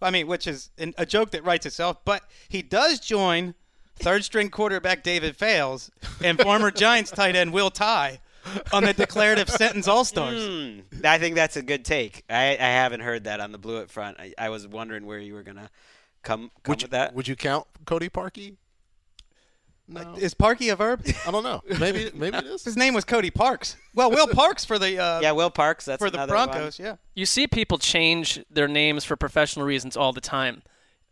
I 0.00 0.10
mean, 0.10 0.26
which 0.26 0.46
is 0.46 0.70
an, 0.78 0.94
a 0.96 1.04
joke 1.04 1.30
that 1.32 1.44
writes 1.44 1.66
itself. 1.66 1.98
But 2.04 2.22
he 2.48 2.62
does 2.62 2.98
join 2.98 3.54
third 3.96 4.24
string 4.24 4.48
quarterback 4.48 5.02
David 5.02 5.36
Fales 5.36 5.90
and 6.24 6.40
former 6.40 6.70
Giants 6.72 7.10
tight 7.10 7.36
end 7.36 7.52
Will 7.52 7.70
Tye 7.70 8.20
on 8.72 8.84
the 8.84 8.94
declarative 8.94 9.50
sentence 9.50 9.86
All 9.86 10.04
Stars. 10.04 10.46
Hmm, 10.46 10.80
I 11.04 11.18
think 11.18 11.34
that's 11.34 11.56
a 11.56 11.62
good 11.62 11.84
take. 11.84 12.24
I, 12.30 12.52
I 12.52 12.56
haven't 12.56 13.00
heard 13.00 13.24
that 13.24 13.40
on 13.40 13.52
the 13.52 13.58
Blewitt 13.58 13.90
front. 13.90 14.18
I, 14.18 14.32
I 14.38 14.48
was 14.48 14.66
wondering 14.66 15.04
where 15.04 15.18
you 15.18 15.34
were 15.34 15.42
gonna 15.42 15.68
come 16.22 16.50
come 16.62 16.72
Would 16.72 16.82
you, 16.82 16.86
with 16.86 16.90
that. 16.92 17.14
would 17.14 17.28
you 17.28 17.36
count 17.36 17.66
Cody 17.84 18.08
Parkey? 18.08 18.56
No. 19.90 20.14
Is 20.18 20.34
Parkey 20.34 20.70
a 20.70 20.76
verb? 20.76 21.02
I 21.26 21.30
don't 21.30 21.42
know. 21.42 21.62
Maybe 21.80 22.10
maybe 22.14 22.36
it 22.36 22.44
is. 22.44 22.62
His 22.64 22.76
name 22.76 22.92
was 22.92 23.04
Cody 23.04 23.30
Parks. 23.30 23.76
Well, 23.94 24.10
Will 24.10 24.26
Parks 24.26 24.64
for 24.64 24.78
the 24.78 24.98
uh, 24.98 25.20
yeah, 25.20 25.32
Will 25.32 25.48
Parks. 25.50 25.86
That's 25.86 25.98
for 26.02 26.10
the 26.10 26.18
another 26.18 26.34
one. 26.34 26.48
Broncos. 26.48 26.78
Yeah. 26.78 26.96
You 27.14 27.24
see 27.24 27.46
people 27.46 27.78
change 27.78 28.44
their 28.50 28.68
names 28.68 29.04
for 29.04 29.16
professional 29.16 29.64
reasons 29.64 29.96
all 29.96 30.12
the 30.12 30.20
time. 30.20 30.62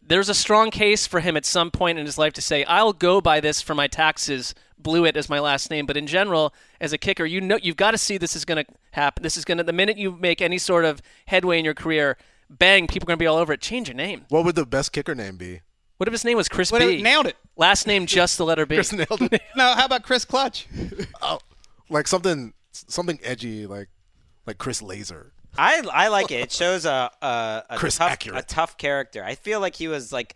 there's 0.03 0.29
a 0.29 0.35
strong 0.35 0.71
case 0.71 1.07
for 1.07 1.21
him 1.21 1.37
at 1.37 1.45
some 1.47 1.71
point 1.71 1.99
in 1.99 2.05
his 2.07 2.19
life 2.19 2.35
to 2.35 2.43
say, 2.43 2.65
"I'll 2.65 2.93
go 2.93 3.21
by 3.23 3.41
this 3.41 3.63
for 3.63 3.75
my 3.75 3.87
taxes." 3.87 4.55
Blewitt 4.81 5.17
as 5.17 5.31
my 5.31 5.41
last 5.41 5.71
name, 5.71 5.87
but 5.87 5.97
in 5.97 6.07
general, 6.07 6.53
as 6.83 6.93
a 6.93 6.99
kicker, 6.99 7.25
you 7.25 7.41
know 7.41 7.59
you've 7.61 7.77
got 7.79 7.93
to 7.93 7.99
see 7.99 8.19
this 8.19 8.37
is 8.37 8.45
going 8.45 8.63
to 8.63 8.71
happen. 8.91 9.23
This 9.23 9.39
is 9.39 9.45
going 9.47 9.57
to 9.57 9.65
the 9.65 9.73
minute 9.73 9.97
you 9.97 10.13
make 10.13 10.43
any 10.43 10.59
sort 10.59 10.85
of 10.85 11.01
headway 11.27 11.59
in 11.59 11.65
your 11.65 11.73
career, 11.75 12.19
bang, 12.51 12.87
people 12.87 13.07
are 13.07 13.09
going 13.09 13.19
to 13.19 13.23
be 13.23 13.27
all 13.27 13.39
over 13.39 13.55
it. 13.55 13.63
Change 13.63 13.89
your 13.89 13.97
name. 13.97 14.27
What 14.29 14.45
would 14.45 14.55
the 14.55 14.67
best 14.67 14.93
kicker 14.93 15.15
name 15.15 15.39
be? 15.39 15.63
What 15.97 16.09
if 16.09 16.13
his 16.13 16.27
name 16.27 16.37
was 16.37 16.47
Chris 16.49 16.71
What 16.71 16.83
B? 16.83 16.97
if- 16.97 17.03
nailed 17.03 17.27
it. 17.27 17.37
Last 17.57 17.87
name 17.87 18.07
just 18.19 18.39
the 18.39 18.45
letter 18.45 18.67
B. 18.67 18.77
Chris 18.77 18.93
nailed 18.93 19.23
it. 19.33 19.43
No, 19.57 19.75
how 19.75 19.87
about 19.87 20.03
Chris 20.03 20.25
Clutch? 20.25 20.67
oh, 21.23 21.39
like 21.89 22.07
something 22.07 22.53
something 22.73 23.19
edgy, 23.23 23.67
like 23.67 23.89
like 24.47 24.59
Chris 24.59 24.83
Laser. 24.83 25.33
I 25.59 25.83
I 25.93 26.09
like 26.09 26.31
it. 26.31 26.41
It 26.41 26.53
shows 26.53 26.85
a 26.85 27.11
a, 27.23 27.63
a 27.71 27.77
Chris 27.77 27.97
tough 27.99 28.11
accurate. 28.13 28.39
a 28.39 28.47
tough 28.47 28.77
character. 28.77 29.25
I 29.25 29.35
feel 29.35 29.61
like 29.61 29.75
he 29.77 29.89
was 29.89 30.13
like 30.13 30.35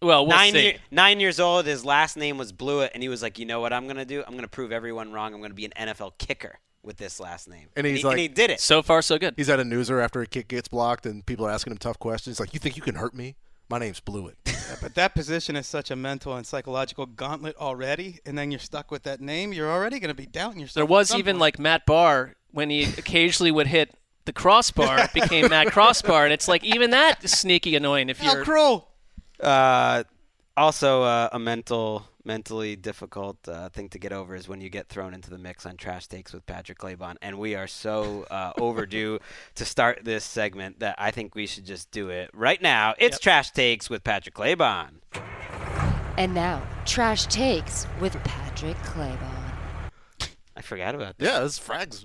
well, 0.00 0.26
we'll 0.26 0.36
nine 0.36 0.52
see. 0.52 0.62
year- 0.64 0.78
nine 0.90 1.20
years 1.20 1.38
old. 1.38 1.66
His 1.66 1.84
last 1.84 2.16
name 2.16 2.36
was 2.38 2.52
Blewitt, 2.52 2.90
and 2.94 3.02
he 3.02 3.08
was 3.08 3.22
like, 3.22 3.38
you 3.38 3.46
know 3.46 3.60
what 3.60 3.72
I'm 3.72 3.86
gonna 3.86 4.04
do? 4.04 4.24
I'm 4.26 4.34
gonna 4.34 4.48
prove 4.48 4.72
everyone 4.72 5.12
wrong. 5.12 5.34
I'm 5.34 5.40
gonna 5.40 5.54
be 5.54 5.66
an 5.66 5.72
NFL 5.78 6.12
kicker 6.18 6.58
with 6.82 6.96
this 6.96 7.20
last 7.20 7.48
name. 7.48 7.68
And 7.76 7.86
he's 7.86 7.98
he, 7.98 8.04
like, 8.04 8.12
and 8.14 8.20
he 8.20 8.28
did 8.28 8.50
it. 8.50 8.58
So 8.60 8.82
far, 8.82 9.02
so 9.02 9.16
good. 9.18 9.34
He's 9.36 9.48
at 9.48 9.60
a 9.60 9.62
newser 9.62 10.02
after 10.02 10.20
a 10.20 10.26
kick 10.26 10.48
gets 10.48 10.66
blocked, 10.68 11.06
and 11.06 11.24
people 11.24 11.46
are 11.46 11.50
asking 11.50 11.72
him 11.72 11.78
tough 11.78 11.98
questions. 12.00 12.36
He's 12.36 12.40
like, 12.40 12.52
"You 12.54 12.58
think 12.58 12.76
you 12.76 12.82
can 12.82 12.96
hurt 12.96 13.14
me? 13.14 13.36
My 13.72 13.78
name's 13.78 14.00
Blewitt." 14.00 14.36
Yeah, 14.68 14.76
but 14.80 14.94
that 14.94 15.14
position 15.14 15.56
is 15.56 15.66
such 15.66 15.90
a 15.90 15.96
mental 15.96 16.34
and 16.36 16.46
psychological 16.46 17.04
gauntlet 17.04 17.56
already, 17.56 18.20
and 18.24 18.38
then 18.38 18.50
you're 18.50 18.60
stuck 18.60 18.90
with 18.90 19.02
that 19.02 19.20
name. 19.20 19.52
You're 19.52 19.70
already 19.70 19.98
going 19.98 20.08
to 20.08 20.14
be 20.14 20.24
doubting 20.24 20.60
yourself. 20.60 20.74
There 20.74 20.86
was 20.86 21.14
even 21.14 21.34
point. 21.34 21.40
like 21.40 21.58
Matt 21.58 21.84
Barr 21.84 22.36
when 22.52 22.70
he 22.70 22.84
occasionally 22.98 23.50
would 23.50 23.66
hit 23.66 23.94
the 24.24 24.32
crossbar 24.32 25.08
became 25.14 25.50
Matt 25.50 25.72
Crossbar, 25.72 26.24
and 26.24 26.32
it's 26.32 26.48
like 26.48 26.64
even 26.64 26.90
that 26.90 27.22
is 27.24 27.32
sneaky 27.32 27.74
annoying 27.74 28.08
if 28.08 28.18
How 28.20 28.34
you're 28.34 28.44
cruel. 28.44 28.88
Uh, 29.40 30.04
also, 30.56 31.02
uh, 31.02 31.28
a 31.32 31.38
mental, 31.38 32.06
mentally 32.24 32.76
difficult 32.76 33.36
uh, 33.48 33.68
thing 33.68 33.88
to 33.90 33.98
get 33.98 34.12
over 34.12 34.34
is 34.34 34.48
when 34.48 34.60
you 34.60 34.70
get 34.70 34.88
thrown 34.88 35.14
into 35.14 35.30
the 35.30 35.38
mix 35.38 35.66
on 35.66 35.76
trash 35.76 36.06
takes 36.06 36.32
with 36.32 36.46
Patrick 36.46 36.78
Claybon, 36.78 37.16
and 37.22 37.38
we 37.38 37.54
are 37.54 37.66
so 37.66 38.26
uh, 38.30 38.52
overdue 38.60 39.18
to 39.54 39.64
start 39.64 40.00
this 40.04 40.24
segment 40.24 40.80
that 40.80 40.94
I 40.98 41.10
think 41.10 41.34
we 41.34 41.46
should 41.46 41.66
just 41.66 41.90
do 41.90 42.08
it 42.08 42.30
right 42.32 42.60
now. 42.60 42.94
It's 42.98 43.18
trash 43.18 43.50
takes 43.50 43.90
with 43.90 44.04
Patrick 44.04 44.34
Claybon. 44.34 45.00
And 46.18 46.34
now, 46.34 46.62
Trash 46.84 47.26
Takes 47.26 47.86
with 47.98 48.12
Patrick 48.22 48.76
Claybon. 48.78 49.50
I 50.54 50.60
forgot 50.60 50.94
about 50.94 51.16
that. 51.16 51.24
yeah, 51.24 51.40
this 51.40 51.58
frags 51.58 52.04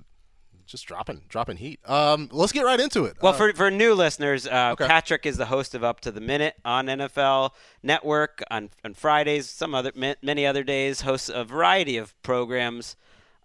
just 0.67 0.85
dropping 0.85 1.21
dropping 1.29 1.57
heat. 1.57 1.79
Um, 1.89 2.29
let's 2.31 2.51
get 2.51 2.63
right 2.65 2.79
into 2.79 3.05
it. 3.05 3.17
Well, 3.21 3.33
Uh, 3.33 3.37
for, 3.37 3.53
for 3.53 3.71
new 3.71 3.93
listeners, 3.93 4.45
uh, 4.45 4.69
Okay. 4.73 4.87
Patrick 4.87 5.25
is 5.25 5.37
the 5.37 5.45
host 5.47 5.73
of 5.73 5.83
Up 5.83 5.99
to 6.01 6.11
the 6.11 6.21
Minute 6.21 6.55
on 6.63 6.87
NFL 6.87 7.51
Network 7.81 8.43
on, 8.51 8.69
on 8.83 8.93
Fridays, 8.93 9.49
some 9.49 9.73
other 9.73 9.91
many 9.95 10.45
other 10.45 10.63
days. 10.63 11.01
Hosts 11.01 11.29
a 11.29 11.43
variety 11.43 11.97
of 11.97 12.13
programs 12.21 12.95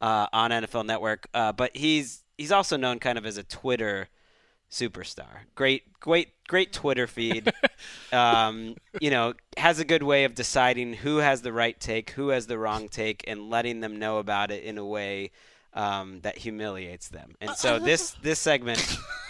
uh, 0.00 0.26
on 0.32 0.50
NFL 0.50 0.84
Network, 0.84 1.28
uh, 1.32 1.52
but 1.52 1.76
he's 1.76 2.24
he's 2.36 2.52
also 2.52 2.76
known 2.76 2.98
kind 2.98 3.16
of 3.16 3.24
as 3.24 3.36
a 3.36 3.42
Twitter 3.44 4.08
superstar. 4.70 5.44
Great, 5.54 5.98
great, 6.00 6.28
great 6.48 6.72
Twitter 6.72 7.06
feed. 7.06 7.52
um, 8.12 8.74
you 9.00 9.10
know, 9.10 9.34
has 9.56 9.78
a 9.78 9.84
good 9.84 10.02
way 10.02 10.24
of 10.24 10.34
deciding 10.34 10.94
who 10.94 11.18
has 11.18 11.42
the 11.42 11.52
right 11.52 11.78
take, 11.78 12.10
who 12.10 12.28
has 12.28 12.46
the 12.46 12.58
wrong 12.58 12.88
take, 12.88 13.22
and 13.26 13.50
letting 13.50 13.80
them 13.80 13.98
know 13.98 14.18
about 14.18 14.50
it 14.50 14.64
in 14.64 14.78
a 14.78 14.84
way 14.84 15.30
um, 15.74 16.20
that 16.22 16.38
humiliates 16.38 17.08
them. 17.08 17.34
And 17.40 17.50
so 17.52 17.78
this 17.78 18.12
this 18.22 18.38
segment 18.38 18.78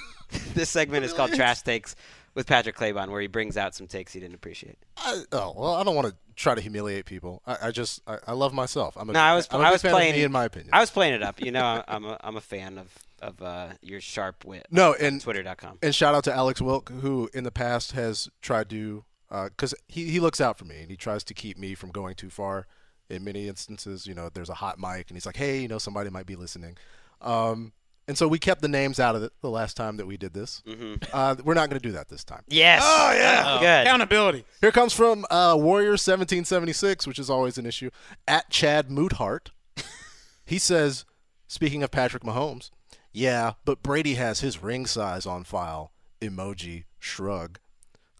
this 0.55 0.71
segment 0.71 1.05
is 1.05 1.13
called 1.13 1.33
Trash 1.35 1.63
Takes 1.63 1.95
with 2.35 2.47
Patrick 2.47 2.77
Claybon, 2.77 3.11
where 3.11 3.21
he 3.21 3.27
brings 3.27 3.57
out 3.57 3.75
some 3.75 3.87
takes 3.87 4.13
he 4.13 4.21
didn't 4.21 4.35
appreciate. 4.35 4.79
I, 4.97 5.23
oh 5.33 5.55
well, 5.57 5.75
I 5.75 5.85
don't 5.85 5.95
want 5.95 6.09
to 6.09 6.15
try 6.35 6.55
to 6.55 6.61
humiliate 6.61 7.05
people. 7.05 7.43
I, 7.47 7.57
I 7.65 7.71
just 7.71 8.01
I, 8.07 8.19
I 8.29 8.33
love 8.33 8.53
myself. 8.55 8.97
I'm 8.97 9.11
a, 9.11 9.13
No, 9.13 9.21
I 9.21 9.35
was 9.35 9.49
I'm 9.51 9.61
a 9.61 9.65
I 9.65 9.71
was 9.71 9.83
playing 9.83 10.15
me, 10.15 10.23
in 10.23 10.33
my 10.33 10.45
opinion. 10.45 10.71
I 10.73 10.81
was 10.81 10.91
playing 10.91 11.15
it 11.15 11.23
up. 11.23 11.41
You 11.41 11.53
know, 11.53 11.63
I'm- 11.65 11.85
I'm 11.89 12.05
a, 12.05 12.17
I'm 12.23 12.37
a 12.37 12.41
fan 12.41 12.79
of 12.79 12.89
of 13.21 13.41
uh, 13.41 13.69
your 13.83 14.01
sharp 14.01 14.45
wit. 14.45 14.67
No, 14.71 14.95
on 14.95 14.97
and 15.01 15.21
Twitter.com. 15.21 15.79
And 15.83 15.95
shout 15.95 16.15
out 16.15 16.25
to 16.25 16.33
Alex 16.33 16.61
Wilk, 16.61 16.91
who 16.91 17.31
in 17.33 17.45
the 17.45 17.53
past 17.53 17.93
has 17.93 18.29
tried 18.41 18.69
to, 18.71 19.05
because 19.31 19.75
he 19.87 20.07
he 20.09 20.19
looks 20.19 20.41
out 20.41 20.59
for 20.59 20.65
me 20.65 20.81
and 20.81 20.91
he 20.91 20.97
tries 20.97 21.23
to 21.25 21.35
keep 21.35 21.57
me 21.59 21.75
from 21.75 21.91
going 21.91 22.15
too 22.17 22.31
far. 22.31 22.67
In 23.13 23.23
many 23.25 23.47
instances, 23.49 24.07
you 24.07 24.15
know, 24.15 24.29
there's 24.33 24.49
a 24.49 24.55
hot 24.55 24.79
mic 24.79 25.09
and 25.09 25.17
he's 25.17 25.27
like, 25.27 25.37
"Hey, 25.37 25.61
you 25.61 25.69
know, 25.69 25.79
somebody 25.79 26.11
might 26.11 26.27
be 26.27 26.35
listening," 26.37 26.77
um, 27.21 27.73
and 28.09 28.17
so 28.19 28.27
we 28.27 28.39
kept 28.39 28.63
the 28.63 28.69
names 28.69 28.99
out 28.99 29.15
of 29.15 29.23
it 29.23 29.33
the 29.43 29.51
last 29.51 29.77
time 29.77 29.97
that 29.99 30.07
we 30.07 30.17
did 30.17 30.33
this. 30.35 30.63
Mhm. 30.67 31.03
Uh, 31.13 31.37
we're 31.45 31.55
not 31.55 31.71
going 31.71 31.81
to 31.81 31.89
do 31.89 31.93
that 31.93 32.09
this 32.09 32.25
time. 32.25 32.43
Yes. 32.49 32.83
Oh 32.85 33.13
yeah, 33.13 33.45
Oh. 33.47 33.61
Good. 33.61 33.87
accountability. 33.87 34.45
Here 34.61 34.73
comes 34.73 34.93
from 34.93 35.25
uh, 35.31 35.55
Warrior 35.59 35.93
1776, 35.93 37.07
which 37.07 37.19
is 37.19 37.31
always 37.31 37.59
an 37.59 37.67
issue. 37.67 37.91
At 38.27 38.51
Chad 38.51 38.89
Moothart, 38.89 39.49
he 40.45 40.59
says, 40.59 41.05
speaking 41.47 41.83
of 41.83 41.91
Patrick 41.91 42.23
Mahomes, 42.25 42.71
yeah, 43.13 43.53
but 43.65 43.83
Brady 43.83 44.15
has 44.15 44.41
his 44.41 44.63
ring 44.63 44.87
size 44.87 45.27
on 45.27 45.45
file. 45.45 45.93
Emoji 46.21 46.85
shrug. 46.99 47.59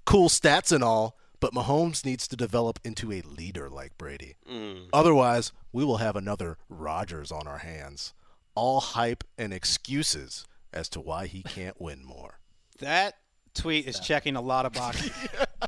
Cool 0.05 0.29
stats 0.29 0.73
and 0.73 0.83
all, 0.85 1.17
but 1.43 1.53
Mahomes 1.53 2.05
needs 2.05 2.29
to 2.29 2.37
develop 2.37 2.79
into 2.85 3.11
a 3.11 3.21
leader 3.23 3.69
like 3.69 3.99
Brady. 3.99 4.37
Mm. 4.49 4.87
Otherwise, 4.93 5.51
we 5.73 5.85
will 5.85 5.97
have 5.97 6.15
another 6.15 6.57
Rodgers 6.69 7.33
on 7.33 7.49
our 7.49 7.59
hands. 7.59 8.15
All 8.55 8.79
hype 8.79 9.25
and 9.37 9.53
excuses 9.53 10.47
as 10.73 10.89
to 10.91 11.01
why 11.01 11.27
he 11.27 11.43
can't 11.43 11.81
win 11.81 12.05
more. 12.05 12.39
That 12.79 13.15
tweet 13.55 13.89
is 13.89 13.99
checking 13.99 14.37
a 14.37 14.41
lot 14.41 14.67
of 14.67 14.73
boxes. 14.73 15.11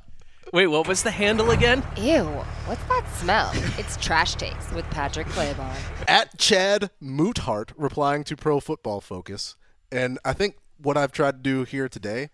Wait, 0.53 0.69
what 0.69 0.87
was 0.87 1.03
the 1.03 1.11
handle 1.11 1.51
again? 1.51 1.83
Ew, 1.97 2.23
what's 2.67 2.85
that 2.85 3.05
smell? 3.17 3.51
it's 3.77 3.97
Trash 3.97 4.37
Takes 4.37 4.71
with 4.71 4.89
Patrick 4.93 5.27
Claybon. 5.27 5.75
at 6.07 6.39
Chad 6.39 6.93
Moothart 7.03 7.73
replying 7.77 8.23
to 8.25 8.37
Pro 8.37 8.61
Football 8.61 9.01
Focus. 9.01 9.57
And 9.91 10.21
I 10.25 10.35
think 10.35 10.55
what 10.79 10.97
I've 10.97 11.11
tried 11.11 11.43
to 11.43 11.51
do 11.51 11.65
here 11.65 11.89
today 11.89 12.31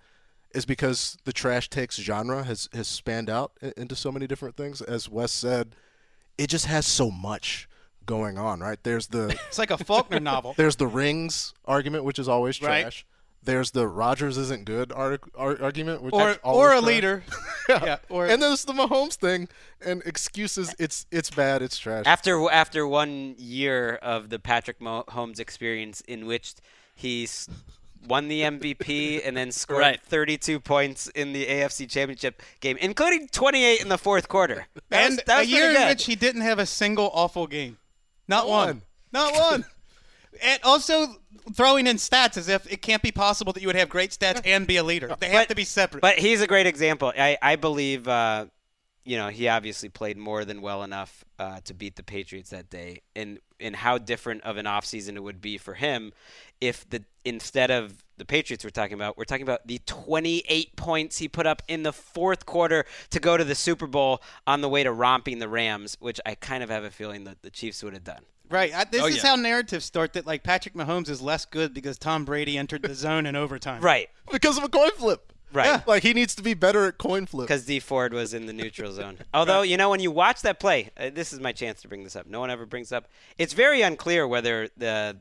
is 0.54 0.64
because 0.64 1.16
the 1.24 1.32
trash 1.32 1.68
takes 1.70 1.96
genre 1.96 2.42
has, 2.44 2.68
has 2.72 2.88
spanned 2.88 3.30
out 3.30 3.52
into 3.76 3.94
so 3.96 4.10
many 4.10 4.26
different 4.26 4.56
things. 4.56 4.80
As 4.82 5.08
Wes 5.08 5.32
said, 5.32 5.76
it 6.38 6.48
just 6.48 6.66
has 6.66 6.86
so 6.86 7.10
much 7.10 7.68
going 8.06 8.38
on, 8.38 8.60
right? 8.60 8.78
There's 8.82 9.08
the 9.08 9.28
It's 9.48 9.58
like 9.58 9.70
a 9.70 9.78
Faulkner 9.78 10.18
novel. 10.20 10.54
there's 10.56 10.76
the 10.76 10.86
rings 10.86 11.54
argument, 11.64 12.04
which 12.04 12.18
is 12.18 12.28
always 12.28 12.60
Right. 12.60 12.82
trash. 12.82 13.06
There's 13.42 13.70
the 13.70 13.86
Rodgers 13.88 14.36
isn't 14.36 14.66
good 14.66 14.92
arg- 14.92 15.30
ar- 15.34 15.62
argument, 15.62 16.02
which 16.02 16.12
Or- 16.12 16.30
is 16.30 16.38
or 16.42 16.68
a 16.68 16.72
trash. 16.72 16.84
leader. 16.84 17.22
Yeah, 17.70 17.98
or- 18.08 18.26
and 18.26 18.42
there's 18.42 18.64
the 18.64 18.72
Mahomes 18.72 19.14
thing 19.14 19.48
and 19.84 20.02
excuses. 20.04 20.74
It's 20.78 21.06
it's 21.12 21.30
bad. 21.30 21.62
It's 21.62 21.78
trash. 21.78 22.04
After 22.06 22.50
after 22.50 22.86
one 22.86 23.36
year 23.38 23.94
of 24.02 24.28
the 24.28 24.38
Patrick 24.40 24.80
Mahomes 24.80 25.38
experience, 25.38 26.00
in 26.02 26.26
which 26.26 26.54
he's 26.96 27.48
won 28.06 28.28
the 28.28 28.42
MVP 28.42 29.20
and 29.26 29.36
then 29.36 29.52
scored 29.52 29.80
Right. 29.80 30.00
32 30.02 30.60
points 30.60 31.08
in 31.08 31.32
the 31.32 31.46
AFC 31.46 31.88
Championship 31.88 32.42
game, 32.60 32.76
including 32.78 33.28
28 33.28 33.80
in 33.80 33.88
the 33.88 33.98
fourth 33.98 34.28
quarter. 34.28 34.66
That 34.88 35.04
and 35.04 35.16
was, 35.16 35.24
that 35.26 35.40
a 35.42 35.46
year 35.46 35.66
pretty 35.68 35.82
in 35.82 35.88
which 35.88 36.06
he 36.06 36.14
didn't 36.14 36.42
have 36.42 36.58
a 36.58 36.66
single 36.66 37.10
awful 37.14 37.46
game. 37.46 37.78
Not 38.28 38.44
Not 38.44 38.48
one. 38.48 38.66
one. 38.66 38.82
Not 39.12 39.34
one. 39.34 39.64
and 40.42 40.60
also 40.62 41.16
throwing 41.54 41.86
in 41.86 41.96
stats 41.96 42.36
as 42.36 42.48
if 42.48 42.70
it 42.72 42.80
can't 42.82 43.02
be 43.02 43.10
possible 43.10 43.52
that 43.52 43.60
you 43.60 43.66
would 43.66 43.76
have 43.76 43.88
great 43.88 44.10
stats 44.10 44.40
and 44.44 44.66
be 44.66 44.76
a 44.76 44.82
leader. 44.84 45.14
They 45.18 45.30
have 45.30 45.48
to 45.48 45.54
be 45.54 45.64
separate. 45.64 46.00
But 46.00 46.18
he's 46.18 46.40
a 46.40 46.46
great 46.46 46.66
example. 46.66 47.12
I, 47.16 47.36
I 47.42 47.56
believe, 47.56 48.06
uh, 48.08 48.46
you 49.04 49.16
know, 49.16 49.28
he 49.28 49.48
obviously 49.48 49.88
played 49.88 50.16
more 50.18 50.44
than 50.44 50.60
well 50.62 50.82
enough 50.82 51.24
uh, 51.38 51.60
to 51.64 51.74
beat 51.74 51.96
the 51.96 52.02
Patriots 52.02 52.50
that 52.50 52.68
day. 52.70 53.00
And, 53.16 53.38
and 53.58 53.74
how 53.76 53.98
different 53.98 54.42
of 54.42 54.56
an 54.56 54.66
offseason 54.66 55.16
it 55.16 55.22
would 55.22 55.40
be 55.40 55.58
for 55.58 55.74
him 55.74 56.12
if 56.60 56.88
the 56.88 57.04
instead 57.24 57.70
of 57.70 58.02
the 58.16 58.24
Patriots 58.24 58.64
we're 58.64 58.70
talking 58.70 58.94
about, 58.94 59.16
we're 59.18 59.24
talking 59.24 59.42
about 59.42 59.66
the 59.66 59.78
28 59.86 60.76
points 60.76 61.18
he 61.18 61.28
put 61.28 61.46
up 61.46 61.62
in 61.68 61.82
the 61.82 61.92
fourth 61.92 62.46
quarter 62.46 62.84
to 63.10 63.20
go 63.20 63.36
to 63.36 63.44
the 63.44 63.54
Super 63.54 63.86
Bowl 63.86 64.22
on 64.46 64.60
the 64.60 64.68
way 64.68 64.82
to 64.82 64.92
romping 64.92 65.38
the 65.38 65.48
Rams, 65.48 65.96
which 66.00 66.20
I 66.24 66.34
kind 66.34 66.62
of 66.62 66.70
have 66.70 66.84
a 66.84 66.90
feeling 66.90 67.24
that 67.24 67.42
the 67.42 67.50
Chiefs 67.50 67.82
would 67.82 67.92
have 67.94 68.04
done. 68.04 68.22
Right. 68.50 68.74
I, 68.74 68.84
this 68.84 69.02
Oh, 69.02 69.06
is 69.06 69.16
yeah. 69.22 69.28
how 69.30 69.36
narratives 69.36 69.84
start 69.84 70.14
that 70.14 70.26
like 70.26 70.42
Patrick 70.42 70.74
Mahomes 70.74 71.08
is 71.08 71.22
less 71.22 71.44
good 71.44 71.72
because 71.72 71.98
Tom 71.98 72.24
Brady 72.24 72.58
entered 72.58 72.82
the 72.82 72.94
zone 72.94 73.26
in 73.26 73.36
overtime. 73.36 73.80
Right. 73.80 74.08
because 74.32 74.58
of 74.58 74.64
a 74.64 74.68
coin 74.68 74.90
flip. 74.96 75.32
Right. 75.52 75.66
Yeah, 75.66 75.82
like 75.86 76.02
he 76.02 76.12
needs 76.12 76.34
to 76.36 76.42
be 76.42 76.54
better 76.54 76.86
at 76.86 76.98
coin 76.98 77.26
flip. 77.26 77.48
Because 77.48 77.64
Dee 77.64 77.80
Ford 77.80 78.12
was 78.12 78.32
in 78.34 78.46
the 78.46 78.52
neutral 78.52 78.92
zone. 78.92 79.18
Although, 79.34 79.62
you 79.62 79.76
know, 79.76 79.90
when 79.90 80.00
you 80.00 80.10
watch 80.10 80.42
that 80.42 80.60
play, 80.60 80.90
uh, 80.96 81.10
this 81.10 81.32
is 81.32 81.40
my 81.40 81.52
chance 81.52 81.82
to 81.82 81.88
bring 81.88 82.04
this 82.04 82.14
up. 82.14 82.26
No 82.26 82.40
one 82.40 82.50
ever 82.50 82.66
brings 82.66 82.92
up. 82.92 83.08
It's 83.36 83.52
very 83.52 83.82
unclear 83.82 84.26
whether 84.26 84.68
the 84.76 85.16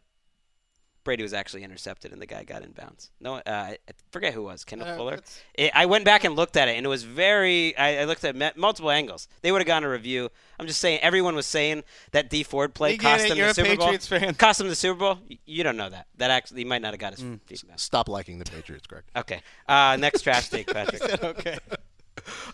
Brady 1.10 1.24
was 1.24 1.34
actually 1.34 1.64
intercepted 1.64 2.12
and 2.14 2.22
the 2.22 2.26
guy 2.28 2.44
got 2.44 2.62
in 2.62 2.72
bounds. 2.72 3.10
No, 3.20 3.36
uh, 3.36 3.42
I 3.48 3.78
forget 4.12 4.34
who 4.34 4.42
it 4.42 4.52
was. 4.52 4.64
Kenneth 4.64 4.88
Uh, 4.88 4.96
Fuller. 4.96 5.20
It, 5.56 5.72
I 5.74 5.86
went 5.88 6.06
back 6.06 6.24
and 6.24 6.36
looked 6.36 6.56
at 6.56 6.68
it, 6.68 6.78
and 6.78 6.86
it 6.86 6.90
was 6.90 7.04
very. 7.04 7.76
I, 7.78 8.02
I 8.02 8.04
looked 8.06 8.24
at 8.24 8.36
me- 8.36 8.52
multiple 8.56 8.92
angles. 8.92 9.28
They 9.42 9.52
would 9.52 9.60
have 9.62 9.68
gone 9.68 9.82
to 9.82 9.90
review. 9.90 10.30
I'm 10.60 10.68
just 10.68 10.80
saying. 10.80 11.00
Everyone 11.02 11.36
was 11.36 11.46
saying 11.48 11.84
that 12.12 12.30
Dee 12.30 12.44
Ford 12.44 12.74
play 12.74 12.92
We 12.92 12.98
cost 12.98 13.26
it, 13.26 13.30
them 13.30 13.38
the 13.40 13.50
a 13.50 13.54
Super 13.54 13.70
Patriots 13.70 14.08
Bowl. 14.08 14.20
fan. 14.20 14.36
Cost 14.36 14.60
them 14.60 14.68
the 14.68 14.76
Super 14.76 15.00
Bowl. 15.00 15.18
Y- 15.30 15.38
You 15.46 15.64
don't 15.64 15.78
know 15.78 15.90
that. 15.90 16.08
That 16.18 16.30
actually, 16.32 16.60
he 16.62 16.66
might 16.66 16.82
not 16.82 16.94
have 16.94 17.00
got 17.00 17.14
his 17.18 17.22
feet. 17.48 17.64
Stop 17.78 18.08
liking 18.08 18.40
the 18.40 18.46
Patriots, 18.46 18.86
Gregg. 18.88 19.04
Okay. 19.16 19.42
Uh, 19.68 19.98
next 20.00 20.22
trash 20.22 20.50
take, 20.50 20.68
Patrick. 20.74 21.24
okay. 21.24 21.58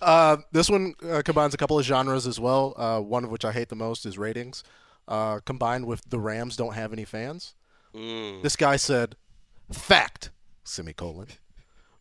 Uh, 0.01 0.37
this 0.51 0.69
one 0.69 0.93
uh, 1.09 1.21
combines 1.25 1.53
a 1.53 1.57
couple 1.57 1.77
of 1.79 1.83
genres 1.85 2.27
as 2.27 2.39
well. 2.39 2.73
Uh, 2.77 2.99
one 2.99 3.23
of 3.23 3.31
which 3.31 3.43
I 3.43 3.51
hate 3.51 3.69
the 3.69 3.75
most 3.75 4.05
is 4.05 4.17
ratings, 4.17 4.63
uh, 5.07 5.39
combined 5.45 5.85
with 5.87 6.07
the 6.09 6.19
Rams 6.19 6.55
don't 6.55 6.75
have 6.75 6.93
any 6.93 7.03
fans. 7.03 7.55
Mm. 7.95 8.41
This 8.43 8.55
guy 8.55 8.75
said, 8.75 9.15
"Fact: 9.71 10.31
semicolon. 10.63 11.27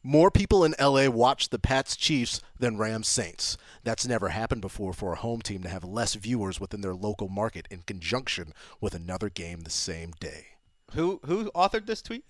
More 0.03 0.30
people 0.30 0.64
in 0.64 0.74
LA 0.78 1.09
watch 1.09 1.49
the 1.49 1.59
Pats 1.59 1.97
Chiefs 1.97 2.42
than 2.59 2.76
Rams 2.76 3.09
Saints. 3.09 3.57
That's 3.84 4.07
never 4.07 4.28
happened 4.28 4.61
before 4.61 4.92
for 4.92 5.12
a 5.12 5.16
home 5.16 5.40
team 5.40 5.62
to 5.62 5.68
have 5.70 5.84
less 5.84 6.14
viewers 6.14 6.61
within 6.61 6.82
their 6.82 6.95
local 6.95 7.28
market 7.28 7.66
in 7.70 7.82
conjunction 7.82 8.53
with 8.80 8.95
another 8.95 9.30
game 9.30 9.61
the 9.61 9.70
same 9.70 10.12
day." 10.20 10.49
Who 10.92 11.20
who 11.24 11.51
authored 11.53 11.86
this 11.86 12.03
tweet? 12.03 12.24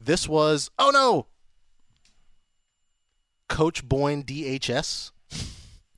This 0.00 0.28
was 0.28 0.70
oh 0.78 0.90
no, 0.90 1.26
Coach 3.48 3.88
Boyne 3.88 4.22
DHS. 4.22 5.12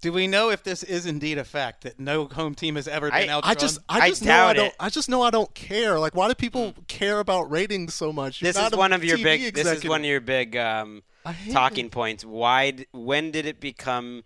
Do 0.01 0.13
we 0.13 0.27
know 0.27 0.49
if 0.51 0.63
this 0.63 0.83
is 0.83 1.05
indeed 1.05 1.37
a 1.37 1.45
fact 1.45 1.83
that 1.83 2.01
no 2.01 2.25
home 2.27 2.55
team 2.55 2.77
has 2.77 2.89
ever 2.89 3.11
been 3.11 3.29
outdrawn? 3.29 3.51
I 3.51 3.55
just, 3.55 3.79
I 3.89 4.09
just 4.09 4.25
know 4.25 4.47
I 4.47 4.53
don't. 4.55 4.75
I 4.81 4.89
just 4.89 5.09
know 5.11 5.23
I 5.23 5.31
don't 5.31 5.55
care. 5.55 5.99
Like, 5.99 6.15
why 6.15 6.27
do 6.29 6.35
people 6.35 6.75
care 6.89 7.21
about 7.21 7.51
ratings 7.51 7.93
so 7.93 8.11
much? 8.13 8.41
You're 8.41 8.53
This 8.53 8.63
is 8.63 8.73
one 8.77 8.93
of 8.95 9.05
your 9.05 9.19
big. 9.19 9.55
This 9.55 9.67
is 9.67 9.85
one 9.85 10.01
of 10.01 10.07
your 10.07 10.21
big 10.23 10.57
um, 10.57 11.03
hate 11.27 11.53
talking 11.53 11.91
points. 11.91 12.25
Why? 12.25 12.71
d- 12.71 12.87
When 12.93 13.31
did 13.31 13.45
it 13.45 13.61
become? 13.61 14.25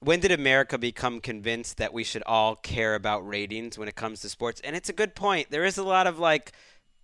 When 0.00 0.20
did 0.20 0.30
America 0.30 0.78
become 0.78 1.20
convinced 1.20 1.76
that 1.78 1.92
we 1.92 2.02
should 2.04 2.22
all 2.24 2.54
care 2.56 2.94
about 2.94 3.26
ratings 3.28 3.76
when 3.76 3.88
it 3.88 3.94
comes 3.96 4.20
to 4.20 4.28
sports? 4.30 4.60
And 4.64 4.74
it's 4.74 4.88
a 4.88 4.92
good 4.94 5.14
point. 5.14 5.50
There 5.50 5.64
is 5.64 5.76
a 5.76 5.82
lot 5.82 6.06
of 6.06 6.18
like, 6.18 6.52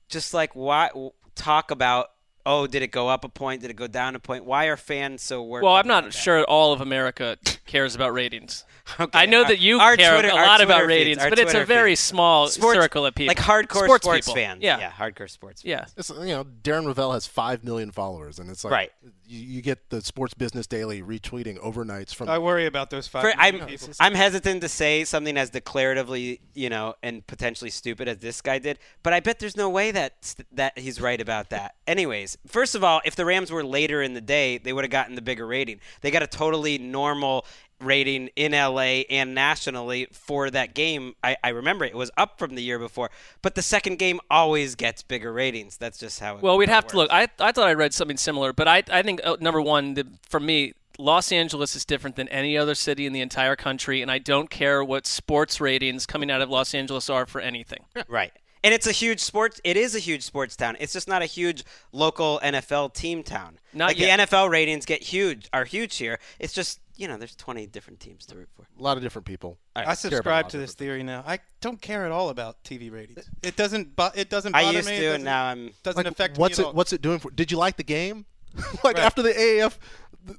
just 0.09 0.33
like 0.33 0.55
why 0.55 0.91
talk 1.35 1.71
about. 1.71 2.13
Oh, 2.47 2.67
did 2.67 2.83
it 2.83 2.91
go 2.91 3.09
up 3.09 3.25
a 3.25 3.29
point? 3.29 3.63
Did 3.63 3.71
it 3.71 3.75
go 3.77 3.87
down 3.87 4.15
a 4.15 4.19
point? 4.19 4.45
Why 4.45 4.67
are 4.67 4.77
fans 4.77 5.23
so 5.23 5.43
worried? 5.43 5.63
Well, 5.65 5.75
I'm 5.77 5.87
not 5.87 6.05
about 6.05 6.13
that? 6.13 6.19
sure 6.19 6.45
all 6.45 6.73
of 6.75 6.81
America 6.83 7.39
cares 7.67 7.95
about 7.95 8.13
ratings. 8.13 8.65
Okay, 9.01 9.19
I 9.19 9.25
know 9.25 9.45
our- 9.45 9.49
that 9.49 9.61
you 9.61 9.81
our 9.81 9.97
care 9.97 10.13
Twitter- 10.13 10.29
a 10.29 10.35
our 10.35 10.47
lot 10.47 10.61
about 10.61 10.81
feeds, 10.81 10.89
ratings, 10.89 11.19
our 11.19 11.31
but 11.31 11.39
it's 11.39 11.55
a 11.55 11.65
very 11.65 11.93
feeds. 11.93 12.01
small 12.03 12.49
Sports- 12.49 12.79
circle 12.79 13.07
of 13.07 13.15
people, 13.15 13.31
like 13.35 13.39
hardcore 13.39 13.85
sports, 13.87 14.05
sports 14.05 14.27
people. 14.27 14.35
fans. 14.35 14.63
Yeah, 14.63 14.79
yeah, 14.79 14.91
hardcore 14.91 15.31
sports. 15.31 15.65
Yeah. 15.65 15.87
It's, 15.97 16.11
you 16.11 16.27
know, 16.27 16.45
Darren 16.45 16.85
Rovell 16.85 17.15
has 17.15 17.27
five 17.27 17.65
million 17.65 17.93
followers, 17.93 18.39
and 18.39 18.51
it's 18.51 18.63
like 18.63 18.73
Right. 18.75 18.93
You, 19.27 19.41
you 19.41 19.63
get 19.63 19.91
the 19.91 20.01
Sports 20.01 20.35
Business 20.35 20.67
Daily 20.67 21.03
retweeting 21.03 21.59
overnights 21.59 22.15
from. 22.15 22.29
I 22.29 22.39
worry 22.39 22.67
about 22.67 22.91
those 22.91 23.07
five. 23.07 23.23
For, 23.23 23.33
I'm. 23.39 23.67
I'm 24.01 24.15
hesitant 24.15 24.61
to 24.63 24.69
say 24.69 25.05
something 25.05 25.37
as 25.37 25.51
declaratively, 25.51 26.41
you 26.55 26.69
know, 26.69 26.95
and 27.03 27.27
potentially 27.27 27.71
stupid 27.71 28.09
as 28.09 28.19
this 28.19 28.41
guy 28.41 28.59
did, 28.59 28.79
but 29.03 29.13
I 29.13 29.21
bet 29.21 29.39
there's 29.39 29.57
no 29.57 29.71
way 29.71 29.91
that 29.91 30.35
that 30.53 30.79
he's 30.79 31.01
right 31.01 31.21
about 31.21 31.51
that. 31.51 31.75
Anyways, 31.87 32.37
first 32.47 32.75
of 32.75 32.85
all, 32.85 33.01
if 33.05 33.17
the 33.17 33.25
Rams 33.25 33.51
were 33.51 33.65
later 33.65 34.03
in 34.03 34.15
the 34.15 34.21
day, 34.21 34.59
they 34.59 34.73
would 34.73 34.85
have 34.85 34.91
gotten 34.91 35.15
the 35.15 35.23
bigger 35.23 35.47
rating. 35.47 35.81
They 36.01 36.11
got 36.11 36.23
a 36.23 36.27
totally 36.27 36.79
normal 36.79 37.47
rating 37.81 38.31
in 38.37 38.53
LA 38.53 39.03
and 39.11 39.35
nationally 39.35 40.09
for 40.13 40.51
that 40.51 40.75
game. 40.75 41.15
I, 41.23 41.37
I 41.43 41.51
remember 41.51 41.85
it 41.85 41.95
was 41.95 42.11
up 42.17 42.39
from 42.39 42.55
the 42.55 42.63
year 42.63 42.79
before, 42.79 43.11
but 43.43 43.55
the 43.55 43.63
second 43.63 43.99
game 43.99 44.21
always 44.31 44.75
gets 44.75 45.03
bigger 45.03 45.33
ratings. 45.33 45.77
That's 45.77 45.99
just 45.99 46.21
how 46.21 46.37
it 46.37 46.43
Well, 46.43 46.57
we'd 46.57 46.69
have 46.69 46.87
to 46.89 46.97
look. 46.97 47.11
I, 47.13 47.29
I 47.39 47.53
thought 47.53 47.69
I 47.69 47.75
read 47.75 47.95
something 47.95 48.17
similar, 48.17 48.53
but 48.53 48.69
I, 48.69 48.83
I 48.91 49.03
think 49.03 49.21
uh, 49.25 49.37
number 49.41 49.61
one, 49.61 49.95
the, 49.95 50.07
for 50.29 50.41
me, 50.41 50.75
Los 50.99 51.33
Angeles 51.33 51.75
is 51.75 51.85
different 51.85 52.17
than 52.17 52.29
any 52.29 52.57
other 52.57 52.75
city 52.75 53.07
in 53.07 53.13
the 53.13 53.21
entire 53.21 53.57
country, 53.57 54.01
and 54.01 54.11
I 54.11 54.19
don't 54.19 54.49
care 54.49 54.85
what 54.85 55.07
sports 55.07 55.61
ratings 55.61 56.07
coming 56.07 56.31
out 56.31 56.41
of 56.41 56.51
Los 56.51 56.75
Angeles 56.75 57.11
are 57.11 57.27
for 57.27 57.41
anything. 57.41 57.85
Right. 58.09 58.33
And 58.63 58.73
it's 58.73 58.87
a 58.87 58.93
huge 58.93 59.21
sports. 59.21 59.61
It 59.63 59.77
is 59.77 59.95
a 59.95 59.99
huge 59.99 60.23
sports 60.23 60.57
town. 60.57 60.77
It's 60.81 60.95
just 60.95 61.07
not 61.07 61.21
a 61.21 61.27
huge 61.27 61.65
local 61.93 62.41
NFL 62.43 62.95
team 62.95 63.23
town. 63.23 63.59
Not 63.75 63.89
like 63.89 63.99
yet. 63.99 64.17
the 64.17 64.25
NFL 64.25 64.49
ratings 64.49 64.87
get 64.87 65.03
huge, 65.03 65.51
are 65.53 65.67
huge 65.67 65.97
here. 65.99 66.19
It's 66.39 66.55
just 66.55 66.81
you 66.97 67.09
know, 67.09 67.17
there's 67.17 67.35
20 67.35 67.67
different 67.67 68.01
teams 68.01 68.25
to 68.27 68.37
root 68.37 68.49
for. 68.57 68.67
A 68.79 68.83
lot 68.83 68.97
of 68.97 69.03
different 69.03 69.27
people. 69.27 69.59
I 69.75 69.81
care 69.81 69.85
about 69.85 69.93
a 69.93 69.97
subscribe 69.97 70.49
to 70.51 70.59
this 70.59 70.75
theory 70.75 71.03
now. 71.03 71.25
I 71.27 71.41
don't 71.61 71.81
care 71.81 72.05
at 72.07 72.13
all 72.13 72.29
about 72.29 72.63
TV 72.65 72.91
ratings. 72.93 73.29
It 73.43 73.57
doesn't. 73.57 73.97
Bu- 73.97 74.11
it 74.15 74.31
doesn't 74.31 74.55
I 74.55 74.63
bother 74.63 74.77
used 74.79 74.89
me. 74.89 74.99
to, 75.01 75.15
and 75.15 75.25
now 75.25 75.47
I'm- 75.47 75.71
doesn't 75.83 76.05
Like, 76.05 76.13
affect 76.13 76.39
what's 76.39 76.59
me 76.59 76.65
it? 76.67 76.75
What's 76.75 76.93
it 76.93 77.03
doing 77.03 77.19
for? 77.19 77.31
Did 77.31 77.51
you 77.51 77.59
like 77.59 77.77
the 77.77 77.83
game? 77.85 78.27
like 78.85 78.97
Right. 78.97 79.05
after 79.05 79.21
the 79.23 79.33
AAF, 79.33 79.79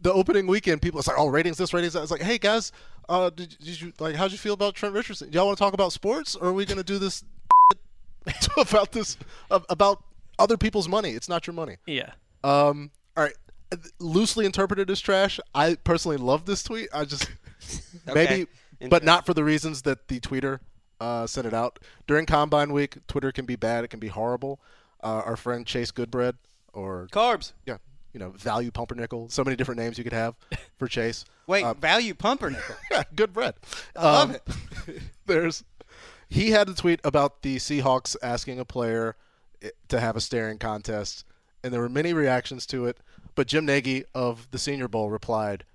the 0.02 0.14
opening 0.14 0.48
weekend, 0.48 0.82
people 0.82 1.00
it's 1.00 1.08
like, 1.08 1.18
oh, 1.20 1.28
ratings 1.28 1.58
this, 1.58 1.74
ratings 1.74 1.94
that. 1.94 2.02
It's 2.04 2.12
like, 2.12 2.22
hey 2.22 2.38
guys, 2.38 2.72
uh, 3.10 3.30
did, 3.30 3.58
did 3.60 3.82
you 3.82 3.92
like? 4.00 4.16
How'd 4.16 4.32
you 4.32 4.38
feel 4.38 4.54
about 4.54 4.74
Trent 4.76 4.96
Richardson? 4.96 5.32
Y'all 5.34 5.46
want 5.48 5.58
to 5.58 5.64
talk 5.64 5.74
about 5.74 5.92
sports, 5.92 6.36
or 6.36 6.48
are 6.50 6.54
we 6.54 6.66
gonna 6.66 6.84
do 6.84 6.98
this 6.98 7.24
about 8.58 8.92
this 8.92 9.18
about 9.50 10.02
other 10.40 10.58
people's 10.58 10.88
money? 10.88 11.12
It's 11.12 11.30
not 11.30 11.46
your 11.48 11.54
money. 11.54 11.78
Yeah. 11.86 12.12
Um. 12.44 12.92
All 13.18 13.24
right. 13.24 13.36
Loosely 14.00 14.46
interpreted 14.46 14.90
as 14.90 15.00
trash. 15.00 15.40
I 15.54 15.76
personally 15.84 16.18
love 16.18 16.46
this 16.46 16.64
tweet. 16.64 16.90
I 16.94 17.06
just 17.06 17.30
maybe, 18.14 18.48
but 18.90 19.04
not 19.04 19.26
for 19.26 19.34
the 19.34 19.44
reasons 19.44 19.82
that 19.84 20.08
the 20.08 20.20
tweeter 20.20 20.60
uh, 21.00 21.28
sent 21.28 21.48
it 21.48 21.54
out 21.54 21.80
during 22.08 22.26
Combine 22.26 22.72
Week. 22.74 22.98
Twitter 23.08 23.32
can 23.32 23.46
be 23.46 23.56
bad. 23.56 23.84
It 23.84 23.90
can 23.90 24.00
be 24.00 24.08
horrible. 24.08 24.60
Uh, 25.04 25.22
our 25.26 25.36
friend 25.36 25.66
Chase 25.68 25.92
Goodbread 25.92 26.36
or 26.74 27.08
Carbs. 27.12 27.54
Yeah. 27.66 27.78
You 28.14 28.20
know, 28.20 28.30
value 28.30 28.72
pumpernickel. 28.72 29.28
So 29.30 29.44
many 29.44 29.58
different 29.58 29.80
names 29.80 29.98
you 29.98 30.04
could 30.06 30.14
have 30.14 30.36
for 30.78 30.88
Chase. 30.88 31.26
Wait, 31.48 31.64
Uh, 31.64 31.74
value 31.74 32.14
pumpernickel. 32.14 32.76
yeah, 32.92 33.04
good 33.14 33.34
bread. 33.34 33.56
I 33.96 34.02
love 34.04 34.30
Um, 34.30 34.36
it. 34.88 35.02
there's 35.26 35.64
he 36.30 36.52
had 36.52 36.70
a 36.70 36.74
tweet 36.74 37.02
about 37.04 37.42
the 37.44 37.58
Seahawks 37.58 38.16
asking 38.24 38.60
a 38.60 38.66
player 38.66 39.16
to 39.90 40.00
have 40.00 40.16
a 40.16 40.22
staring 40.22 40.58
contest, 40.58 41.24
and 41.64 41.72
there 41.74 41.82
were 41.82 41.90
many 41.90 42.14
reactions 42.14 42.66
to 42.68 42.86
it. 42.86 42.98
But 43.36 43.48
Jim 43.48 43.66
Nagy 43.66 44.06
of 44.14 44.50
the 44.52 44.58
Senior 44.58 44.88
Bowl 44.88 45.10
replied, 45.10 45.66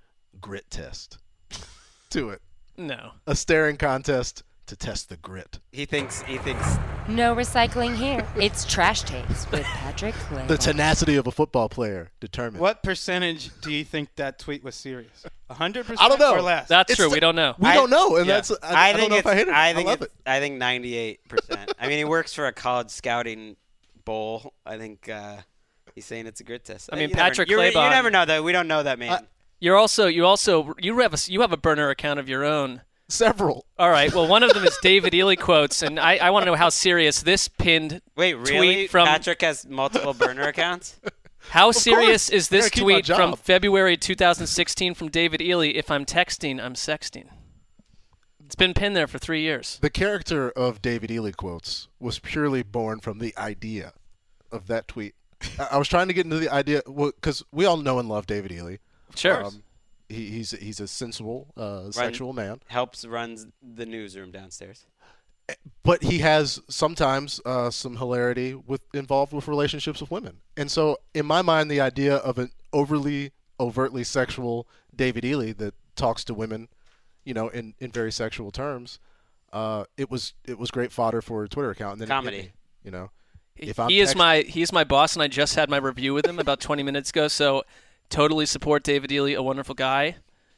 "Grit 0.41 0.71
test." 0.71 1.19
to 2.11 2.31
it. 2.31 2.43
No. 2.77 3.13
A 3.27 3.37
staring 3.37 3.77
contest 3.77 4.43
to 4.67 4.77
test 4.77 5.09
the 5.09 5.17
grit. 5.17 5.59
He 5.73 5.85
thinks 5.85 6.23
he 6.23 6.39
thinks 6.39 6.79
No 7.09 7.35
recycling 7.35 7.97
here. 7.97 8.27
It's 8.37 8.65
Trash 8.65 9.03
Takes 9.03 9.51
with 9.51 9.65
Patrick 9.65 10.15
Clay. 10.15 10.47
The 10.47 10.57
tenacity 10.57 11.17
of 11.17 11.27
a 11.27 11.33
football 11.33 11.69
player 11.69 12.11
determined. 12.21 12.61
What 12.61 12.83
percentage 12.83 13.51
do 13.63 13.73
you 13.73 13.85
think 13.85 14.15
that 14.17 14.39
tweet 14.39 14.63
was 14.63 14.77
serious? 14.77 15.27
hundred 15.51 15.87
percent. 15.87 16.01
I 16.01 16.09
don't 16.09 16.21
know. 16.21 16.35
Or 16.35 16.43
less. 16.43 16.69
That's 16.69 16.95
true. 16.95 17.11
We 17.11 17.19
don't 17.19 17.35
know. 17.35 17.55
We 17.59 17.73
don't 17.73 17.91
know, 17.91 18.17
and 18.17 18.29
that's 18.29 18.53
I, 18.63 18.91
I 18.91 18.93
think 18.93 19.01
don't 19.01 19.11
know 19.11 19.17
if 19.17 19.27
I 19.27 19.35
hate 19.35 19.49
it. 19.49 19.55
I 19.55 19.75
think 19.75 19.89
love 19.89 20.03
it. 20.03 20.13
I 20.25 20.39
think 20.39 20.59
98 20.59 21.29
percent. 21.29 21.73
I 21.79 21.89
mean, 21.89 21.99
he 21.99 22.05
works 22.05 22.33
for 22.33 22.47
a 22.47 22.53
college 22.53 22.91
scouting 22.91 23.57
bowl. 24.05 24.55
I 24.65 24.79
think 24.79 25.09
uh, 25.09 25.39
he's 25.95 26.05
saying 26.07 26.27
it's 26.27 26.41
a 26.41 26.45
grit 26.45 26.65
test. 26.65 26.91
I 26.93 26.97
mean, 26.97 27.11
You 27.11 27.15
Patrick 27.15 27.49
you're- 27.49 27.67
You 27.67 27.73
never 27.73 28.11
know 28.11 28.25
that. 28.25 28.43
We 28.45 28.53
don't 28.53 28.69
know 28.69 28.83
that 28.83 28.99
man. 28.99 29.27
You're 29.59 29.77
also 29.77 30.07
you 30.07 30.25
also 30.25 30.75
you 30.79 30.99
have 31.01 31.13
a 31.15 31.19
you 31.31 31.41
have 31.43 31.53
a 31.53 31.57
burner 31.57 31.91
account 31.91 32.19
of 32.19 32.29
your 32.29 32.45
own. 32.45 32.81
Several. 33.09 33.67
All 33.79 33.91
right. 33.91 34.15
Well, 34.15 34.29
one 34.29 34.43
of 34.45 34.53
them 34.55 34.65
is 34.65 34.79
David 34.83 35.13
Ely 35.15 35.35
quotes, 35.35 35.83
and 35.83 35.99
I, 35.99 36.17
I 36.19 36.31
want 36.31 36.45
to 36.45 36.47
know 36.53 36.57
how 36.57 36.69
serious 36.69 37.23
this 37.23 37.49
pinned 37.49 38.01
Wait, 38.17 38.35
tweet 38.35 38.49
really? 38.51 38.87
from 38.87 39.07
Patrick 39.07 39.43
has 39.43 39.67
multiple 39.67 40.15
burner 40.15 40.43
accounts. 40.43 40.99
How 41.49 41.71
Of 41.71 41.77
serious 41.77 42.29
course. 42.29 42.31
is 42.31 42.49
this 42.51 42.67
Gotta 42.67 42.71
keep 42.71 42.85
my 42.87 42.93
tweet 43.01 43.07
from. 43.07 43.35
February 43.35 43.97
2016 43.97 44.95
from 44.95 45.09
David 45.09 45.41
Ely? 45.43 45.69
If 45.75 45.91
I'm 45.91 46.05
texting, 46.05 46.63
I'm 46.63 46.75
sexting. 46.75 47.25
It's 48.45 48.55
been 48.55 48.75
pinned 48.75 48.95
there 48.95 49.07
for 49.09 49.19
three 49.19 49.41
years. 49.43 49.79
The 49.81 49.91
character 49.91 50.51
of 50.51 50.81
David 50.83 51.11
Ely 51.11 51.31
quotes 51.33 51.89
was 51.99 52.19
purely 52.21 52.63
born 52.63 53.01
from 53.01 53.19
the 53.19 53.35
idea 53.37 53.95
of 54.53 54.67
that 54.69 54.87
tweet. 54.87 55.15
I 55.71 55.79
was 55.79 55.89
trying 55.89 56.09
to 56.09 56.15
get 56.15 56.25
into 56.25 56.39
the 56.39 56.53
idea 56.53 56.83
because 56.87 57.43
we 57.53 57.65
all 57.65 57.77
know 57.77 57.99
and 57.99 58.09
love 58.09 58.27
David 58.27 58.53
Ely. 58.53 58.77
Sure. 59.15 59.45
Um, 59.45 59.63
he, 60.09 60.27
he's 60.27 60.51
he's 60.51 60.81
a 60.81 60.89
sensible, 60.89 61.49
uh, 61.57 61.91
sexual 61.91 62.33
man, 62.33 62.61
Helps 62.67 63.05
runs 63.05 63.47
the 63.63 63.87
newsroom 63.87 64.31
downstairs. 64.33 64.87
but 65.83 66.03
he 66.03 66.19
has 66.19 66.61
sometimes 66.69 67.41
uh, 67.45 67.71
some 67.71 67.97
hilarity 67.97 68.55
with 68.55 68.83
involved 68.93 69.33
with 69.33 69.49
relationships 69.49 70.01
with 70.01 70.11
women. 70.11 70.39
And 70.57 70.71
so, 70.71 70.99
in 71.15 71.27
my 71.27 71.43
mind, 71.43 71.71
the 71.71 71.81
idea 71.81 72.17
of 72.17 72.39
an 72.39 72.51
overly 72.73 73.33
overtly 73.59 74.03
sexual 74.05 74.67
David 74.95 75.25
Ely 75.25 75.53
that 75.53 75.75
talks 75.95 76.25
to 76.25 76.35
women, 76.35 76.69
you 77.25 77.35
know, 77.35 77.49
in, 77.49 77.75
in 77.79 77.91
very 77.91 78.11
sexual 78.11 78.51
terms, 78.51 78.99
uh, 79.53 79.85
it 79.97 80.11
was 80.11 80.35
it 80.45 80.59
was 80.59 80.71
great 80.71 80.93
fodder 80.93 81.23
for 81.23 81.45
a 81.45 81.49
Twitter 81.49 81.71
account. 81.71 81.93
And 81.93 82.01
then 82.03 82.09
Comedy. 82.09 82.37
me, 82.39 82.53
you 82.85 82.91
know. 82.91 83.11
If 83.61 83.79
I'm 83.79 83.89
he 83.89 84.01
is 84.01 84.09
text- 84.11 84.19
my 84.19 84.41
he's 84.43 84.73
my 84.73 84.85
boss, 84.85 85.15
and 85.15 85.23
I 85.23 85.29
just 85.29 85.55
had 85.55 85.69
my 85.71 85.77
review 85.79 86.15
with 86.15 86.27
him 86.27 86.39
about 86.39 86.61
20 86.69 86.83
minutes 86.83 87.11
ago. 87.11 87.29
So, 87.29 87.63
totally 88.09 88.47
support 88.47 88.83
David 88.83 89.13
Ely, 89.13 89.33
a 89.33 89.43
wonderful 89.43 89.75
guy. 89.75 90.17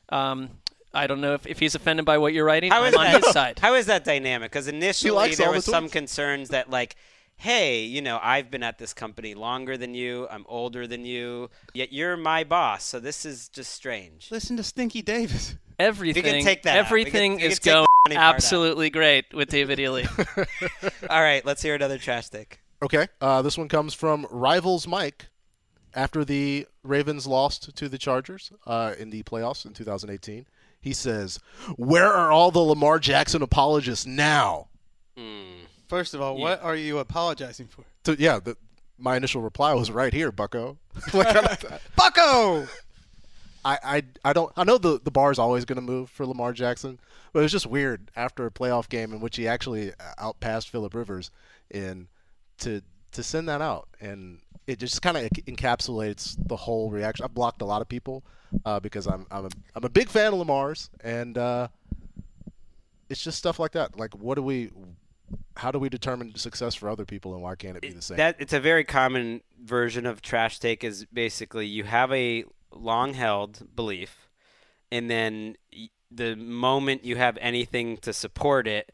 Um, 0.08 0.50
I 0.94 1.06
don't 1.06 1.20
know 1.20 1.34
if, 1.34 1.46
if 1.46 1.58
he's 1.58 1.74
offended 1.74 2.04
by 2.04 2.18
what 2.18 2.32
you're 2.34 2.44
writing. 2.44 2.70
How 2.70 2.82
I'm 2.82 2.88
is 2.92 2.94
on 2.96 3.04
that? 3.04 3.24
his 3.24 3.32
side. 3.32 3.58
How 3.58 3.74
is 3.74 3.86
that 3.86 4.04
dynamic? 4.04 4.50
Because 4.52 4.68
initially 4.68 5.10
likes 5.10 5.38
there 5.38 5.46
all 5.48 5.54
the 5.54 5.62
some 5.62 5.86
tweets. 5.86 5.92
concerns 5.92 6.48
that 6.50 6.68
like, 6.68 6.96
hey, 7.36 7.82
you 7.82 8.02
know, 8.02 8.20
I've 8.22 8.50
been 8.50 8.62
at 8.62 8.78
this 8.78 8.92
company 8.92 9.34
longer 9.34 9.78
than 9.78 9.94
you. 9.94 10.28
I'm 10.30 10.44
older 10.48 10.86
than 10.86 11.06
you. 11.06 11.48
Yet 11.72 11.92
you're 11.94 12.16
my 12.18 12.44
boss. 12.44 12.84
So 12.84 13.00
this 13.00 13.24
is 13.24 13.48
just 13.48 13.72
strange. 13.72 14.28
Listen 14.30 14.56
to 14.58 14.62
Stinky 14.62 15.00
Davis. 15.00 15.56
Everything, 15.78 16.44
take 16.44 16.62
that 16.64 16.76
out. 16.86 16.90
We 16.92 17.04
can- 17.04 17.08
everything 17.08 17.32
we 17.36 17.38
can 17.38 17.50
is 17.52 17.58
take 17.58 17.64
the 17.64 17.70
going 17.72 17.86
funny 18.06 18.16
part 18.16 18.26
out. 18.28 18.34
absolutely 18.34 18.90
great 18.90 19.32
with 19.32 19.48
David 19.48 19.80
Ely. 19.80 20.04
All 21.10 21.22
right, 21.22 21.44
let's 21.44 21.62
hear 21.62 21.74
another 21.74 21.96
trash 21.98 22.28
take. 22.28 22.58
Okay, 22.82 23.06
uh, 23.20 23.42
this 23.42 23.56
one 23.56 23.68
comes 23.68 23.94
from 23.94 24.26
Rivals 24.30 24.86
Mike. 24.88 25.28
after 25.94 26.24
the 26.24 26.66
Ravens 26.82 27.26
lost 27.26 27.76
to 27.76 27.88
the 27.88 27.98
Chargers 27.98 28.50
uh, 28.66 28.94
in 28.98 29.10
the 29.10 29.22
playoffs 29.22 29.64
in 29.64 29.72
2018. 29.72 30.46
He 30.80 30.92
says, 30.92 31.38
"Where 31.76 32.12
are 32.12 32.32
all 32.32 32.50
the 32.50 32.58
Lamar 32.58 32.98
Jackson 32.98 33.40
apologists 33.42 34.04
now?" 34.06 34.68
First 35.86 36.14
of 36.14 36.20
all, 36.22 36.38
what 36.38 36.62
are 36.62 36.74
you 36.74 36.98
apologizing 36.98 37.68
for? 37.68 37.84
So 38.04 38.16
yeah, 38.18 38.40
the, 38.40 38.56
my 38.98 39.16
initial 39.16 39.42
reply 39.42 39.74
was 39.74 39.90
right 39.90 40.12
here, 40.12 40.32
Bucko. 40.32 40.78
Like, 41.14 41.64
Bucko. 41.96 42.66
I, 43.64 43.78
I, 43.84 44.02
I 44.24 44.32
don't 44.32 44.52
I 44.56 44.64
know 44.64 44.78
the 44.78 44.98
the 44.98 45.10
bar 45.12 45.30
is 45.30 45.38
always 45.38 45.64
going 45.64 45.76
to 45.76 45.82
move 45.82 46.10
for 46.10 46.26
Lamar 46.26 46.52
Jackson, 46.52 46.98
but 47.32 47.40
it 47.40 47.42
was 47.42 47.52
just 47.52 47.66
weird 47.66 48.10
after 48.16 48.44
a 48.44 48.50
playoff 48.50 48.88
game 48.88 49.12
in 49.12 49.20
which 49.20 49.36
he 49.36 49.46
actually 49.46 49.92
outpassed 50.18 50.68
Philip 50.68 50.94
Rivers 50.94 51.30
in 51.70 52.08
to 52.62 52.82
to 53.12 53.22
send 53.22 53.48
that 53.48 53.60
out 53.60 53.88
and 54.00 54.40
it 54.66 54.78
just 54.78 55.02
kind 55.02 55.16
of 55.16 55.24
encapsulates 55.46 56.36
the 56.48 56.56
whole 56.56 56.90
reaction. 56.90 57.24
I've 57.24 57.34
blocked 57.34 57.62
a 57.62 57.64
lot 57.64 57.82
of 57.82 57.88
people 57.88 58.24
uh, 58.64 58.80
because 58.80 59.06
I'm 59.06 59.26
I'm 59.30 59.46
a, 59.46 59.50
I'm 59.74 59.84
a 59.84 59.88
big 59.88 60.08
fan 60.08 60.32
of 60.32 60.38
Lamar's 60.38 60.90
and 61.02 61.36
uh, 61.36 61.68
it's 63.08 63.22
just 63.22 63.38
stuff 63.38 63.58
like 63.58 63.72
that. 63.72 63.98
Like 63.98 64.14
what 64.16 64.36
do 64.36 64.42
we 64.42 64.70
how 65.56 65.70
do 65.70 65.78
we 65.78 65.88
determine 65.88 66.34
success 66.36 66.74
for 66.74 66.88
other 66.88 67.04
people 67.04 67.34
and 67.34 67.42
why 67.42 67.54
can't 67.54 67.76
it 67.76 67.82
be 67.82 67.90
the 67.90 68.02
same? 68.02 68.16
That 68.16 68.36
it's 68.38 68.52
a 68.52 68.60
very 68.60 68.84
common 68.84 69.42
version 69.62 70.06
of 70.06 70.22
trash 70.22 70.58
take 70.58 70.84
is 70.84 71.04
basically 71.12 71.66
you 71.66 71.84
have 71.84 72.12
a 72.12 72.44
long 72.72 73.14
held 73.14 73.74
belief 73.74 74.28
and 74.90 75.10
then 75.10 75.56
the 76.10 76.36
moment 76.36 77.04
you 77.04 77.16
have 77.16 77.38
anything 77.40 77.96
to 77.98 78.12
support 78.12 78.66
it 78.66 78.92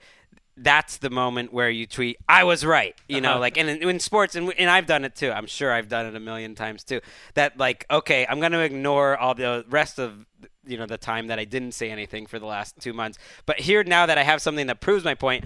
that's 0.61 0.99
the 0.99 1.11
moment 1.11 1.53
where 1.53 1.71
you 1.71 1.87
tweet 1.87 2.17
i 2.29 2.43
was 2.45 2.65
right 2.65 2.95
you 3.09 3.21
know 3.21 3.31
Uh-huh. 3.33 3.41
like 3.41 3.57
and 3.57 3.69
in, 3.71 3.89
in 3.89 4.01
sports 4.01 4.35
and, 4.35 4.53
and 4.59 4.69
i've 4.69 4.87
done 4.87 5.05
it 5.05 5.15
too 5.15 5.31
i'm 5.31 5.47
sure 5.47 5.73
i've 5.73 5.89
done 5.89 6.07
it 6.07 6.15
a 6.17 6.21
million 6.21 6.55
times 6.55 6.83
too 6.85 7.01
that 7.35 7.57
like 7.59 7.87
okay 7.91 8.27
i'm 8.29 8.41
going 8.41 8.53
to 8.53 8.61
ignore 8.61 9.17
all 9.17 9.35
the 9.35 9.65
rest 9.71 9.99
of 9.99 10.27
you 10.67 10.77
know 10.77 10.87
the 10.87 10.99
time 10.99 11.29
that 11.29 11.39
i 11.39 11.45
didn't 11.45 11.73
say 11.73 11.91
anything 11.91 12.27
for 12.27 12.39
the 12.39 12.47
last 12.47 12.75
two 12.81 12.93
months 12.93 13.19
but 13.47 13.59
here 13.61 13.85
now 13.85 14.05
that 14.07 14.19
i 14.19 14.23
have 14.25 14.43
something 14.43 14.67
that 14.67 14.81
proves 14.81 15.05
my 15.05 15.15
point 15.15 15.45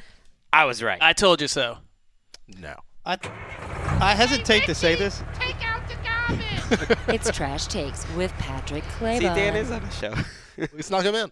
i 0.52 0.64
was 0.64 0.82
right 0.82 0.98
I 1.02 1.12
told 1.12 1.40
you 1.40 1.48
so. 1.48 1.78
No. 2.58 2.74
I, 3.04 3.18
I 4.00 4.14
hesitate 4.14 4.64
to 4.66 4.74
say 4.74 4.94
this. 4.94 5.22
Take 5.34 5.56
out 5.66 5.82
the 5.88 5.96
garbage. 6.04 6.98
it's 7.08 7.30
Trash 7.30 7.66
Takes 7.66 8.06
with 8.14 8.32
Patrick 8.34 8.84
Claybon. 8.98 9.18
see 9.18 9.24
dan 9.24 9.56
is 9.56 9.70
on 9.70 9.82
the 9.82 9.90
show 9.90 10.14
we 10.74 10.82
snuck 10.82 11.04
him 11.04 11.14
in 11.14 11.30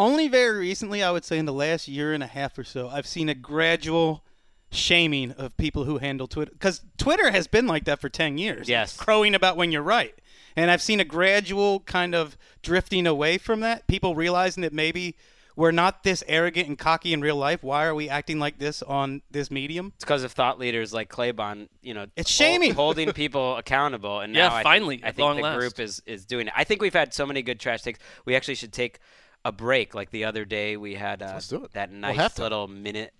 Only 0.00 0.28
very 0.28 0.58
recently, 0.58 1.02
I 1.02 1.10
would 1.10 1.24
say 1.24 1.38
in 1.38 1.44
the 1.44 1.52
last 1.52 1.86
year 1.88 2.12
and 2.12 2.22
a 2.22 2.26
half 2.26 2.56
or 2.58 2.64
so, 2.64 2.88
I've 2.88 3.06
seen 3.06 3.28
a 3.28 3.34
gradual 3.34 4.24
shaming 4.72 5.32
of 5.32 5.56
people 5.56 5.84
who 5.84 5.98
handle 5.98 6.26
Twitter. 6.26 6.52
Because 6.52 6.82
Twitter 6.96 7.30
has 7.30 7.46
been 7.46 7.66
like 7.66 7.84
that 7.84 8.00
for 8.00 8.08
10 8.08 8.38
years. 8.38 8.68
Yes. 8.68 8.96
Crowing 8.96 9.34
about 9.34 9.56
when 9.56 9.72
you're 9.72 9.82
right. 9.82 10.14
And 10.56 10.70
I've 10.70 10.82
seen 10.82 11.00
a 11.00 11.04
gradual 11.04 11.80
kind 11.80 12.14
of 12.14 12.36
drifting 12.62 13.06
away 13.06 13.36
from 13.38 13.60
that. 13.60 13.86
People 13.88 14.14
realizing 14.14 14.62
that 14.62 14.72
maybe 14.72 15.16
we're 15.56 15.70
not 15.70 16.02
this 16.04 16.24
arrogant 16.26 16.68
and 16.68 16.78
cocky 16.78 17.12
in 17.12 17.20
real 17.20 17.36
life. 17.36 17.62
Why 17.62 17.84
are 17.84 17.94
we 17.94 18.08
acting 18.08 18.38
like 18.38 18.58
this 18.58 18.82
on 18.82 19.22
this 19.30 19.50
medium? 19.50 19.92
It's 19.96 20.04
because 20.04 20.22
of 20.24 20.32
thought 20.32 20.58
leaders 20.58 20.92
like 20.92 21.10
Claybon, 21.10 21.68
you 21.82 21.92
know, 21.94 22.06
It's 22.16 22.30
hol- 22.36 22.46
shaming. 22.46 22.74
holding 22.74 23.12
people 23.12 23.56
accountable. 23.62 24.20
And 24.20 24.34
Yeah, 24.34 24.48
now 24.48 24.54
I 24.56 24.62
finally, 24.62 25.00
I 25.04 25.08
think 25.12 25.18
long 25.18 25.36
the 25.36 25.42
last. 25.42 25.58
group 25.58 25.78
is 25.80 26.00
is 26.06 26.24
doing 26.24 26.46
it. 26.46 26.52
I 26.56 26.64
think 26.64 26.80
we've 26.80 26.94
had 26.94 27.12
so 27.12 27.26
many 27.26 27.42
good 27.42 27.60
trash 27.60 27.82
takes. 27.82 27.98
We 28.24 28.34
actually 28.36 28.54
should 28.54 28.72
take 28.72 28.98
a 29.44 29.52
break. 29.52 29.94
Like 29.94 30.10
the 30.10 30.24
other 30.24 30.44
day, 30.44 30.76
we 30.76 30.94
had 30.94 31.22
uh, 31.22 31.32
Let's 31.34 31.48
do 31.48 31.64
it. 31.64 31.72
that 31.72 31.90
We'll 31.90 32.00
nice 32.00 32.38
little 32.38 32.68
minute 32.68 33.12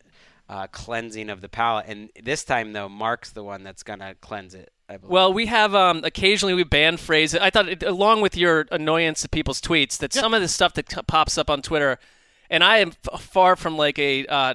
uh, 0.48 0.66
cleansing 0.68 1.30
of 1.30 1.40
the 1.40 1.48
palate. 1.48 1.86
And 1.88 2.10
this 2.22 2.44
time, 2.44 2.72
though, 2.72 2.88
Marc's 2.88 3.30
the 3.30 3.44
one 3.44 3.62
that's 3.62 3.82
gonna 3.82 4.14
cleanse 4.20 4.54
it. 4.54 4.72
Well, 5.02 5.32
we 5.32 5.46
have 5.46 5.72
um, 5.74 6.02
occasionally 6.02 6.52
we 6.54 6.64
ban 6.64 6.96
phrases. 6.96 7.38
I 7.40 7.50
thought, 7.50 7.68
it, 7.68 7.82
along 7.84 8.22
with 8.22 8.36
your 8.36 8.66
annoyance 8.72 9.24
at 9.24 9.30
people's 9.30 9.60
tweets, 9.60 9.96
that 9.98 10.12
some 10.12 10.34
of 10.34 10.42
the 10.42 10.48
stuff 10.48 10.74
that 10.74 10.90
c- 10.90 11.00
pops 11.06 11.38
up 11.38 11.48
on 11.48 11.62
Twitter, 11.62 12.00
and 12.50 12.64
I 12.64 12.78
am 12.78 12.92
f- 13.12 13.20
far 13.20 13.54
from 13.54 13.76
like 13.76 14.00
a 14.00 14.26
uh, 14.26 14.54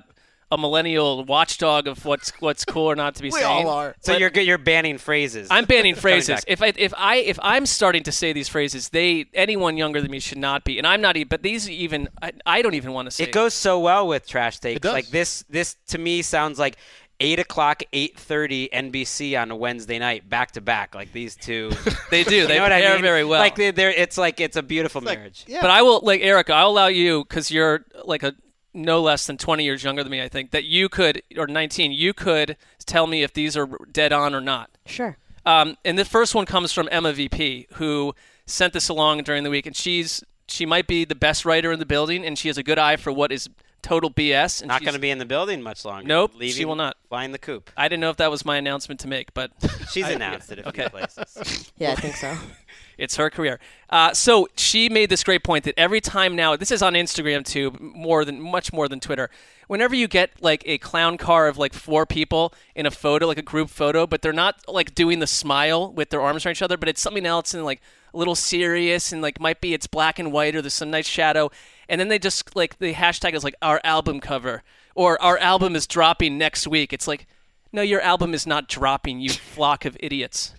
a 0.52 0.58
millennial 0.58 1.26
watchdog 1.26 1.88
of 1.88 2.06
what's 2.06 2.30
what's 2.40 2.64
cool 2.66 2.86
or 2.86 2.96
not 2.96 3.16
to 3.16 3.22
be 3.24 3.30
We 3.34 3.40
saying. 3.40 3.66
all 3.66 3.70
are. 3.74 3.96
so 4.02 4.14
but- 4.14 4.20
you're. 4.20 4.32
You're 4.36 4.58
banning 4.58 4.98
phrases. 4.98 5.48
I'm 5.50 5.66
banning 5.66 5.96
phrases. 6.06 6.44
If 6.48 6.62
I 6.62 6.74
if 6.76 6.94
I 6.98 7.16
if 7.18 7.40
I'm 7.42 7.66
starting 7.66 8.04
to 8.04 8.12
say 8.12 8.32
these 8.34 8.48
phrases, 8.48 8.90
they 8.90 9.26
anyone 9.34 9.76
younger 9.78 10.02
than 10.02 10.12
me 10.12 10.20
should 10.20 10.38
not 10.38 10.64
be, 10.64 10.78
and 10.78 10.86
I'm 10.86 11.02
not 11.02 11.18
even. 11.18 11.28
But 11.30 11.42
these 11.42 11.70
even 11.70 12.10
I, 12.22 12.32
I 12.46 12.62
don't 12.62 12.76
even 12.76 12.94
want 12.94 13.08
to 13.08 13.12
say. 13.12 13.24
It 13.24 13.32
goes 13.32 13.54
so 13.54 13.80
well 13.80 14.08
with 14.08 14.28
trash 14.28 14.60
takes. 14.60 14.82
does. 14.82 14.94
Like 14.94 15.08
this, 15.08 15.44
this 15.50 15.78
to 15.88 15.98
me 15.98 16.22
sounds 16.22 16.60
like 16.60 16.78
eight 17.22 17.40
o'clock, 17.40 17.82
eight 17.94 18.20
thirty 18.20 18.70
NBC 18.74 19.42
on 19.42 19.50
a 19.50 19.56
Wednesday 19.56 19.98
night, 20.00 20.30
back 20.30 20.52
to 20.52 20.62
back. 20.62 20.94
Like 20.94 21.12
these 21.12 21.36
two, 21.36 21.72
They 22.12 22.24
do. 22.24 22.36
You 22.36 22.48
They 22.48 22.58
know 22.58 22.64
what 22.64 22.72
I 22.72 22.82
pair 22.82 22.94
mean? 22.94 23.02
very 23.02 23.24
well. 23.24 23.40
Like 23.40 23.56
they- 23.56 23.72
they're, 23.72 23.90
it's 23.92 24.18
like 24.18 24.40
it's 24.40 24.58
a 24.58 24.64
beautiful 24.64 25.02
marriage. 25.02 25.44
Yeah. 25.48 25.62
But 25.62 25.70
I 25.72 25.82
will 25.82 26.02
like 26.04 26.22
Erica. 26.22 26.54
I'll 26.54 26.70
allow 26.70 26.88
you 26.88 27.24
because 27.24 27.50
you're 27.50 27.86
like 28.04 28.22
a 28.24 28.36
no 28.76 29.02
less 29.02 29.26
than 29.26 29.38
20 29.38 29.64
years 29.64 29.84
younger 29.84 30.04
than 30.04 30.12
me. 30.12 30.22
I 30.22 30.28
think 30.30 30.52
that 30.52 30.66
you 30.66 30.90
could 30.90 31.22
or 31.38 31.48
19. 31.48 31.92
You 31.92 32.14
could 32.14 32.58
tell 32.86 33.08
me 33.08 33.24
if 33.24 33.34
these 33.34 33.56
are 33.58 33.68
dead 33.92 34.14
on 34.14 34.36
or 34.36 34.42
not. 34.42 34.70
Sure. 34.86 35.18
Um, 35.46 35.78
and 35.86 35.98
the 35.98 36.06
first 36.06 36.36
one 36.36 36.46
comes 36.46 36.72
from 36.72 36.90
Emma 36.92 37.14
VP, 37.14 37.68
who 37.74 38.14
sent 38.46 38.74
this 38.74 38.90
along 38.90 39.24
during 39.24 39.44
the 39.44 39.50
week, 39.50 39.66
and 39.66 39.76
she's 39.76 40.24
she 40.48 40.66
might 40.66 40.88
be 40.88 41.06
the 41.06 41.16
best 41.16 41.46
writer 41.46 41.72
in 41.72 41.80
the 41.80 41.86
building, 41.86 42.26
and 42.26 42.38
she 42.38 42.48
has 42.50 42.58
a 42.58 42.64
good 42.64 42.78
eye 42.78 42.96
for 42.98 43.12
what 43.12 43.32
is 43.32 43.50
total 43.82 44.10
BS. 44.10 44.62
And 44.62 44.68
Not 44.68 44.82
going 44.82 44.94
to 44.96 45.00
be 45.00 45.10
in 45.12 45.20
the 45.20 45.26
building 45.26 45.62
much 45.62 45.86
longer. 45.86 46.08
Nope, 46.08 46.34
she 46.42 46.66
will 46.66 46.76
not. 46.76 46.98
Flying 47.10 47.32
the 47.32 47.38
coop. 47.40 47.70
I 47.78 47.88
didn't 47.88 48.02
know 48.02 48.10
if 48.10 48.18
that 48.18 48.32
was 48.32 48.44
my 48.44 48.58
announcement 48.58 49.00
to 49.02 49.08
make, 49.08 49.34
but 49.34 49.52
She's 49.92 50.06
I- 50.06 50.12
announced 50.12 50.52
it 50.52 50.60
a 50.60 50.64
few 50.72 50.84
okay. 50.84 50.90
places. 50.90 51.72
Yeah, 51.78 51.92
I 51.92 51.96
think 51.96 52.16
so. 52.16 52.36
It's 52.98 53.16
her 53.18 53.30
career. 53.30 53.60
Uh, 53.90 54.14
so 54.14 54.48
she 54.58 54.90
made 54.90 55.10
this 55.10 55.24
great 55.24 55.44
point 55.44 55.64
that 55.66 55.78
every 55.78 56.02
time 56.02 56.36
now, 56.36 56.56
this 56.56 56.72
is 56.72 56.82
on 56.82 56.94
Instagram 56.94 57.46
too, 57.46 57.76
more 57.80 58.26
than 58.26 58.42
much 58.42 58.74
more 58.74 58.88
than 58.88 59.00
Twitter. 59.00 59.30
Whenever 59.68 59.96
you 59.96 60.08
get 60.08 60.32
like 60.42 60.64
a 60.66 60.78
clown 60.78 61.18
car 61.18 61.48
of 61.48 61.58
like 61.58 61.74
four 61.74 62.06
people 62.06 62.54
in 62.76 62.86
a 62.86 62.92
photo, 62.92 63.28
like 63.28 63.38
a 63.38 63.42
group 63.44 63.70
photo, 63.70 64.06
but 64.06 64.22
they're 64.22 64.34
not 64.34 64.56
like 64.68 64.96
doing 64.96 65.20
the 65.20 65.28
smile 65.28 65.92
with 65.92 66.10
their 66.10 66.22
arms 66.22 66.46
around 66.46 66.52
each 66.52 66.62
other, 66.62 66.78
but 66.78 66.90
it's 66.90 67.02
something 67.02 67.26
else 67.26 67.54
and 67.54 67.64
like 67.64 67.82
a 68.14 68.18
little 68.18 68.36
serious 68.36 69.12
and 69.12 69.22
like 69.22 69.40
might 69.40 69.62
be 69.62 69.74
it's 69.74 69.88
black 69.88 70.20
and 70.20 70.32
white 70.32 70.56
or 70.56 70.62
there's 70.62 70.74
some 70.74 70.92
nice 70.92 71.08
shadow, 71.08 71.50
and 71.90 72.00
then 72.00 72.08
they 72.08 72.20
just 72.20 72.56
like 72.56 72.78
the 72.80 72.94
hashtag 72.94 73.34
is 73.34 73.44
like 73.44 73.56
our 73.62 73.82
album 73.84 74.20
cover 74.20 74.64
or 74.96 75.22
our 75.22 75.38
album 75.40 75.76
is 75.76 75.86
dropping 75.86 76.38
next 76.38 76.68
week. 76.68 76.94
It's 76.94 77.08
like, 77.08 77.28
no, 77.72 77.82
your 77.82 78.02
album 78.02 78.34
is 78.34 78.48
not 78.48 78.70
dropping, 78.70 79.20
you 79.20 79.30
flock 79.30 79.86
of 79.86 79.98
idiots. 80.00 80.54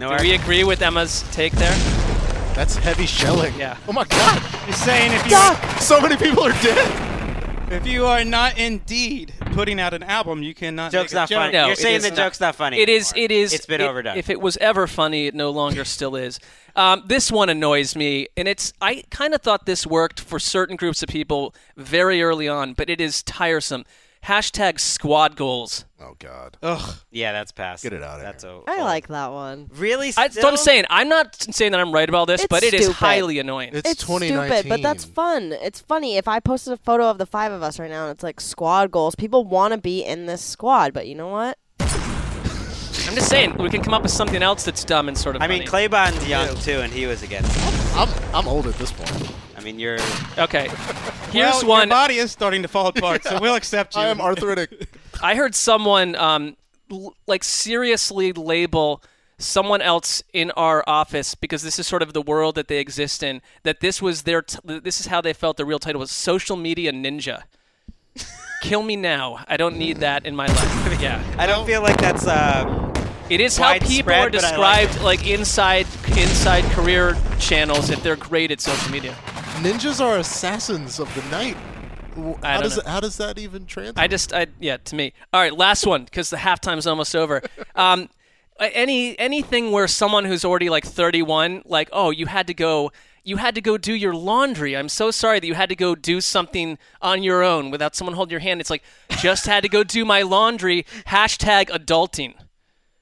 No, 0.00 0.16
Do 0.16 0.24
we 0.24 0.32
agree 0.34 0.64
with 0.64 0.80
Emma's 0.80 1.24
take 1.30 1.52
there? 1.52 1.76
That's 2.54 2.74
heavy 2.76 3.04
shelling. 3.04 3.52
Yeah. 3.58 3.76
Oh 3.86 3.92
my 3.92 4.04
god. 4.04 4.42
You're 4.66 4.72
saying 4.72 5.12
if 5.12 5.26
you 5.30 5.80
So 5.80 6.00
many 6.00 6.16
people 6.16 6.42
are 6.42 6.52
dead. 6.62 7.72
if 7.72 7.86
you 7.86 8.06
are 8.06 8.24
not 8.24 8.56
indeed 8.58 9.34
putting 9.52 9.78
out 9.78 9.92
an 9.92 10.02
album, 10.02 10.42
you 10.42 10.54
cannot. 10.54 10.90
Joke's 10.90 11.12
make 11.12 11.12
a 11.12 11.14
not 11.20 11.28
joke. 11.28 11.36
funny. 11.38 11.52
No, 11.52 11.66
You're 11.66 11.76
saying 11.76 12.00
the 12.00 12.08
not. 12.08 12.16
joke's 12.16 12.40
not 12.40 12.56
funny. 12.56 12.78
It 12.80 12.88
is. 12.88 13.12
anymore. 13.12 13.24
It 13.26 13.30
is. 13.30 13.52
It's 13.52 13.66
been 13.66 13.82
it- 13.82 13.88
overdone. 13.88 14.16
If 14.16 14.30
it 14.30 14.40
was 14.40 14.56
ever 14.56 14.86
funny, 14.86 15.26
it 15.26 15.34
no 15.34 15.50
longer 15.50 15.84
still 15.84 16.16
is. 16.16 16.40
Um, 16.74 17.02
this 17.06 17.30
one 17.30 17.50
annoys 17.50 17.94
me, 17.94 18.28
and 18.38 18.48
it's. 18.48 18.72
I 18.80 19.04
kind 19.10 19.34
of 19.34 19.42
thought 19.42 19.66
this 19.66 19.86
worked 19.86 20.18
for 20.20 20.38
certain 20.38 20.76
groups 20.76 21.02
of 21.02 21.10
people 21.10 21.54
very 21.76 22.22
early 22.22 22.48
on, 22.48 22.72
but 22.72 22.88
it 22.88 23.02
is 23.02 23.22
tiresome. 23.22 23.84
Hashtag 24.24 24.78
squad 24.78 25.34
goals. 25.34 25.86
Oh 25.98 26.14
god. 26.18 26.58
Ugh. 26.62 26.96
yeah, 27.10 27.32
that's 27.32 27.52
past. 27.52 27.82
Get 27.82 27.92
it 27.94 28.02
out 28.02 28.18
of 28.18 28.22
That's 28.22 28.44
a, 28.44 28.60
I 28.66 28.78
oh. 28.80 28.84
like 28.84 29.08
that 29.08 29.32
one. 29.32 29.70
Really? 29.74 30.08
I, 30.16 30.28
that's 30.28 30.36
what 30.36 30.46
I'm 30.46 30.56
saying. 30.58 30.84
I'm 30.90 31.08
not 31.08 31.34
saying 31.40 31.72
that 31.72 31.80
I'm 31.80 31.90
right 31.92 32.08
about 32.08 32.26
this, 32.26 32.42
It's 32.42 32.48
but 32.48 32.62
it 32.62 32.74
is 32.74 32.82
stupid. 32.82 32.96
highly 32.98 33.38
annoying. 33.38 33.70
It's, 33.72 33.88
It's 33.90 34.02
2019. 34.02 34.52
stupid, 34.58 34.68
but 34.68 34.82
that's 34.82 35.04
fun. 35.04 35.52
It's 35.62 35.80
funny. 35.80 36.16
If 36.16 36.28
I 36.28 36.38
posted 36.38 36.74
a 36.74 36.76
photo 36.76 37.08
of 37.08 37.16
the 37.18 37.26
five 37.26 37.50
of 37.50 37.62
us 37.62 37.78
right 37.78 37.90
now 37.90 38.04
and 38.04 38.12
it's 38.12 38.22
like 38.22 38.40
squad 38.40 38.90
goals, 38.90 39.14
people 39.14 39.44
want 39.44 39.72
to 39.72 39.78
be 39.78 40.02
in 40.04 40.26
this 40.26 40.42
squad, 40.42 40.92
but 40.92 41.06
you 41.06 41.14
know 41.14 41.28
what? 41.28 41.58
I'm 41.80 43.16
just 43.16 43.28
saying 43.30 43.56
we 43.56 43.70
can 43.70 43.82
come 43.82 43.94
up 43.94 44.02
with 44.02 44.12
something 44.12 44.42
else 44.42 44.64
that's 44.64 44.84
dumb 44.84 45.08
and 45.08 45.16
sort 45.18 45.34
of. 45.34 45.42
I 45.42 45.48
mean, 45.48 45.60
funny. 45.60 45.66
Claybon's 45.88 46.28
young 46.28 46.54
too, 46.56 46.80
and 46.80 46.92
he 46.92 47.06
was 47.06 47.22
against. 47.22 47.50
it. 47.56 47.96
I'm 47.96 48.08
I'm 48.34 48.46
old 48.46 48.66
at 48.66 48.74
this 48.74 48.92
point. 48.92 49.32
I 49.70 49.72
mean, 49.72 49.78
you're. 49.78 49.98
Okay. 50.36 50.68
Here's 51.30 51.62
well, 51.62 51.68
one. 51.68 51.88
Your 51.88 51.96
body 51.96 52.16
is 52.16 52.32
starting 52.32 52.62
to 52.62 52.68
fall 52.68 52.88
apart, 52.88 53.22
so 53.22 53.38
we'll 53.40 53.54
accept 53.62 53.94
you. 53.94 54.02
I 54.02 54.08
am 54.08 54.20
arthritic. 54.20 54.88
I 55.22 55.36
heard 55.36 55.54
someone 55.54 56.16
um, 56.16 56.56
l- 56.90 57.14
like 57.28 57.44
seriously 57.44 58.32
label 58.32 59.00
someone 59.38 59.80
else 59.80 60.24
in 60.32 60.50
our 60.52 60.82
office 60.88 61.36
because 61.36 61.62
this 61.62 61.78
is 61.78 61.86
sort 61.86 62.02
of 62.02 62.14
the 62.14 62.20
world 62.20 62.56
that 62.56 62.66
they 62.66 62.78
exist 62.78 63.22
in. 63.22 63.42
That 63.62 63.78
this 63.78 64.02
was 64.02 64.22
their. 64.22 64.42
T- 64.42 64.58
this 64.64 64.98
is 64.98 65.06
how 65.06 65.20
they 65.20 65.32
felt. 65.32 65.56
Their 65.56 65.66
real 65.66 65.78
title 65.78 66.00
was 66.00 66.10
social 66.10 66.56
media 66.56 66.90
ninja. 66.92 67.44
Kill 68.62 68.82
me 68.82 68.96
now. 68.96 69.44
I 69.46 69.56
don't 69.56 69.76
need 69.76 69.98
that 69.98 70.26
in 70.26 70.34
my 70.34 70.46
life. 70.48 71.00
Yeah. 71.00 71.22
I 71.38 71.46
don't 71.46 71.64
feel 71.64 71.80
like 71.80 71.96
that's. 71.98 72.26
Um, 72.26 72.92
It 73.30 73.40
is 73.40 73.56
how 73.56 73.78
people 73.78 74.12
are 74.12 74.28
Widespread, 74.28 74.32
but 74.32 74.44
I 74.44 74.56
like 74.56 74.88
described, 74.90 75.04
like 75.04 75.30
inside 75.30 75.86
inside 76.18 76.64
career 76.72 77.16
channels, 77.38 77.88
if 77.88 78.02
they're 78.02 78.16
great 78.16 78.50
at 78.50 78.60
social 78.60 78.90
media. 78.90 79.16
Ninjas 79.62 80.00
are 80.04 80.18
assassins 80.18 80.98
of 80.98 81.14
the 81.14 81.22
night. 81.30 81.56
How 82.42 82.60
does 82.60 82.78
it, 82.78 82.86
how 82.86 83.00
does 83.00 83.16
that 83.18 83.38
even 83.38 83.66
translate? 83.66 83.98
I 83.98 84.06
just, 84.08 84.32
I 84.32 84.46
yeah, 84.58 84.78
to 84.78 84.96
me. 84.96 85.12
All 85.32 85.40
right, 85.40 85.56
last 85.56 85.86
one 85.86 86.04
because 86.04 86.30
the 86.30 86.38
halftime's 86.38 86.86
almost 86.86 87.14
over. 87.14 87.42
Um, 87.76 88.10
any 88.58 89.18
anything 89.18 89.70
where 89.70 89.88
someone 89.88 90.26
who's 90.26 90.44
already 90.44 90.68
like 90.68 90.84
31, 90.84 91.62
like, 91.64 91.88
oh, 91.92 92.10
you 92.10 92.26
had 92.26 92.46
to 92.48 92.52
go, 92.52 92.92
you 93.24 93.36
had 93.38 93.54
to 93.54 93.62
go 93.62 93.78
do 93.78 93.94
your 93.94 94.14
laundry. 94.14 94.76
I'm 94.76 94.90
so 94.90 95.10
sorry 95.10 95.40
that 95.40 95.46
you 95.46 95.54
had 95.54 95.70
to 95.70 95.76
go 95.76 95.94
do 95.94 96.20
something 96.20 96.76
on 97.00 97.22
your 97.22 97.42
own 97.42 97.70
without 97.70 97.96
someone 97.96 98.14
holding 98.14 98.32
your 98.32 98.40
hand. 98.40 98.60
It's 98.60 98.68
like 98.68 98.82
just 99.18 99.46
had 99.46 99.62
to 99.62 99.68
go 99.70 99.82
do 99.82 100.04
my 100.04 100.20
laundry. 100.22 100.84
Hashtag 101.06 101.68
adulting. 101.70 102.34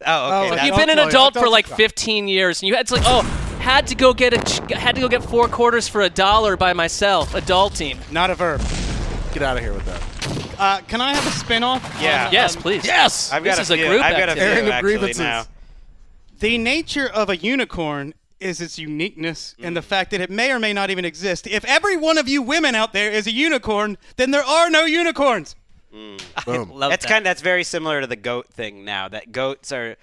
Oh, 0.07 0.29
okay. 0.43 0.51
Like 0.51 0.51
that's- 0.51 0.67
you've 0.69 0.77
been 0.77 0.91
an 0.91 1.09
adult 1.09 1.35
for 1.35 1.49
like 1.49 1.67
15 1.67 2.29
years, 2.29 2.63
and 2.63 2.69
you 2.69 2.77
had 2.77 2.87
to 2.89 2.95
like, 2.95 3.05
oh, 3.07 3.48
had 3.69 3.87
to 3.87 3.95
go 3.95 4.15
get 4.15 4.33
a, 4.33 4.39
ch- 4.39 4.73
had 4.73 4.95
to 4.95 5.01
go 5.03 5.09
get 5.09 5.23
four 5.23 5.47
quarters 5.47 5.87
for 5.87 6.01
a 6.01 6.09
dollar 6.09 6.57
by 6.57 6.73
myself. 6.73 7.33
Adulting. 7.35 7.99
Not 8.11 8.31
a 8.31 8.35
verb. 8.35 8.63
Get 9.35 9.43
out 9.43 9.59
of 9.59 9.63
here 9.63 9.75
with 9.75 9.85
that. 9.85 10.59
Uh, 10.59 10.81
can 10.89 11.03
I 11.03 11.13
have 11.13 11.27
a 11.27 11.31
spin-off? 11.39 11.83
Yeah. 12.01 12.29
on, 12.29 12.33
Yes, 12.33 12.57
um, 12.57 12.63
please. 12.63 12.87
Yes. 12.87 13.31
I've 13.31 13.45
This 13.45 13.57
got 13.57 13.63
is 13.63 13.71
a 13.71 13.75
a 13.75 13.87
group 13.89 14.03
I've 14.03 14.17
got 14.17 14.31
a 14.31 14.33
few 14.33 14.43
Airing 14.43 14.73
of 14.73 14.81
grievances. 14.81 15.19
now. 15.21 15.45
The 16.41 16.57
nature 16.57 17.07
of 17.09 17.29
a 17.29 17.37
unicorn 17.37 18.15
is 18.41 18.61
its 18.63 18.79
uniqueness 18.79 19.55
and 19.61 19.77
the 19.77 19.83
fact 19.83 20.13
that 20.13 20.21
it 20.23 20.31
may 20.31 20.51
or 20.51 20.59
may 20.59 20.73
not 20.73 20.89
even 20.89 21.05
exist. 21.05 21.47
If 21.47 21.63
every 21.67 21.97
one 21.99 22.17
of 22.17 22.27
you 22.27 22.41
women 22.41 22.75
out 22.75 22.95
there 22.95 23.11
is 23.11 23.27
a 23.27 23.33
unicorn, 23.33 23.99
then 24.17 24.31
there 24.31 24.45
are 24.45 24.71
no 24.71 24.85
unicorns. 24.87 25.57
Boom. 25.93 26.17
Love 26.73 26.91
that's 26.91 27.05
that. 27.05 27.13
kind. 27.13 27.27
That's 27.27 27.43
very 27.43 27.65
similar 27.65 28.01
to 28.01 28.07
the 28.07 28.17
goat 28.17 28.47
thing 28.49 28.85
now. 28.85 29.09
That 29.09 29.31
goats 29.33 29.73
are, 29.73 29.97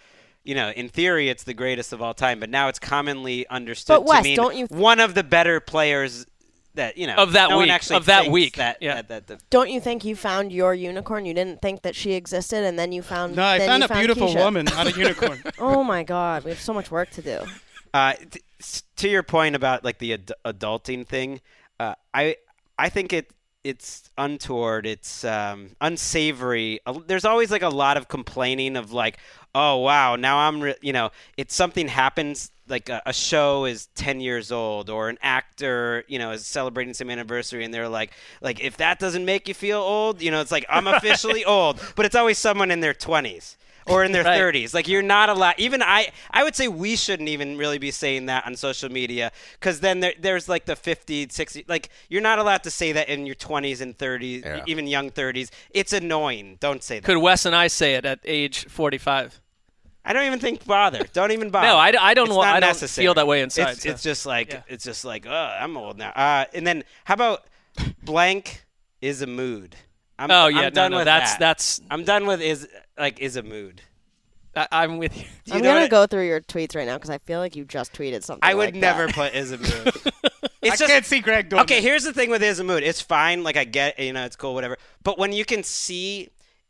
you 0.45 0.55
know, 0.55 0.69
in 0.69 0.87
theory, 0.89 1.27
it's 1.29 1.43
the 1.43 1.53
greatest 1.53 1.91
of 1.91 2.01
all 2.01 2.13
time, 2.13 2.39
but 2.39 2.49
now 2.49 2.67
it's 2.69 2.79
commonly 2.79 3.47
understood 3.49 4.05
But 4.05 4.17
to 4.17 4.23
mean 4.23 4.35
don't 4.35 4.55
you- 4.55 4.67
one 4.69 4.99
of 4.99 5.13
the 5.15 5.23
better 5.23 5.59
players 5.59 6.25
that 6.75 6.97
you 6.97 7.07
know 7.07 7.15
Of 7.15 7.31
that 7.33 7.49
no 7.49 7.55
one 7.57 7.65
week, 7.65 7.71
actually 7.73 7.95
of 7.97 8.05
that 8.07 8.29
week, 8.29 8.57
That, 8.57 8.77
yeah. 8.81 8.95
that, 8.95 9.07
that, 9.07 9.27
that- 9.27 9.49
Don't 9.49 9.69
you 9.69 9.79
think 9.81 10.03
you 10.05 10.15
found 10.15 10.51
your 10.51 10.73
unicorn? 10.73 11.25
You 11.25 11.33
didn't 11.33 11.61
think 11.61 11.81
that 11.83 11.95
she 11.95 12.13
existed, 12.13 12.63
and 12.63 12.77
then 12.77 12.91
you 12.91 13.01
found. 13.01 13.35
No, 13.35 13.43
I 13.45 13.59
found 13.59 13.81
you 13.83 13.89
a 13.89 13.97
beautiful 13.97 14.27
Keisha. 14.27 14.43
woman, 14.43 14.65
not 14.65 14.87
a 14.87 14.91
unicorn. 14.99 15.41
Oh 15.59 15.83
my 15.83 16.03
God, 16.03 16.43
we 16.43 16.51
have 16.51 16.59
so 16.59 16.73
much 16.73 16.91
work 16.91 17.09
to 17.11 17.21
do. 17.21 17.39
Uh, 17.93 18.13
t- 18.29 18.41
s- 18.59 18.83
to 18.97 19.07
your 19.09 19.23
point 19.23 19.55
about 19.55 19.83
like 19.85 19.99
the 19.99 20.13
ad- 20.13 20.31
adulting 20.43 21.07
thing, 21.07 21.39
uh, 21.79 21.95
I 22.13 22.35
I 22.77 22.89
think 22.89 23.13
it 23.13 23.31
it's 23.65 24.11
untoward, 24.15 24.85
it's 24.85 25.25
um, 25.25 25.71
unsavory. 25.81 26.79
There's 27.07 27.25
always 27.25 27.49
like 27.49 27.63
a 27.63 27.69
lot 27.69 27.97
of 27.97 28.07
complaining 28.07 28.77
of 28.77 28.91
like, 28.91 29.17
oh 29.55 29.77
wow, 29.77 30.15
now 30.15 30.37
I'm 30.37 30.61
re-, 30.61 30.75
you 30.81 30.93
know, 30.93 31.09
it's 31.35 31.55
something 31.55 31.87
happens 31.87 32.51
like 32.67 32.89
a, 32.89 33.01
a 33.07 33.13
show 33.13 33.65
is 33.65 33.87
10 33.95 34.19
years 34.21 34.51
old 34.51 34.89
or 34.89 35.09
an 35.09 35.17
actor 35.21 36.03
you 36.07 36.17
know 36.17 36.31
is 36.31 36.47
celebrating 36.47 36.95
some 36.95 37.11
anniversary 37.11 37.63
and 37.63 37.71
they're 37.71 37.87
like 37.87 38.11
like 38.41 38.59
if 38.59 38.77
that 38.77 38.97
doesn't 38.97 39.23
make 39.23 39.47
you 39.47 39.53
feel 39.53 39.77
old 39.77 40.19
you 40.19 40.31
know 40.31 40.41
it's 40.41 40.51
like 40.51 40.65
i'm 40.67 40.87
officially 40.87 41.45
old 41.45 41.79
but 41.95 42.07
it's 42.07 42.15
always 42.15 42.39
someone 42.39 42.71
in 42.71 42.79
their 42.79 42.95
20s 42.95 43.55
or 43.87 44.03
in 44.03 44.11
their 44.11 44.23
Right. 44.25 44.39
30s. 44.39 44.73
Like 44.73 44.87
you're 44.87 45.01
not 45.01 45.29
allowed. 45.29 45.55
Even 45.57 45.81
I, 45.81 46.09
I 46.31 46.43
would 46.43 46.55
say 46.55 46.67
we 46.67 46.95
shouldn't 46.95 47.29
even 47.29 47.57
really 47.57 47.77
be 47.77 47.91
saying 47.91 48.25
that 48.27 48.45
on 48.45 48.55
social 48.55 48.89
media 48.89 49.31
because 49.59 49.79
then 49.79 49.99
there, 49.99 50.13
there's 50.19 50.49
like 50.49 50.65
the 50.65 50.75
50, 50.75 51.27
60. 51.29 51.65
Like 51.67 51.89
you're 52.09 52.21
not 52.21 52.39
allowed 52.39 52.63
to 52.63 52.71
say 52.71 52.91
that 52.93 53.09
in 53.09 53.25
your 53.25 53.35
20s 53.35 53.81
and 53.81 53.97
30s, 53.97 54.43
Yeah. 54.43 54.63
even 54.67 54.87
young 54.87 55.09
30s. 55.11 55.49
It's 55.71 55.93
annoying. 55.93 56.57
Don't 56.59 56.83
say 56.83 56.99
that. 56.99 57.05
Could 57.05 57.17
Wes 57.17 57.45
and 57.45 57.55
I 57.55 57.67
say 57.67 57.95
it 57.95 58.05
at 58.05 58.19
age 58.25 58.65
45? 58.65 59.41
I 60.07 60.13
don't 60.13 60.25
even 60.25 60.39
think 60.39 60.63
bother. 60.65 61.03
Don't 61.13 61.31
even 61.31 61.49
bother. 61.49 61.67
No, 61.67 61.77
I, 61.77 61.91
I 61.99 62.13
don't. 62.13 62.27
It's 62.27 62.35
wa- 62.35 62.45
not 62.45 62.57
I 62.57 62.59
don't 62.59 62.69
necessary. 62.69 63.05
feel 63.05 63.15
that 63.15 63.25
way 63.25 63.41
inside. 63.41 63.71
It's, 63.71 63.81
so. 63.83 63.89
it's 63.89 64.03
just 64.03 64.25
like 64.27 64.51
yeah. 64.53 64.61
it's 64.67 64.83
just 64.83 65.03
like 65.03 65.25
oh, 65.27 65.31
I'm 65.59 65.75
old 65.77 65.97
now. 65.97 66.09
Uh, 66.11 66.45
and 66.53 66.65
then 66.65 66.83
how 67.05 67.15
about 67.15 67.45
blank 68.03 68.65
is 69.01 69.21
a 69.23 69.27
mood. 69.27 69.75
I'm, 70.17 70.31
Oh, 70.31 70.47
yeah, 70.47 70.57
I'm 70.59 70.63
no, 70.65 70.69
done 70.69 70.91
no, 70.91 70.97
with 70.97 71.05
that's- 71.05 71.31
that. 71.33 71.39
that's- 71.39 71.81
I'm 71.91 72.03
done 72.03 72.25
with 72.25 72.41
is 72.41 72.67
like 72.97 73.19
is 73.19 73.35
a 73.35 73.43
mood. 73.43 73.81
I, 74.55 74.67
I'm 74.71 74.97
with 74.97 75.15
you. 75.17 75.25
You 75.45 75.53
I'm 75.55 75.61
gonna 75.61 75.81
what 75.81 75.89
go 75.91 76.07
through 76.07 76.25
your 76.27 76.39
tweets 76.41 76.75
right 76.75 76.87
now 76.87 76.95
because 76.95 77.09
I 77.09 77.17
feel 77.19 77.39
like 77.39 77.55
you 77.55 77.65
just 77.65 77.93
tweeted 77.93 78.23
something. 78.23 78.39
I 78.47 78.53
would 78.53 78.73
like 78.73 78.75
never 78.75 79.05
that. 79.07 79.15
put 79.15 79.33
is 79.35 79.51
a 79.51 79.57
mood. 79.57 79.91
I 80.25 80.49
It's 80.61 80.79
just 80.79 80.89
can't 80.91 81.05
see 81.05 81.19
Gregg 81.19 81.49
doing 81.49 81.61
okay. 81.63 81.75
that. 81.75 81.81
Here's 81.81 82.03
the 82.05 82.13
thing 82.13 82.29
with 82.29 82.41
is 82.41 82.59
a 82.59 82.63
mood. 82.63 82.81
It's 82.81 83.01
fine. 83.01 83.43
Like 83.43 83.57
I 83.57 83.65
get, 83.65 83.99
you 83.99 84.13
know, 84.13 84.25
it's 84.25 84.35
cool, 84.37 84.53
whatever. 84.55 84.77
But 85.03 85.19
when 85.19 85.33
you 85.33 85.43
can 85.45 85.61
see 85.61 86.29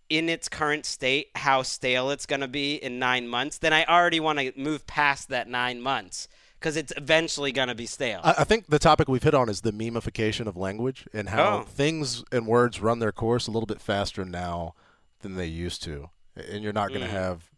in 0.10 0.28
its 0.30 0.50
current 0.50 0.86
state 0.86 1.28
how 1.36 1.62
stale 1.62 2.10
it's 2.10 2.26
gonna 2.26 2.48
be 2.48 2.76
in 2.76 2.98
nine 3.00 3.28
months, 3.28 3.60
then 3.60 3.72
I 3.72 3.86
already 3.86 4.20
want 4.20 4.40
to 4.40 4.52
move 4.58 4.86
past 4.88 5.30
that 5.30 5.48
nine 5.48 5.80
months 5.82 6.28
because 6.66 6.78
it's 6.78 6.92
eventually 6.98 7.52
gonna 7.52 7.76
be 7.76 7.86
stale. 7.86 8.22
I, 8.24 8.38
I 8.40 8.44
think 8.44 8.66
the 8.70 8.80
topic 8.80 9.08
we've 9.08 9.22
hit 9.22 9.36
on 9.36 9.50
is 9.50 9.62
the 9.62 9.72
memification 9.72 10.48
of 10.48 10.58
language 10.58 11.08
and 11.14 11.30
how 11.30 11.60
Oh. 11.60 11.62
things 11.62 12.24
and 12.32 12.48
words 12.48 12.82
run 12.82 12.98
their 12.98 13.12
course 13.12 13.46
a 13.46 13.52
little 13.52 13.68
bit 13.68 13.80
faster 13.80 14.26
now 14.26 14.74
than 15.22 15.36
they 15.36 15.46
used 15.46 15.84
to. 15.84 16.10
And 16.36 16.64
you're 16.64 16.74
not 16.74 16.90
going 16.90 17.02
to 17.02 17.08
Mm. 17.08 17.12
have 17.12 17.52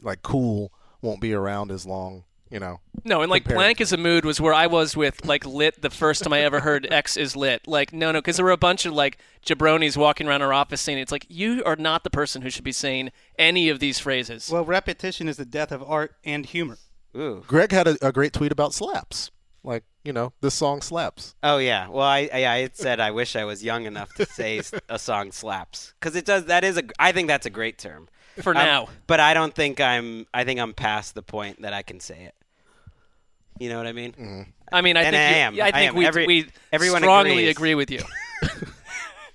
like 0.00 0.22
cool 0.22 0.72
won't 1.02 1.20
be 1.20 1.34
around 1.34 1.70
as 1.70 1.84
long, 1.84 2.24
you 2.50 2.58
know. 2.58 2.80
No, 3.04 3.20
and 3.20 3.30
like 3.30 3.44
blank 3.44 3.76
to- 3.78 3.82
as 3.82 3.92
a 3.92 3.98
mood 3.98 4.24
was 4.24 4.40
where 4.40 4.54
I 4.54 4.66
was 4.66 4.96
with 4.96 5.26
like 5.26 5.44
lit 5.44 5.82
the 5.82 5.90
first 5.90 6.22
time 6.24 6.32
I 6.32 6.40
ever 6.40 6.60
heard 6.60 6.86
X 6.90 7.18
is 7.18 7.36
lit. 7.36 7.68
Like 7.68 7.92
no, 7.92 8.12
no, 8.12 8.22
because 8.22 8.36
there 8.36 8.46
were 8.46 8.50
a 8.50 8.56
bunch 8.56 8.86
of 8.86 8.94
like 8.94 9.18
jabronis 9.44 9.94
walking 9.98 10.26
around 10.26 10.40
our 10.40 10.54
office 10.54 10.80
saying 10.80 10.96
it's 10.98 11.12
like 11.12 11.26
you 11.28 11.62
are 11.64 11.76
not 11.76 12.02
the 12.02 12.08
person 12.10 12.40
who 12.40 12.48
should 12.48 12.64
be 12.64 12.72
saying 12.72 13.10
any 13.38 13.68
of 13.68 13.78
these 13.78 13.98
phrases. 13.98 14.48
Well, 14.50 14.64
repetition 14.64 15.28
is 15.28 15.36
the 15.36 15.44
death 15.44 15.70
of 15.70 15.82
art 15.82 16.16
and 16.24 16.46
humor. 16.46 16.78
Ooh. 17.16 17.42
Gregg 17.46 17.72
had 17.72 17.86
a, 17.88 17.96
a 18.06 18.12
great 18.12 18.32
tweet 18.32 18.52
about 18.52 18.74
slaps. 18.74 19.30
Like, 19.62 19.84
you 20.04 20.12
know, 20.12 20.32
this 20.42 20.54
song 20.54 20.82
slaps. 20.82 21.34
Oh 21.42 21.56
yeah. 21.58 21.88
Well, 21.88 22.06
I 22.06 22.28
I, 22.32 22.46
I 22.46 22.58
had 22.58 22.76
said 22.76 23.00
I 23.00 23.10
wish 23.12 23.34
I 23.34 23.44
was 23.44 23.64
young 23.64 23.86
enough 23.86 24.12
to 24.16 24.26
say 24.26 24.60
a 24.90 24.98
song 24.98 25.32
slaps 25.32 25.94
because 25.98 26.14
it 26.16 26.26
does. 26.26 26.44
That 26.46 26.64
is 26.64 26.76
a. 26.76 26.82
I 26.98 27.12
think 27.12 27.28
that's 27.28 27.46
a 27.46 27.50
great 27.50 27.78
term 27.78 28.08
For 28.42 28.50
Um, 28.50 28.56
now. 28.62 28.88
But 29.06 29.20
I 29.20 29.32
don't 29.32 29.54
think 29.54 29.80
I'm. 29.80 30.26
I 30.34 30.44
think 30.44 30.60
I'm 30.60 30.74
past 30.74 31.14
the 31.14 31.22
point 31.22 31.62
that 31.62 31.72
I 31.72 31.80
can 31.82 31.98
say 32.00 32.24
it. 32.24 32.34
You 33.58 33.70
know 33.70 33.78
what 33.78 33.86
I 33.86 33.92
mean? 33.92 34.12
Mm-hmm. 34.12 34.42
I 34.72 34.80
mean, 34.82 34.96
I 34.98 35.02
And 35.04 35.14
think 35.14 35.22
I 35.22 35.30
you- 35.30 35.36
am. 35.44 35.54
yeah, 35.54 35.64
I 35.64 35.68
I 35.68 35.72
think 35.72 35.88
am. 35.92 35.94
we 35.96 36.06
Every- 36.06 36.26
we 36.26 36.48
everyone 36.72 37.00
strongly 37.02 37.30
agrees. 37.30 37.50
agree 37.56 37.74
with 37.74 37.90
you. 37.90 38.02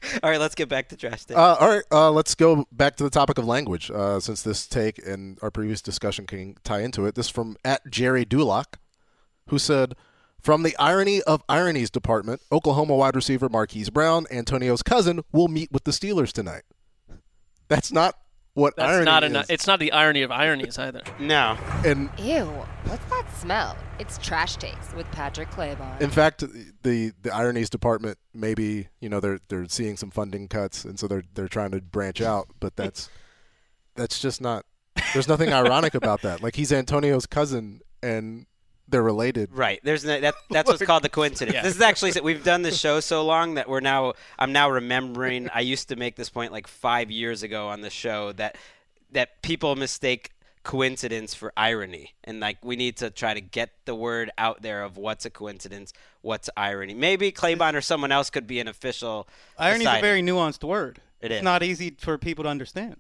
All 0.24 0.30
right, 0.30 0.40
let's 0.40 0.56
get 0.56 0.70
back 0.70 0.90
to 0.90 0.98
trash 0.98 1.26
day. 1.26 1.36
Uh, 1.36 1.56
all 1.56 1.68
right, 1.68 1.84
uh, 1.92 2.10
let's 2.12 2.34
go 2.34 2.66
back 2.72 2.96
to 2.98 3.04
the 3.04 3.10
topic 3.10 3.38
of 3.38 3.46
language, 3.46 3.92
uh, 3.92 4.20
since 4.20 4.42
this 4.42 4.66
take 4.66 4.98
and 5.06 5.38
our 5.42 5.52
previous 5.52 5.82
discussion 5.82 6.26
can 6.26 6.56
tie 6.64 6.82
into 6.82 7.06
it. 7.06 7.16
This 7.16 7.30
from 7.30 7.58
at 7.66 7.90
Jerry 7.90 8.26
Dulock, 8.26 8.76
who 9.50 9.60
said, 9.60 9.96
"From 10.40 10.64
the 10.64 10.76
irony 10.78 11.22
of 11.24 11.44
ironies 11.50 11.90
department, 11.90 12.42
Oklahoma 12.52 12.96
wide 12.96 13.16
receiver 13.16 13.50
Marquise 13.50 13.90
Brown, 13.90 14.26
Antonio's 14.32 14.84
cousin, 14.84 15.22
will 15.34 15.50
meet 15.50 15.72
with 15.72 15.84
the 15.84 15.92
Steelers 15.92 16.32
tonight." 16.32 16.64
That's 17.68 17.92
not 17.92 18.16
what 18.54 18.76
That's 18.76 18.90
irony 18.90 19.06
not 19.06 19.24
is. 19.24 19.30
enough. 19.30 19.46
It's 19.50 19.68
not 19.68 19.80
the 19.80 19.92
irony 19.92 20.22
of 20.22 20.32
ironies 20.32 20.78
either. 20.78 21.02
No. 21.20 21.58
And 21.86 22.10
Ew, 22.18 22.46
what's 22.86 23.06
that 23.10 23.26
smell? 23.38 23.78
It's 24.00 24.18
trash 24.18 24.56
takes 24.58 24.94
with 24.94 25.10
Patrick 25.12 25.50
Claybon. 25.52 26.02
in 26.02 26.10
fact, 26.10 26.44
the 26.84 27.12
the 27.22 27.32
ironies 27.34 27.70
department 27.70 28.18
maybe 28.34 28.88
you 29.00 29.10
know 29.10 29.20
they're 29.20 29.40
they're 29.50 29.68
seeing 29.68 29.98
some 29.98 30.12
funding 30.12 30.48
cuts, 30.48 30.84
and 30.86 31.00
so 31.00 31.08
they're 31.08 31.24
they're 31.34 31.48
trying 31.48 31.72
to 31.72 31.82
branch 31.82 32.22
out, 32.22 32.48
but 32.60 32.76
that's 32.76 33.10
that's 33.96 34.20
just 34.20 34.42
not. 34.42 34.66
There's 35.14 35.28
nothing 35.28 35.54
ironic 35.54 35.94
about 35.96 36.22
that. 36.24 36.42
Like 36.42 36.56
he's 36.56 36.72
Antonio's 36.74 37.26
cousin, 37.26 37.82
and 38.04 38.46
they're 38.90 39.04
related. 39.04 39.50
Right. 39.54 39.80
There's 39.84 40.04
no, 40.04 40.20
that. 40.20 40.36
That's 40.50 40.68
what's 40.70 40.82
called 40.86 41.04
the 41.04 41.10
coincidence. 41.10 41.56
Yeah. 41.56 41.64
This 41.64 41.76
is 41.76 41.82
actually 41.82 42.14
we've 42.22 42.44
done 42.44 42.62
this 42.62 42.80
show 42.80 43.00
so 43.00 43.26
long 43.26 43.56
that 43.56 43.70
we're 43.70 43.80
now. 43.80 44.14
I'm 44.38 44.52
now 44.52 44.70
remembering. 44.70 45.50
I 45.54 45.62
used 45.62 45.90
to 45.90 45.96
make 45.96 46.16
this 46.16 46.30
point 46.30 46.52
like 46.52 46.68
five 46.68 47.12
years 47.12 47.44
ago 47.44 47.68
on 47.68 47.82
the 47.82 47.90
show 47.90 48.32
that 48.34 48.58
that 49.12 49.42
people 49.42 49.76
mistake 49.76 50.32
coincidence 50.64 51.34
for 51.34 51.54
irony, 51.56 52.14
and 52.24 52.40
like 52.40 52.58
we 52.64 52.76
need 52.76 52.98
to 52.98 53.10
try 53.10 53.34
to 53.34 53.42
get 53.42 53.72
the 53.86 53.96
word 53.96 54.32
out 54.38 54.62
there 54.62 54.84
of 54.84 54.98
what's 54.98 55.26
a 55.26 55.30
coincidence, 55.30 55.94
what's 56.22 56.50
irony. 56.58 56.94
Maybe 56.94 57.32
Claybon 57.32 57.76
or 57.76 57.82
someone 57.82 58.12
else 58.12 58.30
could 58.30 58.48
be 58.48 58.60
an 58.60 58.68
official. 58.68 59.28
Irony 59.58 59.86
is 59.86 59.98
a 59.98 60.02
very 60.02 60.22
nuanced 60.22 60.64
word. 60.64 61.02
It 61.22 61.32
It's 61.32 61.40
is. 61.40 61.44
not 61.44 61.64
easy 61.64 61.96
for 62.00 62.18
people 62.18 62.44
to 62.44 62.50
understand. 62.50 62.98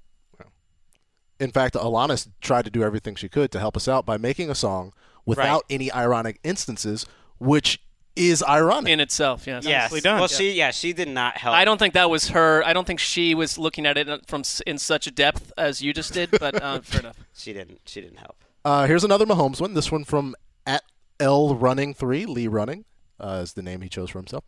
In 1.39 1.51
fact, 1.51 1.75
Alanis 1.75 2.27
tried 2.41 2.65
to 2.65 2.71
do 2.71 2.83
everything 2.83 3.15
she 3.15 3.29
could 3.29 3.49
to 3.51 3.59
help 3.59 3.77
us 3.77 3.87
out 3.87 4.05
by 4.05 4.17
making 4.17 4.49
a 4.49 4.55
song 4.55 4.91
without 5.29 5.65
any 5.69 5.91
ironic 5.91 6.39
instances, 6.43 7.05
which 7.39 7.81
is 8.15 8.43
ironic 8.43 8.91
in 8.91 8.99
itself. 8.99 9.47
Yes. 9.47 9.65
Yes. 9.65 10.01
Done. 10.01 10.19
Well, 10.19 10.27
Yeah. 10.29 10.37
she 10.37 10.51
yeah 10.51 10.71
she 10.71 10.91
did 10.93 11.07
not 11.07 11.37
help. 11.37 11.55
I 11.55 11.63
don't 11.63 11.77
think 11.77 11.93
that 11.93 12.09
was 12.09 12.29
her. 12.29 12.63
I 12.65 12.73
don't 12.73 12.85
think 12.85 12.99
she 12.99 13.33
was 13.33 13.57
looking 13.57 13.85
at 13.85 13.97
it 13.97 14.07
from 14.27 14.43
in 14.67 14.77
such 14.77 15.07
a 15.07 15.11
depth 15.11 15.53
as 15.57 15.81
you 15.81 15.93
just 15.93 16.13
did. 16.13 16.29
But 16.31 16.61
uh, 16.61 16.81
fair 16.83 17.01
enough. 17.01 17.17
She 17.33 17.53
didn't. 17.53 17.79
She 17.85 18.01
didn't 18.01 18.17
help. 18.17 18.35
Uh, 18.65 18.87
here's 18.87 19.05
another 19.05 19.25
Mahomes 19.25 19.61
one. 19.61 19.73
This 19.73 19.91
one 19.91 20.03
from 20.03 20.35
at 20.67 20.83
L 21.19 21.55
Running 21.55 21.93
Three. 21.93 22.25
Lee 22.25 22.47
Running 22.47 22.83
uh, 23.19 23.39
is 23.43 23.53
the 23.53 23.61
name 23.61 23.81
he 23.81 23.89
chose 23.89 24.09
for 24.09 24.19
himself. 24.19 24.43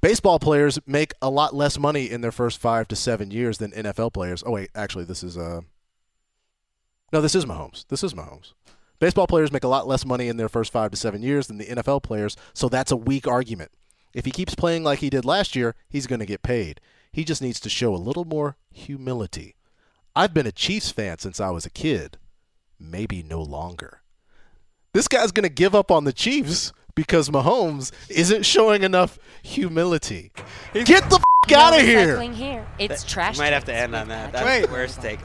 Baseball 0.00 0.38
players 0.38 0.78
make 0.86 1.12
a 1.20 1.28
lot 1.28 1.56
less 1.56 1.76
money 1.76 2.08
in 2.08 2.20
their 2.20 2.30
first 2.30 2.60
five 2.60 2.86
to 2.88 2.94
seven 2.94 3.32
years 3.32 3.58
than 3.58 3.72
NFL 3.72 4.12
players. 4.12 4.44
Oh 4.46 4.52
wait, 4.52 4.70
actually, 4.74 5.04
this 5.04 5.24
is 5.24 5.36
uh. 5.36 5.62
No, 7.12 7.20
this 7.20 7.34
is 7.34 7.44
Mahomes. 7.46 7.86
This 7.88 8.04
is 8.04 8.14
Mahomes. 8.14 8.52
Baseball 8.98 9.26
players 9.28 9.52
make 9.52 9.64
a 9.64 9.68
lot 9.68 9.86
less 9.86 10.04
money 10.04 10.28
in 10.28 10.36
their 10.36 10.48
first 10.48 10.72
five 10.72 10.90
to 10.90 10.96
seven 10.96 11.22
years 11.22 11.46
than 11.46 11.58
the 11.58 11.66
NFL 11.66 12.02
players, 12.02 12.36
so 12.52 12.68
that's 12.68 12.90
a 12.90 12.96
weak 12.96 13.28
argument. 13.28 13.70
If 14.12 14.24
he 14.24 14.30
keeps 14.32 14.54
playing 14.54 14.82
like 14.84 14.98
he 14.98 15.10
did 15.10 15.24
last 15.24 15.54
year, 15.54 15.74
he's 15.88 16.06
going 16.08 16.18
to 16.20 16.26
get 16.26 16.42
paid. 16.42 16.80
He 17.12 17.24
just 17.24 17.40
needs 17.42 17.60
to 17.60 17.68
show 17.68 17.94
a 17.94 17.96
little 17.96 18.24
more 18.24 18.56
humility. 18.72 19.54
I've 20.16 20.34
been 20.34 20.46
a 20.46 20.52
Chiefs 20.52 20.90
fan 20.90 21.18
since 21.18 21.38
I 21.38 21.50
was 21.50 21.64
a 21.64 21.70
kid. 21.70 22.18
Maybe 22.80 23.22
no 23.22 23.40
longer. 23.40 24.02
This 24.94 25.06
guy's 25.06 25.30
going 25.32 25.44
to 25.44 25.48
give 25.54 25.74
up 25.74 25.90
on 25.90 26.04
the 26.04 26.12
Chiefs 26.12 26.72
because 26.96 27.28
Mahomes 27.28 27.92
isn't 28.10 28.44
showing 28.44 28.82
enough 28.82 29.18
humility. 29.42 30.32
Get 30.72 31.08
the 31.10 31.20
f- 31.46 31.52
out 31.52 31.74
of 31.78 31.82
here. 31.82 32.20
Here. 32.22 32.66
It's 32.78 33.02
That- 33.04 33.08
trash. 33.08 33.36
You 33.36 33.42
might 33.42 33.52
have 33.52 33.64
to 33.66 33.74
end 33.74 33.94
on 33.94 34.08
that. 34.08 34.32
That's 34.32 34.44
Wait. 34.44 34.66
the 34.66 34.72
worst 34.72 35.00
take. 35.00 35.20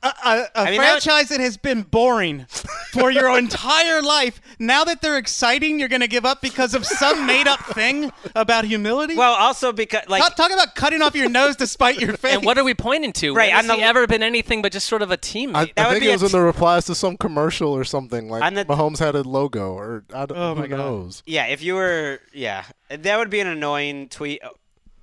A, 0.00 0.06
a, 0.06 0.10
a 0.10 0.14
I 0.54 0.70
mean, 0.70 0.80
that- 0.80 1.02
franchise 1.02 1.28
that 1.30 1.40
has 1.40 1.56
been 1.56 1.82
boring 1.82 2.46
for 2.92 3.10
your 3.10 3.36
entire 3.38 4.00
life. 4.00 4.40
Now 4.60 4.84
that 4.84 5.02
they're 5.02 5.18
exciting, 5.18 5.80
you're 5.80 5.88
going 5.88 6.02
to 6.02 6.08
give 6.08 6.24
up 6.24 6.40
because 6.40 6.72
of 6.74 6.86
some 6.86 7.26
made-up 7.26 7.60
thing 7.74 8.12
about 8.36 8.64
humility. 8.64 9.16
Well, 9.16 9.32
also 9.34 9.72
because 9.72 10.08
like 10.08 10.22
Talk, 10.22 10.36
talk 10.36 10.52
about 10.52 10.74
cutting 10.76 11.02
off 11.02 11.16
your 11.16 11.28
nose 11.28 11.56
to 11.56 11.66
spite 11.66 12.00
your 12.00 12.16
face. 12.16 12.34
And 12.36 12.44
what 12.44 12.58
are 12.58 12.64
we 12.64 12.74
pointing 12.74 13.12
to? 13.14 13.34
Right, 13.34 13.50
has 13.50 13.62
on 13.64 13.68
the- 13.68 13.74
he 13.76 13.82
ever 13.82 14.06
been 14.06 14.22
anything 14.22 14.62
but 14.62 14.70
just 14.72 14.86
sort 14.86 15.02
of 15.02 15.10
a 15.10 15.16
teammate? 15.16 15.54
I, 15.56 15.64
That 15.74 15.78
I 15.78 15.88
would 15.88 15.92
think 15.94 16.04
be 16.04 16.08
it 16.10 16.12
was 16.12 16.22
a 16.22 16.26
in 16.26 16.32
the 16.32 16.42
replies 16.42 16.84
to 16.86 16.94
some 16.94 17.16
commercial 17.16 17.72
or 17.72 17.82
something. 17.84 18.28
Like 18.28 18.54
the- 18.54 18.64
Mahomes 18.66 18.98
had 18.98 19.14
a 19.16 19.22
logo, 19.22 19.72
or 19.72 20.04
I 20.14 20.26
don't, 20.26 20.38
Oh 20.38 20.54
who 20.54 20.60
my 20.60 20.66
God. 20.68 20.76
knows? 20.78 21.22
Yeah, 21.26 21.46
if 21.46 21.62
you 21.62 21.74
were, 21.74 22.20
yeah, 22.32 22.64
that 22.88 23.18
would 23.18 23.30
be 23.30 23.40
an 23.40 23.46
annoying 23.48 24.08
tweet, 24.08 24.44
uh, 24.44 24.50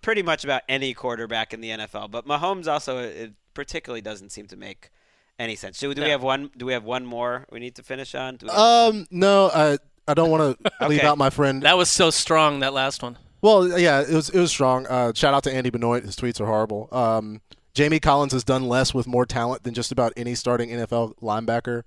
pretty 0.01 0.21
much 0.21 0.43
about 0.45 0.61
any 0.69 0.93
quarterback 0.93 1.53
in 1.53 1.59
the 1.61 1.69
NFL. 1.71 2.11
But 2.11 2.25
Mahomes 2.27 2.67
also, 2.67 2.99
it 2.99 3.33
particularly 3.55 4.01
doesn't 4.01 4.31
seem 4.31 4.45
to 4.47 4.55
make 4.55 4.91
any 5.39 5.55
sense. 5.55 5.79
So 5.79 5.91
do 5.93 6.01
we 6.03 6.09
have 6.09 6.21
one? 6.21 6.51
Do 6.55 6.65
we 6.67 6.73
have 6.73 6.83
one 6.83 7.05
more 7.05 7.45
we 7.51 7.59
need 7.59 7.73
to 7.75 7.83
finish 7.83 8.13
on? 8.13 8.35
Do 8.37 8.45
we- 8.45 8.51
Um, 8.51 9.07
no, 9.09 9.49
I 9.53 9.79
I 10.07 10.13
don't 10.13 10.29
want 10.29 10.59
to 10.63 10.71
leave 10.87 11.01
out 11.03 11.17
my 11.17 11.31
friend. 11.31 11.63
that 11.63 11.77
was 11.77 11.89
so 11.89 12.11
strong. 12.11 12.59
That 12.59 12.73
last 12.73 13.01
one. 13.01 13.17
Well, 13.41 13.79
yeah, 13.79 14.01
it 14.01 14.09
was 14.13 14.29
it 14.29 14.39
was 14.39 14.51
strong. 14.51 14.85
Uh, 14.87 15.11
shout 15.15 15.33
out 15.33 15.43
to 15.43 15.53
Andy 15.53 15.69
Benoit. 15.71 16.03
His 16.03 16.15
tweets 16.15 16.39
are 16.39 16.45
horrible. 16.45 16.87
Um, 16.91 17.41
Jamie 17.73 17.99
Collins 17.99 18.31
has 18.33 18.43
done 18.45 18.67
less 18.69 18.93
with 18.93 19.05
more 19.07 19.25
talent 19.25 19.63
than 19.63 19.73
just 19.73 19.91
about 19.91 20.13
any 20.15 20.35
starting 20.35 20.69
NFL 20.69 21.15
linebacker. 21.21 21.83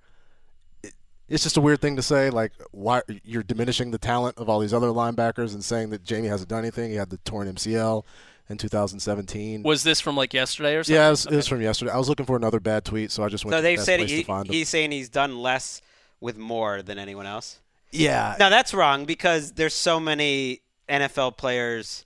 It- 0.83 0.93
It's 1.29 1.43
just 1.43 1.57
a 1.57 1.61
weird 1.61 1.81
thing 1.81 1.97
to 1.97 2.03
say. 2.03 2.29
Like, 2.31 2.53
why 2.73 3.03
you're 3.25 3.43
diminishing 3.43 3.91
the 3.91 3.99
talent 3.99 4.37
of 4.39 4.49
all 4.49 4.61
these 4.61 4.75
other 4.75 4.89
linebackers 4.89 5.55
and 5.55 5.65
saying 5.65 5.91
that 5.91 6.05
Jamie 6.05 6.29
hasn't 6.29 6.49
done 6.51 6.59
anything. 6.61 6.91
He 6.91 6.97
had 6.97 7.11
the 7.11 7.19
torn 7.19 7.49
MCL 7.49 8.05
in 8.49 8.57
2017. 8.59 9.63
Was 9.63 9.83
this 9.83 10.01
from 10.01 10.17
like 10.17 10.33
yesterday 10.35 10.75
or 10.77 10.85
something? 10.85 10.95
yeah, 10.97 11.09
it 11.09 11.11
was, 11.11 11.27
it 11.27 11.37
was 11.37 11.47
from 11.49 11.61
yesterday. 11.61 11.91
I 11.93 11.99
was 11.99 12.09
looking 12.09 12.27
for 12.27 12.37
another 12.37 12.61
bad 12.61 12.85
tweet, 12.85 13.11
so 13.11 13.23
I 13.25 13.29
just 13.29 13.45
went. 13.45 13.53
so 13.53 13.57
to 13.59 13.63
the 13.63 13.69
they've 13.69 13.79
best 13.79 13.87
said 13.87 14.01
he, 14.01 14.07
to 14.21 14.25
find 14.25 14.47
them. 14.47 14.53
he's 14.55 14.69
saying 14.69 14.91
he's 14.93 15.09
done 15.09 15.39
less 15.41 15.81
with 16.21 16.37
more 16.39 16.83
than 16.83 16.99
anyone 16.99 17.27
else. 17.27 17.61
Yeah. 17.91 18.37
Now 18.39 18.49
that's 18.49 18.75
wrong 18.75 19.05
because 19.05 19.53
there's 19.53 19.75
so 19.75 19.99
many 20.01 20.61
NFL 20.89 21.37
players. 21.37 22.05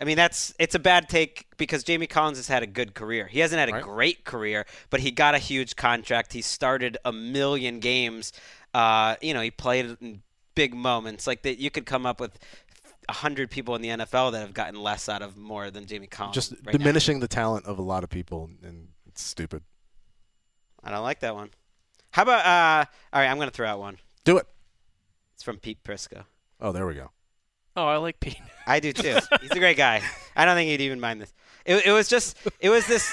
I 0.00 0.04
mean, 0.04 0.16
that's 0.16 0.52
it's 0.58 0.74
a 0.74 0.78
bad 0.80 1.08
take 1.08 1.46
because 1.56 1.84
Jamie 1.84 2.06
Collins 2.08 2.36
has 2.38 2.48
had 2.48 2.62
a 2.62 2.66
good 2.66 2.94
career. 2.94 3.26
He 3.26 3.38
hasn't 3.40 3.58
had 3.60 3.68
a 3.68 3.72
Right. 3.74 3.82
great 3.82 4.24
career, 4.24 4.66
but 4.90 5.00
he 5.00 5.10
got 5.10 5.34
a 5.34 5.38
huge 5.38 5.76
contract. 5.76 6.32
He 6.32 6.42
started 6.42 6.98
a 7.04 7.12
million 7.12 7.78
games. 7.78 8.32
Uh, 8.74 9.14
you 9.22 9.32
know, 9.32 9.40
he 9.40 9.50
played 9.52 9.96
in 10.00 10.22
big 10.56 10.74
moments. 10.74 11.26
Like 11.26 11.42
that, 11.42 11.58
you 11.58 11.70
could 11.70 11.86
come 11.86 12.06
up 12.06 12.20
with 12.20 12.34
a 12.34 12.38
hundred 13.08 13.50
people 13.50 13.74
in 13.74 13.82
the 13.82 13.88
NFL 13.88 14.32
that 14.32 14.40
have 14.40 14.54
gotten 14.54 14.80
less 14.80 15.08
out 15.08 15.22
of 15.22 15.36
more 15.36 15.70
than 15.70 15.86
Jamie 15.86 16.06
Collins. 16.06 16.34
just 16.34 16.52
right 16.52 16.66
now. 16.66 16.72
diminishing 16.72 17.20
the 17.20 17.28
talent 17.28 17.66
of 17.66 17.78
a 17.78 17.82
lot 17.82 18.04
of 18.04 18.10
people, 18.10 18.50
and 18.62 18.88
it's 19.06 19.22
stupid. 19.22 19.62
I 20.82 20.90
don't 20.90 21.02
like 21.02 21.20
that 21.20 21.34
one. 21.34 21.50
How 22.10 22.22
about? 22.22 22.44
Uh, 22.46 22.84
all 23.12 23.20
right, 23.20 23.28
I'm 23.28 23.36
going 23.36 23.48
to 23.48 23.54
throw 23.54 23.66
out 23.68 23.78
one. 23.78 23.98
Do 24.24 24.36
it. 24.38 24.46
It's 25.34 25.42
from 25.42 25.58
Pete 25.58 25.82
Prisco. 25.82 26.24
Oh, 26.60 26.72
there 26.72 26.86
we 26.86 26.94
go. 26.94 27.10
Oh, 27.76 27.86
I 27.86 27.96
like 27.96 28.20
Pete. 28.20 28.38
I 28.66 28.80
do 28.80 28.92
too. 28.92 29.18
He's 29.40 29.50
a 29.50 29.58
great 29.58 29.76
guy. 29.76 30.00
I 30.36 30.44
don't 30.44 30.54
think 30.54 30.70
he'd 30.70 30.80
even 30.80 31.00
mind 31.00 31.20
this. 31.20 31.34
It, 31.66 31.86
it 31.86 31.92
was 31.92 32.08
just, 32.08 32.36
it 32.60 32.70
was 32.70 32.86
this, 32.86 33.12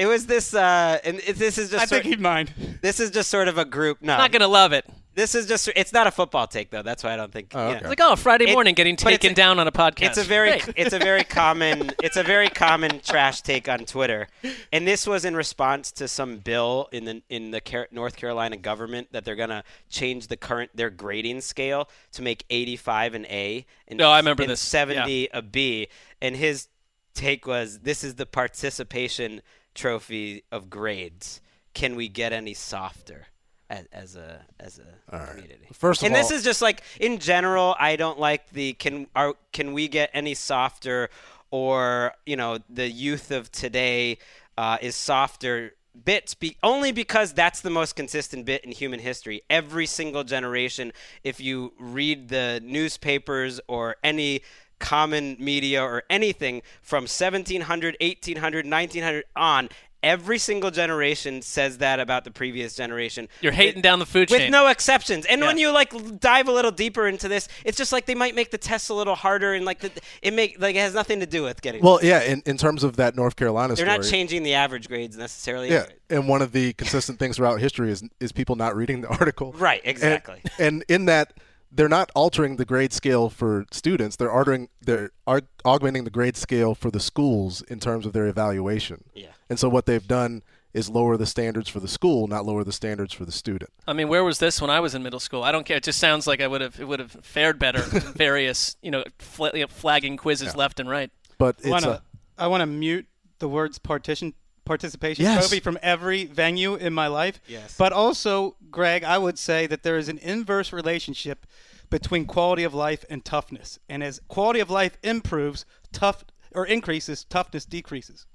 it 0.00 0.06
was 0.06 0.26
this, 0.26 0.54
uh, 0.54 0.98
and 1.04 1.20
it, 1.26 1.36
this 1.36 1.58
is 1.58 1.70
just. 1.70 1.82
I 1.82 1.86
sort- 1.86 2.02
think 2.02 2.14
he'd 2.16 2.20
mind. 2.20 2.52
This 2.82 2.98
is 2.98 3.10
just 3.10 3.30
sort 3.30 3.46
of 3.48 3.58
a 3.58 3.64
group. 3.64 4.02
No, 4.02 4.16
Not 4.16 4.32
gonna 4.32 4.48
love 4.48 4.72
it. 4.72 4.84
This 5.12 5.34
is 5.34 5.46
just. 5.46 5.68
It's 5.76 5.92
not 5.92 6.06
a 6.06 6.10
football 6.10 6.46
take 6.46 6.70
though. 6.70 6.82
That's 6.82 7.02
why 7.04 7.12
I 7.12 7.16
don't 7.16 7.30
think. 7.32 7.50
Oh, 7.54 7.58
you 7.58 7.64
okay. 7.64 7.72
know. 7.74 7.90
It's 7.90 8.00
like 8.00 8.00
oh, 8.00 8.16
Friday 8.16 8.46
It- 8.48 8.52
morning 8.54 8.74
getting 8.74 8.96
taken 8.96 9.32
a- 9.32 9.34
down 9.34 9.58
on 9.58 9.66
a 9.68 9.72
podcast. 9.72 10.06
It's 10.10 10.18
a 10.18 10.22
very, 10.24 10.60
Great. 10.60 10.74
it's 10.76 10.94
a 10.94 10.98
very 10.98 11.24
common, 11.40 11.90
it's 12.02 12.16
a 12.16 12.22
very 12.22 12.48
common 12.48 13.00
trash 13.00 13.42
take 13.42 13.68
on 13.68 13.80
Twitter, 13.80 14.28
and 14.72 14.86
this 14.86 15.06
was 15.06 15.24
in 15.24 15.34
response 15.36 15.90
to 15.92 16.08
some 16.08 16.38
bill 16.38 16.88
in 16.92 17.04
the 17.04 17.22
in 17.28 17.50
the 17.50 17.60
Car- 17.60 17.88
North 17.90 18.16
Carolina 18.16 18.56
government 18.56 19.08
that 19.12 19.24
they're 19.24 19.36
gonna 19.36 19.64
change 19.90 20.28
the 20.28 20.36
current 20.36 20.70
their 20.74 20.90
grading 20.90 21.40
scale 21.42 21.88
to 22.12 22.22
make 22.22 22.44
85 22.48 23.14
an 23.14 23.26
A 23.26 23.66
and, 23.88 24.00
Oh, 24.00 24.08
I 24.10 24.18
remember 24.18 24.44
and 24.44 24.52
this. 24.52 24.60
70 24.60 25.28
a 25.34 25.42
B, 25.42 25.88
and 26.22 26.36
his 26.36 26.68
take 27.14 27.46
was, 27.48 27.80
"This 27.80 28.04
is 28.04 28.14
the 28.14 28.24
participation 28.26 29.42
trophy 29.80 30.44
of 30.52 30.68
grades. 30.68 31.40
Can 31.74 31.96
we 31.96 32.08
get 32.08 32.32
any 32.32 32.54
softer?" 32.54 33.26
As, 33.68 33.86
as 33.92 34.16
a 34.16 34.44
as 34.58 34.80
a 34.80 35.16
community, 35.28 35.68
First 35.72 36.02
of 36.02 36.06
and 36.06 36.14
this 36.14 36.32
is 36.32 36.42
just 36.42 36.60
like 36.60 36.82
in 36.98 37.18
general. 37.18 37.76
I 37.78 37.94
don't 37.94 38.18
like 38.18 38.50
the 38.50 38.72
can 38.72 39.06
are 39.14 39.34
can 39.52 39.72
we 39.72 39.86
get 39.86 40.10
any 40.12 40.34
softer, 40.34 41.08
or 41.52 42.12
you 42.26 42.36
know 42.36 42.58
the 42.68 42.90
youth 42.90 43.30
of 43.30 43.52
today 43.52 44.18
uh, 44.58 44.78
is 44.80 44.96
softer 44.96 45.74
bits 46.04 46.34
be, 46.34 46.56
only 46.62 46.92
because 46.92 47.32
that's 47.32 47.60
the 47.60 47.70
most 47.70 47.96
consistent 47.96 48.44
bit 48.44 48.64
in 48.64 48.72
human 48.72 49.00
history. 49.00 49.42
Every 49.48 49.86
single 49.86 50.24
generation, 50.24 50.92
if 51.24 51.40
you 51.40 51.72
read 51.78 52.28
the 52.28 52.60
newspapers 52.62 53.60
or 53.68 53.96
any 54.02 54.42
common 54.80 55.36
media 55.38 55.82
or 55.82 56.02
anything 56.10 56.62
from 56.82 57.02
1700, 57.04 57.96
1800, 58.00 58.66
1900 58.66 59.24
on. 59.36 59.68
Every 60.02 60.38
single 60.38 60.70
generation 60.70 61.42
says 61.42 61.76
that 61.76 62.00
about 62.00 62.24
the 62.24 62.30
previous 62.30 62.74
generation. 62.74 63.28
You're 63.42 63.52
hating 63.52 63.74
With- 63.74 63.82
down 63.82 63.98
the 63.98 64.06
food 64.06 64.30
chain. 64.30 64.40
with 64.40 64.50
no 64.50 64.68
exceptions. 64.68 65.26
And 65.26 65.42
when 65.42 65.58
you 65.58 65.70
like 65.72 65.92
dive 66.18 66.48
a 66.48 66.52
little 66.52 66.70
deeper 66.70 67.06
into 67.06 67.28
this, 67.28 67.48
it's 67.66 67.76
just 67.76 67.92
like 67.92 68.06
they 68.06 68.14
might 68.14 68.34
make 68.34 68.50
the 68.50 68.56
tests 68.56 68.88
a 68.88 68.94
little 68.94 69.14
harder, 69.14 69.52
and 69.52 69.66
like 69.66 69.80
the, 69.80 69.90
it 70.22 70.32
make 70.32 70.58
like 70.58 70.74
it 70.74 70.78
has 70.78 70.94
nothing 70.94 71.20
to 71.20 71.26
do 71.26 71.42
with 71.42 71.60
getting. 71.60 71.82
Well, 71.82 72.00
yeah. 72.02 72.22
In, 72.22 72.42
in 72.46 72.56
terms 72.56 72.82
of 72.82 72.96
that 72.96 73.14
North 73.14 73.36
Carolina 73.36 73.74
they're 73.74 73.84
story, 73.84 73.98
not 73.98 74.06
changing 74.06 74.42
the 74.42 74.54
average 74.54 74.88
grades 74.88 75.18
necessarily. 75.18 75.68
Yeah, 75.68 75.80
anyway. 75.80 75.94
and 76.08 76.28
one 76.30 76.40
of 76.40 76.52
the 76.52 76.72
consistent 76.72 77.18
things 77.18 77.36
throughout 77.36 77.60
history 77.60 77.92
is 77.92 78.02
is 78.20 78.32
people 78.32 78.56
not 78.56 78.74
reading 78.74 79.02
the 79.02 79.08
article. 79.20 79.52
Right, 79.52 79.82
And- 79.84 79.90
exactly. 79.90 80.40
And, 80.58 80.82
in 80.88 81.04
that, 81.04 81.34
they're 81.72 81.88
not 81.88 82.10
altering 82.14 82.56
the 82.56 82.64
grade 82.64 82.92
scale 82.92 83.30
for 83.30 83.64
students. 83.70 84.16
They're 84.16 84.32
altering, 84.32 84.68
they're 84.80 85.10
ar- 85.26 85.42
augmenting 85.64 86.04
the 86.04 86.10
grade 86.10 86.36
scale 86.36 86.74
for 86.74 86.90
the 86.90 87.00
schools 87.00 87.62
in 87.62 87.78
terms 87.78 88.06
of 88.06 88.12
their 88.12 88.26
evaluation. 88.26 89.04
Yeah. 89.14 89.28
And 89.48 89.58
so 89.58 89.68
what 89.68 89.86
they've 89.86 90.06
done 90.06 90.42
is 90.72 90.88
lower 90.88 91.16
the 91.16 91.26
standards 91.26 91.68
for 91.68 91.80
the 91.80 91.88
school, 91.88 92.28
not 92.28 92.44
lower 92.46 92.62
the 92.62 92.72
standards 92.72 93.12
for 93.12 93.24
the 93.24 93.32
student. 93.32 93.70
I 93.86 93.92
mean, 93.92 94.08
where 94.08 94.22
was 94.22 94.38
this 94.38 94.60
when 94.60 94.70
I 94.70 94.80
was 94.80 94.94
in 94.94 95.02
middle 95.02 95.20
school? 95.20 95.42
I 95.42 95.52
don't 95.52 95.64
care. 95.64 95.78
It 95.78 95.82
just 95.82 95.98
sounds 95.98 96.26
like 96.26 96.40
I 96.40 96.46
would 96.46 96.60
have 96.60 96.78
it 96.80 96.86
would 96.86 97.00
have 97.00 97.12
fared 97.22 97.58
better. 97.58 97.80
various, 97.82 98.76
you 98.82 98.90
know, 98.90 99.02
fl- 99.18 99.48
flagging 99.68 100.16
quizzes 100.16 100.54
left 100.54 100.78
and 100.78 100.88
right. 100.88 101.10
But 101.38 101.56
I 101.64 101.70
wanna, 101.70 102.02
I 102.38 102.46
want 102.46 102.60
to 102.60 102.66
mute 102.66 103.06
the 103.40 103.48
words 103.48 103.78
partition 103.78 104.34
participation 104.70 105.24
Yes. 105.24 105.40
trophy 105.48 105.58
from 105.58 105.76
every 105.82 106.26
venue 106.26 106.76
in 106.76 106.94
my 106.94 107.08
life. 107.08 107.40
Yes. 107.48 107.74
But 107.76 107.92
also, 107.92 108.54
Gregg, 108.70 109.02
I 109.02 109.18
would 109.18 109.36
say 109.36 109.66
that 109.66 109.82
there 109.82 109.98
is 109.98 110.08
an 110.08 110.18
inverse 110.18 110.72
relationship 110.72 111.44
between 111.90 112.24
quality 112.24 112.62
of 112.62 112.72
life 112.72 113.04
and 113.10 113.24
toughness. 113.24 113.80
And 113.88 114.00
as 114.04 114.20
quality 114.28 114.60
of 114.60 114.70
life 114.70 114.96
improves, 115.02 115.66
tough 115.92 116.22
or 116.52 116.64
increases, 116.64 117.24
toughness 117.24 117.64
decreases. 117.64 118.26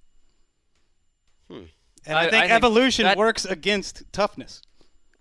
Hmm. 1.49 1.63
And 2.05 2.17
I, 2.17 2.23
I- 2.25 2.29
think 2.29 2.33
I 2.35 2.39
think 2.41 2.51
evolution 2.51 3.05
that- 3.05 3.17
works 3.17 3.45
against 3.45 4.03
tough,ness. 4.11 4.61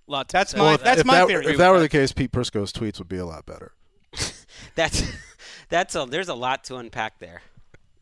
Lot 0.08 0.28
That's 0.28 0.52
my 0.54 0.60
Well, 0.62 0.78
that's 0.78 1.00
if 1.00 1.06
my 1.06 1.20
that, 1.20 1.28
theory. 1.28 1.46
If 1.46 1.58
that 1.58 1.70
were 1.70 1.78
the 1.80 1.88
case, 1.88 2.10
Pete 2.12 2.32
Prisco's 2.32 2.72
tweets 2.72 2.98
would 2.98 3.08
be 3.08 3.16
a 3.18 3.24
lot 3.24 3.46
better. 3.46 3.72
That's 4.74 5.02
that's 5.70 5.94
a 5.94 6.06
there's 6.10 6.28
a 6.28 6.34
lot 6.34 6.64
to 6.64 6.76
unpack 6.76 7.20
there, 7.20 7.40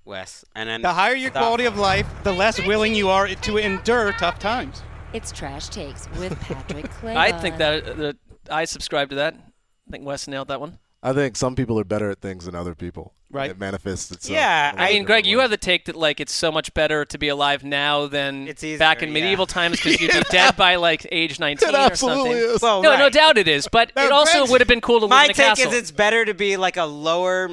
Wes. 0.05 0.45
And 0.55 0.69
then 0.69 0.83
The 0.83 0.93
higher 0.93 1.15
your 1.15 1.31
Stop. 1.31 1.43
quality 1.43 1.65
of 1.65 1.79
life, 1.79 2.07
the 2.25 2.33
less 2.33 2.65
willing 2.67 2.95
you 2.95 3.09
are 3.09 3.29
to 3.29 3.57
endure 3.59 4.13
tough 4.13 4.39
times. 4.39 4.83
It's 5.13 5.31
Trash 5.31 5.69
Takes 5.69 6.09
with 6.19 6.39
Patrick 6.41 6.91
Clay. 7.01 7.15
I 7.17 7.33
think 7.33 7.59
that, 7.59 7.97
that 7.99 8.17
I 8.51 8.65
subscribe 8.65 9.11
to 9.11 9.17
that. 9.17 9.35
I 9.35 9.91
think 9.91 10.05
Wes 10.05 10.27
nailed 10.27 10.49
that 10.49 10.61
one. 10.61 10.79
I 11.05 11.13
think 11.13 11.37
some 11.37 11.57
people 11.57 11.79
are 11.81 11.85
better 11.85 12.11
at 12.11 12.21
things 12.21 12.45
than 12.47 12.55
other 12.55 12.75
people. 12.77 13.13
Right. 13.29 13.51
It 13.51 13.59
manifests 13.59 14.11
itself. 14.13 14.33
Yeah, 14.35 14.69
in 14.71 14.75
a 14.75 14.79
lot 14.79 14.83
I 14.83 14.85
mean, 14.85 14.93
different 14.93 15.07
Gregg, 15.07 15.27
you 15.27 15.39
have 15.41 15.51
the 15.51 15.57
take 15.57 15.87
that 15.87 15.97
like 15.97 16.21
it's 16.21 16.35
so 16.35 16.53
much 16.53 16.73
better 16.75 17.05
to 17.07 17.19
be 17.19 17.29
alive 17.29 17.65
now 17.65 18.07
than 18.07 18.47
easier, 18.47 18.79
back 18.79 19.03
in 19.03 19.09
yeah. 19.09 19.15
medieval 19.15 19.47
times 19.47 19.79
because 19.79 20.01
you'd 20.01 20.13
be 20.13 20.21
dead 20.31 20.55
by 20.55 20.77
like 20.77 21.07
age 21.11 21.41
19 21.41 21.67
It 21.69 21.75
or 21.75 21.79
absolutely 21.79 22.31
something. 22.33 22.55
is. 22.57 22.63
Well, 22.63 22.83
no, 22.83 22.97
no 22.99 23.09
doubt 23.09 23.39
it 23.39 23.49
is, 23.49 23.69
but 23.69 23.91
No, 23.97 24.05
it 24.05 24.13
also 24.13 24.33
Gregg's- 24.41 24.51
would 24.53 24.61
have 24.61 24.69
been 24.69 24.83
cool 24.83 25.01
to 25.01 25.07
live 25.07 25.11
My 25.11 25.25
in 25.25 25.31
a 25.31 25.35
take 25.35 25.59
is 25.61 25.73
it's 25.73 25.91
better 25.91 26.25
to 26.27 26.35
be 26.35 26.59
like 26.59 26.77
a 26.77 26.85
lower, 26.85 27.49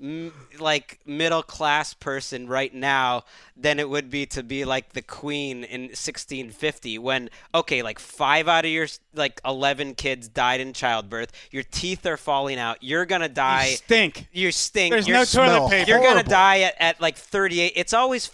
mm, 0.00 0.30
like 0.58 0.98
middle 1.06 1.42
class 1.42 1.94
person 1.94 2.46
right 2.46 2.72
now 2.74 3.24
than 3.56 3.78
it 3.78 3.88
would 3.88 4.10
be 4.10 4.26
to 4.26 4.42
be 4.42 4.64
like 4.64 4.92
the 4.92 5.02
queen 5.02 5.64
in 5.64 5.82
1650 5.82 6.98
when 6.98 7.30
okay 7.54 7.82
like 7.82 7.98
5 7.98 8.48
out 8.48 8.64
of 8.64 8.70
your 8.70 8.86
like 9.14 9.40
11 9.44 9.94
kids 9.94 10.28
died 10.28 10.60
in 10.60 10.72
childbirth. 10.72 11.32
Your 11.50 11.62
teeth 11.62 12.06
are 12.06 12.16
falling 12.16 12.58
out. 12.58 12.78
You're 12.80 13.06
going 13.06 13.20
to 13.20 13.28
die. 13.28 13.68
you 13.70 13.76
stink. 13.76 14.28
You 14.32 14.52
stink. 14.52 14.92
There's 14.92 15.06
you're 15.06 15.18
no 15.18 15.24
toilet 15.24 15.70
paper. 15.70 15.90
you're 15.90 16.00
going 16.00 16.22
to 16.22 16.28
die 16.28 16.60
at, 16.60 16.74
at 16.78 17.00
like 17.00 17.16
38 17.16 17.72
it's 17.76 17.92
always 17.92 18.30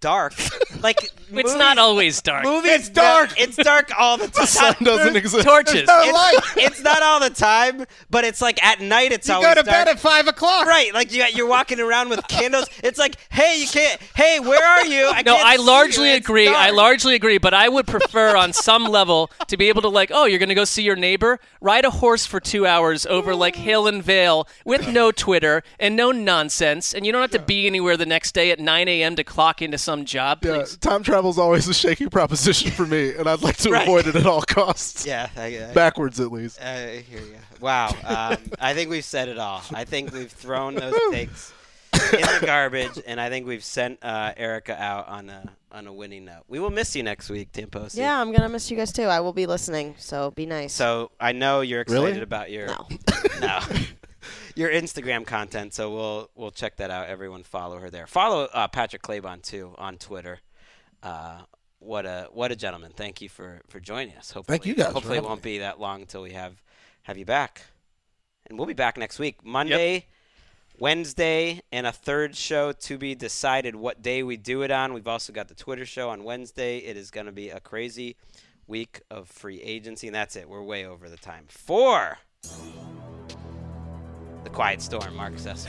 dark. 0.00 0.34
Like 0.82 1.10
It's 1.32 1.54
not 1.54 1.78
always 1.78 2.20
dark. 2.22 2.44
Movies, 2.44 2.70
it's 2.72 2.88
dark. 2.88 3.30
it's 3.38 3.56
dark 3.56 3.90
all 3.98 4.16
the 4.18 4.24
time. 4.28 4.30
The 4.40 4.46
sun 4.46 4.74
doesn't 4.82 5.16
exist. 5.16 5.46
Torches. 5.46 5.86
No 5.86 6.00
It's, 6.02 6.12
light. 6.12 6.38
it's 6.64 6.82
not 6.82 7.02
all 7.02 7.20
the 7.20 7.30
time, 7.30 7.84
but 8.10 8.24
it's 8.24 8.40
like 8.40 8.62
at 8.64 8.80
night. 8.80 9.12
It's 9.12 9.28
You 9.28 9.34
always 9.34 9.48
go 9.48 9.54
to 9.54 9.62
dark. 9.62 9.86
bed 9.86 9.88
at 9.88 10.00
five 10.00 10.26
o'clock. 10.28 10.66
Right, 10.66 10.92
like 10.94 11.12
you, 11.12 11.24
you're 11.34 11.46
walking 11.48 11.78
around 11.80 12.08
with 12.08 12.26
candles. 12.28 12.66
It's 12.82 12.98
like, 12.98 13.16
hey, 13.30 13.60
you 13.60 13.66
can't. 13.68 14.00
Hey, 14.14 14.40
where 14.40 14.64
are 14.66 14.86
you? 14.86 15.08
I 15.08 15.22
no, 15.22 15.34
can't 15.36 15.46
I 15.46 15.56
see 15.56 15.62
largely 15.62 16.08
you. 16.10 16.14
It's 16.16 16.26
agree. 16.26 16.48
I 16.48 16.70
largely 16.70 17.14
agree, 17.14 17.38
but 17.38 17.52
I 17.54 17.68
would 17.68 17.86
prefer 17.86 18.36
on 18.44 18.52
some 18.52 18.84
level 18.84 19.30
to 19.48 19.56
be 19.56 19.68
able 19.68 19.82
to 19.82 19.88
like, 19.88 20.10
oh, 20.12 20.24
you're 20.24 20.38
going 20.38 20.48
to 20.48 20.54
go 20.54 20.64
see 20.64 20.82
your 20.82 20.96
neighbor, 20.96 21.38
ride 21.60 21.84
a 21.84 21.90
horse 21.90 22.24
for 22.26 22.40
2 22.40 22.66
hours 22.66 23.04
over 23.06 23.34
like 23.34 23.56
hill 23.56 23.86
and 23.86 24.02
vale 24.02 24.48
with 24.64 24.88
no 24.88 25.10
Twitter 25.12 25.62
and 25.78 25.94
no 25.96 26.10
nonsense, 26.12 26.94
and 26.94 27.04
you 27.06 27.12
don't 27.12 27.20
have 27.20 27.30
to 27.32 27.38
be 27.38 27.66
anywhere 27.66 27.96
the 27.96 28.06
next 28.06 28.32
day 28.32 28.50
at 28.50 28.58
9 28.58 28.88
a.m. 28.88 29.16
to 29.16 29.24
clock 29.24 29.60
into 29.62 29.78
some 29.78 30.04
job. 30.04 30.38
Yeah, 30.44 30.56
Please. 30.58 30.76
time 30.78 31.02
travel's 31.20 31.38
always 31.38 31.68
a 31.68 31.74
shaky 31.74 32.08
proposition 32.08 32.70
for 32.70 32.86
me, 32.86 33.14
and 33.14 33.28
I'd 33.28 33.42
like 33.42 33.58
to 33.58 33.70
Right. 33.72 33.82
avoid 33.82 34.06
it 34.06 34.16
at 34.16 34.24
all 34.24 34.40
costs. 34.40 35.04
Yeah, 35.04 35.28
I, 35.36 35.66
I, 35.68 35.74
Backwards, 35.74 36.18
at 36.18 36.32
least. 36.32 36.58
I 36.62 37.04
hear 37.08 37.20
you. 37.20 37.36
Wow, 37.60 37.88
um, 38.04 38.38
I 38.58 38.72
think 38.72 38.88
we've 38.88 39.04
said 39.04 39.28
it 39.28 39.36
all. 39.36 39.60
I 39.74 39.84
think 39.84 40.12
we've 40.14 40.30
thrown 40.32 40.76
those 40.76 40.94
takes 41.12 41.52
in 42.14 42.20
the 42.22 42.42
garbage, 42.46 42.98
and 43.06 43.20
I 43.20 43.28
think 43.28 43.46
we've 43.46 43.62
sent 43.62 43.98
uh, 44.02 44.32
Erica 44.34 44.80
out 44.80 45.08
on 45.08 45.28
a 45.28 45.52
on 45.72 45.86
a 45.86 45.92
winning 45.92 46.24
note. 46.24 46.44
We 46.48 46.58
will 46.58 46.70
miss 46.70 46.96
you 46.96 47.02
next 47.02 47.28
week, 47.28 47.52
Tamposi. 47.52 47.96
Yeah, 47.98 48.18
I'm 48.18 48.32
gonna 48.32 48.48
miss 48.48 48.70
you 48.70 48.78
guys 48.78 48.92
too. 48.92 49.02
I 49.04 49.20
will 49.20 49.34
be 49.34 49.44
listening, 49.44 49.96
so 49.98 50.30
be 50.30 50.46
nice. 50.46 50.72
So 50.72 51.10
I 51.20 51.32
know 51.32 51.60
you're 51.60 51.82
excited 51.82 52.02
Really? 52.02 52.22
about 52.22 52.50
your 52.50 52.68
No. 52.68 52.86
no. 53.42 53.60
your 54.56 54.70
Instagram 54.70 55.26
content. 55.26 55.74
So 55.74 55.94
we'll 55.94 56.30
we'll 56.34 56.50
check 56.50 56.76
that 56.78 56.90
out. 56.90 57.08
Everyone 57.08 57.42
follow 57.42 57.78
her 57.78 57.90
there. 57.90 58.06
Follow 58.06 58.48
uh, 58.54 58.68
Patrick 58.68 59.02
Claybon 59.02 59.42
too 59.42 59.74
on 59.76 59.98
Twitter. 59.98 60.40
Uh, 61.02 61.40
what 61.78 62.04
a 62.06 62.28
what 62.32 62.52
a 62.52 62.56
gentleman. 62.56 62.92
Thank 62.94 63.20
you 63.20 63.28
for 63.28 63.60
for 63.68 63.80
joining 63.80 64.16
us. 64.16 64.30
Hopefully, 64.30 64.58
Thank 64.58 64.66
you 64.66 64.74
guys 64.74 64.92
Hopefully 64.92 65.16
it 65.16 65.24
won't 65.24 65.42
be 65.42 65.58
that 65.58 65.80
long 65.80 66.02
until 66.02 66.22
we 66.22 66.32
have 66.32 66.62
have 67.02 67.16
you 67.16 67.24
back. 67.24 67.62
And 68.46 68.58
we'll 68.58 68.66
be 68.66 68.74
back 68.74 68.96
next 68.96 69.18
week, 69.18 69.44
Monday. 69.44 70.06
Wednesday 70.78 71.60
and 71.70 71.86
a 71.86 71.92
third 71.92 72.34
show 72.34 72.72
to 72.72 72.96
be 72.96 73.14
decided 73.14 73.76
what 73.76 74.00
day 74.00 74.22
we 74.22 74.38
do 74.38 74.62
it 74.62 74.70
on. 74.70 74.94
We've 74.94 75.06
also 75.06 75.30
got 75.30 75.48
the 75.48 75.54
Twitter 75.54 75.84
show 75.84 76.08
on 76.08 76.24
Wednesday. 76.24 76.78
It 76.78 76.96
is 76.96 77.10
going 77.10 77.26
to 77.26 77.32
be 77.32 77.50
a 77.50 77.60
crazy 77.60 78.16
week 78.66 79.02
of 79.10 79.28
free 79.28 79.60
agency, 79.60 80.06
and 80.08 80.14
that's 80.14 80.36
it. 80.36 80.48
We're 80.48 80.62
way 80.62 80.86
over 80.86 81.10
the 81.10 81.18
time. 81.18 81.44
For 81.48 82.16
the 84.42 84.50
Quiet 84.50 84.80
Storm, 84.80 85.14
Marc 85.16 85.34
Sessler, 85.34 85.68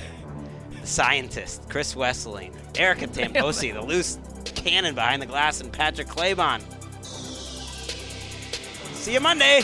the 0.79 0.87
scientist, 0.87 1.69
Chris 1.69 1.93
Wesseling, 1.93 2.55
Erica 2.79 3.07
Tamposi, 3.07 3.73
the 3.73 3.81
loose 3.81 4.17
cannon 4.51 4.95
behind 4.95 5.21
the 5.21 5.25
glass, 5.25 5.61
and 5.61 5.71
Patrick 5.71 6.07
Claybon. 6.07 6.61
See 8.95 9.13
you 9.13 9.19
Monday. 9.19 9.63